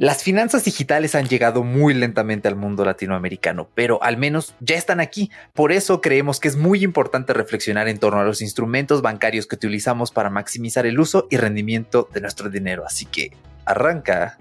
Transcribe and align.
Las 0.00 0.22
finanzas 0.22 0.64
digitales 0.64 1.14
han 1.14 1.28
llegado 1.28 1.62
muy 1.62 1.92
lentamente 1.92 2.48
al 2.48 2.56
mundo 2.56 2.86
latinoamericano, 2.86 3.68
pero 3.74 4.02
al 4.02 4.16
menos 4.16 4.54
ya 4.60 4.76
están 4.76 4.98
aquí. 4.98 5.30
Por 5.52 5.72
eso 5.72 6.00
creemos 6.00 6.40
que 6.40 6.48
es 6.48 6.56
muy 6.56 6.82
importante 6.82 7.34
reflexionar 7.34 7.86
en 7.86 7.98
torno 7.98 8.18
a 8.18 8.24
los 8.24 8.40
instrumentos 8.40 9.02
bancarios 9.02 9.46
que 9.46 9.56
utilizamos 9.56 10.10
para 10.10 10.30
maximizar 10.30 10.86
el 10.86 10.98
uso 10.98 11.26
y 11.28 11.36
rendimiento 11.36 12.08
de 12.14 12.22
nuestro 12.22 12.48
dinero. 12.48 12.86
Así 12.86 13.04
que 13.04 13.36
arranca 13.66 14.38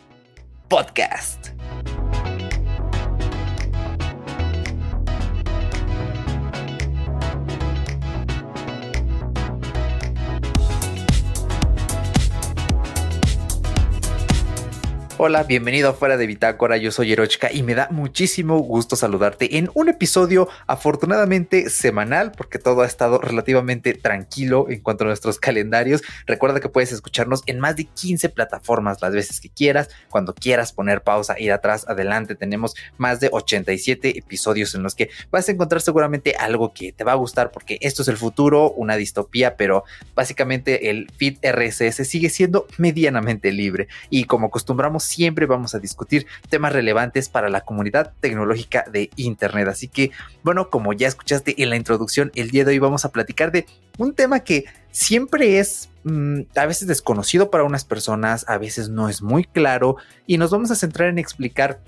podcast. 0.70 1.49
Hola, 15.22 15.44
bienvenido 15.44 15.90
a 15.90 15.94
Fuera 15.94 16.16
de 16.16 16.26
Bitácora, 16.28 16.78
yo 16.78 16.94
soy 16.94 17.12
Erochka 17.12 17.52
y 17.52 17.62
me 17.62 17.76
da 17.76 17.90
muchísimo 17.91 18.58
gusto 18.59 18.96
saludarte 18.96 19.58
en 19.58 19.70
un 19.73 19.90
episodio 19.90 20.48
afortunadamente 20.66 21.70
semanal 21.70 22.32
porque 22.32 22.58
todo 22.58 22.84
ha 22.84 22.86
estado 22.86 23.20
relativamente 23.20 23.94
tranquilo 23.94 24.68
en 24.70 24.80
cuanto 24.80 25.04
a 25.04 25.08
nuestros 25.08 25.38
calendarios. 25.38 26.04
Recuerda 26.26 26.62
que 26.62 26.70
puedes 26.70 26.94
escucharnos 26.94 27.44
en 27.48 27.59
más 27.59 27.76
de 27.76 27.84
15 27.84 28.30
plataformas 28.30 29.02
las 29.02 29.12
veces 29.12 29.42
que 29.42 29.50
quieras, 29.50 29.90
cuando 30.09 30.34
quieras 30.34 30.72
poner 30.72 31.04
pausa, 31.04 31.38
ir 31.38 31.52
atrás, 31.52 31.86
adelante. 31.90 32.36
Tenemos 32.36 32.76
más 32.98 33.20
de 33.20 33.28
87 33.30 34.20
episodios 34.20 34.73
en 34.73 34.83
los 34.83 34.95
que 34.95 35.09
vas 35.31 35.50
a 35.50 35.52
encontrar 35.52 35.81
seguramente 35.81 36.36
algo 36.39 36.73
que 36.73 36.94
te 36.94 37.04
va 37.04 37.11
a 37.11 37.16
gustar 37.16 37.52
porque 37.52 37.78
esto 37.81 38.04
es 38.04 38.08
el 38.08 38.16
futuro, 38.16 38.72
una 38.72 38.95
distopía, 38.95 39.58
pero 39.58 39.83
básicamente 40.16 40.89
el 40.89 41.11
feed 41.17 41.39
RSS 41.44 42.08
sigue 42.08 42.30
siendo 42.30 42.67
medianamente 42.78 43.52
libre 43.52 43.89
y 44.09 44.23
como 44.23 44.48
acostumbramos 44.48 45.08
siempre 45.09 45.45
vamos 45.45 45.73
a 45.75 45.79
discutir 45.79 46.27
temas 46.49 46.71
relevantes 46.71 47.29
para 47.29 47.49
la 47.49 47.61
comunidad 47.61 48.13
tecnológica 48.19 48.85
de 48.91 49.09
Internet. 49.15 49.67
Así 49.67 49.88
que, 49.88 50.11
bueno, 50.43 50.69
como 50.69 50.93
ya 50.93 51.07
escuchaste 51.07 51.61
en 51.61 51.69
la 51.69 51.75
introducción, 51.75 52.31
el 52.35 52.52
día 52.52 52.63
de 52.63 52.71
hoy 52.71 52.79
vamos 52.79 53.05
a 53.05 53.11
platicar 53.11 53.52
de 53.52 53.65
un 53.97 54.13
tema 54.13 54.41
que 54.41 54.65
siempre 54.91 55.59
es 55.59 55.89
mm, 56.03 56.41
a 56.55 56.65
veces 56.65 56.87
desconocido 56.87 57.49
para 57.49 57.63
unas 57.63 57.83
personas, 57.83 58.45
a 58.47 58.57
veces 58.57 58.89
no 58.89 59.09
es 59.09 59.21
muy 59.21 59.43
claro 59.43 59.97
y 60.27 60.37
nos 60.37 60.52
vamos 60.52 60.71
a 60.71 60.75
centrar 60.75 61.09
en 61.09 61.19
explicar 61.19 61.81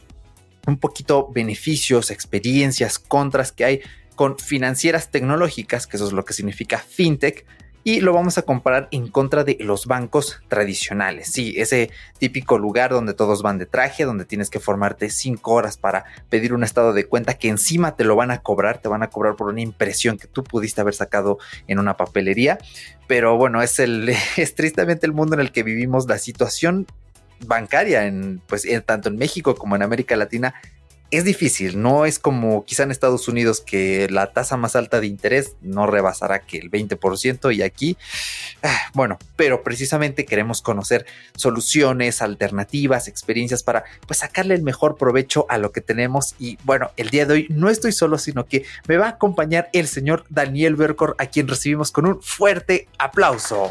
un 0.67 0.77
poquito 0.77 1.29
beneficios, 1.31 2.11
experiencias, 2.11 2.99
contras 2.99 3.51
que 3.51 3.65
hay 3.65 3.81
con 4.15 4.37
financieras 4.37 5.09
tecnológicas, 5.09 5.87
que 5.87 5.97
eso 5.97 6.07
es 6.07 6.13
lo 6.13 6.25
que 6.25 6.33
significa 6.33 6.77
fintech, 6.77 7.45
y 7.83 8.01
lo 8.01 8.13
vamos 8.13 8.37
a 8.37 8.43
comparar 8.43 8.87
en 8.91 9.07
contra 9.07 9.43
de 9.43 9.57
los 9.59 9.85
bancos 9.85 10.41
tradicionales. 10.47 11.27
Sí, 11.31 11.55
ese 11.57 11.89
típico 12.19 12.57
lugar 12.57 12.91
donde 12.91 13.13
todos 13.13 13.41
van 13.41 13.57
de 13.57 13.65
traje, 13.65 14.05
donde 14.05 14.25
tienes 14.25 14.49
que 14.49 14.59
formarte 14.59 15.09
cinco 15.09 15.53
horas 15.53 15.77
para 15.77 16.05
pedir 16.29 16.53
un 16.53 16.63
estado 16.63 16.93
de 16.93 17.05
cuenta 17.05 17.33
que 17.33 17.49
encima 17.49 17.95
te 17.95 18.03
lo 18.03 18.15
van 18.15 18.31
a 18.31 18.41
cobrar, 18.41 18.79
te 18.79 18.89
van 18.89 19.03
a 19.03 19.09
cobrar 19.09 19.35
por 19.35 19.47
una 19.47 19.61
impresión 19.61 20.17
que 20.17 20.27
tú 20.27 20.43
pudiste 20.43 20.81
haber 20.81 20.93
sacado 20.93 21.39
en 21.67 21.79
una 21.79 21.97
papelería. 21.97 22.59
Pero 23.07 23.37
bueno, 23.37 23.61
es, 23.61 23.79
el, 23.79 24.09
es 24.37 24.55
tristemente 24.55 25.05
el 25.05 25.13
mundo 25.13 25.35
en 25.35 25.41
el 25.41 25.51
que 25.51 25.63
vivimos 25.63 26.07
la 26.07 26.17
situación 26.17 26.85
bancaria 27.45 28.05
en 28.05 28.39
pues 28.45 28.67
tanto 28.85 29.09
en 29.09 29.17
México 29.17 29.55
como 29.55 29.75
en 29.75 29.81
América 29.81 30.15
Latina 30.15 30.53
es 31.11 31.25
difícil, 31.25 31.81
no 31.81 32.05
es 32.05 32.19
como 32.19 32.63
quizá 32.65 32.83
en 32.83 32.91
Estados 32.91 33.27
Unidos 33.27 33.61
que 33.61 34.07
la 34.09 34.31
tasa 34.31 34.55
más 34.55 34.77
alta 34.77 35.01
de 35.01 35.07
interés 35.07 35.55
no 35.61 35.85
rebasará 35.85 36.39
que 36.39 36.57
el 36.57 36.71
20% 36.71 37.53
y 37.53 37.61
aquí, 37.61 37.97
ah, 38.63 38.89
bueno, 38.93 39.19
pero 39.35 39.61
precisamente 39.61 40.25
queremos 40.25 40.61
conocer 40.61 41.05
soluciones, 41.35 42.21
alternativas, 42.21 43.09
experiencias 43.09 43.61
para 43.61 43.83
pues 44.07 44.19
sacarle 44.19 44.55
el 44.55 44.63
mejor 44.63 44.97
provecho 44.97 45.45
a 45.49 45.57
lo 45.57 45.73
que 45.73 45.81
tenemos 45.81 46.35
y 46.39 46.57
bueno, 46.63 46.91
el 46.95 47.09
día 47.09 47.25
de 47.25 47.33
hoy 47.33 47.47
no 47.49 47.69
estoy 47.69 47.91
solo, 47.91 48.17
sino 48.17 48.45
que 48.45 48.65
me 48.87 48.95
va 48.95 49.07
a 49.07 49.09
acompañar 49.09 49.69
el 49.73 49.87
señor 49.87 50.23
Daniel 50.29 50.77
Bercor, 50.77 51.15
a 51.19 51.25
quien 51.25 51.49
recibimos 51.49 51.91
con 51.91 52.05
un 52.05 52.21
fuerte 52.21 52.87
aplauso. 52.97 53.69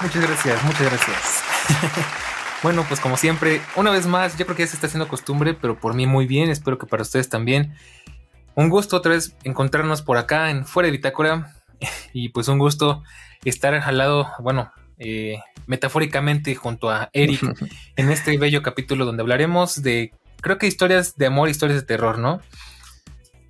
Muchas 0.00 0.22
gracias, 0.22 0.64
muchas 0.64 0.86
gracias. 0.86 2.20
Bueno, 2.62 2.84
pues 2.86 3.00
como 3.00 3.16
siempre, 3.16 3.62
una 3.74 3.90
vez 3.90 4.06
más, 4.06 4.36
yo 4.36 4.44
creo 4.44 4.54
que 4.54 4.64
ya 4.64 4.66
se 4.66 4.74
está 4.74 4.86
haciendo 4.86 5.08
costumbre, 5.08 5.54
pero 5.54 5.80
por 5.80 5.94
mí 5.94 6.06
muy 6.06 6.26
bien, 6.26 6.50
espero 6.50 6.76
que 6.76 6.86
para 6.86 7.02
ustedes 7.02 7.30
también. 7.30 7.74
Un 8.54 8.68
gusto 8.68 8.98
otra 8.98 9.12
vez 9.12 9.34
encontrarnos 9.44 10.02
por 10.02 10.18
acá 10.18 10.50
en 10.50 10.66
Fuera 10.66 10.86
de 10.86 10.92
Bitácora 10.92 11.54
y 12.12 12.28
pues 12.28 12.48
un 12.48 12.58
gusto 12.58 13.02
estar 13.44 13.74
al 13.74 13.96
lado, 13.96 14.28
bueno, 14.40 14.70
eh, 14.98 15.38
metafóricamente 15.66 16.54
junto 16.54 16.90
a 16.90 17.08
Eric 17.14 17.40
en 17.96 18.10
este 18.10 18.36
bello 18.36 18.62
capítulo 18.62 19.06
donde 19.06 19.22
hablaremos 19.22 19.82
de, 19.82 20.12
creo 20.42 20.58
que 20.58 20.66
historias 20.66 21.16
de 21.16 21.26
amor, 21.26 21.48
historias 21.48 21.80
de 21.80 21.86
terror, 21.86 22.18
¿no? 22.18 22.42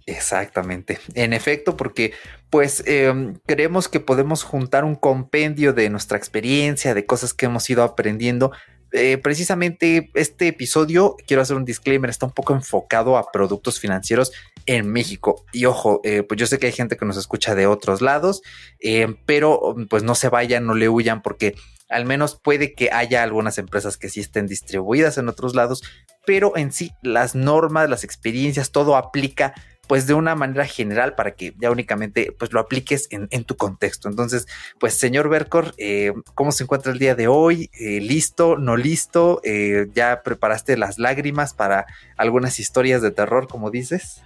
Exactamente, 0.06 1.00
en 1.14 1.32
efecto, 1.32 1.76
porque 1.76 2.12
pues 2.48 2.84
em, 2.86 3.34
creemos 3.46 3.88
que 3.88 3.98
podemos 3.98 4.44
juntar 4.44 4.84
un 4.84 4.94
compendio 4.94 5.72
de 5.72 5.90
nuestra 5.90 6.16
experiencia, 6.16 6.94
de 6.94 7.06
cosas 7.06 7.34
que 7.34 7.46
hemos 7.46 7.68
ido 7.70 7.82
aprendiendo 7.82 8.52
eh, 8.92 9.18
precisamente 9.18 10.10
este 10.14 10.48
episodio, 10.48 11.16
quiero 11.26 11.42
hacer 11.42 11.56
un 11.56 11.64
disclaimer, 11.64 12.10
está 12.10 12.26
un 12.26 12.32
poco 12.32 12.54
enfocado 12.54 13.16
a 13.16 13.30
productos 13.30 13.78
financieros 13.78 14.32
en 14.66 14.90
México. 14.90 15.44
Y 15.52 15.66
ojo, 15.66 16.00
eh, 16.04 16.22
pues 16.22 16.38
yo 16.38 16.46
sé 16.46 16.58
que 16.58 16.66
hay 16.66 16.72
gente 16.72 16.96
que 16.96 17.04
nos 17.04 17.16
escucha 17.16 17.54
de 17.54 17.66
otros 17.66 18.00
lados, 18.00 18.42
eh, 18.80 19.14
pero 19.26 19.76
pues 19.88 20.02
no 20.02 20.14
se 20.14 20.28
vayan, 20.28 20.66
no 20.66 20.74
le 20.74 20.88
huyan, 20.88 21.22
porque 21.22 21.54
al 21.88 22.04
menos 22.04 22.38
puede 22.40 22.72
que 22.74 22.90
haya 22.92 23.22
algunas 23.22 23.58
empresas 23.58 23.96
que 23.96 24.08
sí 24.08 24.20
estén 24.20 24.46
distribuidas 24.46 25.18
en 25.18 25.28
otros 25.28 25.54
lados, 25.54 25.82
pero 26.24 26.56
en 26.56 26.72
sí 26.72 26.92
las 27.02 27.34
normas, 27.34 27.90
las 27.90 28.04
experiencias, 28.04 28.70
todo 28.70 28.96
aplica 28.96 29.54
pues 29.90 30.06
de 30.06 30.14
una 30.14 30.36
manera 30.36 30.66
general 30.66 31.16
para 31.16 31.32
que 31.32 31.52
ya 31.58 31.68
únicamente 31.68 32.32
pues 32.38 32.52
lo 32.52 32.60
apliques 32.60 33.08
en, 33.10 33.42
tu 33.42 33.56
contexto. 33.56 34.08
Entonces, 34.08 34.46
pues 34.78 34.94
señor 34.94 35.28
Bercor, 35.28 35.74
eh, 35.78 36.12
¿cómo 36.36 36.52
se 36.52 36.62
encuentra 36.62 36.92
el 36.92 37.00
día 37.00 37.16
de 37.16 37.26
hoy? 37.26 37.70
Eh, 37.72 38.00
¿Listo? 38.00 38.56
¿No 38.56 38.76
listo? 38.76 39.40
Eh, 39.42 39.88
¿Ya 39.92 40.22
preparaste 40.22 40.76
las 40.76 41.00
lágrimas 41.00 41.54
para 41.54 41.86
algunas 42.16 42.60
historias 42.60 43.02
de 43.02 43.10
terror, 43.10 43.48
como 43.48 43.72
dices? 43.72 44.22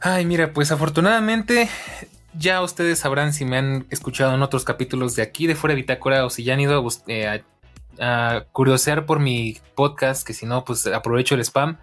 Ay, 0.00 0.26
mira, 0.26 0.52
pues 0.52 0.72
afortunadamente 0.72 1.68
ya 2.34 2.60
ustedes 2.60 2.98
sabrán 2.98 3.32
si 3.32 3.44
me 3.44 3.58
han 3.58 3.86
escuchado 3.90 4.34
en 4.34 4.42
otros 4.42 4.64
capítulos 4.64 5.14
de 5.14 5.22
aquí, 5.22 5.46
de 5.46 5.54
Fuera 5.54 5.76
de 5.76 5.82
Bitácora, 5.82 6.26
o 6.26 6.30
si 6.30 6.42
ya 6.42 6.54
han 6.54 6.60
ido 6.60 6.84
a, 6.84 7.40
a 8.04 8.44
curiosear 8.50 9.06
por 9.06 9.20
mi 9.20 9.56
podcast, 9.76 10.26
que 10.26 10.32
si 10.32 10.46
no, 10.46 10.64
pues 10.64 10.84
aprovecho 10.88 11.36
el 11.36 11.42
spam. 11.42 11.78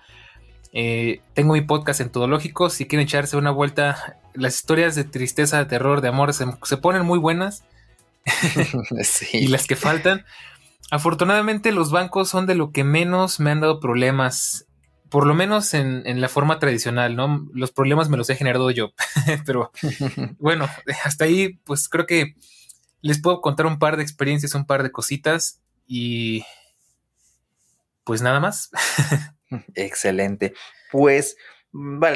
Eh, 0.76 1.22
tengo 1.36 1.54
mi 1.54 1.62
podcast 1.62 2.02
entológico. 2.02 2.70
Si 2.70 2.88
quieren 2.88 3.06
echarse 3.06 3.38
una 3.38 3.52
vuelta, 3.52 4.18
las 4.34 4.56
historias 4.56 4.96
de 4.96 5.04
tristeza, 5.04 5.60
de 5.60 5.66
terror, 5.66 6.02
de 6.02 6.10
amor 6.10 6.34
se, 6.34 6.78
ponen 6.78 7.06
muy 7.06 7.20
buenas. 7.20 7.64
y 9.34 9.48
las 9.48 9.68
que 9.68 9.76
faltan. 9.76 10.26
Afortunadamente, 10.90 11.72
los 11.72 11.92
bancos 11.92 12.30
son 12.30 12.48
de 12.48 12.56
lo 12.56 12.72
que 12.72 12.84
menos 12.84 13.40
me 13.40 13.52
han 13.52 13.62
dado 13.62 13.80
problemas. 13.80 14.66
Por 15.10 15.28
lo 15.28 15.36
menos 15.36 15.76
en, 15.76 16.02
en 16.08 16.22
la 16.22 16.28
forma 16.28 16.58
tradicional, 16.58 17.16
¿no? 17.16 17.48
Los 17.54 17.72
problemas 17.72 18.10
me 18.10 18.18
los 18.18 18.30
he 18.32 18.36
generado 18.36 18.72
yo. 18.72 18.94
Pero 19.46 19.72
bueno, 20.40 20.68
hasta 21.06 21.26
ahí, 21.26 21.60
pues 21.66 21.88
creo 21.88 22.08
que 22.08 22.36
les 23.02 23.22
puedo 23.22 23.42
contar 23.42 23.68
un 23.68 23.78
par 23.78 23.96
de 23.96 24.04
experiencias, 24.04 24.56
un 24.56 24.66
par 24.66 24.82
de 24.82 24.92
cositas. 24.92 25.62
Y 25.86 26.44
pues 28.04 28.24
nada 28.24 28.40
más. 28.40 28.72
Excelente. 29.76 30.54
Pues, 30.92 31.38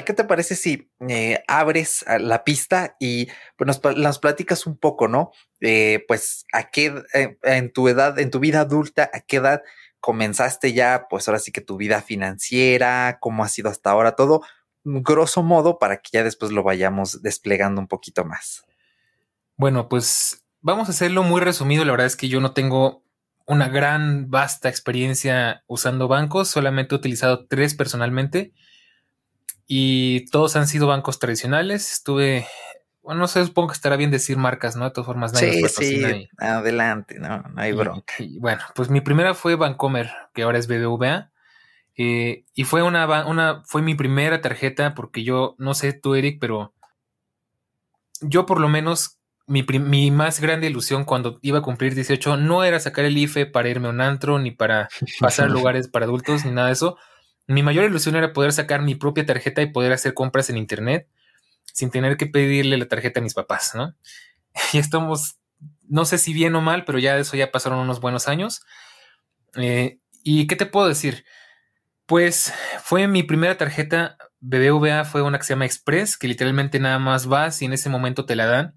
¿qué 0.06 0.14
te 0.14 0.24
parece 0.24 0.56
si 0.56 0.92
eh, 1.08 1.44
abres 1.48 2.06
la 2.20 2.44
pista 2.44 2.96
y 3.00 3.28
pues, 3.58 3.82
nos, 3.98 4.20
platicas 4.20 4.68
un 4.68 4.78
poco, 4.78 5.08
¿no? 5.08 5.32
Eh, 5.62 6.04
pues, 6.08 6.46
a 6.54 6.70
qué, 6.70 7.04
eh, 7.14 7.38
en 7.44 7.72
tu 7.72 7.88
edad, 7.88 8.20
en 8.20 8.32
tu 8.32 8.40
vida 8.40 8.62
adulta, 8.62 9.10
a 9.14 9.22
qué 9.22 9.38
edad 9.38 9.64
comenzaste 10.00 10.74
ya, 10.74 11.08
pues 11.10 11.28
ahora 11.28 11.40
sí 11.40 11.52
que 11.52 11.62
tu 11.62 11.76
vida 11.76 12.02
financiera, 12.02 13.18
cómo 13.20 13.44
ha 13.44 13.50
sido 13.50 13.70
hasta 13.70 13.90
ahora, 13.90 14.16
todo, 14.16 14.42
grosso 14.84 15.44
modo, 15.44 15.80
para 15.80 15.98
que 15.98 16.12
ya 16.14 16.24
después 16.24 16.52
lo 16.52 16.64
vayamos 16.64 17.22
desplegando 17.22 17.82
un 17.82 17.88
poquito 17.88 18.24
más. 18.24 18.64
Bueno, 19.58 19.90
pues 19.90 20.46
vamos 20.62 20.88
a 20.88 20.92
hacerlo 20.92 21.24
muy 21.24 21.42
resumido. 21.42 21.84
La 21.84 21.92
verdad 21.92 22.08
es 22.08 22.16
que 22.16 22.30
yo 22.30 22.40
no 22.40 22.54
tengo 22.54 23.04
una 23.48 23.70
gran, 23.70 24.30
vasta 24.30 24.70
experiencia 24.70 25.64
usando 25.68 26.08
bancos. 26.08 26.50
Solamente 26.50 26.94
he 26.94 26.98
utilizado 26.98 27.48
tres 27.48 27.74
personalmente. 27.74 28.54
Y 29.66 30.30
todos 30.32 30.56
han 30.56 30.68
sido 30.68 30.88
bancos 30.88 31.18
tradicionales. 31.18 31.92
Estuve, 31.94 32.46
bueno, 33.02 33.22
no 33.22 33.28
sé, 33.28 33.46
supongo 33.46 33.70
que 33.70 33.76
estará 33.76 33.96
bien 33.96 34.12
decir 34.12 34.38
marcas, 34.38 34.76
¿no? 34.76 34.86
De 34.86 34.92
todas 34.92 35.08
formas, 35.08 35.34
nadie 35.34 35.68
sí, 35.70 36.02
sí, 36.04 36.30
adelante, 36.38 37.20
no, 37.20 37.42
no 37.42 37.62
hay 37.62 37.72
bronca. 37.72 38.14
bueno, 38.40 38.62
pues 38.76 38.90
mi 38.90 39.02
primera 39.02 39.34
fue 39.34 39.56
Bancomer, 39.56 40.12
que 40.34 40.44
ahora 40.44 40.60
es 40.60 40.68
BBVA. 40.68 41.32
Eh, 41.96 42.46
y 42.54 42.64
fue 42.66 42.84
una, 42.84 43.26
una, 43.26 43.64
fue 43.66 43.82
mi 43.82 43.96
primera 43.96 44.42
tarjeta 44.42 44.94
porque 44.94 45.24
yo, 45.24 45.56
no 45.58 45.74
sé 45.74 45.94
tú, 45.94 46.16
Eric, 46.16 46.38
pero 46.40 46.74
yo 48.22 48.46
por 48.46 48.60
lo 48.60 48.70
menos 48.70 49.17
mi, 49.48 49.64
mi, 49.64 50.12
más 50.12 50.42
grande 50.42 50.68
ilusión 50.68 51.06
cuando 51.06 51.40
iba 51.42 51.60
a 51.60 51.62
cumplir 51.62 51.96
18 51.96 52.38
no 52.38 52.64
era 52.66 52.80
sacar 52.80 53.06
el 53.06 53.18
IFE 53.18 53.46
para 53.46 53.70
irme 53.70 53.88
a 53.88 53.92
un 53.92 54.02
antro, 54.02 54.40
ni 54.40 54.52
para 54.52 54.90
pasar 55.20 55.50
lugares 55.50 55.88
para 55.88 56.06
adultos, 56.06 56.46
ni 56.46 56.52
nada 56.52 56.68
de 56.68 56.74
eso. 56.74 56.98
Mi 57.48 57.64
mayor 57.64 57.86
ilusión 57.86 58.18
era 58.18 58.34
poder 58.34 58.52
sacar 58.52 58.82
mi 58.82 58.96
propia 58.96 59.26
tarjeta 59.26 59.62
y 59.62 59.72
poder 59.72 59.94
hacer 59.94 60.14
compras 60.14 60.50
en 60.50 60.58
internet 60.58 61.08
sin 61.74 61.92
tener 61.92 62.18
que 62.18 62.26
pedirle 62.26 62.78
la 62.78 62.88
tarjeta 62.88 63.20
a 63.20 63.24
mis 63.24 63.34
papás, 63.34 63.74
¿no? 63.74 63.96
Y 64.74 64.80
estamos, 64.80 65.38
no 65.88 66.04
sé 66.04 66.18
si 66.18 66.34
bien 66.34 66.56
o 66.56 66.62
mal, 66.62 66.84
pero 66.84 67.00
ya 67.00 67.16
de 67.16 67.22
eso 67.22 67.38
ya 67.38 67.52
pasaron 67.52 67.80
unos 67.80 68.02
buenos 68.02 68.28
años. 68.28 68.64
Eh, 69.56 70.00
¿Y 70.24 70.48
qué 70.48 70.56
te 70.56 70.66
puedo 70.66 70.88
decir? 70.88 71.24
Pues 72.06 72.54
fue 72.84 73.08
mi 73.08 73.24
primera 73.24 73.58
tarjeta 73.58 74.18
BBVA, 74.40 75.06
fue 75.06 75.22
una 75.22 75.38
que 75.38 75.46
se 75.46 75.54
llama 75.54 75.66
Express, 75.66 76.18
que 76.18 76.28
literalmente 76.28 76.80
nada 76.80 77.00
más 77.00 77.28
vas 77.28 77.62
y 77.62 77.66
en 77.66 77.74
ese 77.74 77.90
momento 77.90 78.26
te 78.26 78.36
la 78.36 78.46
dan. 78.46 78.77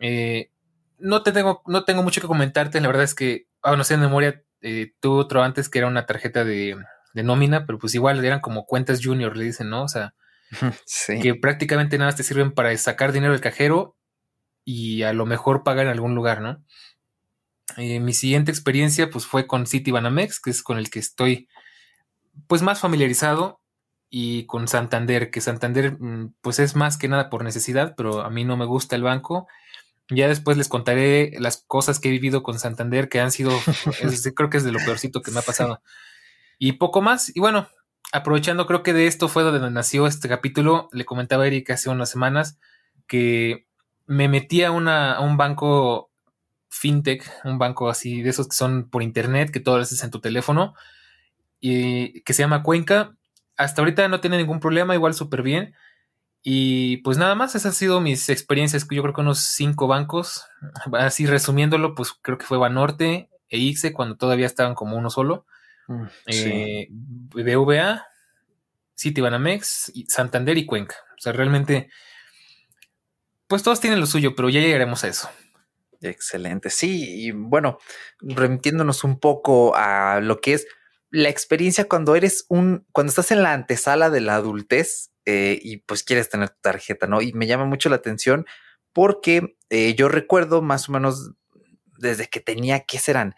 Eh, 0.00 0.50
no 0.98 1.22
te 1.22 1.32
tengo, 1.32 1.62
no 1.66 1.84
tengo 1.84 2.02
mucho 2.02 2.20
que 2.20 2.26
comentarte, 2.26 2.80
la 2.80 2.88
verdad 2.88 3.04
es 3.04 3.14
que, 3.14 3.46
ah, 3.62 3.76
no 3.76 3.84
sé, 3.84 3.94
en 3.94 4.00
memoria, 4.00 4.42
eh, 4.60 4.92
tuve 5.00 5.20
otro 5.20 5.42
antes 5.42 5.68
que 5.68 5.78
era 5.78 5.88
una 5.88 6.06
tarjeta 6.06 6.44
de, 6.44 6.76
de 7.14 7.22
nómina, 7.22 7.66
pero 7.66 7.78
pues 7.78 7.94
igual 7.94 8.24
eran 8.24 8.40
como 8.40 8.66
cuentas 8.66 9.00
junior, 9.02 9.36
le 9.36 9.44
dicen, 9.44 9.70
¿no? 9.70 9.84
O 9.84 9.88
sea, 9.88 10.14
que 11.22 11.34
prácticamente 11.34 11.98
nada 11.98 12.12
te 12.12 12.22
sirven 12.22 12.52
para 12.52 12.76
sacar 12.76 13.12
dinero 13.12 13.32
del 13.32 13.40
cajero 13.40 13.96
y 14.64 15.02
a 15.02 15.12
lo 15.12 15.26
mejor 15.26 15.62
pagar 15.62 15.86
en 15.86 15.92
algún 15.92 16.14
lugar, 16.14 16.40
¿no? 16.40 16.62
Eh, 17.76 18.00
mi 18.00 18.12
siguiente 18.12 18.50
experiencia 18.50 19.10
pues 19.10 19.26
fue 19.26 19.46
con 19.46 19.66
Citibanamex, 19.66 20.40
que 20.40 20.50
es 20.50 20.62
con 20.62 20.78
el 20.78 20.90
que 20.90 20.98
estoy 20.98 21.48
pues 22.46 22.62
más 22.62 22.80
familiarizado 22.80 23.60
y 24.08 24.44
con 24.46 24.66
Santander, 24.66 25.30
que 25.30 25.40
Santander 25.40 25.96
mm, 26.00 26.34
pues 26.40 26.58
es 26.58 26.74
más 26.74 26.98
que 26.98 27.08
nada 27.08 27.30
por 27.30 27.44
necesidad, 27.44 27.94
pero 27.96 28.22
a 28.22 28.30
mí 28.30 28.44
no 28.44 28.56
me 28.56 28.64
gusta 28.64 28.96
el 28.96 29.02
banco. 29.02 29.46
Ya 30.10 30.28
después 30.28 30.56
les 30.56 30.68
contaré 30.68 31.32
las 31.38 31.64
cosas 31.66 32.00
que 32.00 32.08
he 32.08 32.12
vivido 32.12 32.42
con 32.42 32.58
Santander, 32.58 33.08
que 33.08 33.20
han 33.20 33.30
sido, 33.30 33.50
creo 34.36 34.50
que 34.50 34.56
es 34.56 34.64
de 34.64 34.72
lo 34.72 34.78
peorcito 34.80 35.22
que 35.22 35.30
me 35.30 35.38
ha 35.38 35.42
pasado. 35.42 35.80
Y 36.58 36.72
poco 36.72 37.00
más. 37.00 37.34
Y 37.34 37.40
bueno, 37.40 37.68
aprovechando, 38.12 38.66
creo 38.66 38.82
que 38.82 38.92
de 38.92 39.06
esto 39.06 39.28
fue 39.28 39.42
donde 39.42 39.70
nació 39.70 40.06
este 40.06 40.28
capítulo. 40.28 40.88
Le 40.92 41.04
comentaba 41.04 41.44
a 41.44 41.46
Erika 41.46 41.74
hace 41.74 41.90
unas 41.90 42.10
semanas 42.10 42.58
que 43.06 43.66
me 44.06 44.28
metí 44.28 44.62
a, 44.64 44.72
una, 44.72 45.14
a 45.14 45.20
un 45.20 45.36
banco 45.36 46.10
fintech, 46.68 47.24
un 47.44 47.58
banco 47.58 47.88
así 47.88 48.22
de 48.22 48.30
esos 48.30 48.48
que 48.48 48.56
son 48.56 48.88
por 48.90 49.02
internet, 49.02 49.50
que 49.50 49.60
todo 49.60 49.76
lo 49.76 49.82
haces 49.82 50.02
en 50.02 50.10
tu 50.10 50.20
teléfono, 50.20 50.74
y 51.60 52.22
que 52.22 52.32
se 52.32 52.42
llama 52.42 52.62
Cuenca. 52.62 53.16
Hasta 53.56 53.82
ahorita 53.82 54.08
no 54.08 54.20
tiene 54.20 54.38
ningún 54.38 54.60
problema, 54.60 54.94
igual 54.94 55.14
súper 55.14 55.42
bien. 55.42 55.74
Y 56.42 56.98
pues 56.98 57.18
nada 57.18 57.34
más, 57.34 57.54
esas 57.54 57.66
han 57.66 57.72
sido 57.74 58.00
mis 58.00 58.28
experiencias. 58.28 58.86
Yo 58.90 59.02
creo 59.02 59.14
que 59.14 59.20
unos 59.20 59.40
cinco 59.40 59.86
bancos. 59.86 60.46
Así 60.92 61.26
resumiéndolo, 61.26 61.94
pues 61.94 62.12
creo 62.20 62.38
que 62.38 62.46
fue 62.46 62.58
Banorte 62.58 63.28
e 63.48 63.58
ICE 63.58 63.92
cuando 63.92 64.16
todavía 64.16 64.46
estaban 64.46 64.74
como 64.74 64.96
uno 64.96 65.10
solo. 65.10 65.46
Mm, 65.88 66.04
eh, 66.26 66.86
BVA, 66.90 68.06
Citibanamex, 68.98 69.92
Santander 70.08 70.56
y 70.56 70.66
Cuenca. 70.66 70.96
O 71.18 71.20
sea, 71.20 71.32
realmente, 71.32 71.90
pues 73.46 73.62
todos 73.62 73.80
tienen 73.80 74.00
lo 74.00 74.06
suyo, 74.06 74.34
pero 74.34 74.48
ya 74.48 74.60
llegaremos 74.60 75.04
a 75.04 75.08
eso. 75.08 75.28
Excelente. 76.00 76.70
Sí, 76.70 77.26
y 77.26 77.30
bueno, 77.32 77.78
remitiéndonos 78.20 79.04
un 79.04 79.20
poco 79.20 79.74
a 79.76 80.20
lo 80.20 80.40
que 80.40 80.54
es 80.54 80.66
la 81.10 81.28
experiencia 81.28 81.88
cuando 81.88 82.14
eres 82.14 82.46
un, 82.48 82.86
cuando 82.92 83.10
estás 83.10 83.32
en 83.32 83.42
la 83.42 83.52
antesala 83.52 84.08
de 84.08 84.20
la 84.20 84.36
adultez 84.36 85.09
eh, 85.26 85.58
y 85.62 85.78
pues 85.78 86.02
quieres 86.02 86.28
tener 86.28 86.50
tu 86.50 86.60
tarjeta, 86.60 87.06
¿no? 87.06 87.20
Y 87.22 87.32
me 87.32 87.46
llama 87.46 87.64
mucho 87.64 87.88
la 87.88 87.96
atención 87.96 88.46
porque 88.92 89.56
eh, 89.68 89.94
yo 89.94 90.08
recuerdo 90.08 90.62
más 90.62 90.88
o 90.88 90.92
menos 90.92 91.32
desde 91.98 92.28
que 92.28 92.40
tenía, 92.40 92.80
¿qué 92.80 92.98
serán? 92.98 93.34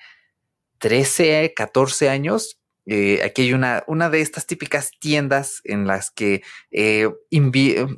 13, 0.78 1.52
14 1.54 2.08
años, 2.08 2.60
eh, 2.86 3.22
aquí 3.24 3.42
hay 3.42 3.52
una, 3.52 3.84
una 3.86 4.10
de 4.10 4.20
estas 4.20 4.46
típicas 4.46 4.90
tiendas 4.98 5.60
en 5.64 5.86
las 5.86 6.10
que, 6.10 6.42
en 6.70 7.12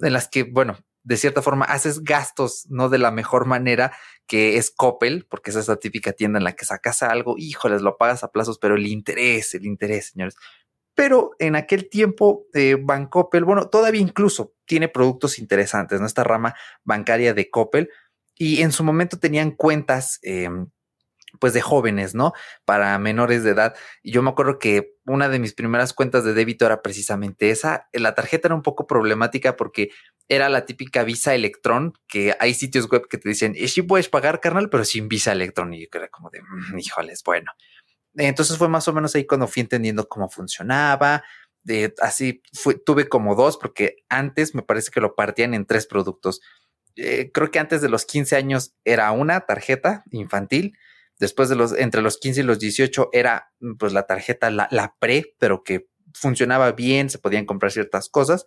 las 0.00 0.28
que, 0.28 0.42
bueno, 0.42 0.78
de 1.04 1.16
cierta 1.18 1.42
forma 1.42 1.66
haces 1.66 2.02
gastos 2.02 2.66
no 2.70 2.88
de 2.88 2.98
la 2.98 3.10
mejor 3.10 3.46
manera 3.46 3.92
que 4.26 4.56
es 4.56 4.70
Coppel, 4.70 5.26
porque 5.28 5.50
es 5.50 5.56
esa 5.56 5.76
típica 5.76 6.12
tienda 6.12 6.38
en 6.38 6.44
la 6.44 6.54
que 6.54 6.64
sacas 6.64 7.02
algo, 7.02 7.36
híjoles, 7.36 7.82
lo 7.82 7.98
pagas 7.98 8.24
a 8.24 8.32
plazos, 8.32 8.58
pero 8.58 8.74
el 8.74 8.86
interés, 8.86 9.54
el 9.54 9.66
interés, 9.66 10.08
señores. 10.08 10.36
Pero 10.94 11.32
en 11.38 11.56
aquel 11.56 11.88
tiempo, 11.88 12.46
eh, 12.54 12.76
Bancoppel, 12.80 13.44
bueno, 13.44 13.68
todavía 13.68 14.00
incluso 14.00 14.54
tiene 14.64 14.88
productos 14.88 15.38
interesantes, 15.38 16.00
¿no? 16.00 16.06
Esta 16.06 16.24
rama 16.24 16.54
bancaria 16.84 17.34
de 17.34 17.50
Coppel, 17.50 17.90
y 18.36 18.62
en 18.62 18.72
su 18.72 18.84
momento 18.84 19.18
tenían 19.18 19.52
cuentas 19.52 20.18
em, 20.22 20.68
pues 21.40 21.52
de 21.52 21.60
jóvenes, 21.60 22.14
¿no? 22.14 22.32
Para 22.64 22.98
menores 22.98 23.42
de 23.44 23.50
edad. 23.50 23.74
Y 24.02 24.12
yo 24.12 24.22
me 24.22 24.30
acuerdo 24.30 24.58
que 24.58 24.94
una 25.04 25.28
de 25.28 25.38
mis 25.38 25.54
primeras 25.54 25.92
cuentas 25.92 26.24
de 26.24 26.34
débito 26.34 26.66
era 26.66 26.82
precisamente 26.82 27.50
esa. 27.50 27.88
La 27.92 28.14
tarjeta 28.14 28.48
era 28.48 28.54
un 28.54 28.62
poco 28.62 28.86
problemática 28.86 29.56
porque 29.56 29.90
era 30.28 30.48
la 30.48 30.64
típica 30.64 31.04
Visa 31.04 31.34
Electron, 31.34 31.92
que 32.08 32.34
hay 32.38 32.54
sitios 32.54 32.88
web 32.88 33.08
que 33.08 33.18
te 33.18 33.28
dicen, 33.28 33.54
y 33.56 33.68
sí 33.68 33.82
puedes 33.82 34.08
pagar, 34.08 34.40
carnal, 34.40 34.70
pero 34.70 34.84
sin 34.84 35.08
Visa 35.08 35.32
Electron. 35.32 35.74
Y 35.74 35.82
yo 35.82 35.88
era 35.92 36.08
como 36.08 36.30
de, 36.30 36.40
mm, 36.42 36.78
híjoles, 36.78 37.22
bueno. 37.24 37.50
Entonces 38.16 38.58
fue 38.58 38.68
más 38.68 38.86
o 38.88 38.92
menos 38.92 39.14
ahí 39.14 39.26
cuando 39.26 39.46
fui 39.46 39.60
entendiendo 39.60 40.08
cómo 40.08 40.28
funcionaba. 40.28 41.24
Así 42.00 42.42
fue, 42.52 42.74
tuve 42.74 43.08
como 43.08 43.34
dos, 43.34 43.56
porque 43.56 43.96
antes 44.08 44.54
me 44.54 44.62
parece 44.62 44.90
que 44.90 45.00
lo 45.00 45.14
partían 45.14 45.54
en 45.54 45.66
tres 45.66 45.86
productos. 45.86 46.40
Eh, 46.96 47.30
creo 47.32 47.50
que 47.50 47.58
antes 47.58 47.80
de 47.80 47.88
los 47.88 48.04
15 48.04 48.36
años 48.36 48.74
era 48.84 49.10
una 49.10 49.40
tarjeta 49.40 50.04
infantil 50.10 50.76
Después 51.18 51.48
de 51.48 51.56
los, 51.56 51.72
entre 51.72 52.02
los 52.02 52.18
15 52.18 52.40
y 52.40 52.44
los 52.44 52.58
18 52.58 53.10
era 53.12 53.52
mm, 53.60 53.74
pues 53.74 53.92
la 53.92 54.06
tarjeta, 54.06 54.50
la, 54.50 54.68
la 54.70 54.96
pre, 54.98 55.34
pero 55.38 55.62
que 55.62 55.88
funcionaba 56.12 56.72
bien, 56.72 57.10
se 57.10 57.18
podían 57.18 57.46
comprar 57.46 57.72
ciertas 57.72 58.08
cosas. 58.08 58.46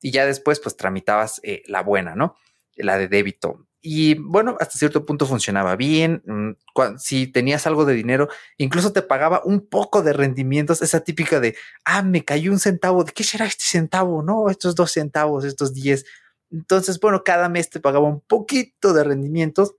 Y 0.00 0.10
ya 0.10 0.26
después 0.26 0.60
pues 0.60 0.76
tramitabas 0.76 1.40
eh, 1.44 1.62
la 1.66 1.82
buena, 1.82 2.14
¿no? 2.14 2.36
La 2.76 2.98
de 2.98 3.08
débito. 3.08 3.66
Y 3.86 4.14
bueno, 4.14 4.56
hasta 4.60 4.78
cierto 4.78 5.04
punto 5.04 5.26
funcionaba 5.26 5.76
bien. 5.76 6.22
Mm, 6.24 6.52
si 6.96 7.26
tenías 7.26 7.66
algo 7.66 7.84
de 7.84 7.92
dinero, 7.92 8.30
incluso 8.56 8.94
te 8.94 9.02
pagaba 9.02 9.42
un 9.44 9.60
poco 9.68 10.02
de 10.02 10.14
rendimientos. 10.14 10.80
Esa 10.80 11.00
típica 11.00 11.38
de, 11.38 11.54
ah, 11.84 12.02
me 12.02 12.24
cayó 12.24 12.50
un 12.50 12.58
centavo. 12.58 13.04
¿De 13.04 13.12
qué 13.12 13.24
será 13.24 13.44
este 13.44 13.64
centavo? 13.66 14.22
No, 14.22 14.48
estos 14.48 14.74
dos 14.74 14.90
centavos, 14.92 15.44
estos 15.44 15.74
diez. 15.74 16.06
Entonces, 16.50 16.98
bueno, 16.98 17.24
cada 17.24 17.50
mes 17.50 17.68
te 17.68 17.78
pagaba 17.78 18.08
un 18.08 18.22
poquito 18.22 18.94
de 18.94 19.04
rendimientos 19.04 19.74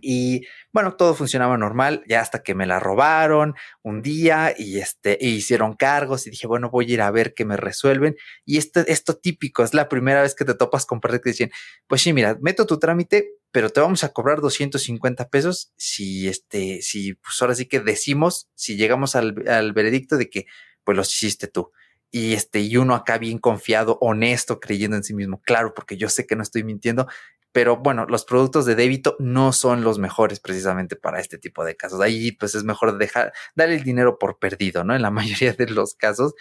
y 0.00 0.46
bueno, 0.72 0.96
todo 0.96 1.14
funcionaba 1.14 1.56
normal, 1.56 2.04
ya 2.08 2.20
hasta 2.20 2.42
que 2.42 2.54
me 2.54 2.66
la 2.66 2.80
robaron 2.80 3.54
un 3.82 4.02
día 4.02 4.54
y 4.56 4.78
este, 4.78 5.24
e 5.24 5.28
hicieron 5.28 5.74
cargos 5.74 6.26
y 6.26 6.30
dije, 6.30 6.46
bueno, 6.46 6.70
voy 6.70 6.90
a 6.90 6.94
ir 6.94 7.02
a 7.02 7.10
ver 7.10 7.34
qué 7.34 7.44
me 7.44 7.56
resuelven. 7.56 8.16
Y 8.44 8.58
esto, 8.58 8.80
esto 8.86 9.16
típico, 9.16 9.62
es 9.62 9.74
la 9.74 9.88
primera 9.88 10.22
vez 10.22 10.34
que 10.34 10.44
te 10.44 10.54
topas 10.54 10.86
con 10.86 11.00
personas 11.00 11.22
que 11.22 11.30
dicen, 11.30 11.50
pues 11.86 12.02
sí, 12.02 12.12
mira, 12.12 12.36
meto 12.40 12.66
tu 12.66 12.78
trámite, 12.78 13.32
pero 13.50 13.70
te 13.70 13.80
vamos 13.80 14.04
a 14.04 14.12
cobrar 14.12 14.40
250 14.40 15.28
pesos 15.28 15.72
si 15.76 16.28
este, 16.28 16.82
si 16.82 17.14
pues 17.14 17.40
ahora 17.40 17.54
sí 17.54 17.66
que 17.66 17.80
decimos, 17.80 18.48
si 18.54 18.76
llegamos 18.76 19.16
al, 19.16 19.48
al 19.48 19.72
veredicto 19.72 20.16
de 20.16 20.28
que 20.28 20.46
pues 20.84 20.96
los 20.96 21.12
hiciste 21.14 21.48
tú 21.48 21.72
y 22.10 22.34
este, 22.34 22.60
y 22.60 22.76
uno 22.76 22.94
acá 22.94 23.18
bien 23.18 23.38
confiado, 23.38 23.98
honesto, 24.00 24.60
creyendo 24.60 24.96
en 24.96 25.04
sí 25.04 25.14
mismo. 25.14 25.40
Claro, 25.42 25.74
porque 25.74 25.96
yo 25.96 26.08
sé 26.08 26.26
que 26.26 26.36
no 26.36 26.42
estoy 26.42 26.64
mintiendo, 26.64 27.06
pero 27.52 27.78
bueno, 27.78 28.06
los 28.06 28.24
productos 28.24 28.66
de 28.66 28.74
débito 28.74 29.16
no 29.18 29.52
son 29.52 29.82
los 29.82 29.98
mejores 29.98 30.40
precisamente 30.40 30.96
para 30.96 31.20
este 31.20 31.38
tipo 31.38 31.64
de 31.64 31.76
casos. 31.76 32.00
Ahí 32.00 32.32
pues 32.32 32.54
es 32.54 32.64
mejor 32.64 32.98
dejar, 32.98 33.32
dar 33.54 33.70
el 33.70 33.82
dinero 33.82 34.18
por 34.18 34.38
perdido, 34.38 34.84
¿no? 34.84 34.94
En 34.94 35.02
la 35.02 35.10
mayoría 35.10 35.52
de 35.52 35.68
los 35.68 35.94
casos. 35.94 36.34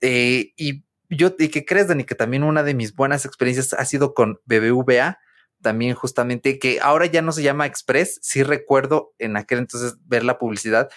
Eh, 0.00 0.52
y 0.56 0.84
yo, 1.08 1.34
y 1.38 1.48
que 1.48 1.64
crees, 1.64 1.88
Dani, 1.88 2.04
que 2.04 2.14
también 2.14 2.42
una 2.42 2.62
de 2.62 2.74
mis 2.74 2.94
buenas 2.94 3.24
experiencias 3.24 3.72
ha 3.74 3.84
sido 3.84 4.14
con 4.14 4.40
BBVA, 4.46 5.18
también 5.60 5.94
justamente 5.94 6.58
que 6.58 6.80
ahora 6.80 7.06
ya 7.06 7.22
no 7.22 7.32
se 7.32 7.42
llama 7.42 7.66
Express, 7.66 8.18
sí 8.22 8.42
recuerdo 8.42 9.14
en 9.18 9.36
aquel 9.36 9.58
entonces 9.58 9.96
ver 10.06 10.24
la 10.24 10.38
publicidad 10.38 10.90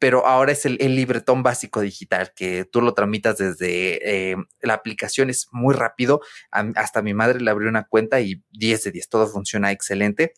pero 0.00 0.26
ahora 0.26 0.52
es 0.52 0.64
el, 0.64 0.78
libretón 0.78 1.42
básico 1.42 1.82
digital 1.82 2.32
que 2.34 2.64
tú 2.64 2.80
lo 2.80 2.94
tramitas 2.94 3.36
desde 3.36 4.30
eh, 4.32 4.36
la 4.62 4.74
aplicación, 4.74 5.28
es 5.28 5.46
muy 5.52 5.74
rápido. 5.74 6.22
hasta 6.50 7.02
mi 7.02 7.12
madre 7.12 7.40
le 7.40 7.50
abrió 7.50 7.68
una 7.68 7.86
cuenta 7.86 8.20
y 8.20 8.42
10 8.52 8.84
de 8.84 8.90
10, 8.92 9.08
todo 9.10 9.26
funciona 9.28 9.70
excelente. 9.70 10.32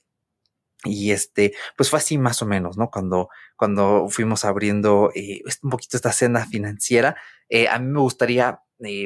Y 0.85 1.13
este, 1.13 1.55
pues 1.77 1.91
fue 1.91 2.01
así 2.01 2.19
más 2.19 2.43
o 2.43 2.47
menos, 2.47 2.77
¿no? 2.77 2.91
Cuando, 2.91 3.29
cuando 3.57 4.09
fuimos 4.09 4.45
abriendo 4.45 5.13
eh, 5.15 5.41
un 5.63 5.71
poquito 5.71 5.97
esta 5.97 6.11
senda 6.11 6.45
financiera, 6.45 7.17
eh, 7.49 7.69
a 7.69 7.79
mí 7.79 7.87
me 7.87 8.01
gustaría, 8.01 8.59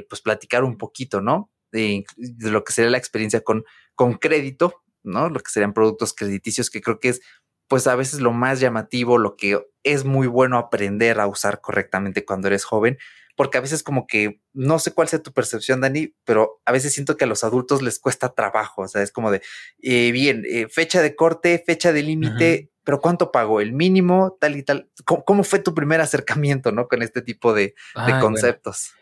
pues, 0.09 0.23
platicar 0.23 0.65
un 0.65 0.79
poquito, 0.79 1.21
¿no? 1.21 1.51
De, 1.71 2.07
de, 2.17 2.51
lo 2.51 2.65
que 2.65 2.73
sería 2.73 2.91
la 2.91 2.97
experiencia 2.97 3.43
con, 3.43 3.65
con 3.95 4.15
crédito, 4.15 4.83
¿no? 5.03 5.29
Lo 5.29 5.39
que 5.41 5.51
serían 5.51 5.75
productos 5.75 6.15
crediticios, 6.15 6.71
que 6.71 6.81
creo 6.81 6.99
que 6.99 7.11
es 7.11 7.21
pues 7.69 7.87
a 7.87 7.97
veces 7.97 8.21
lo 8.21 8.33
más 8.33 8.61
llamativo, 8.61 9.19
lo 9.19 9.37
que 9.37 9.61
es 9.87 10.05
muy 10.05 10.27
bueno 10.27 10.59
aprender 10.59 11.21
a 11.21 11.27
usar 11.27 11.61
correctamente 11.61 12.25
cuando 12.25 12.49
eres 12.49 12.65
joven, 12.65 12.99
porque 13.37 13.59
a 13.59 13.61
veces 13.61 13.83
como 13.83 14.07
que 14.07 14.41
no 14.53 14.79
sé 14.79 14.93
cuál 14.93 15.09
sea 15.09 15.23
tu 15.23 15.33
percepción, 15.33 15.81
Dani, 15.81 16.15
pero 16.25 16.61
a 16.65 16.73
veces 16.73 16.93
siento 16.93 17.17
que 17.17 17.25
a 17.25 17.29
los 17.29 17.45
adultos 17.45 17.83
les 17.83 17.99
cuesta 17.99 18.35
trabajo, 18.35 18.83
o 18.83 18.89
sea, 18.89 19.03
es 19.03 19.13
como 19.13 19.31
de, 19.31 19.43
eh, 19.83 20.11
bien, 20.11 20.45
eh, 20.49 20.67
fecha 20.69 21.03
de 21.03 21.15
corte, 21.15 21.63
fecha 21.65 21.93
de 21.93 22.03
límite, 22.03 22.71
pero 22.83 23.01
¿cuánto 23.01 23.31
pagó? 23.31 23.61
¿El 23.61 23.73
mínimo? 23.73 24.37
Tal 24.41 24.57
y 24.57 24.63
tal. 24.63 24.91
¿Cómo, 25.05 25.45
fue 25.45 25.59
tu 25.59 25.75
primer 25.75 26.01
acercamiento, 26.01 26.73
no? 26.73 26.89
Con 26.89 27.03
este 27.03 27.21
tipo 27.21 27.53
de, 27.53 27.75
conceptos. 28.21 28.93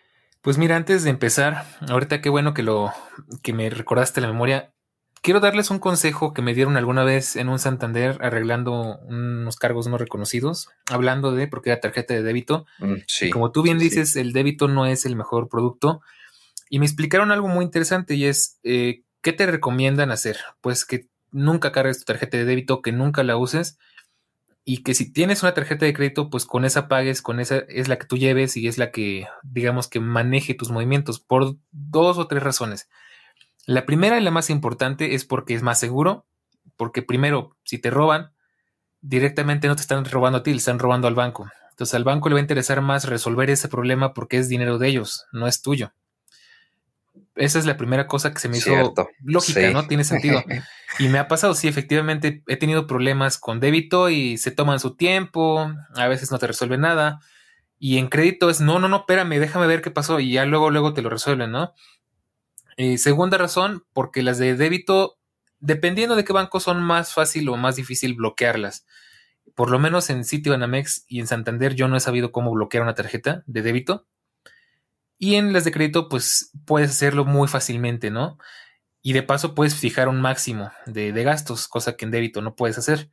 Pues 0.41 0.59
mira, 0.59 0.77
antes 0.77 1.05
de 1.05 1.11
empezar, 1.11 1.65
ahorita 1.89 2.21
qué 2.21 2.29
bueno 2.29 2.53
que 2.53 2.63
lo 2.63 2.93
que 3.43 3.53
me 3.53 3.71
recordaste 3.71 4.21
la 4.21 4.27
memoria. 4.27 4.74
Quiero 5.25 5.41
darles 5.41 5.71
un 5.71 5.79
consejo 5.79 6.35
que 6.35 6.43
me 6.43 6.53
dieron 6.53 6.77
alguna 6.77 7.03
vez 7.03 7.37
en 7.37 7.49
un 7.49 7.59
Santander 7.59 8.19
arreglando 8.21 8.99
unos 9.07 9.57
cargos 9.57 9.87
no 9.87 9.97
reconocidos, 9.97 10.69
hablando 10.91 11.33
de 11.33 11.49
porque 11.49 11.71
era 11.71 11.81
tarjeta 11.81 12.13
de 12.13 12.23
débito. 12.23 12.67
Mm, 12.79 12.97
sí, 13.07 13.31
como 13.31 13.51
tú 13.51 13.63
bien 13.63 13.79
dices, 13.79 14.17
el 14.17 14.35
débito 14.35 14.69
no 14.69 14.85
es 14.85 15.07
el 15.07 15.17
mejor 15.17 15.49
producto. 15.49 16.03
Y 16.69 16.79
me 16.79 16.85
explicaron 16.85 17.33
algo 17.33 17.49
muy 17.49 17.65
interesante 17.65 18.17
y 18.17 18.27
es, 18.27 18.59
eh, 18.65 19.03
¿qué 19.23 19.33
te 19.33 19.47
recomiendan 19.47 20.11
hacer? 20.11 20.37
Pues 20.61 20.85
que 20.85 21.09
nunca 21.31 21.73
cargues 21.73 22.01
tu 22.01 22.05
tarjeta 22.05 22.37
de 22.37 22.45
débito, 22.45 22.83
que 22.83 22.93
nunca 22.93 23.23
la 23.23 23.39
uses 23.39 23.79
y 24.63 24.83
que 24.83 24.93
si 24.93 25.11
tienes 25.11 25.43
una 25.43 25.55
tarjeta 25.55 25.87
de 25.87 25.95
crédito, 25.95 26.29
pues 26.29 26.45
con 26.45 26.67
esa 26.67 26.87
pagues, 26.87 27.23
con 27.23 27.41
esa 27.41 27.65
es 27.69 27.89
la 27.89 27.99
que 27.99 28.07
tú 28.07 28.19
lleves 28.19 28.59
y 28.59 28.69
es 28.69 28.77
la 28.77 28.91
que, 28.91 29.27
digamos, 29.43 29.89
que 29.89 30.01
maneje 30.01 30.53
tus 30.53 30.71
movimientos 30.71 31.19
por 31.19 31.57
dos 31.71 32.19
o 32.19 32.27
tres 32.27 32.43
razones. 32.43 32.91
La 33.67 33.87
primera 33.87 34.19
y 34.19 34.23
la 34.23 34.31
más 34.31 34.51
importante 34.51 35.15
es 35.15 35.25
porque 35.25 35.55
es 35.55 35.63
más 35.63 35.79
seguro, 35.79 36.27
porque 36.77 37.03
primero, 37.03 37.57
si 37.65 37.79
te 37.79 37.91
roban, 37.91 38.33
directamente 39.01 39.69
no 39.69 39.77
te 39.77 39.83
están 39.83 40.05
robando 40.05 40.39
a 40.39 40.43
ti, 40.43 40.51
le 40.51 40.59
están 40.59 40.79
robando 40.79 41.09
al 41.09 41.15
banco. 41.15 41.49
Entonces 41.71 41.95
al 41.95 42.05
banco 42.05 42.29
le 42.29 42.35
va 42.35 42.39
a 42.39 42.43
interesar 42.43 42.81
más 42.81 43.07
resolver 43.07 43.51
ese 43.51 43.69
problema 43.69 44.15
porque 44.15 44.39
es 44.39 44.49
dinero 44.49 44.79
de 44.79 44.89
ellos, 44.89 45.27
no 45.33 45.47
es 45.47 45.61
tuyo. 45.61 45.93
Esa 47.35 47.59
es 47.59 47.67
la 47.67 47.77
primera 47.77 48.07
cosa 48.07 48.33
que 48.33 48.39
se 48.39 48.49
me 48.49 48.59
hizo 48.59 48.95
lógica, 49.25 49.71
¿no? 49.71 49.87
Tiene 49.87 50.05
sentido. 50.05 50.43
Y 51.01 51.09
me 51.09 51.19
ha 51.19 51.27
pasado, 51.27 51.55
sí, 51.57 51.67
efectivamente, 51.67 52.45
he 52.47 52.57
tenido 52.57 52.87
problemas 52.87 53.37
con 53.39 53.59
débito 53.59 54.11
y 54.11 54.39
se 54.39 54.53
toman 54.53 54.79
su 54.79 54.95
tiempo, 54.95 55.73
a 55.97 56.07
veces 56.07 56.31
no 56.31 56.39
te 56.39 56.47
resuelve 56.47 56.79
nada. 56.79 57.19
Y 57.81 57.99
en 57.99 58.07
crédito 58.07 58.49
es, 58.49 58.61
no, 58.61 58.79
no, 58.79 58.89
no, 58.89 58.99
espérame, 58.99 59.41
déjame 59.41 59.67
ver 59.67 59.83
qué 59.83 59.91
pasó 59.91 60.21
y 60.21 60.31
ya 60.31 60.45
luego, 60.45 60.71
luego 60.71 60.95
te 60.95 61.03
lo 61.03 61.11
resuelven, 61.11 61.51
¿no? 61.51 61.75
Y 62.77 62.99
segunda 62.99 63.39
razón, 63.39 63.85
porque 63.93 64.23
las 64.23 64.39
de 64.39 64.57
débito, 64.57 65.19
dependiendo 65.61 66.17
de 66.17 66.25
qué 66.25 66.33
banco, 66.33 66.61
son 66.61 66.83
más 66.83 67.15
fácil 67.15 67.49
o 67.49 67.57
más 67.57 67.77
difícil 67.77 68.15
bloquearlas. 68.15 68.87
Por 69.55 69.71
lo 69.71 69.79
menos 69.79 70.11
en 70.11 70.25
Sitio 70.25 70.55
Anamex 70.55 71.05
y 71.07 71.21
en 71.21 71.27
Santander 71.27 71.75
yo 71.75 71.89
no 71.89 71.97
he 71.97 72.01
sabido 72.01 72.33
cómo 72.33 72.53
bloquear 72.53 72.83
una 72.83 72.95
tarjeta 72.95 73.45
de 73.47 73.63
débito. 73.63 74.07
Y 75.19 75.37
en 75.37 75.53
las 75.53 75.65
de 75.65 75.73
crédito, 75.73 76.09
pues 76.09 76.51
puedes 76.67 76.91
hacerlo 76.91 77.25
muy 77.25 77.47
fácilmente, 77.49 78.11
¿no? 78.11 78.39
Y 79.01 79.13
de 79.13 79.23
paso 79.23 79.55
puedes 79.55 79.77
fijar 79.77 80.09
un 80.09 80.21
máximo 80.21 80.73
de, 80.87 81.13
gastos, 81.23 81.69
cosa 81.69 81.97
que 81.97 82.05
en 82.05 82.11
débito 82.11 82.41
no 82.41 82.57
puedes 82.57 82.79
hacer. 82.79 83.11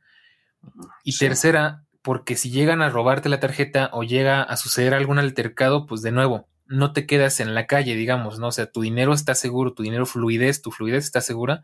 Y 1.04 1.16
tercera, 1.18 1.84
porque 2.02 2.36
si 2.36 2.50
llegan 2.50 2.82
a 2.82 2.88
robarte 2.88 3.28
la 3.28 3.40
tarjeta 3.40 3.90
o 3.92 4.02
llega 4.02 4.42
a 4.42 4.56
suceder 4.56 4.94
algún 4.94 5.18
altercado, 5.18 5.86
pues 5.86 6.02
de 6.02 6.10
nuevo, 6.10 6.48
no 6.72 6.92
te 6.92 7.06
quedas 7.06 7.40
en 7.40 7.54
la 7.54 7.66
calle, 7.66 7.94
digamos, 7.94 8.38
¿no? 8.38 8.48
O 8.48 8.52
sea, 8.52 8.70
tu 8.70 8.80
dinero 8.80 9.12
está 9.12 9.34
seguro, 9.34 9.74
tu 9.74 9.82
dinero 9.82 10.06
fluidez, 10.06 10.62
tu 10.62 10.70
fluidez 10.70 11.04
está 11.04 11.20
segura. 11.20 11.62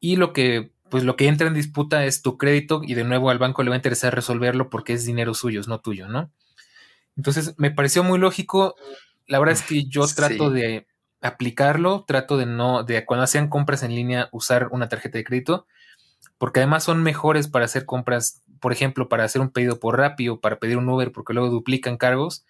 Y 0.00 0.16
lo 0.16 0.32
que, 0.32 0.72
pues 0.88 1.04
lo 1.04 1.16
que 1.16 1.28
entra 1.28 1.46
en 1.46 1.54
disputa 1.54 2.04
es 2.04 2.22
tu 2.22 2.38
crédito 2.38 2.82
y 2.84 2.94
de 2.94 3.04
nuevo 3.04 3.30
al 3.30 3.38
banco 3.38 3.62
le 3.62 3.70
va 3.70 3.76
a 3.76 3.78
interesar 3.78 4.14
resolverlo 4.14 4.70
porque 4.70 4.94
es 4.94 5.04
dinero 5.04 5.34
suyo, 5.34 5.60
no 5.66 5.80
tuyo, 5.80 6.08
¿no? 6.08 6.32
Entonces 7.16 7.54
me 7.58 7.70
pareció 7.70 8.02
muy 8.02 8.18
lógico 8.18 8.76
la 9.30 9.38
verdad 9.38 9.54
es 9.54 9.62
que 9.62 9.84
yo 9.84 10.06
trato 10.08 10.50
de 10.50 10.88
aplicarlo, 11.20 12.04
trato 12.04 12.36
de 12.36 12.46
no, 12.46 12.82
de 12.82 13.06
cuando 13.06 13.22
hacen 13.22 13.48
compras 13.48 13.84
en 13.84 13.94
línea 13.94 14.28
usar 14.32 14.68
una 14.72 14.88
tarjeta 14.88 15.18
de 15.18 15.24
crédito, 15.24 15.66
porque 16.36 16.58
además 16.58 16.82
son 16.82 17.04
mejores 17.04 17.46
para 17.46 17.64
hacer 17.64 17.86
compras, 17.86 18.42
por 18.58 18.72
ejemplo, 18.72 19.08
para 19.08 19.22
hacer 19.22 19.40
un 19.40 19.50
pedido 19.50 19.78
por 19.78 19.96
Rappi 19.96 20.28
o 20.28 20.40
para 20.40 20.58
pedir 20.58 20.78
un 20.78 20.88
Uber, 20.88 21.12
porque 21.12 21.32
luego 21.32 21.48
duplican 21.48 21.96
cargos. 21.96 22.44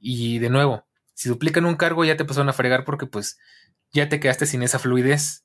Y 0.00 0.38
de 0.38 0.50
nuevo, 0.50 0.86
si 1.14 1.28
duplican 1.28 1.64
un 1.64 1.76
cargo 1.76 2.04
ya 2.04 2.16
te 2.16 2.24
pasaron 2.24 2.48
a 2.48 2.52
fregar 2.52 2.84
porque 2.84 3.06
pues 3.06 3.38
ya 3.92 4.08
te 4.08 4.20
quedaste 4.20 4.46
sin 4.46 4.62
esa 4.62 4.78
fluidez. 4.78 5.44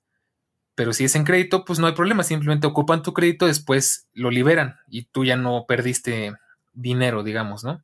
Pero 0.76 0.94
si 0.94 1.04
es 1.04 1.16
en 1.16 1.24
crédito, 1.24 1.66
pues 1.66 1.80
no 1.80 1.88
hay 1.88 1.94
problema, 1.94 2.24
simplemente 2.24 2.66
ocupan 2.66 3.04
tu 3.04 3.14
crédito, 3.14 3.46
después 3.46 4.08
lo 4.14 4.32
liberan 4.32 4.78
y 4.88 5.04
tú 5.06 5.24
ya 5.24 5.36
no 5.36 5.66
perdiste 5.68 6.34
dinero, 6.74 7.24
digamos, 7.24 7.64
¿no? 7.64 7.84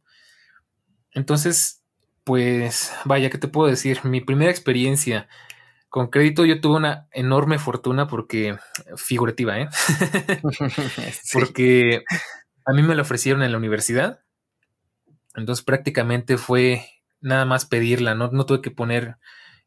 Entonces, 1.11 1.83
pues 2.23 2.91
vaya, 3.05 3.29
¿qué 3.29 3.37
te 3.37 3.47
puedo 3.47 3.69
decir? 3.69 3.99
Mi 4.05 4.21
primera 4.21 4.51
experiencia 4.51 5.27
con 5.89 6.07
crédito 6.07 6.45
yo 6.45 6.61
tuve 6.61 6.77
una 6.77 7.07
enorme 7.11 7.57
fortuna 7.57 8.07
porque 8.07 8.57
figurativa, 8.95 9.59
¿eh? 9.59 9.69
Porque 11.33 12.03
a 12.65 12.73
mí 12.73 12.83
me 12.83 12.95
lo 12.95 13.01
ofrecieron 13.01 13.41
en 13.41 13.51
la 13.51 13.57
universidad. 13.57 14.21
Entonces 15.39 15.63
prácticamente 15.65 16.37
fue 16.37 16.85
nada 17.21 17.45
más 17.45 17.65
pedirla, 17.65 18.15
no, 18.15 18.45
tuve 18.45 18.61
que 18.61 18.71
poner 18.71 19.17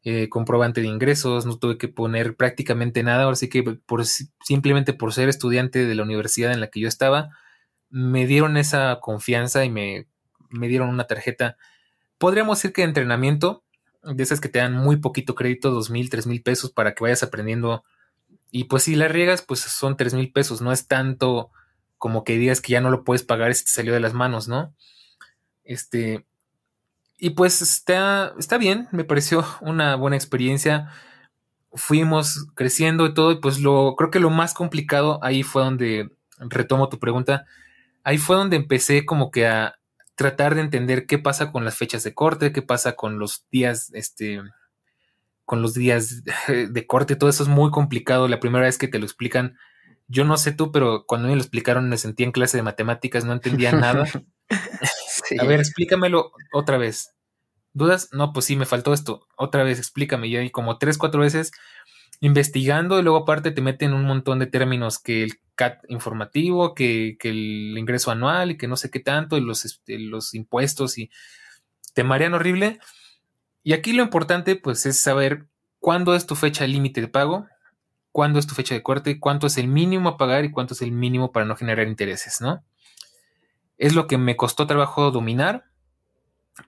eh, 0.03 0.29
comprobante 0.29 0.81
de 0.81 0.87
ingresos, 0.87 1.45
no 1.45 1.57
tuve 1.57 1.77
que 1.77 1.87
poner 1.87 2.35
prácticamente 2.35 3.03
nada. 3.03 3.23
Ahora 3.23 3.35
sí 3.35 3.49
que 3.49 3.63
por, 3.63 4.05
simplemente 4.05 4.93
por 4.93 5.13
ser 5.13 5.29
estudiante 5.29 5.85
de 5.85 5.95
la 5.95 6.03
universidad 6.03 6.51
en 6.51 6.59
la 6.61 6.67
que 6.67 6.79
yo 6.79 6.87
estaba, 6.87 7.31
me 7.89 8.25
dieron 8.27 8.57
esa 8.57 8.99
confianza 9.01 9.65
y 9.65 9.69
me, 9.69 10.07
me 10.49 10.67
dieron 10.67 10.89
una 10.89 11.05
tarjeta 11.05 11.57
podríamos 12.23 12.57
decir 12.57 12.71
que 12.71 12.83
entrenamiento, 12.83 13.65
de 14.01 14.23
esas 14.23 14.39
que 14.39 14.47
te 14.47 14.59
dan 14.59 14.71
muy 14.71 14.95
poquito 14.95 15.35
crédito, 15.35 15.71
dos 15.71 15.89
mil, 15.89 16.09
tres 16.09 16.25
mil 16.25 16.41
pesos 16.41 16.71
para 16.71 16.95
que 16.95 17.03
vayas 17.03 17.21
aprendiendo. 17.21 17.83
Y 18.49 18.63
pues 18.65 18.83
si 18.83 18.95
la 18.95 19.09
riegas, 19.09 19.41
pues 19.41 19.59
son 19.59 19.97
tres 19.97 20.13
mil 20.13 20.31
pesos, 20.31 20.61
no 20.61 20.71
es 20.71 20.87
tanto 20.87 21.51
como 21.97 22.23
que 22.23 22.37
digas 22.37 22.61
que 22.61 22.71
ya 22.71 22.79
no 22.79 22.91
lo 22.91 23.03
puedes 23.03 23.23
pagar 23.23 23.53
si 23.53 23.65
te 23.65 23.71
salió 23.71 23.91
de 23.91 23.99
las 23.99 24.13
manos, 24.13 24.47
¿no? 24.47 24.73
Este. 25.63 26.25
Y 27.17 27.31
pues 27.31 27.61
está, 27.61 28.33
está 28.37 28.57
bien, 28.57 28.87
me 28.91 29.03
pareció 29.03 29.45
una 29.61 29.95
buena 29.95 30.15
experiencia. 30.15 30.89
Fuimos 31.73 32.47
creciendo 32.55 33.05
y 33.07 33.13
todo, 33.13 33.31
y 33.31 33.39
pues 33.39 33.59
lo 33.59 33.95
creo 33.95 34.11
que 34.11 34.19
lo 34.19 34.29
más 34.29 34.53
complicado 34.53 35.19
ahí 35.23 35.43
fue 35.43 35.63
donde 35.63 36.11
retomo 36.39 36.89
tu 36.89 36.99
pregunta. 36.99 37.45
Ahí 38.03 38.17
fue 38.17 38.35
donde 38.35 38.57
empecé 38.57 39.05
como 39.05 39.31
que 39.31 39.47
a, 39.47 39.75
tratar 40.15 40.55
de 40.55 40.61
entender 40.61 41.05
qué 41.05 41.17
pasa 41.17 41.51
con 41.51 41.65
las 41.65 41.77
fechas 41.77 42.03
de 42.03 42.13
corte, 42.13 42.51
qué 42.51 42.61
pasa 42.61 42.95
con 42.95 43.19
los 43.19 43.45
días, 43.49 43.89
este, 43.93 44.41
con 45.45 45.61
los 45.61 45.73
días 45.73 46.23
de 46.47 46.87
corte, 46.87 47.15
todo 47.15 47.29
eso 47.29 47.43
es 47.43 47.49
muy 47.49 47.71
complicado. 47.71 48.27
La 48.27 48.39
primera 48.39 48.65
vez 48.65 48.77
que 48.77 48.87
te 48.87 48.99
lo 48.99 49.05
explican, 49.05 49.57
yo 50.07 50.25
no 50.25 50.37
sé 50.37 50.51
tú, 50.51 50.71
pero 50.71 51.05
cuando 51.05 51.27
me 51.27 51.35
lo 51.35 51.41
explicaron 51.41 51.89
me 51.89 51.97
sentí 51.97 52.23
en 52.23 52.31
clase 52.31 52.57
de 52.57 52.63
matemáticas, 52.63 53.25
no 53.25 53.33
entendía 53.33 53.71
nada. 53.73 54.05
A 55.39 55.45
ver, 55.45 55.59
explícamelo 55.59 56.31
otra 56.51 56.77
vez. 56.77 57.13
¿Dudas? 57.73 58.09
No, 58.11 58.33
pues 58.33 58.45
sí, 58.45 58.55
me 58.55 58.65
faltó 58.65 58.93
esto. 58.93 59.27
Otra 59.35 59.63
vez, 59.63 59.79
explícame. 59.79 60.27
Y 60.27 60.37
ahí 60.37 60.49
como 60.49 60.77
tres, 60.77 60.97
cuatro 60.97 61.21
veces 61.21 61.51
investigando 62.23 62.97
y 62.97 63.03
luego 63.03 63.17
aparte 63.17 63.51
te 63.51 63.61
meten 63.61 63.93
un 63.93 64.05
montón 64.05 64.39
de 64.39 64.45
términos 64.45 64.97
que 64.97 65.23
el 65.23 65.39
CAT 65.55 65.83
informativo, 65.89 66.73
que, 66.73 67.17
el 67.21 67.77
ingreso 67.77 68.11
anual 68.11 68.51
y 68.51 68.57
que 68.57 68.69
no 68.69 68.77
sé 68.77 68.89
qué 68.89 69.01
tanto, 69.01 69.37
y 69.37 69.41
los, 69.41 69.65
este, 69.65 69.99
los 69.99 70.33
impuestos 70.33 70.97
y 70.97 71.11
te 71.93 72.05
marean 72.05 72.33
horrible. 72.33 72.79
Y 73.61 73.73
aquí 73.73 73.91
lo 73.91 74.03
importante 74.03 74.55
pues 74.55 74.85
es 74.85 75.01
saber 75.01 75.47
cuándo 75.79 76.15
es 76.15 76.25
tu 76.25 76.35
fecha 76.35 76.65
límite 76.65 77.01
de 77.01 77.09
pago, 77.09 77.45
cuándo 78.13 78.39
es 78.39 78.47
tu 78.47 78.55
fecha 78.55 78.73
de 78.73 78.83
corte, 78.83 79.19
cuánto 79.19 79.47
es 79.47 79.57
el 79.57 79.67
mínimo 79.67 80.07
a 80.07 80.17
pagar 80.17 80.45
y 80.45 80.51
cuánto 80.51 80.75
es 80.75 80.81
el 80.81 80.93
mínimo 80.93 81.33
para 81.33 81.45
no 81.45 81.57
generar 81.57 81.87
intereses, 81.87 82.39
¿no? 82.39 82.63
Es 83.83 83.95
lo 83.95 84.07
que 84.07 84.17
me 84.17 84.37
costó 84.37 84.65
trabajo 84.65 85.11
dominar, 85.11 85.65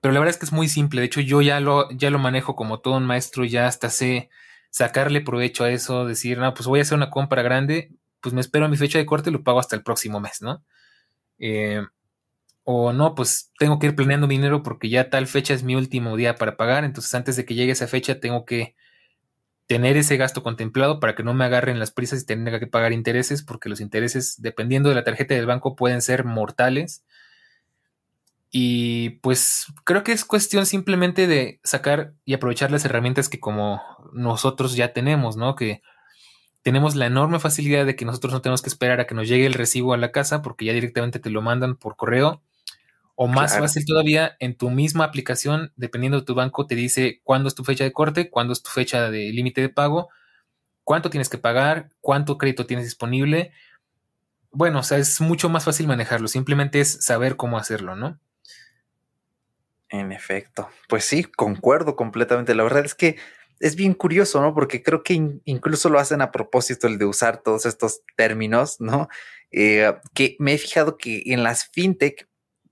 pero 0.02 0.14
la 0.14 0.20
verdad 0.20 0.36
es 0.36 0.38
que 0.38 0.46
es 0.46 0.52
muy 0.52 0.68
simple. 0.68 1.00
De 1.00 1.08
hecho, 1.08 1.22
yo 1.22 1.42
ya 1.42 1.62
lo, 1.62 1.90
ya 1.92 2.10
lo 2.10 2.20
manejo 2.20 2.58
como 2.58 2.82
todo 2.82 2.98
un 2.98 3.06
maestro, 3.06 3.46
ya 3.46 3.68
hasta 3.68 3.90
sé 3.90 4.30
sacarle 4.70 5.22
provecho 5.22 5.64
a 5.64 5.72
eso, 5.72 6.06
decir, 6.06 6.38
no, 6.40 6.54
pues 6.54 6.68
voy 6.68 6.80
a 6.80 6.82
hacer 6.82 6.98
una 6.98 7.10
compra 7.10 7.42
grande, 7.42 7.94
pues 8.20 8.34
me 8.34 8.42
espero 8.42 8.66
a 8.66 8.68
mi 8.68 8.76
fecha 8.76 8.98
de 8.98 9.06
corte 9.06 9.30
y 9.30 9.34
lo 9.34 9.44
pago 9.46 9.60
hasta 9.60 9.78
el 9.78 9.84
próximo 9.84 10.20
mes, 10.20 10.42
¿no? 10.42 10.66
Eh, 11.40 11.82
o 12.64 12.94
no, 12.94 13.16
pues 13.16 13.54
tengo 13.60 13.80
que 13.80 13.88
ir 13.88 13.96
planeando 13.96 14.28
dinero 14.28 14.64
porque 14.64 14.90
ya 14.90 15.10
tal 15.10 15.28
fecha 15.28 15.54
es 15.54 15.64
mi 15.64 15.76
último 15.76 16.18
día 16.18 16.36
para 16.36 16.58
pagar, 16.58 16.84
entonces 16.84 17.16
antes 17.16 17.38
de 17.38 17.46
que 17.46 17.56
llegue 17.56 17.72
esa 17.72 17.88
fecha 17.88 18.20
tengo 18.20 18.44
que 18.46 18.76
tener 19.68 19.98
ese 19.98 20.18
gasto 20.18 20.44
contemplado 20.44 21.00
para 21.00 21.16
que 21.16 21.24
no 21.24 21.34
me 21.34 21.46
agarren 21.46 21.80
las 21.80 21.92
prisas 21.92 22.22
y 22.22 22.26
tenga 22.26 22.60
que 22.60 22.68
pagar 22.68 22.94
intereses, 22.94 23.44
porque 23.44 23.70
los 23.70 23.82
intereses, 23.82 24.42
dependiendo 24.42 24.90
de 24.90 24.96
la 24.96 25.04
tarjeta 25.04 25.34
del 25.34 25.48
banco, 25.48 25.76
pueden 25.76 26.02
ser 26.02 26.24
mortales. 26.24 27.04
Y 28.52 29.10
pues 29.22 29.66
creo 29.84 30.04
que 30.04 30.12
es 30.12 30.24
cuestión 30.24 30.66
simplemente 30.66 31.28
de 31.28 31.60
sacar 31.64 32.14
y 32.24 32.34
aprovechar 32.34 32.72
las 32.72 32.86
herramientas 32.86 33.28
que 33.28 33.40
como 33.40 33.82
nosotros 34.14 34.76
ya 34.76 34.94
tenemos, 34.94 35.36
¿no? 35.36 35.56
Que 35.56 35.82
tenemos 36.62 36.96
la 36.96 37.08
enorme 37.08 37.40
facilidad 37.40 37.86
de 37.86 37.96
que 37.96 38.06
nosotros 38.06 38.34
no 38.34 38.42
tenemos 38.42 38.62
que 38.62 38.70
esperar 38.70 39.00
a 39.00 39.08
que 39.08 39.16
nos 39.16 39.28
llegue 39.28 39.46
el 39.46 39.54
recibo 39.54 39.94
a 39.94 39.98
la 39.98 40.12
casa 40.12 40.42
porque 40.42 40.66
ya 40.66 40.74
directamente 40.74 41.20
te 41.20 41.30
lo 41.30 41.42
mandan 41.42 41.76
por 41.76 41.96
correo 41.96 42.42
O 43.16 43.28
más 43.28 43.58
fácil 43.58 43.86
todavía, 43.86 44.36
en 44.40 44.58
tu 44.58 44.70
misma 44.70 45.06
aplicación, 45.06 45.72
dependiendo 45.78 46.20
de 46.20 46.26
tu 46.26 46.36
banco, 46.36 46.68
te 46.68 46.76
dice 46.76 47.22
cuándo 47.24 47.48
es 47.48 47.56
tu 47.56 47.64
fecha 47.64 47.86
de 47.86 47.94
corte, 47.94 48.30
cuándo 48.30 48.52
es 48.52 48.62
tu 48.62 48.70
fecha 48.70 49.10
de 49.10 49.32
límite 49.32 49.62
de 49.62 49.70
pago, 49.70 50.10
cuánto 50.84 51.10
tienes 51.10 51.30
que 51.30 51.38
pagar, 51.38 51.92
cuánto 52.02 52.38
crédito 52.38 52.66
tienes 52.66 52.86
disponible. 52.86 53.54
Bueno, 54.52 54.80
o 54.80 54.84
sea, 54.84 54.98
es 54.98 55.22
mucho 55.22 55.48
más 55.48 55.64
fácil 55.64 55.88
manejarlo, 55.88 56.28
simplemente 56.28 56.82
es 56.82 57.06
saber 57.06 57.38
cómo 57.38 57.58
hacerlo, 57.58 57.96
¿no? 57.96 58.20
En 59.90 60.12
efecto, 60.12 60.70
pues 60.90 61.06
sí, 61.06 61.24
concuerdo 61.24 61.96
completamente. 61.96 62.54
La 62.54 62.64
verdad 62.64 62.84
es 62.84 62.96
que 62.96 63.18
es 63.62 63.78
bien 63.78 63.94
curioso, 63.94 64.42
¿no? 64.42 64.54
Porque 64.54 64.84
creo 64.84 65.04
que 65.04 65.40
incluso 65.46 65.90
lo 65.90 66.00
hacen 66.00 66.22
a 66.22 66.32
propósito 66.32 66.88
el 66.88 66.98
de 66.98 67.06
usar 67.06 67.42
todos 67.42 67.66
estos 67.66 68.02
términos, 68.18 68.82
¿no? 68.82 69.08
Eh, 69.52 69.94
que 70.14 70.36
me 70.40 70.54
he 70.54 70.58
fijado 70.58 70.98
que 70.98 71.24
en 71.28 71.44
las 71.44 71.70
fintech 71.70 72.28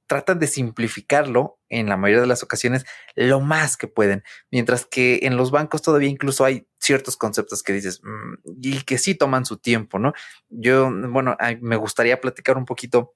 tratan 0.07 0.39
de 0.39 0.48
simplificarlo 0.48 1.60
en 1.69 1.88
la 1.88 1.98
mayoría 1.98 2.22
de 2.22 2.27
las 2.27 2.43
ocasiones 2.43 2.86
lo 3.15 3.39
más 3.39 3.77
que 3.77 3.88
pueden, 3.88 4.24
mientras 4.51 4.86
que 4.86 5.22
en 5.24 5.38
los 5.38 5.51
bancos 5.51 5.81
todavía 5.81 6.10
incluso 6.10 6.45
hay 6.45 6.67
ciertos 6.79 7.17
conceptos 7.17 7.63
que 7.63 7.74
dices 7.74 8.01
mm, 8.03 8.33
y 8.62 8.81
que 8.83 8.98
sí 8.98 9.15
toman 9.15 9.45
su 9.45 9.57
tiempo, 9.57 10.00
¿no? 10.00 10.13
Yo, 10.50 10.91
bueno, 11.10 11.38
me 11.62 11.75
gustaría 11.77 12.19
platicar 12.19 12.57
un 12.57 12.65
poquito 12.65 13.15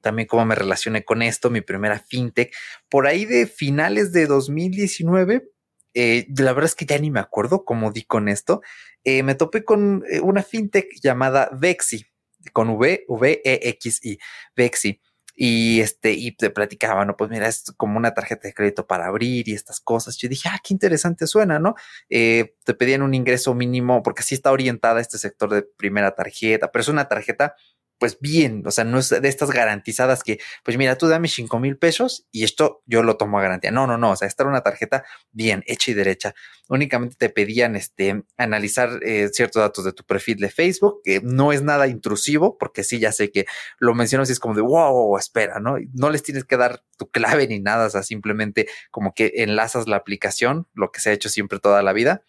también 0.00 0.28
cómo 0.28 0.44
me 0.44 0.54
relacioné 0.54 1.04
con 1.04 1.20
esto, 1.20 1.50
mi 1.50 1.62
primera 1.62 1.98
fintech, 1.98 2.54
por 2.88 3.08
ahí 3.08 3.24
de 3.24 3.46
finales 3.46 4.12
de 4.12 4.26
2019. 4.26 5.50
Eh, 5.94 6.26
la 6.36 6.52
verdad 6.52 6.66
es 6.66 6.74
que 6.74 6.86
ya 6.86 6.98
ni 6.98 7.10
me 7.10 7.18
acuerdo 7.18 7.64
cómo 7.64 7.90
di 7.90 8.04
con 8.04 8.28
esto. 8.28 8.60
Eh, 9.02 9.22
me 9.22 9.34
topé 9.34 9.64
con 9.64 10.04
eh, 10.08 10.20
una 10.20 10.44
fintech 10.44 10.86
llamada 11.02 11.50
Vexi, 11.52 12.06
con 12.52 12.70
V, 12.70 13.04
V, 13.08 13.42
E, 13.44 13.68
X, 13.70 14.04
I, 14.04 14.18
Vexi. 14.54 15.00
Y 15.36 15.80
este, 15.80 16.12
y 16.12 16.32
te 16.32 16.50
platicaba, 16.50 17.04
¿no? 17.04 17.16
Pues 17.16 17.30
mira, 17.30 17.46
es 17.46 17.72
como 17.76 17.98
una 17.98 18.14
tarjeta 18.14 18.48
de 18.48 18.54
crédito 18.54 18.86
para 18.86 19.06
abrir 19.06 19.48
y 19.48 19.52
estas 19.52 19.80
cosas. 19.80 20.16
Yo 20.16 20.28
dije, 20.28 20.48
ah, 20.50 20.58
qué 20.64 20.72
interesante 20.74 21.26
suena, 21.26 21.58
¿no? 21.58 21.74
te 22.08 22.74
pedían 22.74 23.02
un 23.02 23.14
ingreso 23.14 23.54
mínimo, 23.54 24.02
porque 24.02 24.20
así 24.20 24.34
está 24.34 24.50
orientada 24.50 25.00
este 25.00 25.18
sector 25.18 25.50
de 25.50 25.62
primera 25.62 26.14
tarjeta, 26.14 26.72
pero 26.72 26.80
es 26.82 26.88
una 26.88 27.06
tarjeta 27.06 27.54
pues 27.98 28.18
bien, 28.20 28.62
o 28.66 28.70
sea, 28.70 28.84
no 28.84 28.98
es 28.98 29.08
de 29.08 29.28
estas 29.28 29.50
garantizadas 29.50 30.22
que, 30.22 30.38
pues 30.64 30.76
mira, 30.76 30.98
tú 30.98 31.08
dame 31.08 31.28
cinco 31.28 31.58
mil 31.58 31.78
pesos 31.78 32.26
y 32.30 32.44
esto 32.44 32.82
yo 32.86 33.02
lo 33.02 33.16
tomo 33.16 33.38
a 33.38 33.42
garantía. 33.42 33.70
No, 33.70 33.86
no, 33.86 33.96
no, 33.96 34.10
o 34.12 34.16
sea, 34.16 34.28
esta 34.28 34.42
era 34.42 34.50
una 34.50 34.62
tarjeta 34.62 35.04
bien 35.32 35.62
hecha 35.66 35.90
y 35.90 35.94
derecha. 35.94 36.34
Únicamente 36.68 37.16
te 37.16 37.30
pedían 37.30 37.76
este, 37.76 38.24
analizar 38.36 39.00
eh, 39.02 39.28
ciertos 39.32 39.60
datos 39.60 39.84
de 39.84 39.92
tu 39.92 40.04
perfil 40.04 40.38
de 40.38 40.50
Facebook, 40.50 41.00
que 41.04 41.20
no 41.22 41.52
es 41.52 41.62
nada 41.62 41.86
intrusivo, 41.86 42.58
porque 42.58 42.84
sí, 42.84 42.98
ya 42.98 43.12
sé 43.12 43.30
que 43.30 43.46
lo 43.78 43.94
menciono 43.94 44.24
y 44.26 44.32
es 44.32 44.40
como 44.40 44.54
de, 44.54 44.62
wow, 44.62 45.16
espera, 45.16 45.60
¿no? 45.60 45.76
No 45.94 46.10
les 46.10 46.22
tienes 46.22 46.44
que 46.44 46.56
dar 46.56 46.82
tu 46.98 47.10
clave 47.10 47.46
ni 47.46 47.60
nada, 47.60 47.86
o 47.86 47.90
sea, 47.90 48.02
simplemente 48.02 48.68
como 48.90 49.14
que 49.14 49.32
enlazas 49.36 49.88
la 49.88 49.96
aplicación, 49.96 50.66
lo 50.74 50.90
que 50.90 51.00
se 51.00 51.10
ha 51.10 51.12
hecho 51.12 51.28
siempre 51.28 51.60
toda 51.60 51.82
la 51.82 51.92
vida 51.92 52.22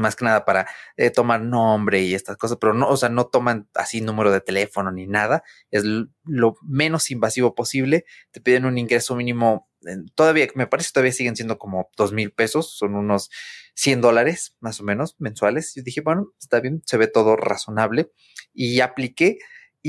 más 0.00 0.16
que 0.16 0.24
nada 0.24 0.44
para 0.44 0.68
eh, 0.96 1.10
tomar 1.10 1.40
nombre 1.40 2.02
y 2.02 2.14
estas 2.14 2.36
cosas, 2.36 2.58
pero 2.60 2.74
no, 2.74 2.88
o 2.88 2.96
sea, 2.96 3.08
no 3.08 3.26
toman 3.26 3.68
así 3.74 4.00
número 4.00 4.30
de 4.30 4.40
teléfono 4.40 4.90
ni 4.90 5.06
nada, 5.06 5.42
es 5.70 5.84
lo 6.24 6.56
menos 6.62 7.10
invasivo 7.10 7.54
posible, 7.54 8.04
te 8.30 8.40
piden 8.40 8.64
un 8.64 8.78
ingreso 8.78 9.16
mínimo, 9.16 9.68
todavía, 10.14 10.48
me 10.54 10.66
parece 10.66 10.90
todavía 10.92 11.12
siguen 11.12 11.36
siendo 11.36 11.58
como 11.58 11.90
dos 11.96 12.12
mil 12.12 12.32
pesos, 12.32 12.76
son 12.76 12.94
unos 12.94 13.30
100 13.74 14.00
dólares 14.00 14.56
más 14.60 14.80
o 14.80 14.84
menos 14.84 15.16
mensuales, 15.18 15.76
y 15.76 15.82
dije, 15.82 16.00
bueno, 16.00 16.32
está 16.40 16.60
bien, 16.60 16.82
se 16.84 16.96
ve 16.96 17.06
todo 17.06 17.36
razonable, 17.36 18.10
y 18.52 18.80
apliqué, 18.80 19.38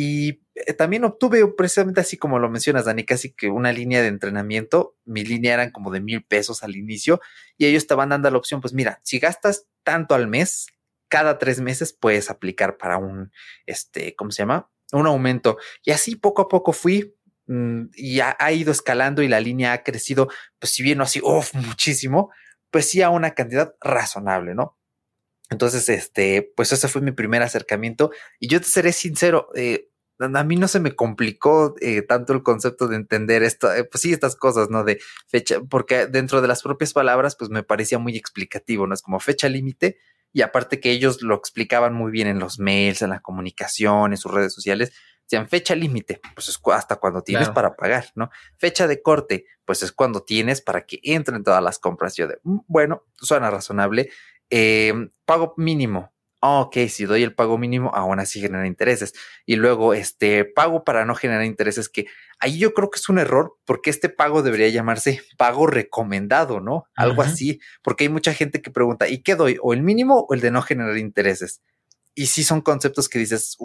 y 0.01 0.41
eh, 0.56 0.72
también 0.72 1.03
obtuve 1.03 1.46
precisamente 1.58 2.00
así 2.00 2.15
como 2.15 2.39
lo 2.39 2.50
mencionas, 2.50 2.86
Dani, 2.86 3.03
casi 3.03 3.34
que 3.34 3.50
una 3.50 3.74
línea 3.74 4.01
de 4.01 4.08
entrenamiento. 4.08 4.96
Mi 5.03 5.25
línea 5.25 5.53
eran 5.53 5.72
como 5.72 5.91
de 5.91 6.00
mil 6.00 6.24
pesos 6.24 6.63
al 6.63 6.77
inicio 6.77 7.20
y 7.58 7.65
ellos 7.65 7.86
te 7.86 7.96
van 7.96 8.08
dando 8.08 8.32
la 8.32 8.38
opción, 8.38 8.62
pues 8.62 8.74
mira, 8.74 9.01
si 9.03 9.20
gastas 9.20 9.68
tanto 9.84 10.15
al 10.15 10.30
mes, 10.30 10.67
cada 11.10 11.38
tres 11.38 11.60
meses 11.60 11.91
puedes 11.91 12.30
aplicar 12.30 12.78
para 12.78 12.97
un, 12.97 13.34
este, 13.65 14.15
¿cómo 14.15 14.32
se 14.32 14.43
llama? 14.43 14.71
Un 14.93 15.06
aumento. 15.06 15.58
Y 15.84 15.91
así 15.91 16.15
poco 16.15 16.43
a 16.43 16.47
poco 16.47 16.71
fui 16.71 17.13
mm, 17.47 17.88
y 17.95 18.21
ha, 18.21 18.52
ido 18.54 18.71
escalando 18.71 19.21
y 19.21 19.28
la 19.28 19.41
línea 19.41 19.74
ha 19.74 19.84
crecido, 19.84 20.30
pues 20.60 20.71
si 20.71 20.82
bien 20.82 21.00
no 21.00 21.04
así, 21.04 21.19
uff, 21.21 21.54
muchísimo, 21.56 22.32
pues 22.71 22.88
sí 22.88 23.02
a 23.02 23.10
una 23.10 23.32
cantidad 23.32 23.76
razonable, 23.82 24.56
¿no? 24.56 24.80
Entonces, 25.50 25.89
este, 25.89 26.54
pues 26.56 26.71
ese 26.71 26.88
fue 26.88 27.02
mi 27.02 27.12
primer 27.12 27.41
acercamiento 27.41 28.12
y 28.39 28.47
yo 28.47 28.62
te 28.62 28.67
seré 28.67 28.93
sincero, 28.93 29.50
eh, 29.56 29.88
a 30.19 30.43
mí 30.43 30.55
no 30.55 30.67
se 30.67 30.79
me 30.79 30.95
complicó 30.95 31.75
eh, 31.79 32.01
tanto 32.01 32.34
el 32.34 32.43
concepto 32.43 32.88
de 32.88 32.97
entender 32.97 33.43
esto, 33.43 33.73
eh, 33.73 33.84
pues 33.86 34.01
sí, 34.01 34.12
estas 34.12 34.36
cosas, 34.36 34.69
¿no? 34.69 34.84
De 34.84 34.99
fecha, 35.27 35.62
porque 35.69 36.08
dentro 36.08 36.41
de 36.41 36.47
las 36.47 36.62
propias 36.62 36.93
palabras, 36.93 37.36
pues 37.38 37.49
me 37.49 37.63
parecía 37.63 37.99
muy 37.99 38.17
explicativo, 38.17 38.86
¿no? 38.86 38.93
Es 38.93 39.01
como 39.01 39.19
fecha 39.19 39.47
límite 39.47 39.97
y 40.32 40.41
aparte 40.41 40.79
que 40.79 40.91
ellos 40.91 41.21
lo 41.21 41.36
explicaban 41.36 41.93
muy 41.93 42.12
bien 42.12 42.27
en 42.27 42.39
los 42.39 42.60
mails, 42.60 43.01
en 43.01 43.10
la 43.10 43.21
comunicación, 43.21 44.12
en 44.12 44.17
sus 44.17 44.32
redes 44.32 44.53
sociales, 44.53 44.91
decían 45.23 45.47
fecha 45.47 45.75
límite, 45.75 46.19
pues 46.34 46.49
es 46.49 46.60
hasta 46.73 46.97
cuando 46.97 47.21
tienes 47.21 47.49
para 47.49 47.75
pagar, 47.75 48.05
¿no? 48.15 48.29
Fecha 48.58 48.88
de 48.88 49.01
corte, 49.01 49.45
pues 49.63 49.84
es 49.84 49.91
cuando 49.91 50.23
tienes 50.23 50.62
para 50.62 50.86
que 50.86 50.99
entren 51.03 51.43
todas 51.43 51.63
las 51.63 51.79
compras. 51.79 52.15
Yo 52.15 52.27
de, 52.27 52.39
mm, 52.43 52.60
bueno, 52.67 53.05
suena 53.15 53.49
razonable. 53.51 54.10
Eh, 54.49 54.93
pago 55.25 55.53
mínimo, 55.58 56.12
ok, 56.41 56.78
si 56.88 57.06
doy 57.06 57.23
el 57.23 57.36
pago 57.36 57.58
mínimo, 57.58 57.91
aún 57.93 58.19
así 58.19 58.39
genera 58.39 58.65
intereses. 58.65 59.13
Y 59.45 59.56
luego, 59.56 59.93
este 59.93 60.45
pago 60.45 60.84
para 60.84 61.06
no 61.06 61.15
generar 61.15 61.43
intereses, 61.43 61.89
que 61.89 62.08
ahí 62.39 62.58
yo 62.58 62.73
creo 62.73 62.89
que 62.89 62.99
es 62.99 63.10
un 63.10 63.19
error, 63.19 63.58
porque 63.65 63.89
este 63.89 64.10
pago 64.10 64.41
debería 64.41 64.69
llamarse 64.69 65.21
pago 65.38 65.67
recomendado, 65.67 66.62
¿no? 66.62 66.86
Algo 66.95 67.21
así, 67.21 67.60
porque 67.82 68.06
hay 68.06 68.10
mucha 68.10 68.34
gente 68.34 68.62
que 68.62 68.71
pregunta, 68.71 69.08
¿y 69.08 69.21
qué 69.21 69.36
doy? 69.36 69.58
¿O 69.62 69.73
el 69.73 69.84
mínimo 69.84 70.25
o 70.30 70.34
el 70.34 70.41
de 70.41 70.52
no 70.52 70.62
generar 70.62 70.97
intereses? 70.97 71.62
Y 72.15 72.28
sí 72.28 72.43
son 72.43 72.62
conceptos 72.62 73.10
que 73.10 73.19
dices, 73.19 73.58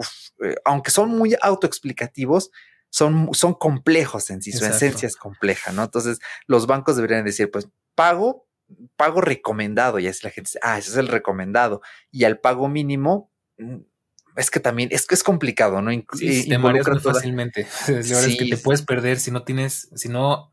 eh, 0.43 0.55
aunque 0.65 0.91
son 0.91 1.09
muy 1.09 1.35
autoexplicativos, 1.41 2.51
son, 2.89 3.29
son 3.33 3.53
complejos 3.53 4.29
en 4.29 4.41
sí, 4.41 4.53
su 4.53 4.63
esencia 4.65 5.07
es 5.07 5.17
compleja, 5.17 5.73
¿no? 5.73 5.83
Entonces, 5.83 6.19
los 6.47 6.65
bancos 6.65 6.95
deberían 6.95 7.25
decir, 7.25 7.51
pues, 7.51 7.67
pago 7.93 8.44
pago 8.95 9.21
recomendado, 9.21 9.99
y 9.99 10.07
así 10.07 10.21
la 10.23 10.31
gente 10.31 10.49
dice, 10.49 10.59
ah, 10.61 10.77
ese 10.77 10.91
es 10.91 10.97
el 10.97 11.07
recomendado. 11.07 11.81
Y 12.11 12.23
al 12.23 12.39
pago 12.39 12.67
mínimo, 12.67 13.31
mm, 13.57 13.77
es 14.35 14.51
que 14.51 14.59
también 14.59 14.89
es 14.91 15.05
que 15.05 15.15
es 15.15 15.23
complicado, 15.23 15.81
¿no? 15.81 15.91
sí, 16.13 16.47
te 16.47 16.57
mareas 16.57 16.87
muy 16.87 16.99
fácilmente. 16.99 17.67
La 17.87 17.99
es 17.99 18.37
que 18.37 18.49
te 18.49 18.57
puedes 18.57 18.81
perder 18.81 19.19
si 19.19 19.31
no 19.31 19.43
tienes, 19.43 19.89
si 19.95 20.09
no 20.09 20.51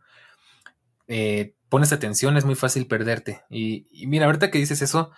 eh, 1.09 1.55
pones 1.69 1.93
atención, 1.93 2.37
es 2.37 2.45
muy 2.45 2.55
fácil 2.55 2.87
perderte. 2.87 3.43
Y, 3.51 3.87
y, 3.91 4.07
mira, 4.07 4.27
ahorita 4.27 4.51
que 4.51 4.59
dices 4.59 4.83
eso, 4.83 5.11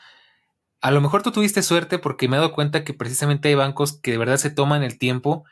a 0.81 0.91
lo 0.91 1.01
mejor 1.01 1.23
tú 1.23 1.31
tuviste 1.31 1.63
suerte 1.63 1.99
porque 1.99 2.29
me 2.29 2.37
he 2.37 2.41
dado 2.41 2.53
cuenta 2.53 2.85
que 2.85 2.95
precisamente 2.95 3.49
hay 3.49 3.55
bancos 3.55 4.01
que 4.01 4.13
de 4.13 4.19
verdad 4.19 4.37
se 4.37 4.51
toman 4.51 4.83
el 4.83 4.99
tiempo 4.99 5.45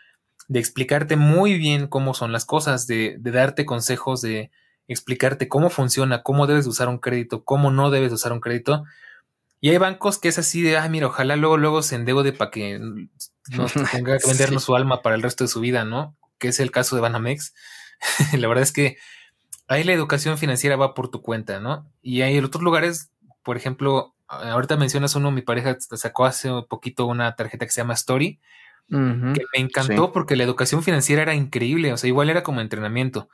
de 0.49 0.61
explicarte 0.61 1.17
muy 1.17 1.59
bien 1.59 1.87
cómo 1.87 2.15
son 2.15 2.33
las 2.33 2.45
cosas, 2.45 2.87
de, 2.87 3.17
de 3.19 3.31
darte 3.31 3.65
consejos 3.65 4.21
de 4.23 4.51
explicarte 4.93 5.49
cómo 5.49 5.71
funciona, 5.71 6.23
cómo 6.23 6.47
debes 6.47 6.67
usar 6.67 6.89
un 6.89 6.99
crédito, 6.99 7.45
cómo 7.45 7.71
no 7.71 7.91
debes 7.91 8.13
usar 8.13 8.33
un 8.33 8.41
crédito. 8.41 8.85
Y 9.61 9.71
hay 9.71 9.79
bancos 9.79 10.19
que 10.19 10.29
es 10.29 10.39
así 10.39 10.63
de, 10.63 10.77
ah, 10.77 10.89
mira, 10.89 11.07
ojalá 11.07 11.37
luego, 11.37 11.57
luego 11.57 11.83
se 11.83 11.95
endeude 11.95 12.33
para 12.33 12.51
que 12.51 12.79
no 13.57 13.67
tenga 13.93 14.19
que 14.19 14.29
vendernos 14.29 14.65
su 14.65 14.75
alma 14.75 15.03
para 15.03 15.15
el 15.15 15.23
resto 15.23 15.45
de 15.45 15.49
su 15.49 15.61
vida, 15.61 15.85
¿no? 15.85 16.17
Que 16.39 16.49
es 16.49 16.61
el 16.61 16.71
caso 16.71 16.97
de 16.97 17.03
Banamex. 17.03 17.55
la 18.39 18.49
verdad 18.49 18.63
es 18.63 18.73
que 18.73 18.97
ahí 19.69 19.85
la 19.85 19.93
educación 19.93 20.39
financiera 20.39 20.77
va 20.77 20.95
por 20.95 21.11
tu 21.11 21.23
cuenta, 21.23 21.61
¿no? 21.61 21.87
Y 22.03 22.23
hay 22.23 22.39
otros 22.39 22.63
lugares, 22.63 23.11
por 23.43 23.57
ejemplo, 23.57 24.15
ahorita 24.27 24.77
mencionas 24.77 25.15
uno, 25.15 25.31
mi 25.31 25.43
pareja 25.43 25.77
sacó 25.79 26.25
hace 26.25 26.51
poquito 26.69 27.07
una 27.07 27.37
tarjeta 27.37 27.67
que 27.67 27.73
se 27.73 27.81
llama 27.81 27.95
Story, 27.95 28.41
que 28.89 28.97
me 29.55 29.61
encantó 29.61 30.13
porque 30.13 30.37
la 30.37 30.43
educación 30.43 30.83
financiera 30.83 31.23
era 31.23 31.35
increíble, 31.35 31.93
o 31.93 31.97
sea, 31.97 32.09
igual 32.09 32.29
era 32.29 32.43
como 32.43 32.61
entrenamiento 32.61 33.29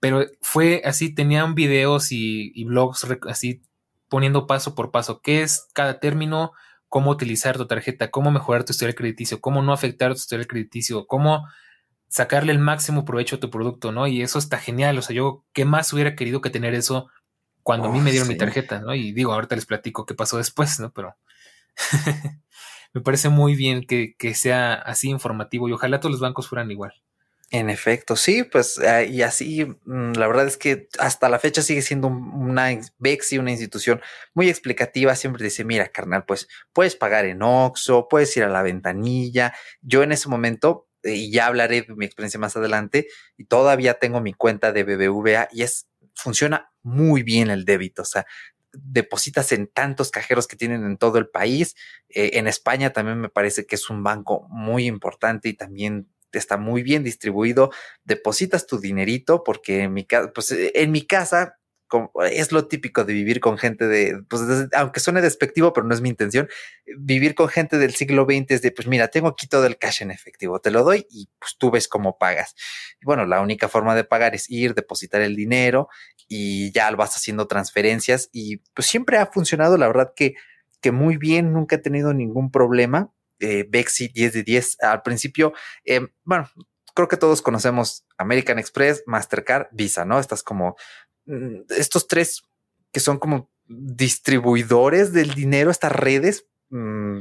pero 0.00 0.24
fue 0.40 0.82
así, 0.84 1.14
tenían 1.14 1.54
videos 1.54 2.08
y, 2.10 2.64
blogs 2.64 3.06
así 3.28 3.62
poniendo 4.08 4.46
paso 4.46 4.74
por 4.74 4.90
paso 4.90 5.20
qué 5.20 5.42
es 5.42 5.68
cada 5.74 6.00
término, 6.00 6.52
cómo 6.88 7.10
utilizar 7.10 7.56
tu 7.56 7.66
tarjeta, 7.66 8.10
cómo 8.10 8.30
mejorar 8.32 8.64
tu 8.64 8.72
historial 8.72 8.96
crediticio, 8.96 9.40
cómo 9.40 9.62
no 9.62 9.72
afectar 9.72 10.12
tu 10.12 10.18
historial 10.18 10.48
crediticio, 10.48 11.06
cómo 11.06 11.46
sacarle 12.08 12.50
el 12.50 12.58
máximo 12.58 13.04
provecho 13.04 13.36
a 13.36 13.40
tu 13.40 13.50
producto, 13.50 13.92
¿no? 13.92 14.08
Y 14.08 14.22
eso 14.22 14.38
está 14.40 14.58
genial, 14.58 14.98
o 14.98 15.02
sea, 15.02 15.14
yo 15.14 15.44
qué 15.52 15.64
más 15.64 15.92
hubiera 15.92 16.16
querido 16.16 16.40
que 16.40 16.50
tener 16.50 16.74
eso 16.74 17.08
cuando 17.62 17.88
a 17.88 17.92
mí 17.92 18.00
me 18.00 18.10
dieron 18.10 18.26
mi 18.26 18.36
tarjeta, 18.36 18.80
¿no? 18.80 18.94
Y 18.94 19.12
digo, 19.12 19.32
ahorita 19.32 19.54
les 19.54 19.66
platico 19.66 20.06
qué 20.06 20.14
pasó 20.14 20.38
después, 20.38 20.80
¿no? 20.80 20.92
Pero 20.92 21.14
me 22.94 23.00
parece 23.02 23.28
muy 23.28 23.54
bien 23.54 23.86
que, 23.86 24.16
que 24.18 24.34
sea 24.34 24.74
así 24.74 25.10
informativo 25.10 25.68
y 25.68 25.72
ojalá 25.72 26.00
todos 26.00 26.12
los 26.12 26.20
bancos 26.20 26.48
fueran 26.48 26.70
igual. 26.70 26.94
En 27.52 27.68
efecto, 27.68 28.14
sí, 28.14 28.44
pues 28.44 28.78
eh, 28.78 29.06
y 29.10 29.22
así, 29.22 29.64
mm, 29.84 30.12
la 30.12 30.28
verdad 30.28 30.46
es 30.46 30.56
que 30.56 30.88
hasta 31.00 31.28
la 31.28 31.40
fecha 31.40 31.62
sigue 31.62 31.82
siendo 31.82 32.06
una 32.06 32.68
Bexi, 32.98 33.38
una 33.38 33.50
institución 33.50 34.00
muy 34.34 34.48
explicativa, 34.48 35.16
siempre 35.16 35.42
dice, 35.42 35.64
mira, 35.64 35.88
carnal, 35.88 36.24
pues 36.26 36.46
puedes 36.72 36.94
pagar 36.94 37.24
en 37.24 37.42
Oxxo, 37.42 38.06
puedes 38.08 38.36
ir 38.36 38.44
a 38.44 38.48
la 38.48 38.62
ventanilla. 38.62 39.52
Yo 39.82 40.04
en 40.04 40.12
ese 40.12 40.28
momento 40.28 40.86
y 41.02 41.30
ya 41.32 41.46
hablaré 41.46 41.82
de 41.82 41.94
mi 41.94 42.04
experiencia 42.04 42.38
más 42.40 42.56
adelante, 42.56 43.08
y 43.36 43.44
todavía 43.44 43.94
tengo 43.94 44.20
mi 44.20 44.32
cuenta 44.34 44.72
de 44.72 44.84
BBVA 44.84 45.48
y 45.52 45.62
es, 45.62 45.88
funciona 46.14 46.70
muy 46.82 47.22
bien 47.22 47.50
el 47.50 47.64
débito, 47.64 48.02
o 48.02 48.04
sea, 48.04 48.26
depositas 48.72 49.50
en 49.52 49.66
tantos 49.66 50.10
cajeros 50.10 50.46
que 50.46 50.56
tienen 50.56 50.84
en 50.84 50.96
todo 50.96 51.18
el 51.18 51.28
país. 51.28 51.74
Eh, 52.08 52.32
en 52.34 52.46
España 52.46 52.92
también 52.92 53.20
me 53.20 53.28
parece 53.28 53.66
que 53.66 53.74
es 53.74 53.90
un 53.90 54.04
banco 54.04 54.46
muy 54.48 54.86
importante 54.86 55.48
y 55.48 55.54
también 55.54 56.08
está 56.38 56.56
muy 56.56 56.82
bien 56.82 57.04
distribuido. 57.04 57.70
Depositas 58.04 58.66
tu 58.66 58.78
dinerito 58.78 59.42
porque 59.44 59.82
en 59.82 59.92
mi 59.92 60.04
casa, 60.04 60.32
pues 60.32 60.52
en 60.52 60.92
mi 60.92 61.06
casa 61.06 61.56
es 62.30 62.52
lo 62.52 62.68
típico 62.68 63.04
de 63.04 63.12
vivir 63.12 63.40
con 63.40 63.58
gente 63.58 63.86
de, 63.88 64.22
pues, 64.28 64.42
aunque 64.74 65.00
suene 65.00 65.20
despectivo, 65.22 65.72
pero 65.72 65.86
no 65.86 65.94
es 65.94 66.00
mi 66.00 66.08
intención, 66.08 66.48
vivir 66.98 67.34
con 67.34 67.48
gente 67.48 67.78
del 67.78 67.94
siglo 67.94 68.26
XX 68.28 68.50
es 68.50 68.62
de, 68.62 68.70
pues 68.70 68.86
mira, 68.86 69.08
tengo 69.08 69.28
aquí 69.28 69.46
todo 69.46 69.66
el 69.66 69.78
cash 69.78 70.02
en 70.02 70.10
efectivo, 70.10 70.60
te 70.60 70.70
lo 70.70 70.84
doy 70.84 71.06
y 71.10 71.28
pues 71.38 71.56
tú 71.58 71.70
ves 71.70 71.88
cómo 71.88 72.18
pagas. 72.18 72.54
Y 73.00 73.06
bueno, 73.06 73.26
la 73.26 73.40
única 73.40 73.68
forma 73.68 73.94
de 73.94 74.04
pagar 74.04 74.34
es 74.34 74.48
ir, 74.50 74.74
depositar 74.74 75.20
el 75.20 75.36
dinero 75.36 75.88
y 76.28 76.70
ya 76.72 76.90
vas 76.92 77.16
haciendo 77.16 77.46
transferencias 77.46 78.28
y 78.32 78.58
pues 78.74 78.86
siempre 78.86 79.18
ha 79.18 79.26
funcionado, 79.26 79.76
la 79.76 79.88
verdad 79.88 80.12
que, 80.14 80.34
que 80.80 80.92
muy 80.92 81.16
bien, 81.16 81.52
nunca 81.52 81.76
he 81.76 81.80
tenido 81.80 82.14
ningún 82.14 82.50
problema. 82.50 83.12
Eh, 83.40 83.66
Bexi 83.68 84.08
10 84.08 84.32
de 84.32 84.42
10 84.42 84.76
al 84.80 85.02
principio, 85.02 85.52
eh, 85.84 86.00
bueno, 86.24 86.48
creo 86.94 87.08
que 87.08 87.16
todos 87.16 87.42
conocemos 87.42 88.04
American 88.18 88.58
Express, 88.58 89.02
Mastercard, 89.06 89.68
Visa, 89.72 90.04
¿no? 90.04 90.18
Estas 90.18 90.42
como 90.42 90.76
Mm, 91.30 91.62
estos 91.70 92.08
tres 92.08 92.42
que 92.92 93.00
son 93.00 93.18
como 93.18 93.50
distribuidores 93.66 95.12
del 95.12 95.34
dinero, 95.34 95.70
estas 95.70 95.92
redes 95.92 96.46
mm, 96.70 97.20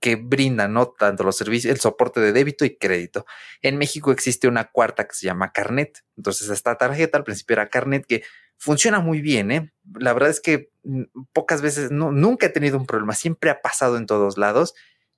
que 0.00 0.16
brindan, 0.16 0.72
¿no? 0.72 0.88
Tanto 0.88 1.22
los 1.24 1.36
servicios, 1.36 1.72
el 1.72 1.80
soporte 1.80 2.20
de 2.20 2.32
débito 2.32 2.64
y 2.64 2.76
crédito. 2.76 3.26
En 3.62 3.78
México 3.78 4.10
existe 4.10 4.48
una 4.48 4.70
cuarta 4.70 5.06
que 5.06 5.14
se 5.14 5.26
llama 5.26 5.52
Carnet. 5.52 6.04
Entonces, 6.16 6.48
esta 6.48 6.76
tarjeta 6.76 7.18
al 7.18 7.24
principio 7.24 7.54
era 7.54 7.68
Carnet 7.68 8.06
que 8.06 8.24
funciona 8.56 8.98
muy 9.00 9.20
bien, 9.20 9.50
¿eh? 9.52 9.72
La 10.00 10.12
verdad 10.14 10.30
es 10.30 10.40
que 10.40 10.72
mm, 10.82 11.02
pocas 11.32 11.62
veces, 11.62 11.90
no, 11.92 12.10
nunca 12.10 12.46
he 12.46 12.50
tenido 12.50 12.78
un 12.78 12.86
problema, 12.86 13.14
siempre 13.14 13.50
ha 13.50 13.62
pasado 13.62 13.96
en 13.98 14.06
todos 14.06 14.36
lados. 14.36 14.74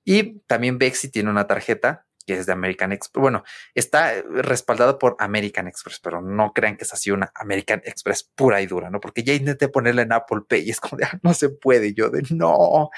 Y 0.07 0.39
también 0.47 0.77
Bexi 0.77 1.09
tiene 1.11 1.29
una 1.29 1.47
tarjeta 1.47 2.05
que 2.25 2.35
es 2.35 2.45
de 2.45 2.53
American 2.53 2.93
Express. 2.93 3.21
Bueno, 3.21 3.43
está 3.75 4.21
respaldado 4.21 4.99
por 4.99 5.17
American 5.19 5.67
Express, 5.67 5.99
pero 6.01 6.21
no 6.21 6.53
crean 6.53 6.77
que 6.77 6.85
es 6.85 6.93
así 6.93 7.11
una 7.11 7.29
American 7.35 7.81
Express 7.83 8.23
pura 8.23 8.61
y 8.61 8.67
dura, 8.67 8.89
¿no? 8.89 9.01
Porque 9.01 9.23
ya 9.23 9.33
intenté 9.33 9.67
ponerla 9.67 10.03
en 10.03 10.13
Apple 10.13 10.43
Pay 10.47 10.65
y 10.65 10.69
es 10.69 10.79
como 10.79 10.97
de, 10.97 11.03
ah, 11.03 11.19
no 11.23 11.33
se 11.33 11.49
puede, 11.49 11.93
yo 11.93 12.09
de 12.09 12.23
no. 12.29 12.89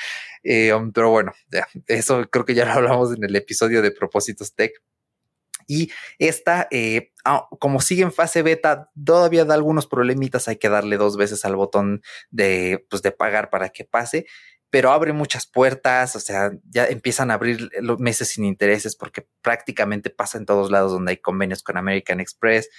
Eh, 0.44 0.72
um, 0.72 0.92
pero 0.92 1.10
bueno, 1.10 1.34
ya, 1.52 1.68
eso 1.88 2.30
creo 2.30 2.46
que 2.46 2.54
ya 2.54 2.66
lo 2.66 2.74
hablamos 2.74 3.16
en 3.16 3.24
el 3.24 3.36
episodio 3.36 3.82
de 3.82 3.90
Propósitos 3.90 4.54
Tech. 4.54 4.74
Y 5.68 5.92
esta, 6.20 6.68
eh, 6.70 7.12
ah, 7.26 7.48
como 7.60 7.82
sigue 7.82 8.04
en 8.04 8.12
fase 8.12 8.44
beta, 8.44 8.92
todavía 9.04 9.46
da 9.46 9.56
algunos 9.56 9.88
problemitas. 9.88 10.48
Hay 10.48 10.58
que 10.58 10.70
darle 10.70 10.98
dos 10.98 11.18
veces 11.18 11.44
al 11.44 11.56
botón 11.56 12.02
de, 12.30 12.86
pues, 12.88 13.02
de 13.02 13.12
pagar 13.12 13.50
para 13.50 13.70
que 13.70 13.84
pase 13.84 14.26
pero 14.70 14.92
abre 14.92 15.14
muchas 15.14 15.48
puertas, 15.48 16.16
o 16.16 16.20
sea, 16.20 16.52
ya 16.70 16.86
empiezan 16.86 17.32
a 17.32 17.36
abrir 17.36 17.70
los 17.82 18.00
meses 18.00 18.30
sin 18.30 18.46
intereses 18.46 18.96
porque 18.96 19.28
prácticamente 19.42 20.10
pasa 20.10 20.38
en 20.38 20.46
todos 20.46 20.70
lados 20.70 20.92
donde 20.92 21.12
hay 21.12 21.18
convenios 21.18 21.64
con 21.64 21.78
American 21.78 22.20
Express. 22.20 22.70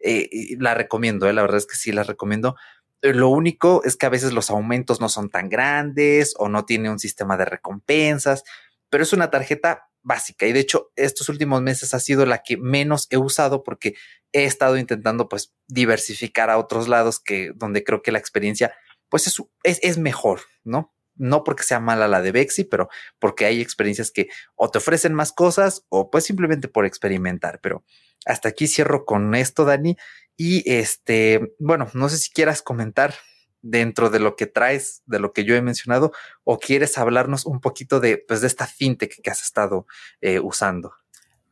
Eh, 0.00 0.56
la 0.58 0.74
recomiendo, 0.74 1.28
eh, 1.28 1.32
la 1.32 1.42
verdad 1.42 1.58
es 1.58 1.66
que 1.66 1.76
sí 1.76 1.90
la 1.90 2.02
recomiendo. 2.02 2.56
Eh, 3.02 3.14
lo 3.14 3.28
único 3.28 3.82
es 3.84 3.96
que 3.96 4.06
a 4.06 4.10
veces 4.10 4.32
los 4.32 4.50
aumentos 4.50 5.00
no 5.00 5.08
son 5.08 5.30
tan 5.30 5.48
grandes 5.48 6.34
o 6.38 6.48
no 6.48 6.64
tiene 6.66 6.90
un 6.90 6.98
sistema 6.98 7.36
de 7.36 7.46
recompensas, 7.46 8.44
pero 8.90 9.02
es 9.02 9.12
una 9.12 9.30
tarjeta 9.30 9.88
básica 10.02 10.46
y 10.46 10.52
de 10.52 10.60
hecho 10.60 10.90
estos 10.96 11.28
últimos 11.28 11.60
meses 11.60 11.92
ha 11.92 12.00
sido 12.00 12.24
la 12.24 12.42
que 12.42 12.56
menos 12.56 13.08
he 13.10 13.18
usado 13.18 13.62
porque 13.64 13.94
he 14.32 14.44
estado 14.44 14.78
intentando 14.78 15.28
pues 15.28 15.52
diversificar 15.66 16.50
a 16.50 16.58
otros 16.58 16.88
lados 16.88 17.20
que 17.20 17.52
donde 17.54 17.84
creo 17.84 18.00
que 18.00 18.12
la 18.12 18.18
experiencia 18.18 18.74
pues 19.08 19.26
es, 19.26 19.42
es, 19.64 19.80
es 19.82 19.98
mejor, 19.98 20.42
¿no? 20.64 20.94
No 21.18 21.44
porque 21.44 21.62
sea 21.62 21.80
mala 21.80 22.08
la 22.08 22.22
de 22.22 22.32
Bexi, 22.32 22.64
pero 22.64 22.88
porque 23.18 23.44
hay 23.44 23.60
experiencias 23.60 24.10
que 24.10 24.28
o 24.54 24.70
te 24.70 24.78
ofrecen 24.78 25.14
más 25.14 25.32
cosas 25.32 25.84
o 25.88 26.10
pues 26.10 26.24
simplemente 26.24 26.68
por 26.68 26.86
experimentar. 26.86 27.60
Pero 27.62 27.84
hasta 28.24 28.48
aquí 28.48 28.66
cierro 28.66 29.04
con 29.04 29.34
esto, 29.34 29.64
Dani. 29.64 29.96
Y 30.36 30.70
este, 30.72 31.54
bueno, 31.58 31.88
no 31.94 32.08
sé 32.08 32.16
si 32.18 32.30
quieras 32.30 32.62
comentar 32.62 33.14
dentro 33.60 34.08
de 34.10 34.20
lo 34.20 34.36
que 34.36 34.46
traes, 34.46 35.02
de 35.06 35.18
lo 35.18 35.32
que 35.32 35.44
yo 35.44 35.54
he 35.56 35.62
mencionado, 35.62 36.12
o 36.44 36.58
quieres 36.58 36.96
hablarnos 36.96 37.44
un 37.44 37.60
poquito 37.60 38.00
de, 38.00 38.18
pues, 38.18 38.40
de 38.40 38.46
esta 38.46 38.66
fintech 38.66 39.20
que 39.20 39.30
has 39.30 39.42
estado 39.42 39.86
eh, 40.20 40.38
usando. 40.40 40.94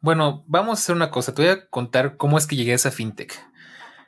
Bueno, 0.00 0.44
vamos 0.46 0.79
a 0.79 0.83
hacer 0.83 0.94
una 0.94 1.11
cosa. 1.11 1.35
Te 1.35 1.42
voy 1.42 1.50
a 1.50 1.68
contar 1.68 2.16
cómo 2.16 2.38
es 2.38 2.46
que 2.46 2.57
llegué 2.57 2.72
a 2.72 2.76
esa 2.76 2.92
fintech. 2.92 3.35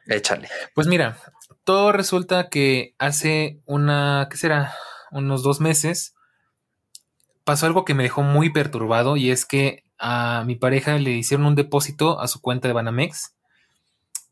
Échale. 0.07 0.49
Pues 0.75 0.87
mira, 0.87 1.19
todo 1.65 1.93
resulta 1.93 2.49
que 2.49 2.95
hace 2.99 3.61
una, 3.67 4.29
¿qué 4.31 4.37
será? 4.37 4.75
Unos 5.11 5.43
dos 5.43 5.61
meses, 5.61 6.15
pasó 7.45 7.67
algo 7.67 7.85
que 7.85 7.95
me 7.95 8.03
dejó 8.03 8.23
muy 8.23 8.51
perturbado 8.51 9.17
y 9.17 9.31
es 9.31 9.47
que 9.47 9.85
a 9.99 10.45
mi 10.47 10.55
pareja 10.55 10.99
le 10.99 11.13
hicieron 11.13 11.47
un 11.47 11.55
depósito 11.55 12.21
a 12.21 12.29
su 12.29 12.41
cuenta 12.41 12.69
de 12.69 12.75
Banamex 12.75 13.35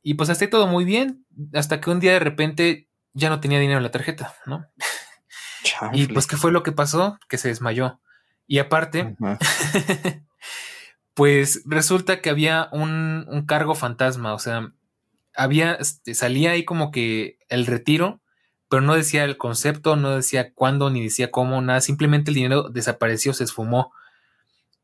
y 0.03 0.15
pues 0.15 0.31
hasta 0.31 0.49
todo 0.49 0.67
muy 0.67 0.85
bien 0.85 1.27
hasta 1.55 1.81
que 1.81 1.91
un 1.91 1.99
día 1.99 2.12
de 2.12 2.21
repente 2.21 2.89
ya 3.12 3.31
no 3.31 3.41
tenía 3.41 3.59
dinero 3.59 3.79
en 3.79 3.83
la 3.83 3.91
tarjeta, 3.91 4.35
¿no? 4.47 4.67
Y 5.93 6.07
pues 6.07 6.29
qué 6.29 6.37
fue 6.37 6.53
lo 6.53 6.62
que 6.62 6.73
pasó, 6.73 7.19
que 7.29 7.39
se 7.39 7.49
desmayó. 7.49 8.01
Y 8.47 8.61
aparte, 8.61 9.17
pues 11.15 11.62
resulta 11.67 12.21
que 12.21 12.31
había 12.31 12.69
un, 12.71 13.27
un, 13.29 13.47
cargo 13.47 13.75
fantasma, 13.75 14.33
o 14.33 14.39
sea, 14.39 14.73
había, 15.35 15.75
este, 15.75 16.15
salía 16.15 16.53
ahí 16.53 16.65
como 16.65 16.93
que 16.93 17.39
el 17.49 17.67
retiro 17.67 18.21
pero 18.68 18.83
no 18.83 18.94
decía 18.94 19.24
el 19.24 19.37
concepto, 19.37 19.96
no 19.96 20.16
decía 20.16 20.52
cuándo, 20.52 20.90
ni 20.90 21.02
decía 21.02 21.31
cómo, 21.31 21.61
nada, 21.61 21.81
simplemente 21.81 22.31
el 22.31 22.35
dinero 22.35 22.68
desapareció, 22.68 23.33
se 23.33 23.44
esfumó. 23.44 23.92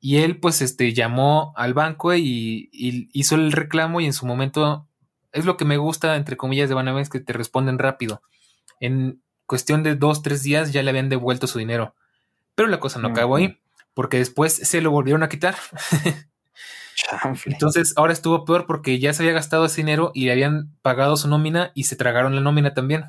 Y 0.01 0.19
él 0.19 0.39
pues 0.39 0.61
este 0.63 0.93
llamó 0.93 1.53
al 1.57 1.75
banco 1.75 2.15
y, 2.15 2.69
hizo 3.13 3.35
el 3.37 3.53
reclamo 3.53 4.01
y 4.01 4.07
en 4.07 4.13
su 4.13 4.27
momento 4.27 4.89
es 5.33 5.45
lo 5.45 5.57
que 5.57 5.65
me 5.65 5.77
gusta 5.77 6.17
entre 6.17 6.37
comillas 6.37 6.69
de 6.69 6.75
Banamex 6.75 7.09
que 7.09 7.21
te 7.21 7.33
responden 7.33 7.79
rápido. 7.79 8.23
En 8.81 9.23
cuestión 9.47 9.83
de 9.83 9.95
dos, 9.95 10.23
tres 10.23 10.43
días 10.43 10.73
ya 10.73 10.83
le 10.83 10.91
habían 10.91 11.09
devuelto 11.09 11.47
su 11.47 11.59
dinero. 11.59 11.95
Pero 12.55 12.69
la 12.69 12.81
cosa 12.81 12.99
no 12.99 13.09
acabó 13.09 13.37
ahí, 13.37 13.59
porque 13.95 14.19
después 14.19 14.55
se 14.55 14.81
lo 14.81 14.91
volvieron 14.91 15.23
a 15.23 15.29
quitar. 15.29 15.57
Entonces 17.47 17.95
ahora 17.97 18.13
estuvo 18.13 18.45
peor 18.45 18.67
porque 18.67 18.99
ya 18.99 19.13
se 19.13 19.23
había 19.23 19.35
gastado 19.35 19.65
ese 19.65 19.83
dinero 19.83 20.11
y 20.15 20.27
le 20.27 20.33
habían 20.33 20.77
pagado 20.83 21.17
su 21.17 21.29
nómina 21.29 21.73
y 21.75 21.85
se 21.85 21.97
tragaron 21.97 22.35
la 22.35 22.41
nómina 22.41 22.75
también. 22.75 23.05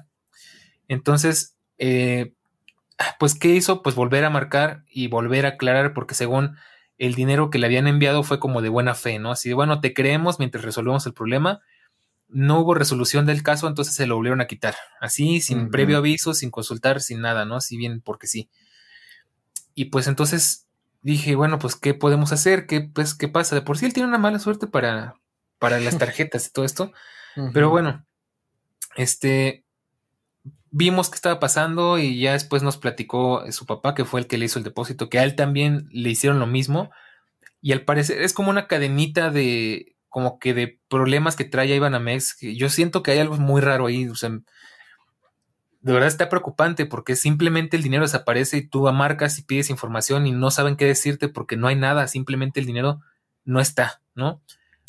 Entonces, 0.94 1.58
eh, 1.78 2.34
pues, 3.20 3.36
¿qué 3.36 3.50
hizo? 3.50 3.82
Pues 3.82 3.96
volver 3.96 4.24
a 4.26 4.30
marcar 4.30 4.84
y 4.90 5.08
volver 5.08 5.46
a 5.46 5.50
aclarar, 5.50 5.94
porque 5.94 6.16
según 6.16 6.56
el 6.98 7.16
dinero 7.16 7.50
que 7.50 7.58
le 7.58 7.66
habían 7.66 7.88
enviado 7.88 8.24
fue 8.24 8.40
como 8.40 8.62
de 8.62 8.70
buena 8.70 8.96
fe, 8.96 9.20
¿no? 9.20 9.32
Así 9.32 9.50
de, 9.50 9.56
bueno, 9.56 9.82
te 9.82 9.94
creemos 9.94 10.40
mientras 10.40 10.64
resolvemos 10.64 11.06
el 11.06 11.14
problema. 11.14 11.62
No 12.30 12.60
hubo 12.60 12.74
resolución 12.74 13.26
del 13.26 13.44
caso, 13.44 13.68
entonces 13.68 13.96
se 13.96 14.08
lo 14.08 14.16
volvieron 14.16 14.42
a 14.42 14.48
quitar. 14.48 14.76
Así, 15.00 15.42
sin 15.42 15.70
previo 15.70 15.98
aviso, 15.98 16.34
sin 16.34 16.52
consultar, 16.52 17.02
sin 17.02 17.22
nada, 17.22 17.46
¿no? 17.46 17.58
Así 17.58 17.78
bien, 17.78 18.02
porque 18.02 18.28
sí. 18.28 18.50
Y 19.76 19.86
pues 19.86 20.08
entonces 20.08 20.68
dije, 21.02 21.36
bueno, 21.36 21.60
pues, 21.60 21.76
¿qué 21.76 21.94
podemos 21.94 22.32
hacer? 22.32 22.66
¿Qué, 22.66 22.82
pues, 22.82 23.14
¿qué 23.14 23.28
pasa? 23.28 23.56
De 23.56 23.62
por 23.62 23.78
sí 23.78 23.86
él 23.86 23.94
tiene 23.94 24.08
una 24.08 24.18
mala 24.18 24.40
suerte 24.40 24.68
para, 24.68 25.16
para 25.60 25.80
las 25.80 25.98
tarjetas 26.00 26.48
y 26.48 26.52
todo 26.52 26.66
esto. 26.66 26.92
Pero 27.52 27.70
bueno, 27.72 28.06
este, 28.96 29.63
vimos 30.74 31.10
qué 31.10 31.16
estaba 31.16 31.40
pasando 31.40 32.00
y 32.00 32.20
ya 32.20 32.34
después 32.34 32.64
nos 32.64 32.78
platicó 32.78 33.44
su 33.52 33.68
papá, 33.68 33.94
que 33.94 34.06
fue 34.06 34.20
el 34.20 34.28
que 34.28 34.40
le 34.40 34.46
hizo 34.46 34.58
el 34.58 34.66
depósito, 34.66 35.08
que 35.08 35.20
a 35.20 35.24
él 35.24 35.36
también 35.36 35.88
le 35.92 36.10
hicieron 36.10 36.40
lo 36.40 36.48
mismo. 36.48 36.90
Y 37.62 37.74
al 37.74 37.82
parecer 37.82 38.22
es 38.24 38.34
como 38.34 38.50
una 38.50 38.68
cadenita 38.68 39.30
de, 39.30 39.96
como 40.10 40.40
que 40.40 40.56
de 40.56 40.80
problemas 40.90 41.36
que 41.36 41.46
trae 41.46 41.76
Ibanamex. 41.76 42.38
Yo 42.42 42.70
siento 42.70 43.04
que 43.04 43.12
hay 43.12 43.20
algo 43.20 43.38
muy 43.38 43.62
raro 43.62 43.86
ahí. 43.86 44.08
O 44.08 44.16
sea, 44.16 44.32
de 44.32 45.94
verdad 45.94 46.08
está 46.08 46.28
preocupante 46.28 46.88
porque 46.88 47.16
simplemente 47.16 47.78
el 47.78 47.84
dinero 47.84 48.04
desaparece 48.04 48.58
y 48.58 48.68
tú 48.68 48.92
marcas 48.92 49.38
y 49.38 49.44
pides 49.44 49.70
información 49.70 50.26
y 50.26 50.32
no 50.32 50.50
saben 50.50 50.76
qué 50.76 50.86
decirte 50.86 51.30
porque 51.30 51.56
no 51.56 51.68
hay 51.68 51.76
nada, 51.76 52.08
simplemente 52.08 52.60
el 52.60 52.66
dinero 52.66 53.00
no 53.46 53.60
está, 53.60 54.02
¿no? 54.16 54.42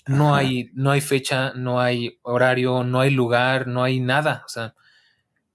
No 0.07 0.35
hay, 0.35 0.71
no 0.73 0.91
hay 0.91 1.01
fecha, 1.03 1.53
no 1.55 1.81
hay 1.81 2.19
horario, 2.23 2.85
no 2.85 3.01
hay 3.01 3.11
lugar, 3.11 3.67
no 3.67 3.83
hay 3.83 4.01
nada. 4.01 4.43
O 4.47 4.49
sea, 4.49 4.75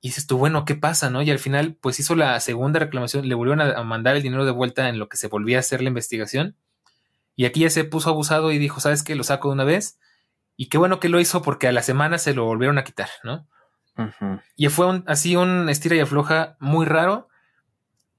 y 0.01 0.09
dices 0.09 0.27
tú, 0.27 0.37
bueno, 0.37 0.63
¿qué 0.63 0.75
pasa? 0.75 1.09
¿No? 1.09 1.21
Y 1.21 1.29
al 1.29 1.39
final, 1.39 1.75
pues 1.79 1.99
hizo 1.99 2.15
la 2.15 2.39
segunda 2.39 2.79
reclamación, 2.79 3.27
le 3.27 3.35
volvieron 3.35 3.61
a, 3.61 3.83
mandar 3.83 4.15
el 4.15 4.23
dinero 4.23 4.45
de 4.45 4.51
vuelta 4.51 4.87
en 4.87 4.97
lo 4.97 5.09
que 5.09 5.17
se 5.17 5.27
volvía 5.27 5.57
a 5.57 5.59
hacer 5.59 5.81
la 5.81 5.89
investigación. 5.89 6.55
Y 7.35 7.45
aquí 7.45 7.61
ya 7.61 7.69
se 7.69 7.83
puso 7.83 8.09
abusado 8.09 8.51
y 8.51 8.57
dijo, 8.57 8.79
¿sabes 8.79 9.03
qué? 9.03 9.15
Lo 9.15 9.23
saco 9.23 9.49
de 9.49 9.55
una 9.55 9.65
vez. 9.65 9.99
Y 10.55 10.67
qué 10.67 10.77
bueno 10.77 10.99
que 10.99 11.09
lo 11.09 11.19
hizo 11.19 11.41
porque 11.41 11.67
a 11.67 11.71
la 11.73 11.81
semana 11.81 12.17
se 12.17 12.33
lo 12.33 12.45
volvieron 12.45 12.77
a 12.77 12.83
quitar, 12.83 13.09
¿no? 13.23 13.47
Y 14.55 14.67
fue 14.69 15.03
así 15.07 15.35
un 15.35 15.67
estira 15.67 15.97
y 15.97 15.99
afloja 15.99 16.55
muy 16.59 16.85
raro. 16.85 17.27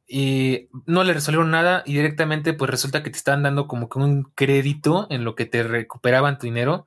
y 0.06 0.68
no 0.86 1.04
le 1.04 1.14
resolvieron 1.14 1.50
nada 1.50 1.82
y 1.86 1.94
directamente 1.94 2.52
pues 2.52 2.68
resulta 2.70 3.02
que 3.02 3.10
te 3.10 3.16
estaban 3.16 3.44
dando 3.44 3.66
como 3.68 3.88
que 3.88 4.00
un 4.00 4.24
crédito 4.34 5.06
en 5.08 5.24
lo 5.24 5.36
que 5.36 5.46
te 5.46 5.62
recuperaban 5.62 6.36
tu 6.36 6.46
dinero 6.46 6.86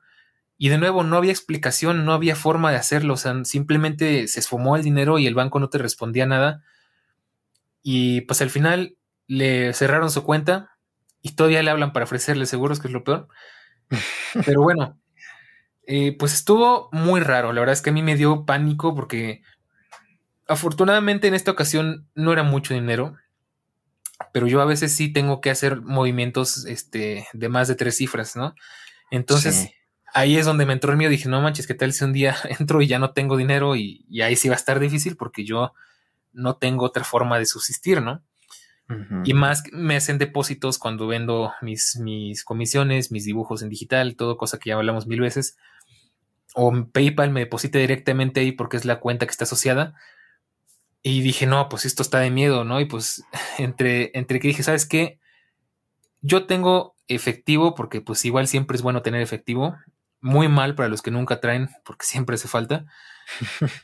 y 0.56 0.68
de 0.68 0.78
nuevo 0.78 1.02
no 1.02 1.16
había 1.16 1.32
explicación, 1.32 2.04
no 2.04 2.12
había 2.12 2.36
forma 2.36 2.70
de 2.70 2.76
hacerlo, 2.76 3.14
o 3.14 3.16
sea, 3.16 3.44
simplemente 3.44 4.28
se 4.28 4.40
esfumó 4.40 4.76
el 4.76 4.82
dinero 4.82 5.18
y 5.18 5.26
el 5.26 5.34
banco 5.34 5.58
no 5.58 5.68
te 5.68 5.78
respondía 5.78 6.26
nada 6.26 6.62
y 7.82 8.22
pues 8.22 8.40
al 8.40 8.50
final 8.50 8.96
le 9.26 9.72
cerraron 9.74 10.10
su 10.10 10.22
cuenta 10.22 10.76
y 11.22 11.32
todavía 11.32 11.62
le 11.62 11.70
hablan 11.70 11.92
para 11.92 12.04
ofrecerle 12.04 12.46
seguros, 12.46 12.80
que 12.80 12.88
es 12.88 12.92
lo 12.92 13.04
peor. 13.04 13.28
Pero 14.46 14.62
bueno, 14.62 14.98
eh, 15.86 16.16
pues 16.18 16.32
estuvo 16.34 16.88
muy 16.92 17.20
raro, 17.20 17.52
la 17.52 17.60
verdad 17.60 17.74
es 17.74 17.82
que 17.82 17.90
a 17.90 17.92
mí 17.92 18.02
me 18.02 18.16
dio 18.16 18.46
pánico 18.46 18.94
porque 18.94 19.42
afortunadamente 20.46 21.28
en 21.28 21.34
esta 21.34 21.50
ocasión 21.50 22.08
no 22.14 22.32
era 22.32 22.42
mucho 22.42 22.74
dinero, 22.74 23.16
pero 24.32 24.46
yo 24.46 24.60
a 24.60 24.66
veces 24.66 24.94
sí 24.94 25.12
tengo 25.12 25.40
que 25.40 25.50
hacer 25.50 25.80
movimientos 25.80 26.66
este, 26.66 27.26
de 27.32 27.48
más 27.48 27.68
de 27.68 27.74
tres 27.74 27.96
cifras, 27.96 28.36
¿no? 28.36 28.54
Entonces 29.10 29.70
ahí 30.14 30.36
es 30.36 30.46
donde 30.46 30.64
me 30.64 30.72
entró 30.72 30.90
el 30.90 30.96
miedo. 30.96 31.10
Dije, 31.10 31.28
no 31.28 31.42
manches, 31.42 31.66
¿qué 31.66 31.74
tal 31.74 31.92
si 31.92 32.04
un 32.04 32.12
día 32.12 32.36
entro 32.58 32.80
y 32.80 32.86
ya 32.86 32.98
no 32.98 33.12
tengo 33.12 33.36
dinero? 33.36 33.76
Y, 33.76 34.06
ahí 34.22 34.36
sí 34.36 34.48
va 34.48 34.54
a 34.54 34.58
estar 34.58 34.80
difícil 34.80 35.16
porque 35.16 35.44
yo 35.44 35.74
no 36.32 36.56
tengo 36.56 36.86
otra 36.86 37.04
forma 37.04 37.38
de 37.38 37.46
subsistir, 37.46 38.00
¿no? 38.00 38.22
Y 39.24 39.32
más 39.32 39.62
me 39.72 39.96
hacen 39.96 40.18
depósitos 40.18 40.78
cuando 40.78 41.06
vendo 41.06 41.54
mis, 41.62 41.96
mis 41.96 42.44
comisiones, 42.44 43.10
mis 43.10 43.24
dibujos 43.24 43.62
en 43.62 43.70
digital, 43.70 44.14
todo 44.14 44.36
cosa 44.36 44.58
que 44.58 44.68
ya 44.68 44.76
hablamos 44.76 45.06
mil 45.06 45.20
veces. 45.20 45.56
O 46.54 46.70
PayPal 46.92 47.30
me 47.30 47.40
deposita 47.40 47.78
directamente 47.78 48.40
ahí 48.40 48.52
porque 48.52 48.76
es 48.76 48.84
la 48.84 49.00
cuenta 49.00 49.24
que 49.24 49.30
está 49.30 49.44
asociada 49.44 49.94
y 51.06 51.20
dije, 51.20 51.46
no, 51.46 51.68
pues 51.68 51.84
esto 51.84 52.02
está 52.02 52.18
de 52.20 52.30
miedo, 52.30 52.64
¿no? 52.64 52.80
Y 52.80 52.86
pues 52.86 53.24
entre, 53.58 54.10
entre 54.14 54.40
que 54.40 54.48
dije, 54.48 54.62
¿sabes 54.62 54.86
qué? 54.86 55.18
Yo 56.22 56.46
tengo 56.46 56.94
efectivo, 57.08 57.74
porque 57.74 58.00
pues 58.00 58.24
igual 58.24 58.48
siempre 58.48 58.76
es 58.76 58.82
bueno 58.82 59.02
tener 59.02 59.20
efectivo. 59.20 59.76
Muy 60.24 60.48
mal 60.48 60.74
para 60.74 60.88
los 60.88 61.02
que 61.02 61.10
nunca 61.10 61.38
traen, 61.38 61.68
porque 61.84 62.06
siempre 62.06 62.36
hace 62.36 62.48
falta. 62.48 62.86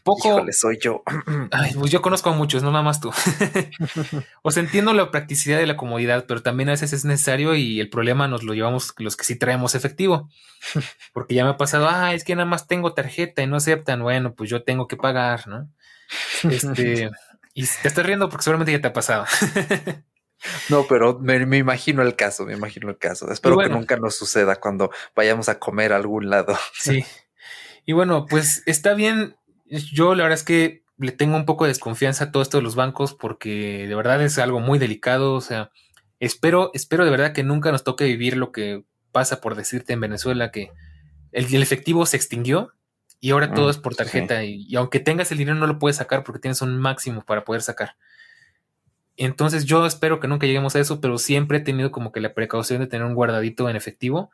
Poco. 0.02 0.26
Híjole, 0.26 0.54
soy 0.54 0.78
yo. 0.80 1.02
Ay, 1.50 1.72
pues 1.74 1.90
yo 1.90 2.00
conozco 2.00 2.30
a 2.30 2.32
muchos, 2.32 2.62
no 2.62 2.70
nada 2.70 2.82
más 2.82 2.98
tú. 2.98 3.10
o 4.42 4.50
sea, 4.50 4.62
entiendo 4.62 4.94
la 4.94 5.10
practicidad 5.10 5.60
y 5.60 5.66
la 5.66 5.76
comodidad, 5.76 6.24
pero 6.26 6.42
también 6.42 6.70
a 6.70 6.72
veces 6.72 6.94
es 6.94 7.04
necesario 7.04 7.54
y 7.54 7.78
el 7.78 7.90
problema 7.90 8.26
nos 8.26 8.42
lo 8.42 8.54
llevamos 8.54 8.94
los 8.96 9.16
que 9.18 9.24
sí 9.24 9.38
traemos 9.38 9.74
efectivo. 9.74 10.30
Porque 11.12 11.34
ya 11.34 11.44
me 11.44 11.50
ha 11.50 11.56
pasado, 11.58 11.90
ah, 11.90 12.14
es 12.14 12.24
que 12.24 12.34
nada 12.34 12.46
más 12.46 12.66
tengo 12.66 12.94
tarjeta 12.94 13.42
y 13.42 13.46
no 13.46 13.56
aceptan. 13.56 14.02
Bueno, 14.02 14.32
pues 14.34 14.48
yo 14.48 14.62
tengo 14.62 14.88
que 14.88 14.96
pagar, 14.96 15.46
¿no? 15.46 15.68
Este, 16.50 17.10
y 17.52 17.66
te 17.66 17.88
estás 17.88 18.06
riendo 18.06 18.30
porque 18.30 18.44
seguramente 18.44 18.72
ya 18.72 18.80
te 18.80 18.88
ha 18.88 18.94
pasado. 18.94 19.26
No, 20.68 20.86
pero 20.88 21.18
me, 21.18 21.36
imagino 21.58 22.02
el 22.02 22.16
caso, 22.16 22.46
me 22.46 22.54
imagino 22.54 22.88
el 22.88 22.98
caso. 22.98 23.30
Espero 23.30 23.58
que 23.58 23.68
nunca 23.68 23.96
nos 23.96 24.16
suceda 24.16 24.56
cuando 24.56 24.90
vayamos 25.14 25.48
a 25.48 25.58
comer 25.58 25.92
a 25.92 25.96
algún 25.96 26.30
lado. 26.30 26.56
Sí. 26.74 27.04
Y 27.86 27.92
bueno, 27.92 28.26
pues 28.26 28.62
está 28.66 28.94
bien. 28.94 29.36
Yo 29.66 30.14
la 30.14 30.22
verdad 30.22 30.38
es 30.38 30.44
que 30.44 30.84
le 30.98 31.12
tengo 31.12 31.36
un 31.36 31.46
poco 31.46 31.64
de 31.64 31.68
desconfianza 31.68 32.24
a 32.24 32.32
todo 32.32 32.42
esto 32.42 32.58
de 32.58 32.62
los 32.62 32.74
bancos 32.74 33.14
porque 33.14 33.86
de 33.88 33.94
verdad 33.94 34.22
es 34.22 34.38
algo 34.38 34.60
muy 34.60 34.78
delicado. 34.78 35.34
O 35.34 35.40
sea, 35.40 35.70
espero, 36.20 36.70
espero 36.74 37.04
de 37.04 37.10
verdad 37.10 37.32
que 37.32 37.42
nunca 37.42 37.72
nos 37.72 37.84
toque 37.84 38.04
vivir 38.04 38.36
lo 38.36 38.52
que 38.52 38.84
pasa 39.12 39.40
por 39.40 39.56
decirte 39.56 39.92
en 39.92 40.00
Venezuela 40.00 40.50
que 40.50 40.70
el 41.32 41.62
efectivo 41.62 42.06
se 42.06 42.16
extinguió 42.16 42.72
y 43.20 43.30
ahora 43.30 43.52
todo 43.52 43.66
mm, 43.66 43.70
es 43.70 43.78
por 43.78 43.94
tarjeta. 43.94 44.44
Y, 44.44 44.74
aunque 44.76 44.98
tengas 44.98 45.30
el 45.30 45.38
dinero, 45.38 45.56
no 45.56 45.66
lo 45.66 45.78
puedes 45.78 45.96
sacar 45.96 46.24
porque 46.24 46.40
tienes 46.40 46.62
un 46.62 46.78
máximo 46.78 47.22
para 47.22 47.44
poder 47.44 47.62
sacar. 47.62 47.96
Entonces, 49.22 49.66
yo 49.66 49.84
espero 49.84 50.18
que 50.18 50.28
nunca 50.28 50.46
lleguemos 50.46 50.74
a 50.74 50.80
eso, 50.80 51.02
pero 51.02 51.18
siempre 51.18 51.58
he 51.58 51.60
tenido 51.60 51.90
como 51.90 52.10
que 52.10 52.20
la 52.20 52.32
precaución 52.32 52.80
de 52.80 52.86
tener 52.86 53.06
un 53.06 53.14
guardadito 53.14 53.68
en 53.68 53.76
efectivo. 53.76 54.30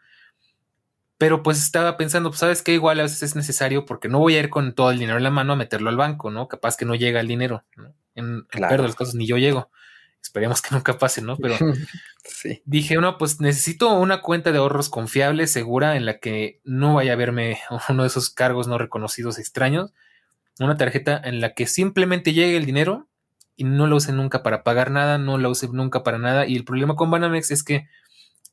Pero 1.18 1.42
pues 1.42 1.60
estaba 1.60 1.96
pensando, 1.96 2.30
pues 2.30 2.38
sabes 2.38 2.62
que 2.62 2.72
igual 2.72 3.00
a 3.00 3.02
veces 3.02 3.24
es 3.24 3.34
necesario 3.34 3.84
porque 3.84 4.08
no 4.08 4.20
voy 4.20 4.36
a 4.36 4.38
ir 4.38 4.48
con 4.48 4.76
todo 4.76 4.92
el 4.92 5.00
dinero 5.00 5.16
en 5.16 5.24
la 5.24 5.32
mano 5.32 5.54
a 5.54 5.56
meterlo 5.56 5.90
al 5.90 5.96
banco, 5.96 6.30
¿no? 6.30 6.46
Capaz 6.46 6.76
que 6.76 6.84
no 6.84 6.94
llega 6.94 7.18
el 7.18 7.26
dinero. 7.26 7.64
En, 8.14 8.42
claro. 8.42 8.76
de 8.76 8.82
los 8.84 8.94
casos 8.94 9.16
ni 9.16 9.26
yo 9.26 9.38
llego. 9.38 9.72
Esperemos 10.22 10.62
que 10.62 10.68
nunca 10.76 10.96
pase, 10.98 11.20
¿no? 11.20 11.36
Pero 11.36 11.56
dije, 12.64 12.94
no, 12.94 13.18
pues 13.18 13.40
necesito 13.40 13.92
una 13.92 14.22
cuenta 14.22 14.52
de 14.52 14.58
ahorros 14.58 14.88
confiable, 14.88 15.48
segura, 15.48 15.96
en 15.96 16.06
la 16.06 16.20
que 16.20 16.60
no 16.62 16.94
vaya 16.94 17.14
a 17.14 17.16
verme 17.16 17.58
uno 17.88 18.04
de 18.04 18.06
esos 18.06 18.30
cargos 18.30 18.68
no 18.68 18.78
reconocidos 18.78 19.40
extraños. 19.40 19.92
Una 20.60 20.76
tarjeta 20.76 21.20
en 21.24 21.40
la 21.40 21.54
que 21.54 21.66
simplemente 21.66 22.32
llegue 22.32 22.56
el 22.56 22.66
dinero 22.66 23.08
y 23.56 23.64
no 23.64 23.86
lo 23.86 23.96
use 23.96 24.12
nunca 24.12 24.42
para 24.42 24.62
pagar 24.62 24.90
nada, 24.90 25.18
no 25.18 25.38
la 25.38 25.48
use 25.48 25.68
nunca 25.68 26.02
para 26.02 26.18
nada. 26.18 26.46
Y 26.46 26.56
el 26.56 26.64
problema 26.64 26.94
con 26.94 27.10
Banamex 27.10 27.50
es 27.50 27.62
que, 27.64 27.88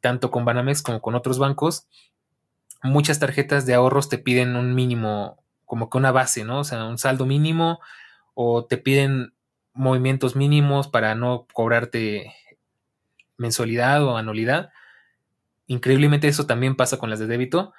tanto 0.02 0.32
con 0.32 0.46
Banamex 0.46 0.82
como 0.82 1.02
con 1.02 1.16
otros 1.16 1.40
bancos, 1.40 1.88
muchas 2.82 3.20
tarjetas 3.20 3.66
de 3.66 3.74
ahorros 3.74 4.10
te 4.10 4.18
piden 4.18 4.56
un 4.56 4.74
mínimo, 4.76 5.44
como 5.66 5.90
que 5.90 5.98
una 5.98 6.12
base, 6.12 6.44
¿no? 6.46 6.60
O 6.60 6.64
sea, 6.64 6.86
un 6.86 6.98
saldo 6.98 7.26
mínimo, 7.26 7.80
o 8.34 8.66
te 8.66 8.78
piden 8.78 9.34
movimientos 9.74 10.36
mínimos 10.36 10.88
para 10.88 11.16
no 11.16 11.48
cobrarte 11.52 12.34
mensualidad 13.38 14.04
o 14.04 14.18
anualidad. 14.18 14.72
Increíblemente 15.68 16.28
eso 16.28 16.46
también 16.46 16.76
pasa 16.76 16.98
con 16.98 17.10
las 17.10 17.20
de 17.20 17.28
débito. 17.28 17.74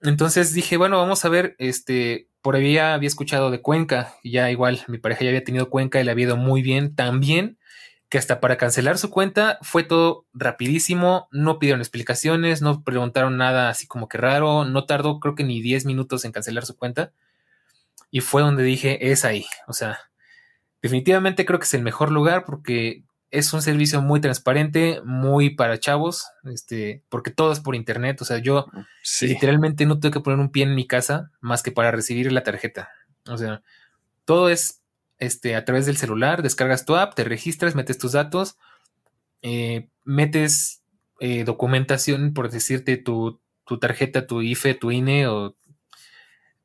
Entonces 0.00 0.52
dije, 0.52 0.76
bueno, 0.76 0.98
vamos 0.98 1.24
a 1.24 1.28
ver, 1.28 1.54
este, 1.58 2.28
por 2.42 2.56
ahí 2.56 2.76
había 2.76 3.06
escuchado 3.06 3.50
de 3.50 3.62
Cuenca, 3.62 4.14
ya 4.24 4.50
igual 4.50 4.82
mi 4.88 4.98
pareja 4.98 5.22
ya 5.22 5.30
había 5.30 5.44
tenido 5.44 5.70
Cuenca 5.70 6.00
y 6.00 6.04
le 6.04 6.10
había 6.10 6.26
ido 6.26 6.36
muy 6.36 6.60
bien, 6.60 6.94
también 6.94 7.58
que 8.12 8.18
hasta 8.18 8.40
para 8.40 8.58
cancelar 8.58 8.98
su 8.98 9.08
cuenta 9.08 9.58
fue 9.62 9.84
todo 9.84 10.26
rapidísimo, 10.34 11.28
no 11.30 11.58
pidieron 11.58 11.80
explicaciones, 11.80 12.60
no 12.60 12.84
preguntaron 12.84 13.38
nada 13.38 13.70
así 13.70 13.86
como 13.86 14.06
que 14.06 14.18
raro, 14.18 14.66
no 14.66 14.84
tardó 14.84 15.18
creo 15.18 15.34
que 15.34 15.44
ni 15.44 15.62
10 15.62 15.86
minutos 15.86 16.26
en 16.26 16.32
cancelar 16.32 16.66
su 16.66 16.76
cuenta. 16.76 17.12
Y 18.10 18.20
fue 18.20 18.42
donde 18.42 18.64
dije, 18.64 19.10
es 19.10 19.24
ahí, 19.24 19.46
o 19.66 19.72
sea, 19.72 19.98
definitivamente 20.82 21.46
creo 21.46 21.58
que 21.58 21.64
es 21.64 21.72
el 21.72 21.82
mejor 21.82 22.10
lugar 22.10 22.44
porque 22.44 23.04
es 23.32 23.50
un 23.54 23.62
servicio 23.62 24.02
muy 24.02 24.20
transparente, 24.20 25.00
muy 25.04 25.50
para 25.50 25.80
chavos, 25.80 26.26
este, 26.44 27.02
porque 27.08 27.30
todo 27.30 27.50
es 27.50 27.60
por 27.60 27.74
internet. 27.74 28.20
O 28.20 28.26
sea, 28.26 28.38
yo 28.38 28.66
literalmente 29.22 29.86
no 29.86 29.98
tengo 29.98 30.12
que 30.12 30.20
poner 30.20 30.38
un 30.38 30.52
pie 30.52 30.64
en 30.64 30.74
mi 30.74 30.86
casa 30.86 31.30
más 31.40 31.62
que 31.62 31.72
para 31.72 31.90
recibir 31.90 32.30
la 32.30 32.42
tarjeta. 32.42 32.90
O 33.26 33.38
sea, 33.38 33.62
todo 34.26 34.50
es 34.50 34.82
este, 35.18 35.56
a 35.56 35.64
través 35.64 35.86
del 35.86 35.96
celular, 35.96 36.42
descargas 36.42 36.84
tu 36.84 36.94
app, 36.94 37.14
te 37.14 37.24
registras, 37.24 37.74
metes 37.74 37.96
tus 37.96 38.12
datos, 38.12 38.58
eh, 39.40 39.88
metes 40.04 40.82
eh, 41.18 41.44
documentación, 41.44 42.34
por 42.34 42.50
decirte, 42.50 42.98
tu, 42.98 43.40
tu, 43.64 43.78
tarjeta, 43.78 44.26
tu 44.26 44.42
IFE, 44.42 44.74
tu 44.74 44.90
INE 44.90 45.26
o 45.28 45.56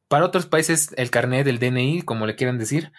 para 0.09 0.25
otros 0.25 0.47
países 0.47 0.93
el 0.97 1.11
carnet, 1.11 1.47
el 1.47 1.59
DNI, 1.59 2.01
como 2.01 2.25
le 2.25 2.35
quieran 2.35 2.57
decir 2.57 2.91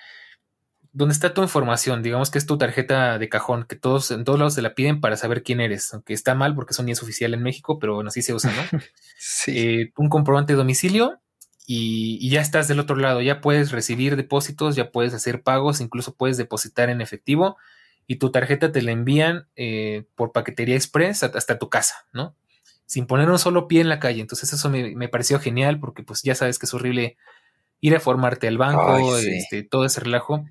donde 0.92 1.12
está 1.12 1.34
tu 1.34 1.42
información, 1.42 2.02
digamos 2.02 2.30
que 2.30 2.38
es 2.38 2.46
tu 2.46 2.58
tarjeta 2.58 3.18
de 3.18 3.28
cajón, 3.28 3.64
que 3.64 3.76
todos 3.76 4.10
en 4.10 4.24
todos 4.24 4.38
lados 4.38 4.54
se 4.54 4.62
la 4.62 4.74
piden 4.74 5.00
para 5.00 5.16
saber 5.16 5.42
quién 5.42 5.60
eres, 5.60 5.92
aunque 5.92 6.14
está 6.14 6.34
mal 6.34 6.54
porque 6.54 6.72
eso 6.72 6.82
ni 6.82 6.92
es 6.92 7.02
oficial 7.02 7.34
en 7.34 7.42
México, 7.42 7.78
pero 7.78 7.94
bueno, 7.94 8.08
así 8.08 8.22
se 8.22 8.34
usa, 8.34 8.52
¿no? 8.52 8.80
sí. 9.18 9.52
Eh, 9.56 9.92
un 9.96 10.08
comprobante 10.08 10.54
de 10.54 10.56
domicilio 10.56 11.20
y, 11.66 12.30
ya 12.30 12.40
estás 12.40 12.68
del 12.68 12.80
otro 12.80 12.96
lado, 12.96 13.20
ya 13.20 13.40
puedes 13.40 13.72
recibir 13.72 14.16
depósitos, 14.16 14.74
ya 14.74 14.90
puedes 14.90 15.12
hacer 15.12 15.42
pagos, 15.42 15.80
incluso 15.80 16.14
puedes 16.14 16.36
depositar 16.36 16.88
en 16.88 17.00
efectivo 17.00 17.58
y 18.06 18.16
tu 18.16 18.32
tarjeta 18.32 18.72
te 18.72 18.80
la 18.80 18.92
envían 18.92 19.48
eh, 19.54 20.06
por 20.14 20.32
paquetería 20.32 20.76
express 20.76 21.22
hasta 21.22 21.58
tu 21.58 21.68
casa, 21.68 22.06
¿no? 22.12 22.34
Sin 22.86 23.06
poner 23.06 23.28
un 23.28 23.38
solo 23.38 23.68
pie 23.68 23.82
en 23.82 23.90
la 23.90 24.00
calle. 24.00 24.22
Entonces 24.22 24.50
eso 24.50 24.70
me, 24.70 24.96
me 24.96 25.08
pareció 25.08 25.38
genial 25.38 25.78
porque 25.78 26.02
pues 26.02 26.22
ya 26.22 26.34
sabes 26.34 26.58
que 26.58 26.64
es 26.64 26.72
horrible 26.72 27.18
ir 27.80 27.94
a 27.94 28.00
formarte 28.00 28.48
al 28.48 28.58
banco, 28.58 29.16
este, 29.18 29.62
todo 29.62 29.84
ese 29.84 30.00
relajo. 30.00 30.44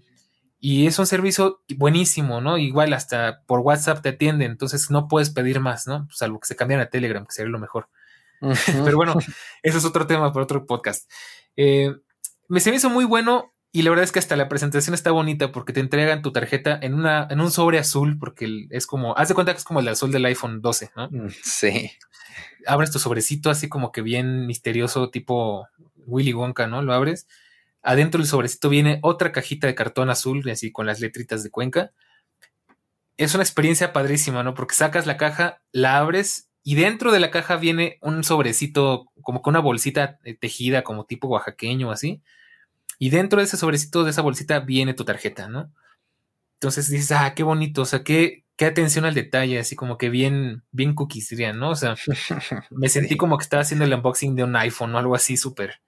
Y 0.60 0.88
es 0.88 0.98
un 0.98 1.06
servicio 1.06 1.62
buenísimo, 1.76 2.42
¿no? 2.42 2.58
Igual 2.58 2.94
hasta 2.94 3.44
por 3.46 3.60
WhatsApp 3.60 4.02
te 4.02 4.10
atienden, 4.10 4.52
entonces 4.52 4.90
no 4.90 5.08
puedes 5.08 5.30
pedir 5.30 5.60
más, 5.60 5.86
¿no? 5.86 6.08
Salvo 6.12 6.40
que 6.40 6.48
se 6.48 6.56
cambien 6.56 6.80
a 6.80 6.90
Telegram, 6.90 7.26
que 7.26 7.32
sería 7.32 7.52
lo 7.52 7.60
mejor. 7.60 7.90
Pero 8.40 8.98
bueno, 8.98 9.16
eso 9.64 9.78
es 9.78 9.86
otro 9.86 10.08
tema 10.08 10.32
para 10.34 10.44
otro 10.44 10.66
podcast. 10.66 11.10
Eh, 11.56 11.96
me 12.48 12.60
se 12.60 12.72
me 12.72 12.78
hizo 12.78 12.90
muy 12.90 13.06
bueno 13.06 13.54
y 13.72 13.84
la 13.84 13.92
verdad 13.92 14.06
es 14.06 14.12
que 14.12 14.20
hasta 14.20 14.36
la 14.36 14.50
presentación 14.50 14.94
está 14.94 15.12
bonita 15.12 15.52
porque 15.52 15.74
te 15.74 15.80
entregan 15.80 16.22
tu 16.22 16.32
tarjeta 16.32 16.80
en, 16.82 16.94
una, 16.94 17.28
en 17.30 17.42
un 17.42 17.52
sobre 17.52 17.78
azul, 17.78 18.18
porque 18.18 18.68
es 18.72 18.88
como, 18.88 19.16
haz 19.18 19.28
de 19.28 19.36
cuenta 19.36 19.54
que 19.54 19.60
es 19.60 19.66
como 19.66 19.82
el 19.82 19.88
azul 19.88 20.12
del 20.12 20.26
iPhone 20.26 20.62
12, 20.62 20.92
¿no? 20.96 21.10
Mm, 21.12 21.30
sí. 21.44 21.92
Abres 22.66 22.92
tu 22.92 23.00
sobrecito 23.00 23.50
así 23.50 23.70
como 23.70 23.92
que 23.92 24.02
bien 24.02 24.48
misterioso, 24.48 25.10
tipo 25.10 25.68
Willy 26.08 26.34
Wonka, 26.34 26.66
¿no? 26.68 26.82
Lo 26.82 26.94
abres 26.94 27.28
Adentro 27.84 28.20
del 28.20 28.28
sobrecito 28.28 28.70
viene 28.70 29.00
otra 29.02 29.32
cajita 29.32 29.68
de 29.68 29.76
cartón 29.76 30.10
azul, 30.10 30.48
así 30.50 30.72
con 30.72 30.86
las 30.86 31.00
letritas 31.00 31.44
de 31.44 31.52
Cuenca. 31.52 31.92
Es 33.18 33.34
una 33.34 33.44
experiencia 33.44 33.94
padrísima, 33.94 34.44
¿no? 34.44 34.54
Porque 34.54 34.76
sacas 34.76 35.06
la 35.06 35.18
caja, 35.18 35.62
la 35.72 35.98
abres 35.98 36.50
y 36.64 36.76
dentro 36.76 37.14
de 37.14 37.22
la 37.22 37.32
caja 37.32 37.56
viene 37.56 37.98
un 38.02 38.26
sobrecito, 38.26 39.06
como 39.22 39.42
con 39.42 39.54
una 39.54 39.62
bolsita 39.62 40.20
eh, 40.26 40.36
tejida, 40.36 40.84
como 40.84 41.06
tipo 41.06 41.30
oaxaqueño, 41.30 41.92
así. 41.92 42.22
Y 43.00 43.10
dentro 43.10 43.40
de 43.40 43.46
ese 43.46 43.56
sobrecito, 43.56 44.04
de 44.04 44.12
esa 44.12 44.22
bolsita, 44.22 44.60
viene 44.60 44.94
tu 44.94 45.06
tarjeta, 45.06 45.48
¿no? 45.48 45.72
Entonces 46.56 46.90
dices, 46.90 47.14
ah, 47.14 47.34
qué 47.36 47.44
bonito, 47.44 47.84
o 47.84 47.86
sea, 47.86 48.04
qué, 48.04 48.44
qué 48.58 48.66
atención 48.66 49.06
al 49.06 49.14
detalle, 49.14 49.60
así 49.60 49.78
como 49.78 49.98
que 49.98 50.10
bien, 50.10 50.64
bien 50.72 50.94
cookies 50.94 51.30
dirían, 51.30 51.58
¿no? 51.58 51.70
O 51.70 51.76
sea, 51.76 51.96
me 52.72 52.90
sentí 52.90 53.16
como 53.18 53.38
que 53.38 53.44
estaba 53.44 53.62
haciendo 53.62 53.86
el 53.86 53.94
unboxing 53.94 54.36
de 54.36 54.44
un 54.44 54.56
iPhone 54.58 54.94
o 54.96 54.98
algo 54.98 55.16
así 55.16 55.38
súper, 55.38 55.82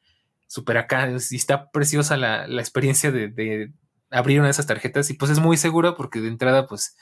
súper 0.49 0.77
acá. 0.77 1.09
Y 1.09 1.35
está 1.35 1.71
preciosa 1.71 2.17
la, 2.17 2.47
la 2.47 2.61
experiencia 2.61 3.11
de, 3.11 3.29
de, 3.29 3.71
abrir 4.11 4.39
una 4.39 4.47
de 4.47 4.51
esas 4.51 4.67
tarjetas 4.67 5.09
y 5.09 5.13
pues 5.13 5.31
es 5.31 5.39
muy 5.39 5.55
seguro 5.55 5.95
porque 5.95 6.19
de 6.19 6.27
entrada 6.27 6.65
pues 6.65 6.97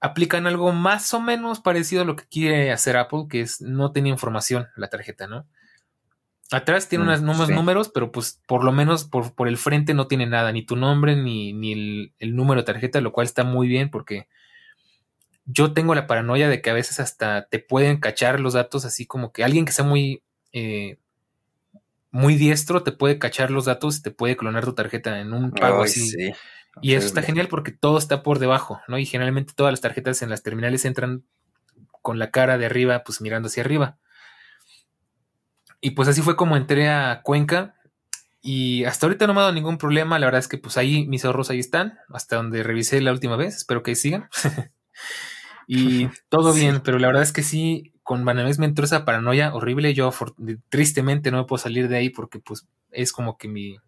aplican 0.00 0.46
algo 0.46 0.72
más 0.72 1.12
o 1.14 1.20
menos 1.20 1.60
parecido 1.60 2.02
a 2.02 2.04
lo 2.04 2.14
que 2.14 2.24
quiere 2.24 2.70
hacer 2.70 2.96
Apple, 2.96 3.24
que 3.28 3.40
es 3.40 3.60
no 3.60 3.92
tenía 3.92 4.12
información 4.12 4.68
la 4.76 4.88
tarjeta, 4.88 5.26
¿no? 5.26 5.46
Atrás 6.52 6.88
tiene 6.88 7.04
mm, 7.04 7.22
unos 7.22 7.48
números, 7.48 7.90
pero 7.90 8.10
pues 8.10 8.40
por 8.46 8.64
lo 8.64 8.72
menos 8.72 9.04
por, 9.04 9.34
por, 9.34 9.46
el 9.48 9.56
frente 9.56 9.94
no 9.94 10.08
tiene 10.08 10.26
nada, 10.26 10.52
ni 10.52 10.64
tu 10.64 10.76
nombre, 10.76 11.16
ni, 11.16 11.52
ni 11.52 11.72
el, 11.72 12.12
el, 12.18 12.34
número 12.34 12.60
de 12.60 12.66
tarjeta, 12.66 13.00
lo 13.00 13.12
cual 13.12 13.26
está 13.26 13.44
muy 13.44 13.68
bien 13.68 13.88
porque 13.88 14.26
yo 15.44 15.72
tengo 15.72 15.94
la 15.94 16.06
paranoia 16.06 16.48
de 16.48 16.60
que 16.60 16.70
a 16.70 16.74
veces 16.74 16.98
hasta 16.98 17.46
te 17.46 17.60
pueden 17.60 18.00
cachar 18.00 18.40
los 18.40 18.54
datos, 18.54 18.84
así 18.84 19.06
como 19.06 19.32
que 19.32 19.44
alguien 19.44 19.64
que 19.64 19.72
sea 19.72 19.84
muy, 19.84 20.24
eh, 20.52 20.98
muy 22.10 22.34
diestro 22.36 22.82
te 22.82 22.92
puede 22.92 23.18
cachar 23.18 23.50
los 23.50 23.66
datos 23.66 23.98
y 23.98 24.02
te 24.02 24.10
puede 24.10 24.36
clonar 24.36 24.64
tu 24.64 24.74
tarjeta 24.74 25.20
en 25.20 25.32
un 25.32 25.52
pago 25.52 25.82
así. 25.82 26.32
Y 26.82 26.94
eso 26.94 27.06
está 27.06 27.22
genial 27.22 27.48
porque 27.48 27.72
todo 27.72 27.98
está 27.98 28.22
por 28.22 28.38
debajo, 28.38 28.80
¿no? 28.88 28.98
Y 28.98 29.06
generalmente 29.06 29.52
todas 29.54 29.72
las 29.72 29.80
tarjetas 29.80 30.22
en 30.22 30.30
las 30.30 30.42
terminales 30.42 30.84
entran 30.84 31.24
con 32.02 32.18
la 32.18 32.30
cara 32.30 32.58
de 32.58 32.66
arriba, 32.66 33.02
pues 33.04 33.20
mirando 33.20 33.48
hacia 33.48 33.62
arriba. 33.62 33.98
Y 35.80 35.92
pues 35.92 36.08
así 36.08 36.22
fue 36.22 36.36
como 36.36 36.56
entré 36.56 36.88
a 36.88 37.22
Cuenca. 37.22 37.74
Y 38.42 38.84
hasta 38.84 39.06
ahorita 39.06 39.26
no 39.26 39.34
me 39.34 39.40
ha 39.40 39.42
dado 39.42 39.54
ningún 39.54 39.78
problema. 39.78 40.18
La 40.18 40.26
verdad 40.26 40.40
es 40.40 40.48
que 40.48 40.58
pues 40.58 40.76
ahí 40.76 41.06
mis 41.06 41.24
ahorros 41.24 41.50
ahí 41.50 41.58
están. 41.58 41.98
Hasta 42.08 42.36
donde 42.36 42.62
revisé 42.62 43.00
la 43.00 43.12
última 43.12 43.36
vez. 43.36 43.56
Espero 43.56 43.82
que 43.82 43.94
sigan. 43.94 44.28
y 45.66 46.08
todo 46.28 46.52
bien. 46.52 46.80
Pero 46.80 46.98
la 46.98 47.08
verdad 47.08 47.22
es 47.22 47.32
que 47.32 47.42
sí, 47.42 47.89
con 48.10 48.24
Banamex 48.24 48.58
me 48.58 48.66
entró 48.66 48.84
esa 48.84 49.04
paranoia 49.04 49.54
horrible. 49.54 49.94
Yo 49.94 50.12
tristemente 50.68 51.30
no 51.30 51.36
me 51.38 51.44
puedo 51.44 51.62
salir 51.62 51.86
de 51.86 51.96
ahí 51.96 52.10
porque 52.10 52.40
pues 52.40 52.66
es 52.90 53.12
como 53.12 53.38
que 53.38 53.46
mi... 53.46 53.78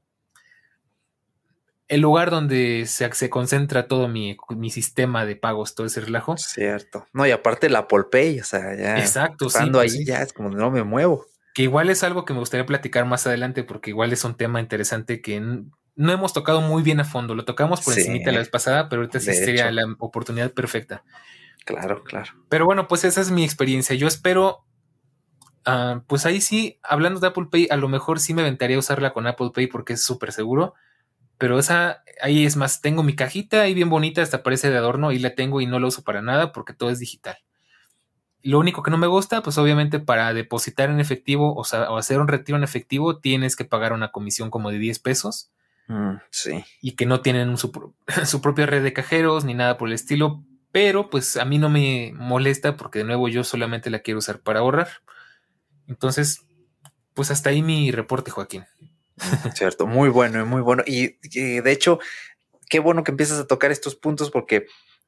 El 1.89 2.03
lugar 2.03 2.31
donde 2.31 2.85
se, 2.87 3.13
se 3.15 3.29
concentra 3.29 3.89
todo 3.89 4.07
mi, 4.07 4.37
mi, 4.51 4.71
sistema 4.71 5.27
de 5.27 5.35
pagos, 5.35 5.75
todo 5.75 5.89
ese 5.89 6.03
relajo. 6.03 6.37
Cierto. 6.37 7.05
No, 7.13 7.27
y 7.27 7.33
aparte 7.33 7.69
la 7.69 7.81
Apple 7.81 8.05
Pay, 8.13 8.39
o 8.39 8.45
sea, 8.45 8.77
ya. 8.77 9.01
Exacto, 9.01 9.51
sí. 9.51 9.59
Pues 9.73 9.93
ahí 9.93 10.05
ya 10.05 10.23
es 10.23 10.33
como 10.33 10.51
no 10.51 10.71
me 10.71 10.85
muevo 10.85 11.27
que 11.53 11.65
igual 11.65 11.91
es 11.91 12.05
algo 12.05 12.25
que 12.25 12.33
me 12.33 12.39
gustaría 12.39 12.65
platicar 12.65 13.05
más 13.05 13.27
adelante 13.27 13.65
porque 13.65 13.91
igual 13.91 14.13
es 14.13 14.25
un 14.25 14.37
tema 14.37 14.61
interesante 14.61 15.21
que 15.21 15.41
no 15.41 16.13
hemos 16.13 16.33
tocado 16.33 16.61
muy 16.61 16.85
bien 16.85 17.01
a 17.01 17.05
fondo. 17.05 17.35
Lo 17.35 17.45
tocamos 17.45 17.81
por 17.81 17.99
encima 17.99 18.31
la 18.31 18.39
vez 18.39 18.49
pasada, 18.51 18.89
pero 18.89 19.03
ahorita 19.03 19.19
sí 19.19 19.35
sería 19.35 19.71
la 19.73 19.83
oportunidad 19.99 20.53
perfecta. 20.53 21.03
Claro, 21.65 22.03
claro. 22.03 22.33
Pero 22.49 22.65
bueno, 22.65 22.89
pues 22.89 23.05
esa 23.05 23.21
es 23.21 23.31
mi 23.31 23.45
experiencia. 23.45 23.95
Yo 23.95 24.07
espero, 24.09 24.65
uh, 25.67 26.01
pues 26.07 26.27
ahí 26.27 26.41
sí, 26.41 26.79
hablando 26.83 27.21
de 27.21 27.29
Apple 27.29 27.47
Pay, 27.51 27.69
a 27.71 27.77
lo 27.77 27.89
mejor 27.89 28.21
sí 28.21 28.35
me 28.35 28.43
aventaría 28.43 28.77
a 28.77 28.81
usarla 28.81 29.13
con 29.13 29.27
Apple 29.27 29.51
Pay 29.55 29.69
porque 29.69 29.95
es 29.95 30.03
súper 30.03 30.33
seguro. 30.33 30.75
Pero 31.39 31.59
esa, 31.59 32.05
ahí 32.23 32.47
es 32.47 32.57
más, 32.57 32.81
tengo 32.81 33.03
mi 33.03 33.17
cajita 33.17 33.63
ahí 33.63 33.75
bien 33.75 33.91
bonita, 33.91 34.23
hasta 34.23 34.43
parece 34.43 34.71
de 34.71 34.79
adorno 34.79 35.13
y 35.13 35.19
la 35.19 35.35
tengo 35.35 35.61
y 35.61 35.67
no 35.67 35.81
la 35.81 35.89
uso 35.89 36.05
para 36.05 36.23
nada 36.23 36.53
porque 36.53 36.73
todo 36.73 36.91
es 36.91 37.01
digital. 37.01 37.37
Lo 38.43 38.59
único 38.59 38.83
que 38.83 38.91
no 38.91 38.99
me 38.99 39.07
gusta, 39.07 39.43
pues 39.43 39.59
obviamente 39.59 40.01
para 40.01 40.33
depositar 40.35 40.91
en 40.91 41.01
efectivo 41.01 41.55
o, 41.55 41.65
sea, 41.65 41.91
o 41.91 41.97
hacer 41.97 42.21
un 42.21 42.29
retiro 42.29 42.59
en 42.59 42.65
efectivo 42.65 43.19
tienes 43.19 43.57
que 43.57 43.65
pagar 43.65 43.93
una 43.93 44.11
comisión 44.11 44.51
como 44.51 44.71
de 44.71 44.79
10 44.79 44.99
pesos. 44.99 45.51
Mm, 45.89 46.15
sí. 46.31 46.65
Y 46.81 46.93
que 46.93 47.07
no 47.07 47.21
tienen 47.23 47.57
su, 47.57 47.93
su, 48.25 48.41
propia 48.41 48.67
red 48.67 48.83
de 48.83 48.93
cajeros 48.93 49.45
ni 49.45 49.55
nada 49.55 49.79
por 49.79 49.89
el 49.89 49.95
estilo. 49.95 50.45
Pero 50.73 51.11
pues 51.11 51.37
a 51.37 51.45
mí 51.45 51.59
no 51.59 51.69
me 51.69 52.13
molesta 52.17 52.77
porque 52.77 53.01
de 53.01 53.05
nuevo 53.05 53.29
yo 53.29 53.45
solamente 53.45 53.91
la 53.91 54.01
quiero 54.01 54.19
usar 54.19 54.41
para 54.41 54.61
ahorrar. 54.61 54.89
Entonces, 55.87 56.47
pues 57.15 57.31
hasta 57.31 57.51
ahí 57.51 57.63
mi 57.63 57.91
reporte, 57.91 58.31
Joaquín. 58.31 58.65
Cierto, 59.55 59.87
muy 59.87 60.09
bueno, 60.09 60.45
muy 60.47 60.63
bueno. 60.63 60.83
Y, 60.87 61.19
y 61.23 61.61
de 61.61 61.73
hecho, 61.73 61.99
qué 62.69 62.79
bueno 62.79 63.05
que 63.05 63.11
empiezas 63.11 63.39
a 63.39 63.47
tocar 63.47 63.71
estos 63.71 63.95
puntos 63.95 64.31
porque 64.31 64.67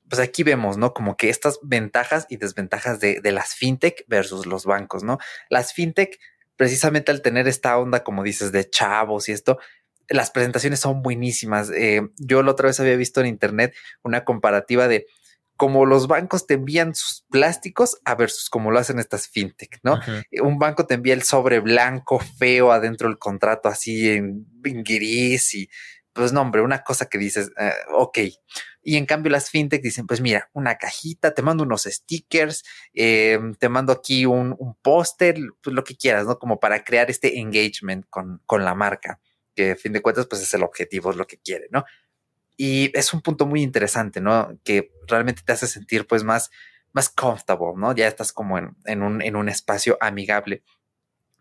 pues 0.08 0.20
aquí 0.20 0.42
vemos, 0.42 0.76
¿no? 0.76 0.92
Como 0.92 1.16
que 1.16 1.30
estas 1.30 1.58
ventajas 1.62 2.26
y 2.28 2.36
desventajas 2.36 3.00
de, 3.00 3.20
de, 3.22 3.32
las 3.32 3.54
fintech 3.54 4.04
versus 4.06 4.44
los 4.44 4.66
bancos, 4.66 5.02
¿no? 5.02 5.18
Las 5.48 5.72
fintech, 5.72 6.20
precisamente 6.56 7.10
al 7.10 7.22
tener 7.22 7.48
esta 7.48 7.78
onda, 7.78 8.04
como 8.04 8.22
dices, 8.22 8.52
de 8.52 8.68
chavos 8.68 9.30
y 9.30 9.32
esto, 9.32 9.58
las 10.08 10.30
presentaciones 10.30 10.80
son 10.80 11.02
buenísimas. 11.02 11.70
Eh, 11.70 12.02
yo 12.18 12.42
la 12.42 12.50
otra 12.50 12.66
vez 12.66 12.78
había 12.80 12.96
visto 12.96 13.20
en 13.20 13.26
internet 13.26 13.74
una 14.02 14.24
comparativa 14.24 14.88
de 14.88 15.06
cómo 15.56 15.86
los 15.86 16.08
bancos 16.08 16.46
te 16.46 16.54
envían 16.54 16.94
sus 16.94 17.24
plásticos 17.30 18.00
a 18.04 18.14
versus 18.14 18.50
cómo 18.50 18.70
lo 18.70 18.78
hacen 18.78 18.98
estas 18.98 19.28
fintech, 19.28 19.78
¿no? 19.82 20.00
Un 20.42 20.58
banco 20.58 20.86
te 20.86 20.94
envía 20.94 21.14
el 21.14 21.22
sobre 21.22 21.60
blanco, 21.60 22.18
feo, 22.18 22.72
adentro 22.72 23.08
del 23.08 23.18
contrato, 23.18 23.68
así 23.68 24.10
en, 24.10 24.46
en 24.64 24.82
gris 24.82 25.54
y 25.54 25.68
pues 26.14 26.32
no, 26.32 26.40
hombre, 26.40 26.62
una 26.62 26.84
cosa 26.84 27.06
que 27.06 27.18
dices, 27.18 27.50
eh, 27.58 27.72
ok. 27.92 28.18
Y 28.82 28.96
en 28.96 29.04
cambio 29.04 29.32
las 29.32 29.50
fintech 29.50 29.82
dicen, 29.82 30.06
pues 30.06 30.20
mira, 30.20 30.48
una 30.52 30.76
cajita, 30.76 31.34
te 31.34 31.42
mando 31.42 31.64
unos 31.64 31.84
stickers, 31.84 32.62
eh, 32.94 33.38
te 33.58 33.68
mando 33.68 33.92
aquí 33.92 34.24
un, 34.24 34.54
un 34.56 34.76
póster, 34.76 35.36
pues 35.60 35.74
lo 35.74 35.82
que 35.82 35.96
quieras, 35.96 36.26
¿no? 36.26 36.38
Como 36.38 36.60
para 36.60 36.84
crear 36.84 37.10
este 37.10 37.40
engagement 37.40 38.06
con, 38.08 38.40
con 38.46 38.64
la 38.64 38.74
marca, 38.74 39.20
que 39.56 39.72
a 39.72 39.76
fin 39.76 39.92
de 39.92 40.02
cuentas, 40.02 40.26
pues 40.26 40.40
es 40.40 40.54
el 40.54 40.62
objetivo, 40.62 41.10
es 41.10 41.16
lo 41.16 41.26
que 41.26 41.38
quiere, 41.38 41.66
¿no? 41.70 41.84
Y 42.56 42.96
es 42.96 43.12
un 43.12 43.20
punto 43.20 43.46
muy 43.46 43.62
interesante, 43.62 44.20
¿no? 44.20 44.58
Que 44.64 44.92
realmente 45.08 45.42
te 45.44 45.52
hace 45.52 45.66
sentir 45.66 46.06
pues 46.06 46.24
más, 46.24 46.50
más 46.92 47.08
comfortable, 47.08 47.74
¿no? 47.76 47.94
Ya 47.94 48.06
estás 48.06 48.32
como 48.32 48.58
en, 48.58 48.76
en, 48.84 49.02
un, 49.02 49.22
en 49.22 49.36
un 49.36 49.48
espacio 49.48 49.98
amigable 50.00 50.62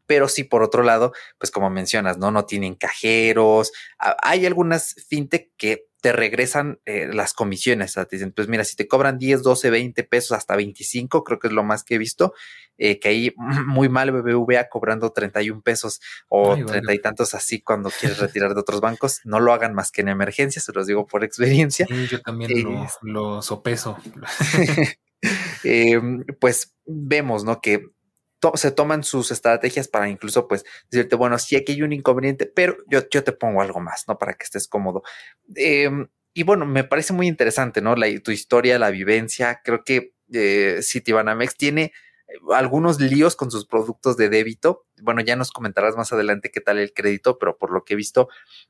pero 0.06 0.28
sí, 0.28 0.44
por 0.44 0.64
otro 0.64 0.84
lado, 0.84 1.14
pues 1.38 1.52
como 1.52 1.70
mencionas, 1.70 2.18
¿no? 2.18 2.32
No 2.32 2.46
tienen 2.46 2.76
cajeros. 2.76 3.72
Hay 3.98 4.46
algunas 4.46 4.96
fintech 5.08 5.52
que 5.58 5.88
te 6.04 6.12
regresan 6.12 6.82
eh, 6.86 7.08
las 7.14 7.34
comisiones. 7.34 7.94
te 7.94 8.06
dicen, 8.12 8.34
pues 8.34 8.50
mira, 8.50 8.66
si 8.66 8.76
te 8.76 8.90
cobran 8.90 9.18
10, 9.18 9.42
12, 9.42 9.70
20 9.70 10.04
pesos, 10.04 10.34
hasta 10.34 10.58
25, 10.58 11.24
creo 11.24 11.40
que 11.40 11.48
es 11.48 11.54
lo 11.54 11.64
más 11.64 11.86
que 11.86 11.96
he 11.96 11.98
visto, 11.98 12.34
eh, 12.78 13.00
que 13.00 13.08
ahí 13.08 13.34
muy 13.68 13.88
mal 13.88 14.12
BBVA 14.12 14.68
cobrando 14.68 15.14
31 15.14 15.62
pesos 15.62 16.02
o 16.28 16.58
treinta 16.66 16.94
y 16.94 17.00
tantos 17.00 17.34
así 17.36 17.62
cuando 17.62 17.90
quieres 17.90 18.20
retirar 18.20 18.54
de 18.54 18.60
otros 18.60 18.82
bancos. 18.82 19.22
No 19.24 19.40
lo 19.40 19.54
hagan 19.54 19.74
más 19.74 19.92
que 19.92 20.02
en 20.02 20.10
emergencia, 20.10 20.62
se 20.62 20.74
los 20.74 20.88
digo 20.88 21.08
por 21.08 21.24
experiencia. 21.24 21.86
Sí, 21.88 22.08
yo 22.08 22.22
también 22.22 22.52
lo, 22.64 22.88
lo 23.02 23.42
sopeso. 23.42 23.98
Em, 25.64 26.24
pues 26.40 26.76
vemos, 26.86 27.44
¿no? 27.44 27.62
Que 27.62 27.88
se 28.56 28.72
toman 28.72 29.04
sus 29.04 29.32
estrategias 29.32 29.88
para 29.88 30.10
incluso 30.10 30.48
pues 30.48 30.66
decirte, 30.90 31.16
bueno, 31.16 31.38
sí 31.40 31.56
aquí 31.56 31.74
hay 31.74 31.82
un 31.82 31.94
inconveniente, 31.94 32.46
pero 32.46 32.78
yo, 32.88 33.02
yo 33.10 33.24
te 33.24 33.32
pongo 33.32 33.62
algo 33.62 33.80
más, 33.80 34.06
¿no? 34.08 34.18
Para 34.18 34.34
que 34.34 34.44
estés 34.44 34.68
cómodo. 34.68 35.04
Em, 35.56 36.08
y 36.34 36.44
bueno, 36.44 36.66
me 36.66 36.84
parece 36.84 37.14
muy 37.14 37.28
interesante, 37.28 37.82
¿no? 37.82 37.96
La, 37.96 38.08
tu 38.20 38.32
historia, 38.32 38.80
la 38.80 38.90
vivencia, 38.90 39.62
creo 39.64 39.84
que 39.84 40.14
eh, 40.32 40.80
Citibanamex 40.82 41.56
tiene 41.56 41.94
eh, 42.28 42.34
algunos 42.54 43.00
líos 43.00 43.36
con 43.36 43.52
sus 43.52 43.68
productos 43.68 44.18
de 44.18 44.30
débito. 44.30 44.88
Bueno, 45.02 45.22
ya 45.22 45.36
nos 45.36 45.52
comentarás 45.52 45.96
más 45.96 46.12
adelante 46.12 46.50
qué 46.52 46.60
tal 46.60 46.80
el 46.80 46.94
crédito, 46.94 47.38
pero 47.38 47.58
por 47.58 47.72
lo 47.72 47.84
que 47.84 47.94
he 47.94 47.98
visto, 47.98 48.30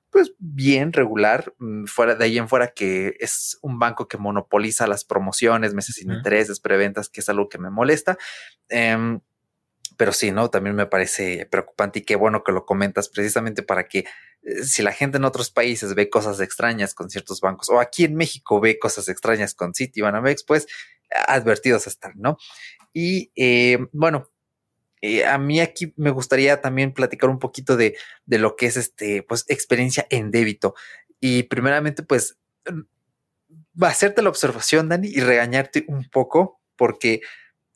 pues 0.09 0.33
bien, 0.39 0.91
regular. 0.91 1.53
Mm, 1.59 1.85
fuera 1.85 2.15
de 2.15 2.25
ahí 2.25 2.37
en 2.37 2.49
fuera 2.49 2.73
que 2.73 3.15
es 3.19 3.57
un 3.61 3.79
banco 3.79 4.07
que 4.07 4.17
monopoliza 4.17 4.87
las 4.87 5.05
promociones, 5.05 5.73
meses 5.73 5.95
sin 5.95 6.11
intereses, 6.11 6.59
preventas, 6.59 7.07
que 7.09 7.21
es 7.21 7.29
algo 7.29 7.47
que 7.47 7.59
me 7.59 7.69
molesta. 7.69 8.17
Eh, 8.69 9.19
pero 9.97 10.13
sí, 10.13 10.31
¿no? 10.31 10.49
También 10.49 10.75
me 10.75 10.85
parece 10.85 11.47
preocupante 11.49 11.99
y 11.99 12.01
qué 12.03 12.15
bueno 12.15 12.43
que 12.43 12.51
lo 12.51 12.65
comentas 12.65 13.09
precisamente 13.09 13.63
para 13.63 13.87
que 13.87 14.05
eh, 14.43 14.63
si 14.63 14.81
la 14.81 14.91
gente 14.91 15.17
en 15.17 15.25
otros 15.25 15.51
países 15.51 15.95
ve 15.95 16.09
cosas 16.09 16.39
extrañas 16.39 16.93
con 16.93 17.09
ciertos 17.09 17.41
bancos 17.41 17.69
o 17.69 17.79
aquí 17.79 18.03
en 18.05 18.15
México 18.15 18.59
ve 18.59 18.79
cosas 18.79 19.09
extrañas 19.09 19.53
con 19.53 19.73
Citibanamex, 19.73 20.43
pues 20.43 20.67
advertidos 21.27 21.87
están, 21.87 22.13
¿no? 22.15 22.37
Y 22.93 23.31
eh, 23.35 23.79
bueno, 23.91 24.29
eh, 25.01 25.25
a 25.25 25.37
mí 25.37 25.59
aquí 25.59 25.93
me 25.97 26.11
gustaría 26.11 26.61
también 26.61 26.93
platicar 26.93 27.29
un 27.29 27.37
poquito 27.37 27.75
de, 27.75 27.97
de 28.25 28.39
lo 28.39 28.55
que 28.55 28.67
es 28.67 28.77
este, 28.77 29.21
pues, 29.23 29.43
experiencia 29.49 30.07
en 30.09 30.31
débito. 30.31 30.75
Y 31.19 31.43
primeramente, 31.43 32.03
pues, 32.03 32.37
va 33.81 33.87
a 33.87 33.91
hacerte 33.91 34.21
la 34.21 34.29
observación, 34.29 34.87
Dani, 34.87 35.09
y 35.09 35.19
regañarte 35.19 35.83
un 35.89 36.09
poco, 36.09 36.61
porque 36.77 37.19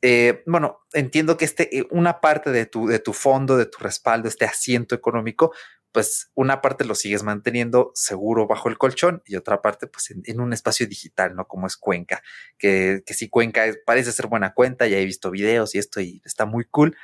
eh, 0.02 0.44
bueno, 0.46 0.80
entiendo 0.94 1.38
que 1.38 1.46
este, 1.46 1.80
eh, 1.80 1.88
una 1.90 2.22
parte 2.22 2.52
de 2.52 2.66
tu, 2.66 2.88
de 2.88 3.00
tu 3.00 3.14
fondo, 3.14 3.58
de 3.58 3.66
tu 3.66 3.80
respaldo, 3.80 4.28
este 4.28 4.46
asiento 4.46 4.96
económico, 4.96 5.54
pues 5.92 6.30
una 6.36 6.62
parte 6.62 6.86
lo 6.86 6.94
sigues 6.94 7.24
manteniendo 7.24 7.92
seguro 7.96 8.46
bajo 8.46 8.70
el 8.70 8.78
colchón 8.78 9.24
y 9.26 9.36
otra 9.36 9.62
parte 9.62 9.88
pues 9.88 10.12
en, 10.12 10.40
un 10.40 10.54
espacio 10.54 10.86
digital, 10.86 11.36
¿no? 11.36 11.48
Como 11.48 11.66
es 11.66 11.78
Cuenca, 11.78 12.22
que, 12.58 13.04
que 13.06 13.30
Cuenca 13.30 13.64
parece 13.86 14.12
ser 14.12 14.28
buena 14.28 14.54
cuenta, 14.54 14.88
ya 14.88 14.98
he 14.98 15.06
visto 15.06 15.32
videos 15.32 15.74
y 15.74 15.80
esto 15.80 16.00
y 16.00 16.22
está 16.24 16.46
muy 16.46 16.66
cool, 16.66 16.96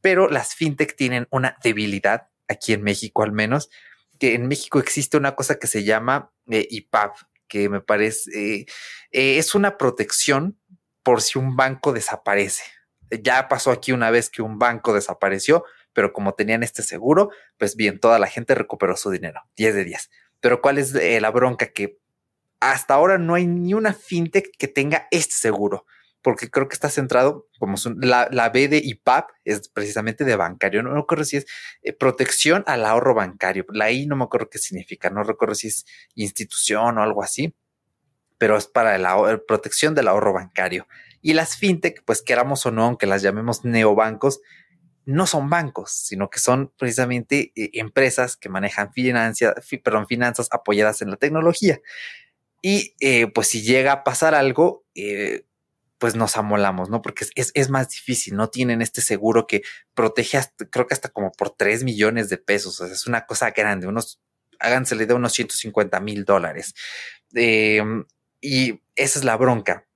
pero 0.00 0.28
las 0.28 0.54
fintech 0.54 0.96
tienen 0.96 1.28
una 1.30 1.56
debilidad, 1.62 2.28
aquí 2.48 2.72
en 2.72 2.82
México 2.82 3.22
al 3.22 3.32
menos, 3.32 3.70
que 4.18 4.34
en 4.34 4.48
México 4.48 4.78
existe 4.80 5.16
una 5.16 5.36
cosa 5.36 5.58
que 5.58 5.66
se 5.66 5.84
llama 5.84 6.32
eh, 6.50 6.66
IPAP, 6.68 7.16
que 7.46 7.68
me 7.68 7.80
parece 7.80 8.30
eh, 8.34 8.66
es 9.12 9.54
una 9.54 9.78
protección 9.78 10.58
por 11.04 11.22
si 11.22 11.38
un 11.38 11.54
banco 11.54 11.92
desaparece. 11.92 12.64
Ya 13.22 13.48
pasó 13.48 13.70
aquí 13.70 13.92
una 13.92 14.10
vez 14.10 14.30
que 14.30 14.42
un 14.42 14.58
banco 14.58 14.92
desapareció, 14.92 15.64
pero 15.92 16.12
como 16.12 16.34
tenían 16.34 16.64
este 16.64 16.82
seguro, 16.82 17.30
pues 17.58 17.76
bien, 17.76 18.00
toda 18.00 18.18
la 18.18 18.26
gente 18.26 18.56
recuperó 18.56 18.96
su 18.96 19.10
dinero, 19.10 19.42
10 19.56 19.74
de 19.76 19.84
10. 19.84 20.10
Pero 20.40 20.60
¿cuál 20.60 20.78
es 20.78 20.92
eh, 20.94 21.20
la 21.20 21.30
bronca? 21.30 21.68
Que 21.68 22.00
hasta 22.58 22.94
ahora 22.94 23.18
no 23.18 23.34
hay 23.34 23.46
ni 23.46 23.74
una 23.74 23.92
fintech 23.92 24.50
que 24.58 24.66
tenga 24.66 25.06
este 25.10 25.34
seguro, 25.34 25.86
porque 26.22 26.50
creo 26.50 26.68
que 26.68 26.74
está 26.74 26.88
centrado, 26.88 27.46
como 27.58 27.76
la, 27.96 28.28
la, 28.30 28.48
B 28.48 28.68
de 28.68 28.78
IPAP 28.78 29.30
es 29.44 29.68
precisamente 29.68 30.24
de 30.24 30.36
bancario, 30.36 30.82
no 30.82 30.92
me 30.92 31.00
acuerdo 31.00 31.24
si 31.24 31.36
es 31.36 31.46
eh, 31.82 31.92
protección 31.92 32.64
al 32.66 32.86
ahorro 32.86 33.14
bancario, 33.14 33.66
la 33.68 33.90
I 33.90 34.06
no 34.06 34.16
me 34.16 34.24
acuerdo 34.24 34.48
qué 34.48 34.58
significa, 34.58 35.10
no 35.10 35.22
recuerdo 35.22 35.54
si 35.54 35.68
es 35.68 35.84
institución 36.14 36.96
o 36.96 37.02
algo 37.02 37.22
así, 37.22 37.54
pero 38.38 38.56
es 38.56 38.66
para 38.66 38.98
la 38.98 39.40
protección 39.46 39.94
del 39.94 40.08
ahorro 40.08 40.32
bancario. 40.32 40.86
Y 41.20 41.32
las 41.32 41.56
fintech, 41.56 42.02
pues 42.04 42.22
queramos 42.22 42.66
o 42.66 42.70
no, 42.70 42.84
aunque 42.84 43.06
las 43.06 43.22
llamemos 43.22 43.64
neobancos, 43.64 44.40
no 45.06 45.26
son 45.26 45.50
bancos, 45.50 45.92
sino 45.92 46.30
que 46.30 46.38
son 46.38 46.72
precisamente 46.78 47.52
eh, 47.54 47.70
empresas 47.74 48.36
que 48.36 48.48
manejan 48.48 48.92
financia, 48.92 49.54
perdón, 49.82 50.06
finanzas 50.06 50.48
apoyadas 50.50 51.02
en 51.02 51.10
la 51.10 51.16
tecnología. 51.16 51.80
Y 52.62 52.94
eh, 53.00 53.26
pues 53.26 53.48
si 53.48 53.62
llega 53.62 53.92
a 53.92 54.04
pasar 54.04 54.34
algo, 54.34 54.86
eh, 54.94 55.44
pues 55.98 56.14
nos 56.14 56.36
amolamos, 56.36 56.90
¿no? 56.90 57.02
Porque 57.02 57.26
es, 57.34 57.70
más 57.70 57.88
difícil, 57.88 58.36
no 58.36 58.48
tienen 58.50 58.82
este 58.82 59.00
seguro 59.00 59.46
que 59.46 59.62
protege 59.94 60.38
creo 60.70 60.86
que 60.86 60.94
hasta 60.94 61.08
como 61.08 61.32
por 61.32 61.50
3 61.50 61.84
millones 61.84 62.28
de 62.28 62.38
pesos, 62.38 62.80
o 62.80 62.86
sea, 62.86 62.94
es 62.94 63.06
una 63.06 63.26
cosa 63.26 63.50
grande, 63.52 63.86
unos, 63.86 64.20
háganse 64.58 64.96
de 64.96 65.14
unos 65.14 65.32
150 65.32 66.00
mil 66.00 66.24
dólares. 66.24 66.74
Em, 67.34 68.04
y 68.44 68.82
esa 68.96 69.18
es 69.18 69.24
la 69.24 69.36
bronca. 69.36 69.86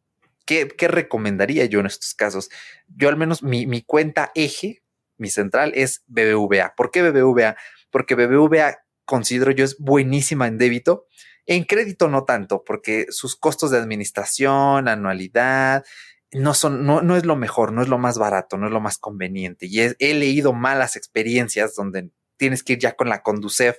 ¿Qué, 0.45 0.69
¿Qué, 0.69 0.89
recomendaría 0.89 1.67
yo 1.67 1.81
en 1.81 1.87
estos 1.87 2.15
casos? 2.15 2.49
Yo 2.89 3.09
al 3.09 3.17
menos 3.17 3.43
mi, 3.43 3.67
mi 3.67 3.83
cuenta 3.83 4.33
eje 4.35 4.83
mi 5.19 5.29
central 5.29 5.73
es 5.75 6.05
BBVA. 6.07 6.75
¿Por 6.77 6.91
qué 6.91 7.03
BBVA? 7.03 7.57
Porque 7.91 8.15
BBVA 8.15 8.79
considero 9.05 9.51
yo 9.51 9.65
es 9.65 9.77
buenísima 9.79 10.47
en 10.47 10.59
débito. 10.59 11.07
En 11.45 11.65
crédito 11.65 12.09
no 12.09 12.25
tanto, 12.25 12.63
porque 12.65 13.07
sus 13.11 13.35
costos 13.35 13.71
de 13.71 13.79
administración, 13.79 14.87
anualidad, 14.87 15.85
no 16.31 16.55
son, 16.55 16.85
no, 16.85 17.01
no 17.01 17.17
es 17.17 17.25
lo 17.25 17.37
mejor, 17.37 17.73
no 17.73 17.83
es 17.83 17.89
lo 17.89 17.99
más 17.99 18.19
barato, 18.19 18.59
no 18.59 18.67
es 18.67 18.73
lo 18.73 18.81
más 18.81 18.99
conveniente. 18.99 19.67
Y 19.67 19.81
he, 19.81 20.15
leído 20.15 20.53
malas 20.53 20.95
experiencias 20.95 21.75
donde 21.75 22.11
tienes 22.37 22.63
que 22.63 22.75
ir 22.75 22.79
ya 22.79 22.95
con 22.97 23.09
la 23.09 23.23
Conducef 23.23 23.79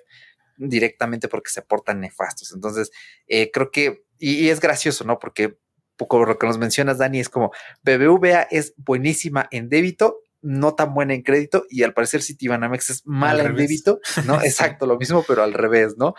directamente 0.57 1.27
porque 1.27 1.51
se 1.51 1.61
portan 1.61 2.01
nefastos. 2.01 2.51
Entonces, 2.53 2.91
eh, 3.27 3.51
creo 3.51 3.69
que, 3.71 4.03
y, 4.19 4.45
y, 4.45 4.49
es 4.49 4.59
gracioso, 4.59 5.03
¿no? 5.05 5.17
Porque 5.17 5.57
poco 5.97 6.25
lo 6.25 6.37
que 6.37 6.47
nos 6.47 6.57
mencionas, 6.57 6.97
Dani, 6.97 7.19
es 7.19 7.29
como 7.29 7.51
BBVA 7.83 8.47
es 8.51 8.73
buenísima 8.77 9.47
en 9.51 9.69
débito 9.69 10.21
no 10.41 10.75
tan 10.75 10.93
buena 10.93 11.13
en 11.13 11.21
crédito 11.21 11.65
y 11.69 11.83
al 11.83 11.93
parecer 11.93 12.21
Citibanamex 12.21 12.89
es 12.89 13.05
mala 13.05 13.43
en 13.43 13.55
débito, 13.55 13.99
¿no? 14.25 14.41
Exacto, 14.43 14.85
lo 14.85 14.97
mismo, 14.97 15.23
pero 15.27 15.43
al 15.43 15.53
revés, 15.53 15.95
¿no? 15.97 16.15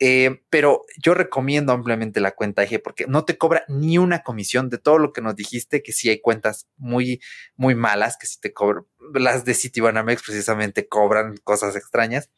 Eh, 0.00 0.42
pero 0.48 0.84
yo 1.02 1.14
recomiendo 1.14 1.72
ampliamente 1.72 2.20
la 2.20 2.30
cuenta 2.30 2.62
Eje 2.62 2.78
porque 2.78 3.06
no 3.08 3.24
te 3.24 3.36
cobra 3.36 3.64
ni 3.66 3.98
una 3.98 4.22
comisión 4.22 4.70
de 4.70 4.78
todo 4.78 4.98
lo 4.98 5.12
que 5.12 5.20
nos 5.20 5.34
dijiste, 5.34 5.82
que 5.82 5.92
sí 5.92 6.08
hay 6.08 6.20
cuentas 6.20 6.68
muy, 6.76 7.20
muy 7.56 7.74
malas, 7.74 8.16
que 8.16 8.28
sí 8.28 8.38
te 8.40 8.52
cobran, 8.52 8.84
las 9.14 9.44
de 9.44 9.54
Citibanamex 9.54 10.22
precisamente 10.22 10.86
cobran 10.86 11.36
cosas 11.38 11.74
extrañas. 11.76 12.30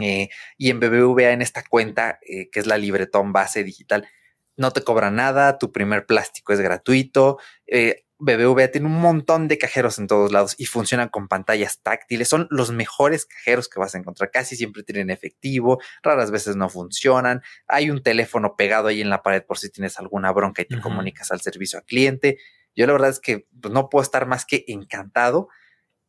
Eh, 0.00 0.28
y 0.56 0.70
en 0.70 0.78
BBVA 0.78 1.32
en 1.32 1.42
esta 1.42 1.64
cuenta, 1.64 2.20
eh, 2.22 2.48
que 2.50 2.60
es 2.60 2.68
la 2.68 2.78
libretón 2.78 3.32
base 3.32 3.64
digital, 3.64 4.08
no 4.58 4.72
te 4.72 4.82
cobra 4.82 5.10
nada, 5.10 5.58
tu 5.58 5.72
primer 5.72 6.04
plástico 6.04 6.52
es 6.52 6.60
gratuito, 6.60 7.38
BBVA 8.20 8.68
tiene 8.72 8.88
un 8.88 9.00
montón 9.00 9.46
de 9.46 9.58
cajeros 9.58 9.98
en 9.98 10.08
todos 10.08 10.32
lados 10.32 10.56
y 10.58 10.66
funcionan 10.66 11.08
con 11.08 11.28
pantallas 11.28 11.80
táctiles. 11.82 12.28
Son 12.28 12.48
los 12.50 12.72
mejores 12.72 13.26
cajeros 13.26 13.68
que 13.68 13.78
vas 13.78 13.94
a 13.94 13.98
encontrar. 13.98 14.30
Casi 14.32 14.56
siempre 14.56 14.82
tienen 14.82 15.10
efectivo, 15.10 15.80
raras 16.02 16.32
veces 16.32 16.56
no 16.56 16.68
funcionan. 16.68 17.42
Hay 17.68 17.90
un 17.90 18.02
teléfono 18.02 18.56
pegado 18.56 18.88
ahí 18.88 19.00
en 19.00 19.10
la 19.10 19.22
pared 19.22 19.44
por 19.44 19.58
si 19.58 19.70
tienes 19.70 19.98
alguna 19.98 20.32
bronca 20.32 20.62
y 20.62 20.64
te 20.66 20.80
comunicas 20.80 21.30
al 21.30 21.40
servicio 21.40 21.78
al 21.78 21.84
cliente. 21.84 22.38
Yo 22.74 22.86
la 22.86 22.92
verdad 22.92 23.10
es 23.10 23.20
que 23.20 23.46
pues, 23.60 23.72
no 23.72 23.88
puedo 23.88 24.02
estar 24.02 24.26
más 24.26 24.44
que 24.44 24.64
encantado 24.66 25.48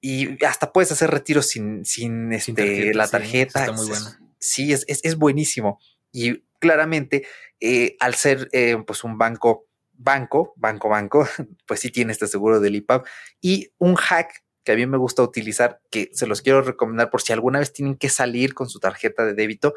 y 0.02 0.44
hasta 0.46 0.72
puedes 0.72 0.92
hacer 0.92 1.12
retiros 1.12 1.48
sin, 1.48 1.86
sin, 1.86 2.34
este, 2.34 2.94
la 2.94 3.08
tarjeta. 3.08 3.60
está 3.60 3.72
muy 3.72 3.88
bueno. 3.88 4.06
Sí, 4.40 4.74
es, 4.74 4.86
es, 4.88 5.16
buenísimo. 5.18 5.80
Y 6.12 6.44
claramente, 6.60 7.28
eh, 7.60 7.96
al 8.00 8.16
ser 8.16 8.50
eh, 8.52 8.78
pues 8.86 9.04
un 9.04 9.18
banco 9.18 9.70
banco, 10.00 10.54
banco, 10.56 10.90
banco, 10.90 11.28
pues 11.68 11.82
sí 11.82 11.92
tiene 11.92 12.12
este 12.12 12.28
seguro 12.28 12.60
del 12.60 12.76
IPAP. 12.76 13.06
Y 13.42 13.72
un 13.78 13.96
hack 13.96 14.44
que 14.64 14.72
a 14.72 14.76
mí 14.76 14.86
me 14.86 14.98
gusta 14.98 15.22
utilizar, 15.22 15.82
que 15.92 16.10
se 16.14 16.26
los 16.26 16.42
quiero 16.42 16.62
recomendar 16.62 17.10
por 17.10 17.22
si 17.22 17.34
alguna 17.34 17.60
vez 17.60 17.74
tienen 17.74 17.96
que 17.96 18.10
salir 18.10 18.54
con 18.54 18.70
su 18.70 18.80
tarjeta 18.80 19.26
de 19.26 19.34
débito, 19.34 19.74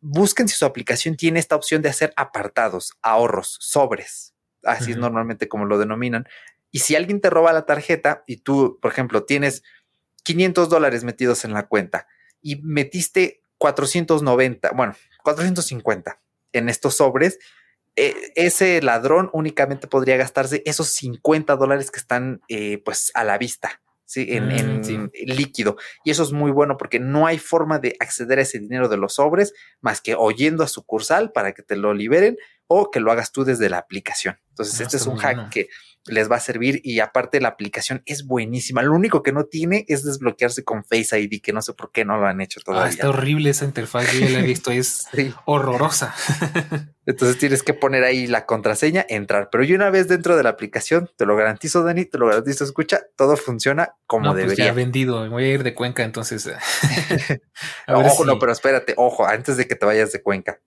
busquen 0.00 0.48
si 0.48 0.56
su 0.56 0.64
aplicación 0.64 1.16
tiene 1.16 1.38
esta 1.38 1.56
opción 1.56 1.82
de 1.82 1.88
hacer 1.90 2.12
apartados, 2.16 2.94
ahorros, 3.02 3.56
sobres. 3.60 4.34
Así 4.62 4.92
es 4.92 4.98
normalmente 4.98 5.48
como 5.48 5.64
lo 5.64 5.78
denominan. 5.78 6.26
Y 6.70 6.80
si 6.80 6.94
alguien 6.94 7.20
te 7.20 7.30
roba 7.30 7.52
la 7.52 7.66
tarjeta 7.66 8.24
y 8.26 8.38
tú, 8.38 8.78
por 8.80 8.92
ejemplo, 8.92 9.24
tienes 9.24 9.62
500 10.22 10.68
dólares 10.68 11.02
metidos 11.02 11.44
en 11.44 11.52
la 11.52 11.66
cuenta 11.66 12.06
y 12.42 12.56
metiste 12.62 13.42
490, 13.58 14.70
bueno, 14.72 14.94
450 15.22 16.20
en 16.52 16.68
estos 16.68 16.96
sobres, 16.96 17.38
e, 17.96 18.14
ese 18.34 18.80
ladrón 18.82 19.30
únicamente 19.32 19.86
podría 19.86 20.16
gastarse 20.16 20.62
esos 20.64 20.88
50 20.88 21.56
dólares 21.56 21.90
que 21.90 22.00
están 22.00 22.40
eh, 22.48 22.82
pues 22.84 23.10
a 23.14 23.24
la 23.24 23.38
vista. 23.38 23.80
¿sí? 24.04 24.26
En, 24.30 24.80
mm, 24.80 25.10
líquido. 25.24 25.76
Y 26.04 26.10
eso 26.10 26.24
es 26.24 26.32
muy 26.32 26.50
bueno 26.50 26.76
porque 26.76 26.98
no 26.98 27.26
hay 27.26 27.38
forma 27.38 27.78
de 27.78 27.94
acceder 28.00 28.40
a 28.40 28.42
ese 28.42 28.58
dinero 28.58 28.88
de 28.88 28.96
los 28.96 29.14
sobres 29.14 29.54
más 29.80 30.00
que 30.00 30.16
oyendo 30.16 30.64
a 30.64 30.68
sucursal 30.68 31.30
para 31.30 31.52
que 31.52 31.62
te 31.62 31.76
lo 31.76 31.94
liberen 31.94 32.36
o 32.66 32.90
que 32.90 32.98
lo 32.98 33.12
hagas 33.12 33.30
tú 33.30 33.44
desde 33.44 33.70
la 33.70 33.78
aplicación. 33.78 34.36
Entonces, 34.48 34.80
ah, 34.80 34.82
este 34.82 34.96
es 34.96 35.06
un 35.06 35.16
hack 35.16 35.50
que 35.50 35.68
les 36.06 36.30
va 36.30 36.36
a 36.36 36.40
servir 36.40 36.80
y 36.82 37.00
aparte 37.00 37.40
la 37.40 37.48
aplicación 37.48 38.02
es 38.06 38.26
buenísima. 38.26 38.82
Lo 38.82 38.94
único 38.94 39.22
que 39.22 39.32
no 39.32 39.44
tiene 39.44 39.84
es 39.88 40.04
desbloquearse 40.04 40.64
con 40.64 40.84
Face 40.84 41.18
ID, 41.18 41.40
que 41.42 41.52
no 41.52 41.60
sé 41.62 41.74
por 41.74 41.92
qué 41.92 42.04
no 42.04 42.16
lo 42.16 42.26
han 42.26 42.40
hecho 42.40 42.60
ah, 42.60 42.64
todavía. 42.64 42.90
está 42.90 43.08
horrible 43.08 43.50
esa 43.50 43.64
interfaz, 43.64 44.12
yo 44.12 44.20
ya 44.20 44.30
la 44.30 44.38
he 44.40 44.42
visto, 44.42 44.70
es 44.70 45.08
horrorosa. 45.44 46.14
Entonces 47.06 47.38
tienes 47.38 47.62
que 47.62 47.74
poner 47.74 48.04
ahí 48.04 48.26
la 48.26 48.46
contraseña, 48.46 49.04
entrar. 49.08 49.48
Pero 49.50 49.64
yo 49.64 49.74
una 49.74 49.90
vez 49.90 50.08
dentro 50.08 50.36
de 50.36 50.42
la 50.42 50.50
aplicación, 50.50 51.10
te 51.16 51.26
lo 51.26 51.36
garantizo, 51.36 51.82
Dani, 51.82 52.04
te 52.04 52.18
lo 52.18 52.26
garantizo, 52.26 52.64
escucha, 52.64 53.00
todo 53.16 53.36
funciona 53.36 53.94
como 54.06 54.26
no, 54.26 54.32
pues 54.32 54.44
debería. 54.44 54.66
ya 54.66 54.72
vendido, 54.72 55.28
voy 55.28 55.44
a 55.44 55.48
ir 55.48 55.62
de 55.62 55.74
Cuenca, 55.74 56.04
entonces. 56.04 56.50
ojo, 57.88 58.24
no, 58.24 58.38
pero 58.38 58.52
espérate, 58.52 58.94
ojo, 58.96 59.26
antes 59.26 59.56
de 59.56 59.66
que 59.66 59.74
te 59.74 59.86
vayas 59.86 60.12
de 60.12 60.22
Cuenca. 60.22 60.60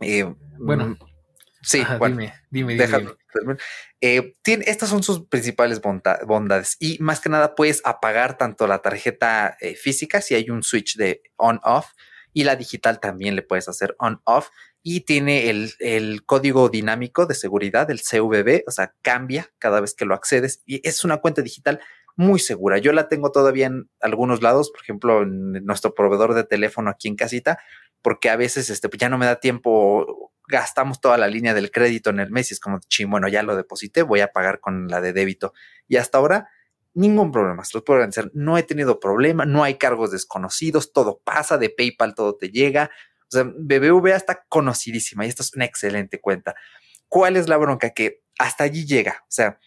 Eh, 0.00 0.32
bueno, 0.58 0.96
Sí, 1.62 1.82
bueno, 1.98 2.16
dime, 2.16 2.34
dime, 2.50 2.74
déjame. 2.76 3.10
Eh, 4.00 4.36
tiene, 4.42 4.64
estas 4.68 4.88
son 4.88 5.02
sus 5.02 5.26
principales 5.26 5.80
bondades 5.80 6.76
y 6.78 6.98
más 7.00 7.20
que 7.20 7.28
nada 7.28 7.54
puedes 7.54 7.82
apagar 7.84 8.38
tanto 8.38 8.66
la 8.66 8.78
tarjeta 8.78 9.56
eh, 9.60 9.74
física 9.74 10.20
si 10.20 10.34
hay 10.34 10.50
un 10.50 10.62
switch 10.62 10.96
de 10.96 11.22
on-off 11.36 11.92
y 12.32 12.44
la 12.44 12.56
digital 12.56 13.00
también 13.00 13.34
le 13.34 13.42
puedes 13.42 13.68
hacer 13.68 13.96
on-off 13.98 14.50
y 14.82 15.00
tiene 15.00 15.50
el, 15.50 15.72
el, 15.80 16.24
código 16.24 16.68
dinámico 16.68 17.26
de 17.26 17.34
seguridad, 17.34 17.90
el 17.90 18.00
CVB, 18.00 18.62
o 18.66 18.70
sea, 18.70 18.94
cambia 19.02 19.50
cada 19.58 19.80
vez 19.80 19.94
que 19.94 20.04
lo 20.04 20.14
accedes 20.14 20.62
y 20.64 20.86
es 20.86 21.04
una 21.04 21.18
cuenta 21.18 21.42
digital 21.42 21.80
muy 22.14 22.38
segura. 22.38 22.78
Yo 22.78 22.92
la 22.92 23.08
tengo 23.08 23.32
todavía 23.32 23.66
en 23.66 23.90
algunos 24.00 24.42
lados, 24.42 24.70
por 24.70 24.82
ejemplo, 24.82 25.22
en 25.22 25.64
nuestro 25.64 25.94
proveedor 25.94 26.34
de 26.34 26.44
teléfono 26.44 26.90
aquí 26.90 27.08
en 27.08 27.16
casita, 27.16 27.58
porque 28.02 28.30
a 28.30 28.36
veces 28.36 28.70
este, 28.70 28.88
pues 28.88 29.00
ya 29.00 29.08
no 29.08 29.18
me 29.18 29.26
da 29.26 29.40
tiempo 29.40 30.32
gastamos 30.48 31.00
toda 31.00 31.18
la 31.18 31.28
línea 31.28 31.54
del 31.54 31.70
crédito 31.70 32.10
en 32.10 32.20
el 32.20 32.30
mes 32.30 32.50
y 32.50 32.54
es 32.54 32.60
como, 32.60 32.80
ching, 32.88 33.10
bueno, 33.10 33.28
ya 33.28 33.42
lo 33.42 33.54
deposité, 33.54 34.02
voy 34.02 34.20
a 34.20 34.32
pagar 34.32 34.60
con 34.60 34.88
la 34.88 35.00
de 35.00 35.12
débito. 35.12 35.52
Y 35.86 35.96
hasta 35.96 36.18
ahora, 36.18 36.48
ningún 36.94 37.30
problema, 37.30 37.64
se 37.64 37.76
los 37.76 37.84
puedo 37.84 37.98
agradecer. 37.98 38.30
No 38.34 38.56
he 38.56 38.62
tenido 38.62 38.98
problema, 38.98 39.44
no 39.44 39.62
hay 39.62 39.74
cargos 39.74 40.10
desconocidos, 40.10 40.92
todo 40.92 41.20
pasa, 41.22 41.58
de 41.58 41.68
PayPal 41.68 42.14
todo 42.14 42.34
te 42.36 42.48
llega. 42.48 42.90
O 43.28 43.30
sea, 43.30 43.44
BBVA 43.44 44.16
está 44.16 44.44
conocidísima 44.48 45.26
y 45.26 45.28
esta 45.28 45.42
es 45.42 45.54
una 45.54 45.66
excelente 45.66 46.18
cuenta. 46.18 46.54
¿Cuál 47.08 47.36
es 47.36 47.46
la 47.46 47.58
bronca? 47.58 47.90
Que 47.90 48.22
hasta 48.38 48.64
allí 48.64 48.86
llega. 48.86 49.22
O 49.24 49.30
sea, 49.30 49.58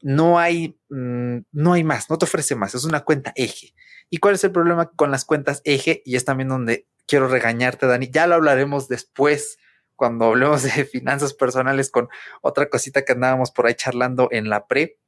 no 0.00 0.38
hay, 0.38 0.80
mm, 0.88 1.38
no 1.52 1.72
hay 1.74 1.84
más, 1.84 2.08
no 2.08 2.16
te 2.16 2.24
ofrece 2.24 2.54
más. 2.54 2.74
Es 2.74 2.84
una 2.84 3.00
cuenta 3.00 3.32
eje. 3.36 3.74
¿Y 4.08 4.16
cuál 4.16 4.34
es 4.34 4.44
el 4.44 4.52
problema 4.52 4.90
con 4.90 5.10
las 5.10 5.26
cuentas 5.26 5.60
eje? 5.64 6.02
Y 6.06 6.16
es 6.16 6.24
también 6.24 6.48
donde 6.48 6.88
quiero 7.06 7.28
regañarte, 7.28 7.86
Dani. 7.86 8.08
Ya 8.10 8.26
lo 8.26 8.36
hablaremos 8.36 8.88
después 8.88 9.58
cuando 10.00 10.24
hablemos 10.24 10.62
de 10.62 10.86
finanzas 10.86 11.34
personales 11.34 11.90
con 11.90 12.08
otra 12.40 12.70
cosita 12.70 13.04
que 13.04 13.12
andábamos 13.12 13.50
por 13.50 13.66
ahí 13.66 13.74
charlando 13.74 14.28
en 14.30 14.48
la 14.48 14.66
pre 14.66 14.98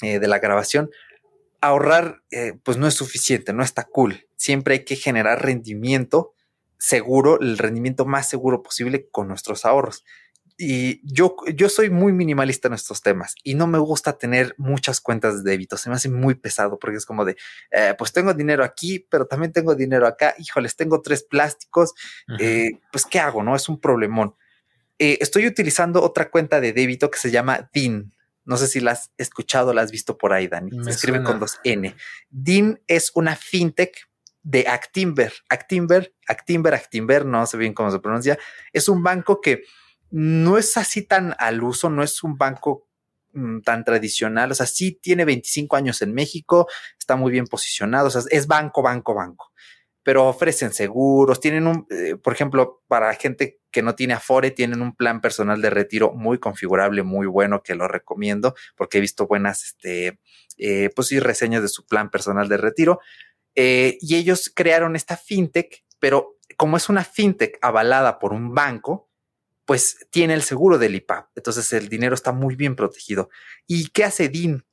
eh, 0.00 0.20
de 0.20 0.28
la 0.28 0.38
grabación, 0.38 0.90
ahorrar 1.60 2.22
eh, 2.30 2.52
pues 2.62 2.76
no 2.76 2.86
es 2.86 2.94
suficiente, 2.94 3.52
no 3.52 3.64
está 3.64 3.82
cool. 3.82 4.28
Siempre 4.36 4.74
hay 4.74 4.84
que 4.84 4.94
generar 4.94 5.44
rendimiento 5.44 6.34
seguro, 6.78 7.40
el 7.40 7.58
rendimiento 7.58 8.04
más 8.04 8.28
seguro 8.28 8.62
posible 8.62 9.08
con 9.10 9.26
nuestros 9.26 9.64
ahorros. 9.64 10.04
Y 10.58 11.00
yo, 11.04 11.36
yo 11.54 11.68
soy 11.68 11.90
muy 11.90 12.12
minimalista 12.12 12.68
en 12.68 12.74
estos 12.74 13.02
temas 13.02 13.34
y 13.42 13.54
no 13.54 13.66
me 13.66 13.78
gusta 13.78 14.18
tener 14.18 14.54
muchas 14.58 15.00
cuentas 15.00 15.42
de 15.42 15.50
débito. 15.50 15.76
Se 15.76 15.88
me 15.88 15.96
hace 15.96 16.08
muy 16.08 16.34
pesado 16.34 16.78
porque 16.78 16.96
es 16.98 17.06
como 17.06 17.24
de, 17.24 17.36
eh, 17.70 17.94
pues 17.98 18.12
tengo 18.12 18.34
dinero 18.34 18.64
aquí, 18.64 19.06
pero 19.10 19.26
también 19.26 19.52
tengo 19.52 19.74
dinero 19.74 20.06
acá. 20.06 20.34
Híjoles, 20.38 20.76
tengo 20.76 21.00
tres 21.02 21.22
plásticos. 21.22 21.94
Eh, 22.38 22.80
pues, 22.90 23.06
¿qué 23.06 23.18
hago? 23.18 23.42
No 23.42 23.56
es 23.56 23.68
un 23.68 23.80
problemón. 23.80 24.34
Eh, 24.98 25.18
estoy 25.20 25.46
utilizando 25.46 26.02
otra 26.02 26.30
cuenta 26.30 26.60
de 26.60 26.72
débito 26.72 27.10
que 27.10 27.18
se 27.18 27.30
llama 27.30 27.68
DIN. 27.72 28.12
No 28.44 28.56
sé 28.56 28.66
si 28.66 28.80
la 28.80 28.92
has 28.92 29.10
escuchado, 29.18 29.72
la 29.72 29.82
has 29.82 29.90
visto 29.90 30.18
por 30.18 30.32
ahí, 30.32 30.48
Dani. 30.48 30.70
se 30.84 30.90
escribe 30.90 31.22
con 31.22 31.38
dos 31.38 31.60
N. 31.64 31.94
DIN 32.30 32.80
es 32.86 33.12
una 33.14 33.36
fintech 33.36 33.96
de 34.42 34.66
Actimber. 34.68 35.32
Actimber, 35.48 36.12
Actimber, 36.26 36.74
Actimber, 36.74 37.24
no 37.24 37.46
sé 37.46 37.56
bien 37.56 37.72
cómo 37.72 37.90
se 37.90 38.00
pronuncia. 38.00 38.38
Es 38.72 38.88
un 38.88 39.02
banco 39.02 39.40
que 39.40 39.62
no 40.12 40.58
es 40.58 40.76
así 40.76 41.02
tan 41.02 41.34
al 41.38 41.62
uso, 41.62 41.90
no 41.90 42.02
es 42.02 42.22
un 42.22 42.36
banco 42.36 42.86
mm, 43.32 43.60
tan 43.62 43.82
tradicional, 43.82 44.52
o 44.52 44.54
sea, 44.54 44.66
sí 44.66 44.92
tiene 45.02 45.24
25 45.24 45.74
años 45.74 46.02
en 46.02 46.12
México, 46.12 46.68
está 46.98 47.16
muy 47.16 47.32
bien 47.32 47.46
posicionado, 47.46 48.08
o 48.08 48.10
sea, 48.10 48.22
es 48.30 48.46
banco, 48.46 48.82
banco, 48.82 49.14
banco, 49.14 49.52
pero 50.02 50.28
ofrecen 50.28 50.72
seguros, 50.72 51.40
tienen 51.40 51.66
un, 51.66 51.86
eh, 51.90 52.16
por 52.16 52.34
ejemplo, 52.34 52.82
para 52.88 53.14
gente 53.14 53.60
que 53.70 53.82
no 53.82 53.94
tiene 53.94 54.12
Afore, 54.12 54.50
tienen 54.50 54.82
un 54.82 54.94
plan 54.94 55.22
personal 55.22 55.62
de 55.62 55.70
retiro 55.70 56.12
muy 56.12 56.38
configurable, 56.38 57.02
muy 57.02 57.26
bueno, 57.26 57.62
que 57.62 57.74
lo 57.74 57.88
recomiendo, 57.88 58.54
porque 58.76 58.98
he 58.98 59.00
visto 59.00 59.26
buenas, 59.26 59.64
este, 59.64 60.20
eh, 60.58 60.90
pues 60.94 61.08
sí, 61.08 61.20
reseñas 61.20 61.62
de 61.62 61.68
su 61.68 61.86
plan 61.86 62.10
personal 62.10 62.50
de 62.50 62.58
retiro, 62.58 63.00
eh, 63.54 63.96
y 64.02 64.16
ellos 64.16 64.52
crearon 64.54 64.94
esta 64.94 65.16
fintech, 65.16 65.84
pero 65.98 66.36
como 66.58 66.76
es 66.76 66.90
una 66.90 67.02
fintech 67.02 67.58
avalada 67.62 68.18
por 68.18 68.34
un 68.34 68.54
banco, 68.54 69.08
pues 69.72 70.06
tiene 70.10 70.34
el 70.34 70.42
seguro 70.42 70.76
del 70.76 70.96
IPAP. 70.96 71.30
Entonces 71.34 71.72
el 71.72 71.88
dinero 71.88 72.14
está 72.14 72.30
muy 72.30 72.56
bien 72.56 72.76
protegido. 72.76 73.30
¿Y 73.66 73.88
qué 73.88 74.04
hace 74.04 74.28
DIN? 74.28 74.66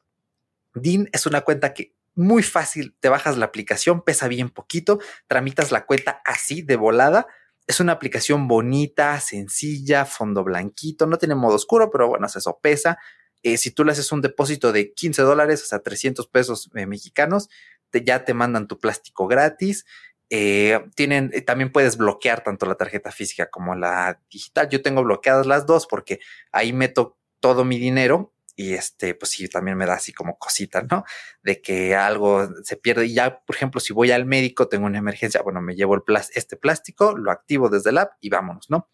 DIN 0.74 1.08
es 1.14 1.26
una 1.26 1.40
cuenta 1.40 1.74
que 1.74 1.96
muy 2.16 2.44
fácil, 2.44 2.98
te 3.00 3.08
bajas 3.08 3.38
la 3.38 3.46
aplicación, 3.46 4.02
pesa 4.02 4.28
bien 4.28 4.50
poquito, 4.50 5.00
tramitas 5.28 5.72
la 5.72 5.86
cuenta 5.86 6.22
así 6.26 6.64
de 6.64 6.76
volada. 6.76 7.28
Es 7.66 7.80
una 7.80 7.94
aplicación 7.94 8.50
bonita, 8.50 9.18
sencilla, 9.22 10.04
fondo 10.04 10.44
blanquito, 10.44 11.08
no 11.08 11.18
tiene 11.18 11.36
modo 11.36 11.56
oscuro, 11.56 11.90
pero 11.90 12.10
bueno, 12.10 12.28
eso 12.28 12.60
pesa. 12.62 12.98
Eh, 13.42 13.56
si 13.56 13.72
tú 13.72 13.86
le 13.86 13.94
haces 13.94 14.12
un 14.12 14.20
depósito 14.20 14.74
de 14.74 14.94
15 14.94 15.22
dólares, 15.22 15.64
o 15.64 15.66
sea, 15.66 15.80
300 15.80 16.28
pesos 16.28 16.70
eh, 16.76 16.86
mexicanos, 16.86 17.48
te, 17.90 18.04
ya 18.04 18.26
te 18.26 18.34
mandan 18.34 18.68
tu 18.68 18.80
plástico 18.80 19.28
gratis. 19.28 19.86
Eh, 20.30 20.80
tienen, 20.96 21.32
eh, 21.34 21.42
también 21.42 21.72
puedes 21.72 21.98
bloquear 21.98 22.44
tanto 22.44 22.66
la 22.66 22.76
tarjeta 22.76 23.12
física 23.12 23.50
como 23.50 23.76
la 23.76 24.22
digital. 24.30 24.70
Yo 24.70 24.82
tengo 24.82 25.04
bloqueadas 25.04 25.48
las 25.48 25.66
dos 25.66 25.88
porque 25.88 26.20
ahí 26.52 26.74
meto 26.74 27.18
todo 27.40 27.66
mi 27.66 27.80
dinero 27.80 28.34
y 28.56 28.74
este, 28.74 29.16
pues 29.16 29.32
sí, 29.32 29.48
también 29.48 29.78
me 29.78 29.86
da 29.86 29.94
así 29.94 30.12
como 30.12 30.38
cosita, 30.38 30.82
¿no? 30.82 31.06
De 31.42 31.62
que 31.62 31.96
algo 31.96 32.50
se 32.64 32.76
pierde. 32.76 33.06
Y 33.06 33.14
ya, 33.14 33.40
por 33.40 33.56
ejemplo, 33.56 33.80
si 33.80 33.94
voy 33.94 34.12
al 34.12 34.26
médico, 34.26 34.68
tengo 34.68 34.86
una 34.86 34.98
emergencia, 34.98 35.42
bueno, 35.42 35.62
me 35.62 35.76
llevo 35.76 35.96
el 35.96 36.02
este 36.36 36.58
plástico, 36.58 37.18
lo 37.18 37.32
activo 37.32 37.70
desde 37.70 37.92
el 37.92 38.00
app 38.00 38.14
y 38.20 38.30
vámonos, 38.30 38.70
¿no? 38.70 38.90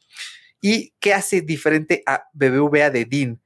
¿Y 0.62 0.94
qué 1.00 1.16
hace 1.16 1.42
diferente 1.42 2.04
a 2.06 2.30
BBVA 2.34 2.92
de 2.92 3.06
DIN? 3.06 3.42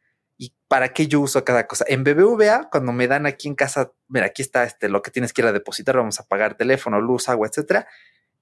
Y 0.69 0.75
para 0.79 0.89
qué 0.93 1.07
yo 1.07 1.19
uso 1.19 1.43
cada 1.43 1.67
cosa. 1.67 1.85
En 1.87 2.03
BBVA, 2.03 2.69
cuando 2.69 2.91
me 2.91 3.07
dan 3.07 3.25
aquí 3.25 3.47
en 3.47 3.55
casa, 3.55 3.91
mira, 4.07 4.27
aquí 4.27 4.41
está 4.41 4.63
este, 4.63 4.87
lo 4.87 5.01
que 5.01 5.11
tienes 5.11 5.33
que 5.33 5.41
ir 5.41 5.47
a 5.47 5.51
depositar, 5.51 5.97
vamos 5.97 6.19
a 6.19 6.27
pagar 6.27 6.55
teléfono, 6.55 7.01
luz, 7.01 7.27
agua, 7.27 7.47
etcétera. 7.47 7.87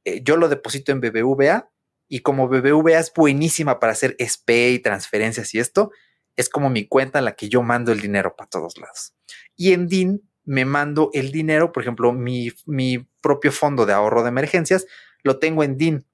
Eh, 0.03 0.21
yo 0.23 0.37
lo 0.37 0.49
deposito 0.49 0.91
en 0.91 1.01
BBVA 1.01 1.69
y 2.07 2.19
como 2.19 2.47
BBVA 2.47 2.99
es 2.99 3.11
buenísima 3.13 3.79
para 3.79 3.93
hacer 3.93 4.15
SPAY, 4.19 4.79
transferencias 4.79 5.53
y 5.53 5.59
esto, 5.59 5.91
es 6.35 6.49
como 6.49 6.69
mi 6.69 6.87
cuenta 6.87 7.19
en 7.19 7.25
la 7.25 7.35
que 7.35 7.49
yo 7.49 7.63
mando 7.63 7.91
el 7.91 7.99
dinero 7.99 8.35
para 8.35 8.49
todos 8.49 8.77
lados. 8.77 9.15
Y 9.55 9.73
en 9.73 9.87
DIN 9.87 10.29
me 10.45 10.65
mando 10.65 11.09
el 11.13 11.31
dinero, 11.31 11.71
por 11.71 11.83
ejemplo, 11.83 12.13
mi, 12.13 12.51
mi 12.65 13.07
propio 13.21 13.51
fondo 13.51 13.85
de 13.85 13.93
ahorro 13.93 14.23
de 14.23 14.29
emergencias, 14.29 14.85
lo 15.23 15.39
tengo 15.39 15.63
en 15.63 15.77
DIN 15.77 16.05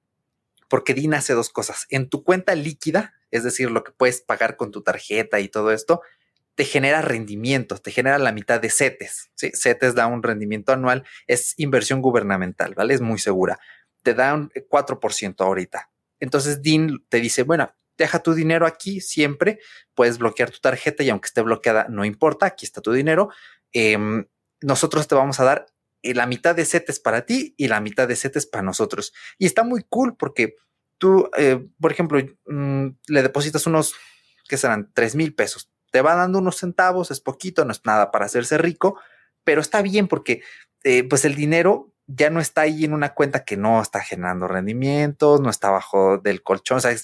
porque 0.74 0.92
DIN 0.92 1.14
hace 1.14 1.34
dos 1.34 1.50
cosas. 1.50 1.86
En 1.88 2.08
tu 2.08 2.24
cuenta 2.24 2.56
líquida, 2.56 3.14
es 3.30 3.44
decir, 3.44 3.70
lo 3.70 3.84
que 3.84 3.92
puedes 3.92 4.22
pagar 4.22 4.56
con 4.56 4.72
tu 4.72 4.82
tarjeta 4.82 5.38
y 5.38 5.48
todo 5.48 5.70
esto, 5.70 6.02
te 6.56 6.64
genera 6.64 7.00
rendimientos, 7.00 7.80
te 7.80 7.92
genera 7.92 8.18
la 8.18 8.32
mitad 8.32 8.60
de 8.60 8.70
CETES. 8.70 9.30
¿sí? 9.36 9.52
CETES 9.54 9.94
da 9.94 10.08
un 10.08 10.24
rendimiento 10.24 10.72
anual, 10.72 11.04
es 11.28 11.54
inversión 11.58 12.02
gubernamental, 12.02 12.74
¿vale? 12.74 12.92
Es 12.92 13.00
muy 13.00 13.20
segura. 13.20 13.60
Te 14.02 14.14
da 14.14 14.34
un 14.34 14.50
4% 14.50 15.44
ahorita. 15.44 15.92
Entonces 16.18 16.60
DIN 16.60 17.06
te 17.08 17.20
dice, 17.20 17.44
bueno, 17.44 17.72
deja 17.96 18.18
tu 18.18 18.34
dinero 18.34 18.66
aquí 18.66 19.00
siempre, 19.00 19.60
puedes 19.94 20.18
bloquear 20.18 20.50
tu 20.50 20.58
tarjeta 20.58 21.04
y 21.04 21.10
aunque 21.10 21.26
esté 21.26 21.40
bloqueada, 21.42 21.86
no 21.88 22.04
importa, 22.04 22.46
aquí 22.46 22.66
está 22.66 22.80
tu 22.80 22.90
dinero. 22.90 23.28
Em, 23.72 24.26
nosotros 24.60 25.06
te 25.06 25.14
vamos 25.14 25.38
a 25.38 25.44
dar 25.44 25.66
la 26.12 26.26
mitad 26.26 26.54
de 26.54 26.66
CETES 26.66 27.00
para 27.00 27.24
ti 27.24 27.54
y 27.56 27.68
la 27.68 27.80
mitad 27.80 28.06
de 28.06 28.16
CETES 28.16 28.46
para 28.46 28.62
nosotros. 28.62 29.14
Y 29.38 29.46
está 29.46 29.64
muy 29.64 29.84
cool 29.88 30.16
porque 30.16 30.56
tú, 30.98 31.30
eh, 31.36 31.66
por 31.80 31.92
ejemplo, 31.92 32.20
mm, 32.46 32.88
le 33.08 33.22
depositas 33.22 33.66
unos, 33.66 33.94
que 34.48 34.58
serán? 34.58 34.90
Tres 34.92 35.14
mil 35.14 35.34
pesos. 35.34 35.70
Te 35.90 36.02
va 36.02 36.14
dando 36.14 36.40
unos 36.40 36.56
centavos, 36.56 37.10
es 37.10 37.20
poquito, 37.20 37.64
no 37.64 37.72
es 37.72 37.80
nada 37.84 38.10
para 38.10 38.26
hacerse 38.26 38.58
rico, 38.58 39.00
pero 39.44 39.60
está 39.60 39.80
bien 39.80 40.08
porque 40.08 40.42
eh, 40.82 41.04
pues 41.04 41.24
el 41.24 41.34
dinero 41.34 41.93
ya 42.06 42.28
no 42.28 42.40
está 42.40 42.62
ahí 42.62 42.84
en 42.84 42.92
una 42.92 43.14
cuenta 43.14 43.44
que 43.44 43.56
no 43.56 43.80
está 43.80 44.00
generando 44.00 44.46
rendimientos, 44.46 45.40
no 45.40 45.48
está 45.48 45.70
bajo 45.70 46.18
del 46.18 46.42
colchón. 46.42 46.78
O 46.78 46.80
sea, 46.80 46.94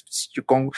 con, 0.45 0.71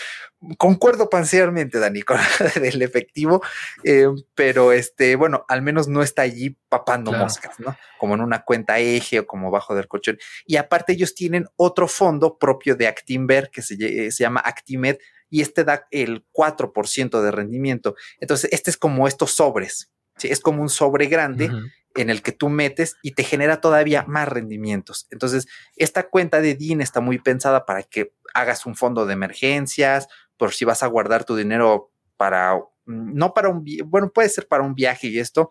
concuerdo 0.59 1.11
parcialmente, 1.11 1.79
Dani, 1.79 2.03
con 2.03 2.19
del 2.61 2.83
efectivo, 2.83 3.43
eh, 3.85 4.07
pero 4.35 4.73
este, 4.73 5.17
bueno, 5.17 5.45
al 5.49 5.63
menos 5.63 5.89
no 5.89 6.03
está 6.03 6.23
allí 6.23 6.57
papando 6.69 7.13
moscas, 7.13 7.59
¿no? 7.59 7.77
Como 7.99 8.15
en 8.15 8.21
una 8.21 8.45
cuenta 8.45 8.79
eje 8.79 9.21
o 9.21 9.27
como 9.27 9.51
bajo 9.51 9.75
del 9.75 9.89
colchón. 9.89 10.19
Y 10.47 10.57
aparte, 10.57 10.93
ellos 10.93 11.15
tienen 11.15 11.47
otro 11.57 11.89
fondo 11.89 12.39
propio 12.39 12.77
de 12.77 12.87
Actimber 12.87 13.51
que 13.51 13.63
se, 13.63 14.11
se 14.11 14.23
llama 14.23 14.41
Actimed 14.45 14.99
y 15.31 15.41
este 15.41 15.65
da 15.65 15.89
el 15.91 16.27
4% 16.33 17.23
de 17.23 17.31
rendimiento. 17.31 17.97
Entonces, 18.21 18.51
este 18.53 18.71
es 18.71 18.77
como 18.77 19.09
estos 19.09 19.33
sobres. 19.33 19.91
¿sí? 20.17 20.29
Es 20.29 20.41
como 20.41 20.63
un 20.63 20.69
sobre 20.69 21.07
grande 21.07 21.51
en 21.95 22.11
el 22.11 22.23
que 22.23 22.33
tú 22.33 22.49
metes 22.49 22.97
y 23.03 23.13
te 23.13 23.25
genera 23.25 23.61
todavía 23.61 24.05
más 24.07 24.29
rendimientos. 24.29 25.07
Entonces, 25.11 25.47
esta 25.77 26.09
cuenta 26.09 26.41
de 26.41 26.55
DIN 26.55 26.81
está 26.81 27.01
muy 27.01 27.19
pensada 27.19 27.67
para 27.67 27.83
que 27.83 28.13
hagas 28.35 28.67
un 28.67 28.77
fondo 28.77 29.07
de 29.07 29.13
emergencias, 29.13 30.09
por 30.37 30.53
si 30.53 30.65
vas 30.65 30.83
a 30.83 30.87
guardar 30.87 31.25
tu 31.25 31.37
dinero 31.37 31.93
para, 32.17 32.57
mm, 32.57 33.15
no 33.15 33.35
para 33.35 33.49
un, 33.49 33.65
bueno, 33.87 34.11
puede 34.11 34.29
ser 34.29 34.49
para 34.49 34.63
un 34.63 34.75
viaje 34.75 35.09
y 35.09 35.19
esto, 35.19 35.51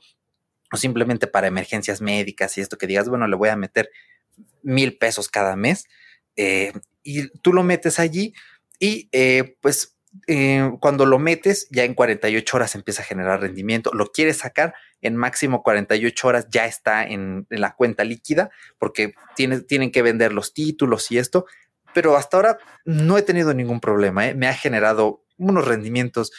o 0.72 0.78
simplemente 0.78 1.28
para 1.28 1.48
emergencias 1.48 2.02
médicas 2.02 2.58
y 2.58 2.62
esto 2.62 2.78
que 2.78 2.88
digas, 2.88 3.10
bueno, 3.10 3.28
le 3.28 3.36
voy 3.36 3.50
a 3.50 3.56
meter 3.56 3.90
mil 4.64 4.98
pesos 4.98 5.30
cada 5.30 5.56
mes 5.56 5.86
eh, 6.36 6.72
y 7.04 7.30
tú 7.40 7.54
lo 7.54 7.64
metes 7.64 8.00
allí 8.00 8.34
y 8.80 9.10
eh, 9.12 9.58
pues 9.62 9.98
eh, 10.28 10.72
cuando 10.80 11.06
lo 11.06 11.20
metes, 11.20 11.68
ya 11.72 11.84
en 11.84 11.94
48 11.94 12.58
horas 12.58 12.76
empieza 12.76 13.02
a 13.02 13.06
generar 13.06 13.42
rendimiento. 13.42 13.92
Lo 13.94 14.12
quieres 14.12 14.38
sacar 14.38 14.74
en 15.02 15.16
máximo 15.16 15.64
48 15.64 16.28
horas, 16.28 16.48
ya 16.50 16.66
está 16.66 17.04
en, 17.04 17.48
la 17.50 17.76
cuenta 17.76 18.04
líquida, 18.04 18.50
porque 18.78 19.14
tienen 19.36 19.92
que 19.92 20.02
vender 20.02 20.34
los 20.34 20.54
títulos 20.54 21.12
y 21.12 21.18
esto. 21.18 21.46
Pero 21.94 22.16
hasta 22.16 22.38
ahora 22.38 22.58
no 22.86 23.18
he 23.18 23.22
tenido 23.22 23.54
ningún 23.54 23.80
problema. 23.80 24.28
¿eh? 24.28 24.36
Me 24.36 24.48
ha 24.48 24.54
generado 24.54 25.24
unos 25.38 25.68
rendimientos 25.68 26.32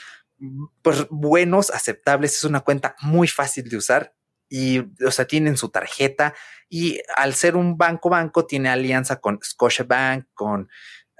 pues, 0.80 1.06
buenos, 1.10 1.70
aceptables. 1.70 2.36
Es 2.36 2.44
una 2.44 2.60
cuenta 2.60 2.96
muy 3.02 3.28
fácil 3.28 3.68
de 3.68 3.76
usar 3.76 4.14
y, 4.48 4.80
o 5.04 5.10
sea, 5.10 5.26
tienen 5.26 5.56
su 5.56 5.68
tarjeta 5.68 6.34
y 6.68 7.00
al 7.16 7.34
ser 7.34 7.56
un 7.56 7.76
banco 7.76 8.08
banco 8.08 8.46
tiene 8.46 8.70
alianza 8.70 9.20
con 9.20 9.38
Scotiabank, 9.42 10.26
con 10.32 10.68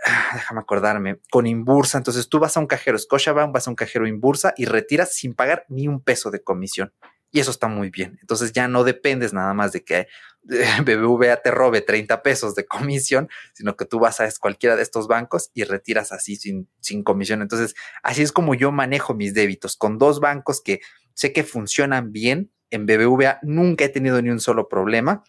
Ah, 0.05 0.31
déjame 0.35 0.61
acordarme, 0.61 1.21
con 1.31 1.47
Inbursa. 1.47 1.99
Entonces 1.99 2.29
tú 2.29 2.41
vas 2.41 2.57
a 2.57 2.61
un 2.61 2.67
cajero 2.67 2.99
Scotiabank, 2.99 3.53
vas 3.53 3.69
a 3.69 3.71
un 3.71 3.77
cajero 3.77 4.07
Inbursa 4.07 4.53
y 4.57 4.65
retiras 4.65 5.15
sin 5.15 5.35
pagar 5.35 5.65
ni 5.69 5.87
un 5.87 6.03
peso 6.03 6.31
de 6.31 6.43
comisión. 6.43 6.93
Y 7.33 7.41
eso 7.41 7.51
está 7.51 7.67
muy 7.67 7.89
bien. 7.89 8.19
Entonces 8.21 8.53
ya 8.53 8.69
no 8.69 8.85
dependes 8.85 9.33
nada 9.33 9.55
más 9.55 9.73
de 9.73 9.83
que 9.83 10.07
BBVA 10.43 11.37
te 11.39 11.51
robe 11.51 11.81
30 11.81 12.23
pesos 12.23 12.55
de 12.55 12.67
comisión, 12.67 13.29
sino 13.55 13.77
que 13.77 13.87
tú 13.87 13.99
vas 13.99 14.21
a 14.21 14.29
cualquiera 14.39 14.77
de 14.77 14.83
estos 14.83 15.09
bancos 15.09 15.51
y 15.55 15.65
retiras 15.65 16.13
así 16.13 16.37
sin, 16.37 16.69
sin 16.81 17.03
comisión. 17.03 17.41
Entonces 17.41 17.75
así 18.03 18.23
es 18.23 18.33
como 18.33 18.55
yo 18.55 18.71
manejo 18.71 19.15
mis 19.15 19.33
débitos 19.33 19.77
con 19.77 19.99
dos 19.99 20.21
bancos 20.21 20.61
que 20.63 20.81
sé 21.15 21.33
que 21.33 21.43
funcionan 21.43 22.13
bien. 22.13 22.53
En 22.71 22.87
BBVA 22.87 23.39
nunca 23.43 23.85
he 23.85 23.89
tenido 23.89 24.21
ni 24.21 24.29
un 24.29 24.41
solo 24.41 24.69
problema. 24.69 25.25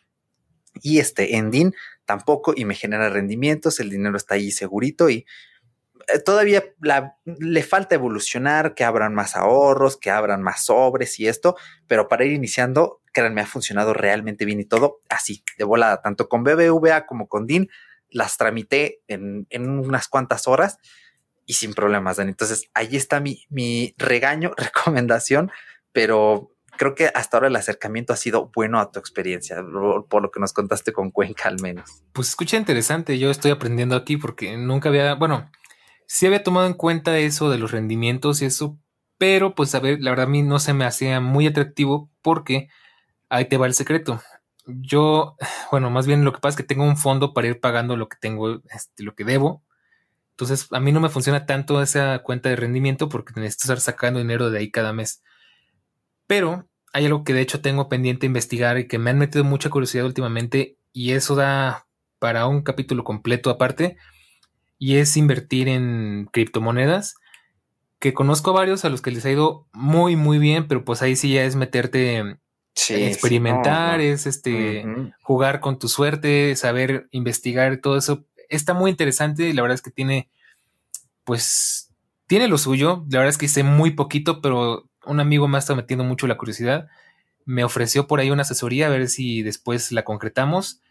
Y 0.82 1.00
este, 1.00 1.38
en 1.38 1.52
DIN 1.52 1.74
tampoco 2.04 2.54
y 2.56 2.66
me 2.66 2.76
genera 2.76 3.10
rendimientos, 3.10 3.80
el 3.80 3.90
dinero 3.90 4.18
está 4.18 4.36
ahí 4.36 4.52
segurito 4.52 5.10
y 5.10 5.26
eh, 6.08 6.20
todavía 6.20 6.64
le 7.26 7.64
falta 7.64 7.96
evolucionar, 7.96 8.74
que 8.76 8.84
abran 8.84 9.14
más 9.14 9.36
ahorros, 9.36 9.98
que 9.98 10.12
abran 10.12 10.42
más 10.42 10.66
sobres 10.66 11.20
y 11.20 11.28
esto, 11.28 11.56
pero 11.88 12.08
para 12.08 12.26
ir 12.26 12.34
iniciando, 12.34 13.02
créanme, 13.14 13.42
ha 13.42 13.46
funcionado 13.46 13.94
realmente 13.94 14.46
bien 14.46 14.60
y 14.60 14.66
todo 14.66 15.02
así, 15.10 15.44
de 15.58 15.64
volada, 15.64 16.02
tanto 16.02 16.28
con 16.30 16.44
BBVA 16.44 17.06
como 17.06 17.28
con 17.28 17.46
DIN. 17.48 17.70
las 18.10 18.38
tramité 18.38 19.02
en, 19.08 19.48
unas 19.60 20.08
cuantas 20.08 20.48
horas 20.48 20.78
y 21.46 21.54
sin 21.54 21.74
problemas, 21.74 22.18
Dani. 22.18 22.32
Entonces, 22.32 22.70
ahí 22.74 22.96
está 22.96 23.20
mi, 23.20 23.46
mi 23.50 23.96
regaño, 23.98 24.54
recomendación, 24.58 25.52
pero 25.92 26.52
creo 26.78 26.96
que 26.96 27.12
hasta 27.14 27.38
ahora 27.38 27.48
el 27.48 27.56
acercamiento 27.56 28.14
ha 28.14 28.18
sido 28.18 28.52
bueno 28.54 28.80
a 28.80 28.92
tu 28.92 29.00
experiencia, 29.00 29.64
por 30.10 30.22
lo 30.22 30.32
que 30.32 30.40
nos 30.40 30.54
contaste 30.54 30.92
con 30.92 31.12
Cuenca 31.12 31.50
al 31.50 31.62
menos. 31.62 32.04
Pues 32.14 32.30
escucha 32.30 32.58
interesante, 32.58 33.20
yo 33.20 33.32
estoy 33.32 33.52
aprendiendo 33.52 33.96
aquí 33.96 34.18
porque 34.18 34.58
nunca 34.58 34.90
había, 34.90 35.16
bueno, 35.16 35.50
sí 36.14 36.28
había 36.28 36.44
tomado 36.44 36.68
en 36.68 36.76
cuenta 36.76 37.18
eso 37.18 37.50
de 37.50 37.58
los 37.58 37.72
rendimientos 37.72 38.44
y 38.44 38.46
eso, 38.46 38.78
pero 39.18 39.56
pues 39.56 39.74
a 39.74 39.80
ver, 39.80 40.00
la 40.00 40.12
verdad 40.12 40.28
a 40.28 40.30
mí 40.30 40.44
no 40.44 40.60
se 40.60 40.76
me 40.76 40.86
hacía 40.86 41.20
muy 41.20 41.48
atractivo 41.48 42.12
porque 42.22 42.70
ahí 43.30 43.46
te 43.46 43.58
va 43.58 43.66
el 43.66 43.74
secreto. 43.74 44.22
Yo, 44.68 45.36
bueno, 45.72 45.90
más 45.90 46.06
bien 46.06 46.24
lo 46.24 46.32
que 46.32 46.40
pasa 46.40 46.52
es 46.52 46.58
que 46.58 46.68
tengo 46.68 46.84
un 46.84 46.98
fondo 46.98 47.34
para 47.34 47.48
ir 47.48 47.60
pagando 47.60 47.98
lo 47.98 48.10
que 48.10 48.18
tengo, 48.22 48.62
este, 48.70 49.04
lo 49.04 49.16
que 49.16 49.24
debo. 49.24 49.64
Entonces, 50.34 50.68
a 50.72 50.80
mí 50.80 50.92
no 50.92 51.00
me 51.00 51.10
funciona 51.10 51.48
tanto 51.48 51.82
esa 51.82 52.20
cuenta 52.20 52.50
de 52.50 52.58
rendimiento 52.58 53.10
porque 53.10 53.34
necesito 53.36 53.64
estar 53.64 53.80
sacando 53.80 54.20
dinero 54.20 54.52
de 54.52 54.60
ahí 54.60 54.70
cada 54.70 54.94
mes. 54.94 55.24
Pero 56.28 56.68
hay 56.94 57.06
algo 57.08 57.24
que 57.24 57.34
de 57.34 57.42
hecho 57.42 57.62
tengo 57.62 57.90
pendiente 57.90 58.28
investigar 58.28 58.78
y 58.78 58.88
que 58.88 59.00
me 59.00 59.10
han 59.10 59.18
metido 59.18 59.44
mucha 59.44 59.72
curiosidad 59.72 60.06
últimamente 60.06 60.78
y 60.92 61.14
eso 61.14 61.34
da 61.36 61.88
para 62.20 62.46
un 62.46 62.62
capítulo 62.62 63.04
completo 63.04 63.50
aparte 63.50 63.98
y 64.84 64.98
es 64.98 65.16
invertir 65.16 65.70
en 65.70 66.28
criptomonedas 66.34 67.16
que 68.00 68.14
conozco 68.14 68.52
varios 68.52 68.84
a 68.84 68.90
los 68.90 69.02
que 69.02 69.12
les 69.12 69.24
ha 69.26 69.32
ido 69.32 69.66
muy 69.72 70.18
muy 70.18 70.40
bien 70.40 70.68
pero 70.68 70.84
pues 70.84 71.02
ahí 71.02 71.16
sí 71.16 71.32
ya 71.32 71.46
es 71.46 71.56
meterte 71.56 72.38
experimentar 72.90 74.02
es 74.02 74.26
este 74.26 74.86
jugar 75.22 75.62
con 75.62 75.80
tu 75.80 75.88
suerte 75.88 76.54
saber 76.58 77.08
investigar 77.12 77.78
todo 77.78 77.98
eso. 77.98 78.26
Está 78.50 78.74
muy 78.74 78.92
interesante 78.92 79.48
y 79.48 79.54
la 79.54 79.62
verdad 79.62 79.76
es 79.76 79.82
que 79.82 79.92
tiene 79.92 80.30
pues 81.24 81.90
tiene 82.28 82.50
lo 82.50 82.58
suyo. 82.58 83.06
La 83.10 83.20
verdad 83.20 83.30
es 83.30 83.38
que 83.38 83.46
hice 83.46 83.64
muy 83.64 83.92
poquito 83.92 84.42
pero 84.42 84.90
un 85.06 85.22
amigo 85.22 85.48
me 85.48 85.58
ha 85.58 85.60
estado 85.60 85.78
metiendo 85.78 86.04
mucho 86.04 86.28
la 86.28 86.38
curiosidad. 86.38 86.88
Me 87.46 87.64
ofreció 87.64 88.06
por 88.06 88.20
ahí 88.20 88.32
una 88.32 88.42
asesoría 88.42 88.88
a 88.88 88.90
ver 88.90 89.08
si 89.08 89.44
después 89.44 89.94
la 89.94 90.04
concretamos. 90.04 90.82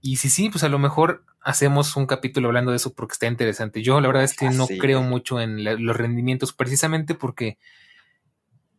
Y 0.00 0.16
si 0.16 0.28
sí, 0.28 0.50
pues 0.50 0.64
a 0.64 0.68
lo 0.68 0.78
mejor 0.78 1.24
hacemos 1.44 1.94
un 1.96 2.06
capítulo 2.06 2.48
hablando 2.48 2.70
de 2.70 2.78
eso 2.78 2.94
porque 2.94 3.12
está 3.12 3.26
interesante. 3.26 3.82
Yo 3.82 4.00
la 4.00 4.08
verdad 4.08 4.24
es 4.24 4.34
que 4.34 4.48
no 4.48 4.66
creo 4.66 5.02
mucho 5.02 5.40
en 5.40 5.62
los 5.84 5.96
rendimientos 5.96 6.52
precisamente 6.52 7.14
porque, 7.14 7.58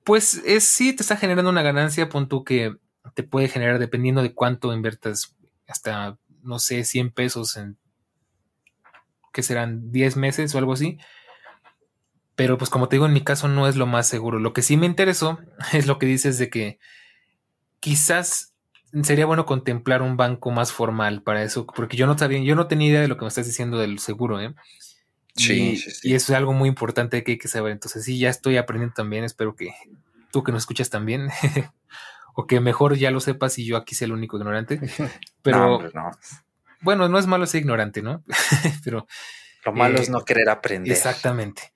pues 0.04 0.42
es, 0.46 0.66
sí 0.66 0.94
te 0.94 1.04
está 1.04 1.16
generando 1.16 1.52
una 1.52 1.62
ganancia, 1.62 2.10
punto 2.10 2.44
que 2.44 2.76
te 3.14 3.24
puede 3.24 3.48
generar 3.48 3.78
dependiendo 3.78 4.24
de 4.24 4.34
cuánto 4.34 4.74
inviertas 4.74 5.36
hasta, 5.68 6.18
no 6.42 6.58
sé, 6.58 6.84
100 6.84 7.12
pesos 7.12 7.56
en, 7.56 7.78
que 9.32 9.44
serán 9.44 9.92
10 9.92 10.18
meses 10.18 10.56
o 10.56 10.58
algo 10.58 10.74
así. 10.74 10.98
Pero 12.36 12.58
pues 12.58 12.72
como 12.72 12.90
te 12.90 12.96
digo, 12.96 13.06
en 13.06 13.14
mi 13.14 13.24
caso 13.24 13.48
no 13.48 13.68
es 13.68 13.76
lo 13.76 13.86
más 13.86 14.08
seguro. 14.08 14.40
Lo 14.40 14.54
que 14.54 14.64
sí 14.64 14.76
me 14.76 14.88
interesó 14.88 15.40
es 15.72 15.86
lo 15.86 16.00
que 16.00 16.08
dices 16.08 16.40
de 16.40 16.50
que 16.50 16.80
quizás 17.80 18.55
sería 19.04 19.26
bueno 19.26 19.46
contemplar 19.46 20.02
un 20.02 20.18
banco 20.18 20.52
más 20.52 20.72
formal 20.72 21.22
para 21.22 21.44
eso, 21.44 21.66
porque 21.66 21.98
yo 21.98 22.08
no 22.08 22.18
sabía, 22.18 22.40
yo 22.40 22.56
no 22.56 22.68
tenía 22.68 22.90
idea 22.90 23.02
de 23.02 23.08
lo 23.08 23.18
que 23.18 23.24
me 23.24 23.30
estás 23.30 23.46
diciendo 23.46 23.78
del 23.78 24.00
seguro, 24.00 24.42
¿eh? 24.42 24.54
Sí, 25.36 25.72
y, 25.72 25.78
sí, 25.78 25.92
sí. 25.92 26.10
y 26.10 26.14
eso 26.16 26.32
es 26.32 26.38
algo 26.38 26.54
muy 26.54 26.70
importante 26.70 27.24
que 27.24 27.34
hay 27.34 27.38
que 27.38 27.48
saber. 27.48 27.74
Entonces 27.74 28.06
sí, 28.06 28.18
ya 28.18 28.30
estoy 28.30 28.58
aprendiendo 28.58 28.94
también. 28.94 29.26
Espero 29.26 29.56
que 29.56 29.74
tú 30.32 30.44
que 30.44 30.52
nos 30.52 30.64
escuchas 30.64 30.90
también, 30.90 31.30
o 32.36 32.46
que 32.46 32.60
mejor 32.60 32.98
ya 32.98 33.12
lo 33.12 33.20
sepas 33.20 33.58
y 33.58 33.66
yo 33.66 33.78
aquí 33.78 33.96
sea 33.96 34.06
el 34.06 34.12
único 34.12 34.38
ignorante. 34.38 34.80
Pero 35.42 35.80
bueno, 36.82 37.10
no 37.10 37.18
es 37.18 37.26
malo 37.26 37.46
ser 37.48 37.62
ignorante, 37.62 38.02
¿no? 38.02 38.24
Pero 38.84 39.08
lo 39.66 39.72
malo 39.74 40.00
es 40.00 40.10
eh, 40.10 40.12
no 40.12 40.24
querer 40.24 40.50
aprender. 40.50 40.92
Exactamente. 40.92 41.74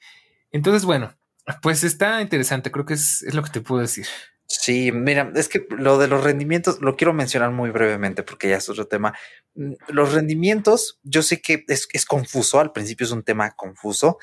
Entonces, 0.51 0.85
bueno, 0.85 1.15
pues 1.61 1.83
está 1.83 2.21
interesante, 2.21 2.71
creo 2.71 2.85
que 2.85 2.93
es, 2.95 3.25
lo 3.33 3.43
que 3.43 3.49
te 3.49 3.61
puedo 3.61 3.81
decir. 3.81 4.07
Sí, 4.51 4.91
mira, 4.91 5.31
es 5.35 5.47
que 5.47 5.67
lo 5.69 5.99
de 5.99 6.07
los 6.07 6.23
rendimientos 6.23 6.81
lo 6.81 6.95
quiero 6.95 7.13
mencionar 7.13 7.51
muy 7.51 7.69
brevemente 7.69 8.23
porque 8.23 8.49
ya 8.49 8.57
es 8.57 8.67
otro 8.67 8.87
tema. 8.87 9.13
Mm, 9.53 9.73
los 9.89 10.13
rendimientos, 10.13 10.99
yo 11.03 11.21
sé 11.21 11.39
que 11.39 11.65
es, 11.67 12.05
confuso, 12.05 12.59
al 12.59 12.71
principio 12.71 13.05
es 13.05 13.11
un 13.11 13.23
tema 13.23 13.51
confuso. 13.51 14.17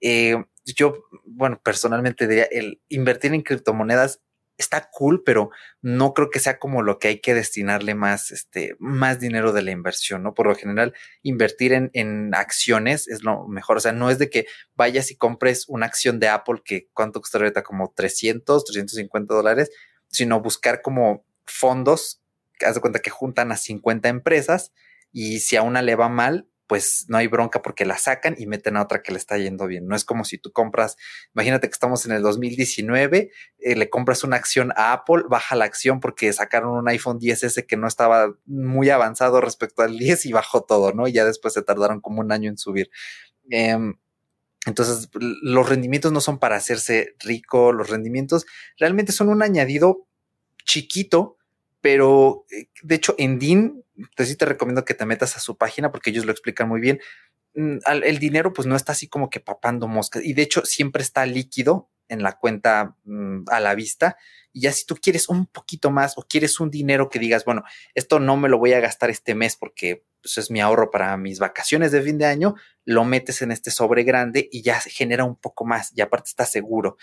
Eh, 0.00 0.36
yo, 0.64 1.04
bueno, 1.24 1.60
personalmente 1.64 2.28
diría, 2.28 2.44
el 2.44 2.80
invertir 2.88 3.34
en 3.34 3.42
criptomonedas 3.42 4.20
está 4.62 4.88
cool, 4.90 5.22
pero 5.24 5.50
no 5.80 6.14
creo 6.14 6.30
que 6.30 6.38
sea 6.38 6.58
como 6.58 6.82
lo 6.82 6.98
que 6.98 7.08
hay 7.08 7.20
que 7.20 7.34
destinarle 7.34 7.94
más, 7.94 8.30
este, 8.30 8.76
más 8.78 9.20
dinero 9.20 9.52
de 9.52 9.62
la 9.62 9.70
inversión, 9.70 10.22
¿no? 10.22 10.34
Por 10.34 10.46
lo 10.46 10.54
general, 10.54 10.94
invertir 11.22 11.72
en, 11.72 11.90
en 11.92 12.34
acciones 12.34 13.08
es 13.08 13.22
lo 13.22 13.46
mejor. 13.48 13.76
O 13.76 13.80
sea, 13.80 13.92
no 13.92 14.10
es 14.10 14.18
de 14.18 14.30
que 14.30 14.46
vayas 14.74 15.10
y 15.10 15.16
compres 15.16 15.68
una 15.68 15.86
acción 15.86 16.20
de 16.20 16.28
Apple 16.28 16.62
que 16.64 16.88
cuánto 16.92 17.20
cuesta 17.20 17.38
ahorita 17.38 17.62
como 17.62 17.92
300, 17.94 18.64
350 18.64 19.34
dólares, 19.34 19.70
sino 20.08 20.40
buscar 20.40 20.82
como 20.82 21.24
fondos, 21.46 22.22
haz 22.64 22.74
de 22.74 22.80
cuenta 22.80 23.00
que 23.00 23.10
juntan 23.10 23.52
a 23.52 23.56
50 23.56 24.08
empresas 24.08 24.72
y 25.12 25.40
si 25.40 25.56
a 25.56 25.62
una 25.62 25.82
le 25.82 25.96
va 25.96 26.08
mal, 26.08 26.46
pues 26.66 27.06
no 27.08 27.18
hay 27.18 27.26
bronca 27.26 27.60
porque 27.62 27.84
la 27.84 27.98
sacan 27.98 28.34
y 28.38 28.46
meten 28.46 28.76
a 28.76 28.82
otra 28.82 29.02
que 29.02 29.12
le 29.12 29.18
está 29.18 29.36
yendo 29.36 29.66
bien. 29.66 29.86
No 29.86 29.96
es 29.96 30.04
como 30.04 30.24
si 30.24 30.38
tú 30.38 30.52
compras, 30.52 30.96
imagínate 31.34 31.68
que 31.68 31.72
estamos 31.72 32.06
en 32.06 32.12
el 32.12 32.22
2019, 32.22 33.30
eh, 33.58 33.76
le 33.76 33.90
compras 33.90 34.24
una 34.24 34.36
acción 34.36 34.72
a 34.76 34.92
Apple, 34.92 35.24
baja 35.28 35.56
la 35.56 35.64
acción 35.64 36.00
porque 36.00 36.32
sacaron 36.32 36.76
un 36.76 36.88
iPhone 36.88 37.18
10S 37.18 37.66
que 37.66 37.76
no 37.76 37.86
estaba 37.86 38.32
muy 38.46 38.90
avanzado 38.90 39.40
respecto 39.40 39.82
al 39.82 39.98
10 39.98 40.26
y 40.26 40.32
bajó 40.32 40.62
todo, 40.62 40.92
¿no? 40.92 41.06
Y 41.08 41.12
ya 41.12 41.24
después 41.24 41.54
se 41.54 41.62
tardaron 41.62 42.00
como 42.00 42.20
un 42.20 42.32
año 42.32 42.48
en 42.48 42.58
subir. 42.58 42.90
Em, 43.50 43.94
entonces, 44.66 45.08
los 45.12 45.68
rendimientos 45.68 46.12
no 46.12 46.20
son 46.20 46.38
para 46.38 46.56
hacerse 46.56 47.16
rico, 47.18 47.72
los 47.72 47.90
rendimientos 47.90 48.46
realmente 48.78 49.12
son 49.12 49.28
un 49.28 49.42
añadido 49.42 50.06
chiquito, 50.64 51.36
pero 51.80 52.46
eh, 52.50 52.68
de 52.82 52.94
hecho 52.94 53.14
en 53.18 53.38
DIN 53.38 53.81
entonces 53.96 54.28
sí 54.28 54.36
te 54.36 54.46
recomiendo 54.46 54.84
que 54.84 54.94
te 54.94 55.06
metas 55.06 55.36
a 55.36 55.40
su 55.40 55.56
página 55.56 55.90
porque 55.90 56.10
ellos 56.10 56.24
lo 56.24 56.32
explican 56.32 56.68
muy 56.68 56.80
bien. 56.80 57.00
Mm, 57.54 57.78
el 57.86 58.18
dinero 58.18 58.52
pues 58.52 58.66
no 58.66 58.76
está 58.76 58.92
así 58.92 59.08
como 59.08 59.28
que 59.28 59.40
papando 59.40 59.86
moscas 59.88 60.24
y 60.24 60.32
de 60.32 60.42
hecho 60.42 60.64
siempre 60.64 61.02
está 61.02 61.26
líquido 61.26 61.90
en 62.08 62.22
la 62.22 62.38
cuenta 62.38 62.96
mm, 63.04 63.44
a 63.48 63.60
la 63.60 63.74
vista 63.74 64.16
y 64.52 64.62
ya 64.62 64.72
si 64.72 64.84
tú 64.84 64.96
quieres 64.96 65.28
un 65.28 65.46
poquito 65.46 65.90
más 65.90 66.16
o 66.18 66.26
quieres 66.28 66.60
un 66.60 66.70
dinero 66.70 67.08
que 67.08 67.18
digas, 67.18 67.44
bueno, 67.44 67.62
esto 67.94 68.20
no 68.20 68.36
me 68.36 68.48
lo 68.48 68.58
voy 68.58 68.74
a 68.74 68.80
gastar 68.80 69.10
este 69.10 69.34
mes 69.34 69.56
porque 69.56 70.04
pues, 70.20 70.38
es 70.38 70.50
mi 70.50 70.60
ahorro 70.60 70.90
para 70.90 71.16
mis 71.16 71.38
vacaciones 71.38 71.90
de 71.92 72.02
fin 72.02 72.18
de 72.18 72.26
año, 72.26 72.54
lo 72.84 73.04
metes 73.04 73.42
en 73.42 73.50
este 73.50 73.70
sobre 73.70 74.04
grande 74.04 74.48
y 74.52 74.62
ya 74.62 74.80
se 74.80 74.90
genera 74.90 75.24
un 75.24 75.36
poco 75.36 75.64
más 75.64 75.92
y 75.96 76.02
aparte 76.02 76.28
está 76.28 76.44
seguro. 76.44 76.96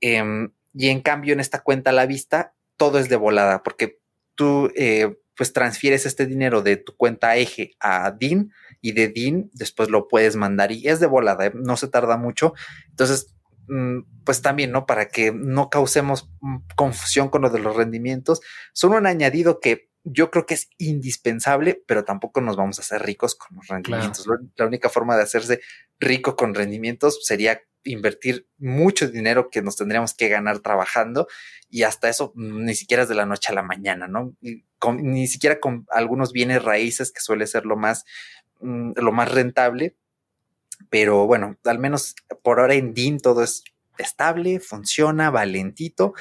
Em, 0.00 0.52
y 0.74 0.88
en 0.88 1.00
cambio 1.00 1.32
en 1.32 1.40
esta 1.40 1.60
cuenta 1.60 1.90
a 1.90 1.94
la 1.94 2.06
vista 2.06 2.54
todo 2.76 2.98
es 2.98 3.08
de 3.08 3.16
volada 3.16 3.62
porque 3.62 4.00
tú 4.34 4.70
eh, 4.76 5.16
pues 5.40 5.54
transfieres 5.54 6.04
este 6.04 6.26
dinero 6.26 6.60
de 6.60 6.76
tu 6.76 6.94
cuenta 6.98 7.34
eje 7.34 7.72
a 7.80 8.10
DIN 8.10 8.52
y 8.82 8.92
de 8.92 9.08
DIN 9.08 9.50
después 9.54 9.88
lo 9.88 10.06
puedes 10.06 10.36
mandar 10.36 10.70
y 10.70 10.86
es 10.86 11.00
de 11.00 11.06
volada, 11.06 11.46
¿eh? 11.46 11.52
no 11.54 11.78
se 11.78 11.88
tarda 11.88 12.18
mucho. 12.18 12.52
Entonces, 12.90 13.34
mm, 13.66 14.00
pues 14.22 14.42
también, 14.42 14.70
¿no? 14.70 14.84
Para 14.84 15.08
que 15.08 15.32
no 15.32 15.70
causemos 15.70 16.30
mm, 16.42 16.56
confusión 16.76 17.30
con 17.30 17.40
lo 17.40 17.48
de 17.48 17.58
los 17.58 17.74
rendimientos, 17.74 18.42
son 18.74 18.92
un 18.92 19.06
añadido 19.06 19.60
que 19.60 19.88
yo 20.04 20.30
creo 20.30 20.44
que 20.44 20.52
es 20.52 20.68
indispensable, 20.76 21.82
pero 21.86 22.04
tampoco 22.04 22.42
nos 22.42 22.58
vamos 22.58 22.78
a 22.78 22.82
hacer 22.82 23.00
ricos 23.00 23.34
con 23.34 23.56
los 23.56 23.66
rendimientos. 23.66 24.26
La 24.56 24.66
única 24.66 24.90
forma 24.90 25.16
de 25.16 25.22
hacerse 25.22 25.62
rico 25.98 26.36
con 26.36 26.54
rendimientos 26.54 27.24
sería 27.24 27.62
invertir 27.82 28.46
mucho 28.58 29.08
dinero 29.08 29.48
que 29.48 29.62
nos 29.62 29.76
tendríamos 29.76 30.12
que 30.12 30.28
ganar 30.28 30.58
trabajando 30.58 31.28
y 31.70 31.84
hasta 31.84 32.10
eso 32.10 32.34
mm, 32.34 32.62
ni 32.62 32.74
siquiera 32.74 33.04
es 33.04 33.08
de 33.08 33.14
la 33.14 33.24
noche 33.24 33.52
a 33.52 33.54
la 33.54 33.62
mañana, 33.62 34.06
¿no? 34.06 34.36
Ni 34.98 35.26
siquiera 35.26 35.60
con 35.60 35.86
algunos 35.90 36.32
bienes 36.32 36.62
raíces 36.62 37.12
que 37.12 37.20
suele 37.20 37.46
ser 37.46 37.66
lo 37.66 37.76
más, 37.76 38.04
mm, 38.60 38.92
lo 38.96 39.12
más 39.12 39.30
rentable, 39.30 39.96
pero 40.88 41.26
bueno, 41.26 41.56
al 41.64 41.78
menos 41.78 42.14
por 42.42 42.60
ahora 42.60 42.74
en 42.74 42.94
DIN 42.94 43.20
todo 43.20 43.42
es 43.42 43.62
estable, 43.98 44.60
funciona, 44.60 45.30
valentito, 45.30 46.14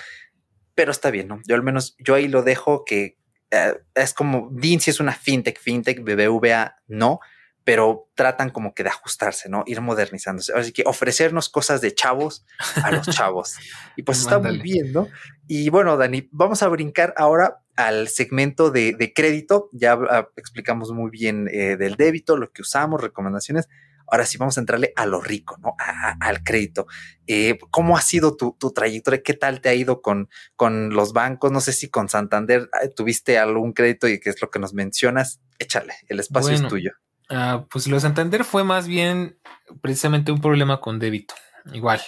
pero 0.75 0.91
está 0.91 1.11
bien, 1.11 1.27
¿no? 1.27 1.41
Yo 1.47 1.55
al 1.55 1.63
menos, 1.63 1.95
yo 1.99 2.15
ahí 2.15 2.27
lo 2.27 2.43
dejo 2.43 2.83
que 2.85 3.17
eh, 3.51 3.73
es 3.95 4.13
como 4.13 4.49
DIN 4.51 4.79
si 4.79 4.91
es 4.91 4.99
una 4.99 5.13
fintech, 5.13 5.59
fintech, 5.59 6.01
BBVA 6.03 6.75
no, 6.87 7.19
pero 7.63 8.09
tratan 8.15 8.49
como 8.49 8.73
que 8.73 8.83
de 8.83 8.89
ajustarse, 8.89 9.49
¿no? 9.49 9.63
Ir 9.67 9.81
modernizándose. 9.81 10.53
Así 10.53 10.71
que 10.71 10.83
ofrecernos 10.85 11.49
cosas 11.49 11.81
de 11.81 11.93
chavos 11.93 12.45
a 12.83 12.91
los 12.91 13.07
chavos. 13.15 13.57
y 13.95 14.03
pues 14.03 14.19
está 14.21 14.39
muy 14.39 14.59
bien, 14.59 14.91
¿no? 14.91 15.07
Y 15.47 15.69
bueno, 15.69 15.97
Dani, 15.97 16.27
vamos 16.31 16.63
a 16.63 16.67
brincar 16.67 17.13
ahora 17.17 17.61
al 17.75 18.07
segmento 18.07 18.71
de, 18.71 19.13
crédito. 19.15 19.69
Ya 19.71 19.93
ah, 19.93 20.29
explicamos 20.35 20.91
muy 20.91 21.09
bien 21.09 21.47
eh, 21.51 21.77
del 21.77 21.95
débito, 21.95 22.37
lo 22.37 22.51
que 22.51 22.61
usamos, 22.61 23.01
recomendaciones. 23.01 23.67
Ahora 24.11 24.25
sí 24.25 24.37
vamos 24.37 24.57
a 24.57 24.61
entrarle 24.61 24.91
a 24.95 25.05
lo 25.05 25.21
rico, 25.21 25.57
¿no? 25.61 25.75
al 26.19 26.43
crédito. 26.43 26.87
Eh, 27.27 27.59
¿Cómo 27.69 27.95
ha 27.95 28.01
sido 28.01 28.35
tu, 28.35 28.55
trayectoria? 28.73 29.21
¿Qué 29.21 29.35
tal 29.35 29.61
te 29.61 29.69
ha 29.69 29.75
ido 29.75 30.01
con, 30.01 30.29
con 30.55 30.89
los 30.89 31.13
bancos? 31.13 31.51
No 31.51 31.61
sé 31.61 31.73
si 31.73 31.89
con 31.89 32.09
Santander 32.09 32.69
ah, 32.73 32.87
tuviste 32.95 33.37
algún 33.37 33.73
crédito 33.73 34.07
y 34.07 34.19
qué 34.19 34.31
es 34.31 34.41
lo 34.41 34.49
que 34.49 34.59
nos 34.59 34.73
mencionas. 34.73 35.39
Échale, 35.59 35.93
el 36.07 36.19
espacio 36.19 36.53
es 36.53 36.67
tuyo. 36.67 36.93
Ah, 37.29 37.65
pues 37.69 37.87
lo 37.87 37.95
de 37.95 38.01
Santander 38.01 38.43
fue 38.43 38.63
más 38.63 38.87
bien 38.87 39.37
precisamente 39.81 40.31
un 40.31 40.41
problema 40.41 40.81
con 40.81 40.99
débito. 40.99 41.35
Igual, 41.73 42.01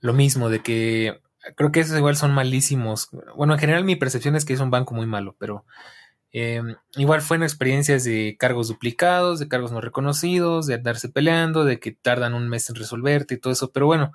lo 0.00 0.12
mismo, 0.12 0.48
de 0.48 0.62
que 0.62 1.20
creo 1.56 1.72
que 1.72 1.80
esos 1.80 1.96
igual 1.98 2.16
son 2.16 2.32
malísimos. 2.32 3.08
Bueno, 3.36 3.54
en 3.54 3.58
general 3.58 3.84
mi 3.84 3.96
percepción 3.96 4.36
es 4.36 4.44
que 4.44 4.52
es 4.52 4.60
un 4.60 4.70
banco 4.70 4.94
muy 4.94 5.06
malo, 5.06 5.34
pero 5.38 5.64
em, 6.32 6.76
igual 6.96 7.22
fueron 7.22 7.42
experiencias 7.42 8.04
de 8.04 8.36
cargos 8.38 8.68
duplicados, 8.68 9.40
de 9.40 9.48
cargos 9.48 9.72
no 9.72 9.80
reconocidos, 9.80 10.66
de 10.66 10.74
andarse 10.74 11.08
peleando, 11.08 11.64
de 11.64 11.80
que 11.80 11.92
tardan 11.92 12.34
un 12.34 12.48
mes 12.48 12.68
en 12.70 12.76
resolverte 12.76 13.34
y 13.34 13.38
todo 13.38 13.52
eso. 13.52 13.72
Pero 13.72 13.86
bueno, 13.86 14.12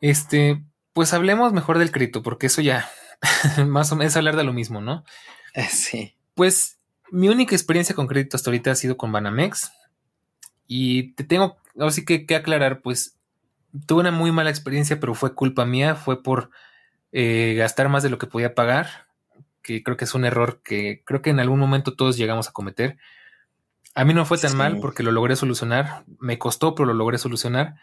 este, 0.00 0.62
pues 0.92 1.12
hablemos 1.12 1.52
mejor 1.52 1.78
del 1.78 1.92
crédito, 1.92 2.22
porque 2.22 2.46
eso 2.46 2.60
ya 2.60 2.90
más 3.66 3.92
o 3.92 3.96
menos 3.96 4.12
es 4.12 4.16
hablar 4.16 4.36
de 4.36 4.44
lo 4.44 4.52
mismo, 4.52 4.80
¿no? 4.80 5.04
Sí. 5.70 6.14
Pues 6.34 6.76
mi 7.10 7.28
única 7.28 7.54
experiencia 7.54 7.94
con 7.94 8.06
crédito 8.06 8.36
hasta 8.36 8.50
ahorita 8.50 8.72
ha 8.72 8.74
sido 8.74 8.96
con 8.96 9.12
Banamex. 9.12 9.70
Y 10.66 11.12
te 11.12 11.24
tengo 11.24 11.56
así 11.78 12.04
que, 12.04 12.26
que 12.26 12.34
aclarar, 12.34 12.80
pues 12.80 13.16
tuve 13.86 14.00
una 14.00 14.10
muy 14.10 14.32
mala 14.32 14.50
experiencia, 14.50 14.98
pero 14.98 15.14
fue 15.14 15.34
culpa 15.34 15.64
mía, 15.64 15.94
fue 15.94 16.22
por 16.22 16.50
eh, 17.12 17.54
gastar 17.56 17.88
más 17.88 18.02
de 18.02 18.10
lo 18.10 18.18
que 18.18 18.26
podía 18.26 18.54
pagar, 18.54 19.06
que 19.62 19.82
creo 19.82 19.96
que 19.96 20.04
es 20.04 20.14
un 20.14 20.24
error 20.24 20.60
que 20.62 21.02
creo 21.04 21.22
que 21.22 21.30
en 21.30 21.40
algún 21.40 21.58
momento 21.58 21.94
todos 21.94 22.16
llegamos 22.16 22.48
a 22.48 22.52
cometer. 22.52 22.96
A 23.94 24.04
mí 24.04 24.12
no 24.14 24.26
fue 24.26 24.38
tan 24.38 24.56
mal 24.56 24.78
porque 24.80 25.02
lo 25.02 25.10
logré 25.10 25.36
solucionar, 25.36 26.04
me 26.18 26.38
costó, 26.38 26.74
pero 26.74 26.86
lo 26.86 26.94
logré 26.94 27.18
solucionar. 27.18 27.76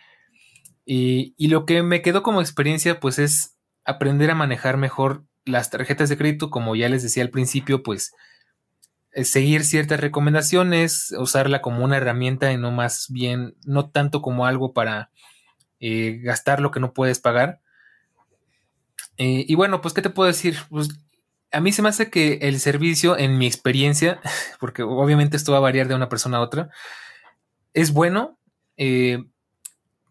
Y, 0.85 1.33
y, 1.37 1.47
lo 1.47 1.65
que 1.65 1.81
me 1.81 2.01
quedó 2.01 2.23
como 2.23 2.41
experiencia, 2.41 2.99
pues 2.99 3.17
es 3.17 3.55
aprender 3.85 4.29
a 4.29 4.35
manejar 4.35 4.77
mejor 4.77 5.23
las 5.45 5.69
tarjetas 5.69 6.09
de 6.09 6.17
crédito, 6.17 6.49
como 6.49 6.75
ya 6.75 6.89
les 6.89 7.03
decía 7.03 7.23
al 7.23 7.29
principio, 7.29 7.83
pues 7.83 8.13
seguir 9.23 9.63
ciertas 9.63 9.99
recomendaciones, 9.99 11.13
usarla 11.17 11.61
como 11.61 11.83
una 11.83 11.97
herramienta 11.97 12.51
y 12.51 12.57
no 12.57 12.71
más 12.71 13.07
bien, 13.09 13.55
no 13.65 13.89
tanto 13.89 14.21
como 14.21 14.45
algo 14.45 14.73
para 14.73 15.11
eh, 15.79 16.19
gastar 16.23 16.59
lo 16.59 16.71
que 16.71 16.79
no 16.79 16.93
puedes 16.93 17.19
pagar. 17.19 17.61
Eh, 19.17 19.45
y 19.47 19.55
bueno, 19.55 19.81
pues, 19.81 19.93
¿qué 19.93 20.01
te 20.01 20.09
puedo 20.09 20.27
decir? 20.27 20.57
Pues 20.69 20.89
a 21.51 21.59
mí 21.59 21.71
se 21.71 21.83
me 21.83 21.89
hace 21.89 22.09
que 22.09 22.39
el 22.41 22.59
servicio, 22.59 23.17
en 23.17 23.37
mi 23.37 23.45
experiencia, 23.45 24.19
porque 24.59 24.81
obviamente 24.81 25.37
esto 25.37 25.51
va 25.51 25.59
a 25.59 25.61
variar 25.61 25.87
de 25.87 25.95
una 25.95 26.09
persona 26.09 26.37
a 26.37 26.41
otra, 26.41 26.69
es 27.73 27.93
bueno. 27.93 28.39
de 28.77 29.25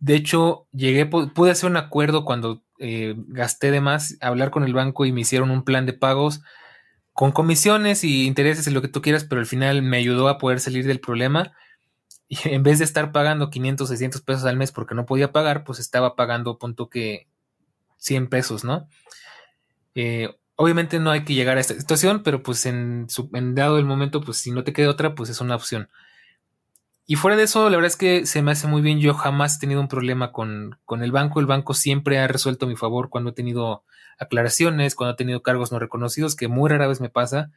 hecho, 0.06 0.66
llegué, 0.72 1.06
pude 1.06 1.50
hacer 1.50 1.70
un 1.70 1.76
acuerdo 1.76 2.24
cuando 2.24 2.62
gasté 2.78 3.70
de 3.70 3.80
más, 3.80 4.16
hablar 4.20 4.50
con 4.50 4.64
el 4.64 4.74
banco 4.74 5.04
y 5.04 5.12
me 5.12 5.20
hicieron 5.20 5.50
un 5.52 5.64
plan 5.64 5.86
de 5.86 5.92
pagos 5.92 6.42
con 7.12 7.32
comisiones 7.32 8.04
y 8.04 8.26
intereses 8.26 8.66
y 8.66 8.70
lo 8.70 8.82
que 8.82 8.88
tú 8.88 9.02
quieras, 9.02 9.24
pero 9.24 9.40
al 9.40 9.46
final 9.46 9.82
me 9.82 9.98
ayudó 9.98 10.28
a 10.28 10.38
poder 10.38 10.60
salir 10.60 10.86
del 10.86 11.00
problema. 11.00 11.52
Y 12.28 12.38
en 12.48 12.62
vez 12.62 12.78
de 12.78 12.84
estar 12.84 13.12
pagando 13.12 13.50
500, 13.50 13.88
600 13.88 14.22
pesos 14.22 14.44
al 14.44 14.56
mes 14.56 14.72
porque 14.72 14.94
no 14.94 15.06
podía 15.06 15.32
pagar, 15.32 15.64
pues 15.64 15.78
estaba 15.78 16.16
pagando, 16.16 16.58
punto 16.58 16.88
que 16.88 17.28
100 17.98 18.28
pesos, 18.28 18.64
¿no? 18.64 18.88
Eh, 19.94 20.34
obviamente 20.56 20.98
no 20.98 21.10
hay 21.10 21.24
que 21.24 21.34
llegar 21.34 21.58
a 21.58 21.60
esta 21.60 21.74
situación, 21.74 22.22
pero 22.22 22.42
pues 22.42 22.66
en, 22.66 23.06
en, 23.34 23.54
dado 23.54 23.78
el 23.78 23.84
momento, 23.84 24.22
pues 24.22 24.38
si 24.38 24.50
no 24.50 24.64
te 24.64 24.72
queda 24.72 24.90
otra, 24.90 25.14
pues 25.14 25.28
es 25.30 25.40
una 25.40 25.56
opción. 25.56 25.88
Y 27.04 27.16
fuera 27.16 27.36
de 27.36 27.42
eso, 27.42 27.68
la 27.68 27.76
verdad 27.76 27.90
es 27.90 27.96
que 27.96 28.26
se 28.26 28.42
me 28.42 28.52
hace 28.52 28.68
muy 28.68 28.80
bien. 28.80 29.00
Yo 29.00 29.12
jamás 29.14 29.56
he 29.56 29.60
tenido 29.60 29.80
un 29.80 29.88
problema 29.88 30.32
con, 30.32 30.78
con 30.84 31.02
el 31.02 31.12
banco. 31.12 31.40
El 31.40 31.46
banco 31.46 31.74
siempre 31.74 32.18
ha 32.18 32.28
resuelto 32.28 32.64
a 32.64 32.68
mi 32.68 32.76
favor 32.76 33.10
cuando 33.10 33.30
he 33.30 33.34
tenido 33.34 33.84
aclaraciones, 34.22 34.94
cuando 34.94 35.12
ha 35.12 35.16
tenido 35.16 35.42
cargos 35.42 35.72
no 35.72 35.78
reconocidos, 35.78 36.36
que 36.36 36.48
muy 36.48 36.70
rara 36.70 36.86
vez 36.86 37.00
me 37.00 37.10
pasa. 37.10 37.50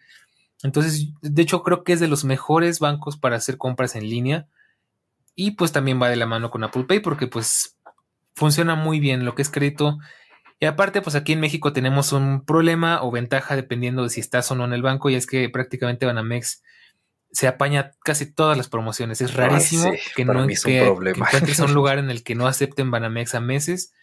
Entonces, 0.63 1.09
de 1.21 1.41
hecho, 1.41 1.63
creo 1.63 1.83
que 1.83 1.93
es 1.93 1.99
de 1.99 2.07
los 2.07 2.23
mejores 2.23 2.79
bancos 2.79 3.17
para 3.17 3.35
hacer 3.35 3.57
compras 3.57 3.95
en 3.95 4.09
línea. 4.09 4.47
Y 5.35 5.51
pues 5.51 5.71
también 5.71 6.01
va 6.01 6.09
de 6.09 6.15
la 6.15 6.25
mano 6.25 6.49
con 6.49 6.63
Apple 6.63 6.85
Pay 6.85 7.01
porque 7.01 7.27
pues 7.27 7.77
funciona 8.35 8.75
muy 8.75 8.99
bien 8.99 9.25
lo 9.25 9.35
que 9.35 9.41
es 9.41 9.49
crédito. 9.49 9.97
Y 10.59 10.65
aparte, 10.65 11.01
pues 11.01 11.15
aquí 11.15 11.33
en 11.33 11.41
México 11.41 11.73
tenemos 11.73 12.13
un 12.13 12.45
problema 12.45 13.03
o 13.03 13.11
ventaja 13.11 13.55
dependiendo 13.55 14.03
de 14.03 14.09
si 14.09 14.21
estás 14.21 14.49
o 14.51 14.55
no 14.55 14.63
en 14.63 14.73
el 14.73 14.81
banco 14.81 15.09
y 15.09 15.15
es 15.15 15.27
que 15.27 15.49
prácticamente 15.49 16.05
Banamex 16.05 16.63
se 17.31 17.47
apaña 17.47 17.91
casi 18.03 18.31
todas 18.31 18.57
las 18.57 18.69
promociones. 18.69 19.19
Es 19.19 19.33
rarísimo 19.33 19.91
que 20.15 20.23
no 20.23 20.47
que, 20.47 20.87
encuentres 20.87 21.59
un 21.59 21.73
lugar 21.73 21.97
en 21.97 22.09
el 22.09 22.23
que 22.23 22.33
no 22.33 22.47
acepten 22.47 22.91
Banamex 22.91 23.35
a 23.35 23.41
meses. 23.41 23.93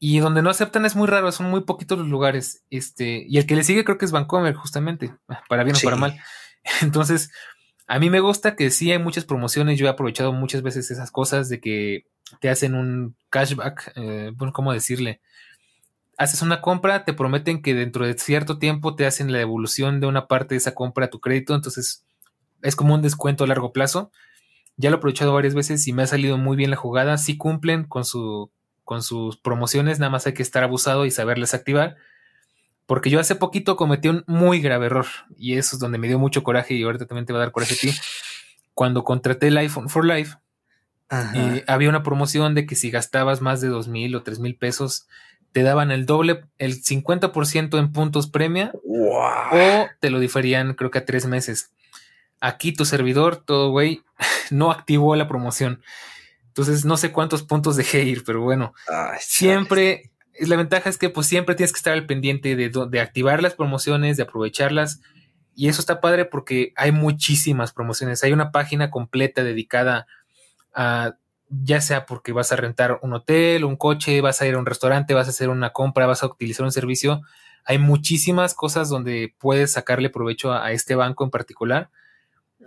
Y 0.00 0.20
donde 0.20 0.42
no 0.42 0.50
aceptan 0.50 0.86
es 0.86 0.94
muy 0.94 1.08
raro, 1.08 1.32
son 1.32 1.50
muy 1.50 1.62
poquitos 1.62 1.98
los 1.98 2.08
lugares. 2.08 2.62
Este, 2.70 3.24
y 3.28 3.38
el 3.38 3.46
que 3.46 3.56
le 3.56 3.64
sigue 3.64 3.84
creo 3.84 3.98
que 3.98 4.04
es 4.04 4.12
Vancomer, 4.12 4.54
justamente, 4.54 5.12
para 5.48 5.64
bien 5.64 5.76
o 5.76 5.80
para 5.80 5.96
mal. 5.96 6.18
Entonces, 6.82 7.30
a 7.88 7.98
mí 7.98 8.10
me 8.10 8.20
gusta 8.20 8.54
que 8.54 8.70
sí 8.70 8.92
hay 8.92 8.98
muchas 8.98 9.24
promociones. 9.24 9.78
Yo 9.78 9.86
he 9.86 9.90
aprovechado 9.90 10.32
muchas 10.32 10.62
veces 10.62 10.90
esas 10.90 11.10
cosas 11.10 11.48
de 11.48 11.60
que 11.60 12.06
te 12.40 12.50
hacen 12.50 12.74
un 12.74 13.16
cashback, 13.30 13.92
eh, 13.96 14.32
bueno, 14.36 14.52
¿cómo 14.52 14.72
decirle? 14.72 15.20
Haces 16.16 16.42
una 16.42 16.60
compra, 16.60 17.04
te 17.04 17.14
prometen 17.14 17.62
que 17.62 17.74
dentro 17.74 18.06
de 18.06 18.16
cierto 18.18 18.58
tiempo 18.58 18.94
te 18.94 19.06
hacen 19.06 19.32
la 19.32 19.38
devolución 19.38 20.00
de 20.00 20.06
una 20.06 20.26
parte 20.26 20.54
de 20.54 20.58
esa 20.58 20.74
compra 20.74 21.06
a 21.06 21.10
tu 21.10 21.20
crédito. 21.20 21.54
Entonces, 21.54 22.04
es 22.62 22.76
como 22.76 22.94
un 22.94 23.02
descuento 23.02 23.44
a 23.44 23.46
largo 23.46 23.72
plazo. 23.72 24.12
Ya 24.76 24.90
lo 24.90 24.96
he 24.96 24.98
aprovechado 24.98 25.32
varias 25.32 25.54
veces 25.54 25.86
y 25.88 25.92
me 25.92 26.02
ha 26.02 26.06
salido 26.06 26.38
muy 26.38 26.56
bien 26.56 26.70
la 26.70 26.76
jugada. 26.76 27.18
Sí 27.18 27.36
cumplen 27.36 27.84
con, 27.84 28.04
su, 28.04 28.52
con 28.88 29.02
sus 29.02 29.36
promociones, 29.36 29.98
nada 29.98 30.08
más 30.08 30.26
hay 30.26 30.32
que 30.32 30.42
estar 30.42 30.64
abusado 30.64 31.04
y 31.04 31.10
saberles 31.10 31.52
activar. 31.52 31.96
Porque 32.86 33.10
yo 33.10 33.20
hace 33.20 33.34
poquito 33.34 33.76
cometí 33.76 34.08
un 34.08 34.24
muy 34.26 34.62
grave 34.62 34.86
error 34.86 35.04
y 35.36 35.58
eso 35.58 35.76
es 35.76 35.80
donde 35.80 35.98
me 35.98 36.08
dio 36.08 36.18
mucho 36.18 36.42
coraje 36.42 36.72
y 36.72 36.84
ahorita 36.84 37.04
también 37.04 37.26
te 37.26 37.34
va 37.34 37.38
a 37.38 37.42
dar 37.42 37.52
coraje 37.52 37.74
a 37.74 37.76
ti. 37.76 37.92
Cuando 38.72 39.04
contraté 39.04 39.48
el 39.48 39.58
iPhone 39.58 39.90
for 39.90 40.06
Life, 40.06 40.38
eh, 41.34 41.64
había 41.66 41.90
una 41.90 42.02
promoción 42.02 42.54
de 42.54 42.64
que 42.64 42.76
si 42.76 42.90
gastabas 42.90 43.42
más 43.42 43.60
de 43.60 43.68
dos 43.68 43.88
mil 43.88 44.16
o 44.16 44.22
tres 44.22 44.38
mil 44.38 44.56
pesos, 44.56 45.06
te 45.52 45.62
daban 45.62 45.90
el 45.90 46.06
doble, 46.06 46.46
el 46.56 46.82
50% 46.82 47.78
en 47.78 47.92
puntos 47.92 48.26
premia 48.26 48.72
o 49.52 49.86
te 50.00 50.08
lo 50.08 50.18
diferían 50.18 50.72
creo 50.72 50.90
que 50.90 51.00
a 51.00 51.04
tres 51.04 51.26
meses. 51.26 51.72
Aquí 52.40 52.72
tu 52.72 52.86
servidor, 52.86 53.36
todo 53.36 53.70
güey, 53.70 54.02
no 54.50 54.70
activó 54.70 55.14
la 55.14 55.28
promoción. 55.28 55.82
Entonces 56.58 56.84
no 56.84 56.96
sé 56.96 57.12
cuántos 57.12 57.44
puntos 57.44 57.76
dejé 57.76 58.02
ir, 58.02 58.24
pero 58.24 58.40
bueno, 58.40 58.74
siempre, 59.20 60.10
la 60.40 60.56
ventaja 60.56 60.90
es 60.90 60.98
que 60.98 61.08
pues 61.08 61.28
siempre 61.28 61.54
tienes 61.54 61.72
que 61.72 61.76
estar 61.76 61.92
al 61.92 62.04
pendiente 62.04 62.56
de, 62.56 62.68
de 62.68 63.00
activar 63.00 63.44
las 63.44 63.54
promociones, 63.54 64.16
de 64.16 64.24
aprovecharlas. 64.24 65.00
Y 65.54 65.68
eso 65.68 65.80
está 65.80 66.00
padre 66.00 66.24
porque 66.24 66.72
hay 66.74 66.90
muchísimas 66.90 67.72
promociones. 67.72 68.24
Hay 68.24 68.32
una 68.32 68.50
página 68.50 68.90
completa 68.90 69.44
dedicada 69.44 70.08
a 70.74 71.14
ya 71.48 71.80
sea 71.80 72.06
porque 72.06 72.32
vas 72.32 72.50
a 72.50 72.56
rentar 72.56 72.98
un 73.02 73.12
hotel, 73.12 73.64
un 73.64 73.76
coche, 73.76 74.20
vas 74.20 74.42
a 74.42 74.46
ir 74.48 74.56
a 74.56 74.58
un 74.58 74.66
restaurante, 74.66 75.14
vas 75.14 75.28
a 75.28 75.30
hacer 75.30 75.50
una 75.50 75.70
compra, 75.70 76.06
vas 76.06 76.24
a 76.24 76.26
utilizar 76.26 76.66
un 76.66 76.72
servicio. 76.72 77.20
Hay 77.64 77.78
muchísimas 77.78 78.54
cosas 78.54 78.88
donde 78.88 79.32
puedes 79.38 79.70
sacarle 79.70 80.10
provecho 80.10 80.52
a 80.52 80.72
este 80.72 80.96
banco 80.96 81.22
en 81.22 81.30
particular. 81.30 81.90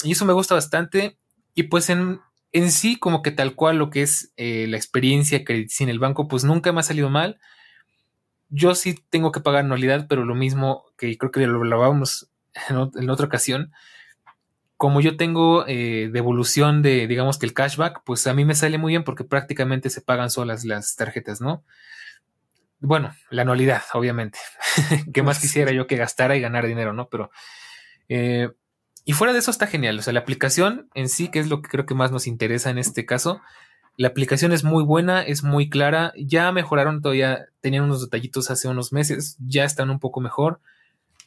Y 0.02 0.14
eso 0.14 0.24
me 0.24 0.32
gusta 0.32 0.56
bastante. 0.56 1.18
Y 1.54 1.64
pues 1.64 1.90
en, 1.90 2.22
en 2.52 2.72
sí, 2.72 2.98
como 2.98 3.22
que 3.22 3.32
tal 3.32 3.56
cual 3.56 3.78
lo 3.78 3.90
que 3.90 4.02
es 4.02 4.34
eh, 4.38 4.68
la 4.68 4.78
experiencia 4.78 5.44
sin 5.68 5.90
el 5.90 6.00
banco, 6.00 6.28
pues 6.28 6.44
nunca 6.44 6.72
me 6.72 6.82
ha 6.82 6.84
salido 6.84 7.10
mal. 7.10 7.40
Yo 8.50 8.76
sí 8.76 8.96
tengo 9.10 9.32
que 9.32 9.40
pagar 9.40 9.64
anualidad, 9.64 10.08
pero 10.10 10.26
lo 10.26 10.36
mismo 10.36 10.86
que 10.98 11.18
creo 11.18 11.32
que 11.32 11.48
lo 11.48 11.58
hablábamos 11.58 12.30
en, 12.70 13.10
otra 13.10 13.26
ocasión. 13.26 13.72
Como 14.76 15.00
yo 15.00 15.16
tengo 15.16 15.66
eh, 15.68 16.10
devolución 16.12 16.82
de, 16.82 17.08
digamos 17.08 17.38
que 17.38 17.46
el 17.46 17.54
cashback, 17.54 18.04
pues 18.04 18.26
a 18.28 18.34
mí 18.34 18.46
me 18.46 18.56
sale 18.56 18.78
muy 18.78 18.94
bien 18.94 19.04
porque 19.04 19.24
prácticamente 19.24 19.90
se 19.90 20.02
pagan 20.02 20.32
solas 20.32 20.66
las 20.66 20.96
tarjetas, 20.96 21.40
¿no? 21.40 21.64
Bueno, 22.80 23.14
la 23.30 23.44
anualidad, 23.44 23.84
obviamente. 23.94 24.40
¿Qué 25.14 25.22
más 25.22 25.40
quisiera 25.40 25.72
yo 25.72 25.86
que 25.86 25.98
gastara 25.98 26.36
y 26.36 26.42
ganar 26.42 26.66
dinero, 26.66 26.94
no? 26.94 27.10
Pero 27.10 27.30
eh, 28.10 28.50
y 29.04 29.14
fuera 29.14 29.34
de 29.34 29.40
eso 29.40 29.52
está 29.52 29.68
genial. 29.68 30.00
O 30.00 30.02
sea, 30.02 30.14
la 30.14 30.20
aplicación 30.20 30.90
en 30.94 31.10
sí, 31.10 31.30
que 31.30 31.40
es 31.40 31.50
lo 31.50 31.62
que 31.62 31.70
creo 31.70 31.86
que 31.86 31.96
más 31.96 32.12
nos 32.12 32.28
interesa 32.28 32.70
en 32.70 32.78
este 32.78 33.06
caso, 33.06 33.42
la 33.98 34.10
aplicación 34.10 34.52
es 34.52 34.64
muy 34.64 34.84
buena, 34.84 35.22
es 35.22 35.44
muy 35.44 35.70
clara. 35.70 36.14
Ya 36.18 36.52
mejoraron 36.52 37.02
todavía, 37.02 37.48
tenían 37.62 37.84
unos 37.84 38.02
detallitos 38.02 38.52
hace 38.52 38.68
unos 38.68 38.94
meses, 38.94 39.38
ya 39.40 39.64
están 39.64 39.90
un 39.90 40.00
poco 40.00 40.22
mejor. 40.22 40.60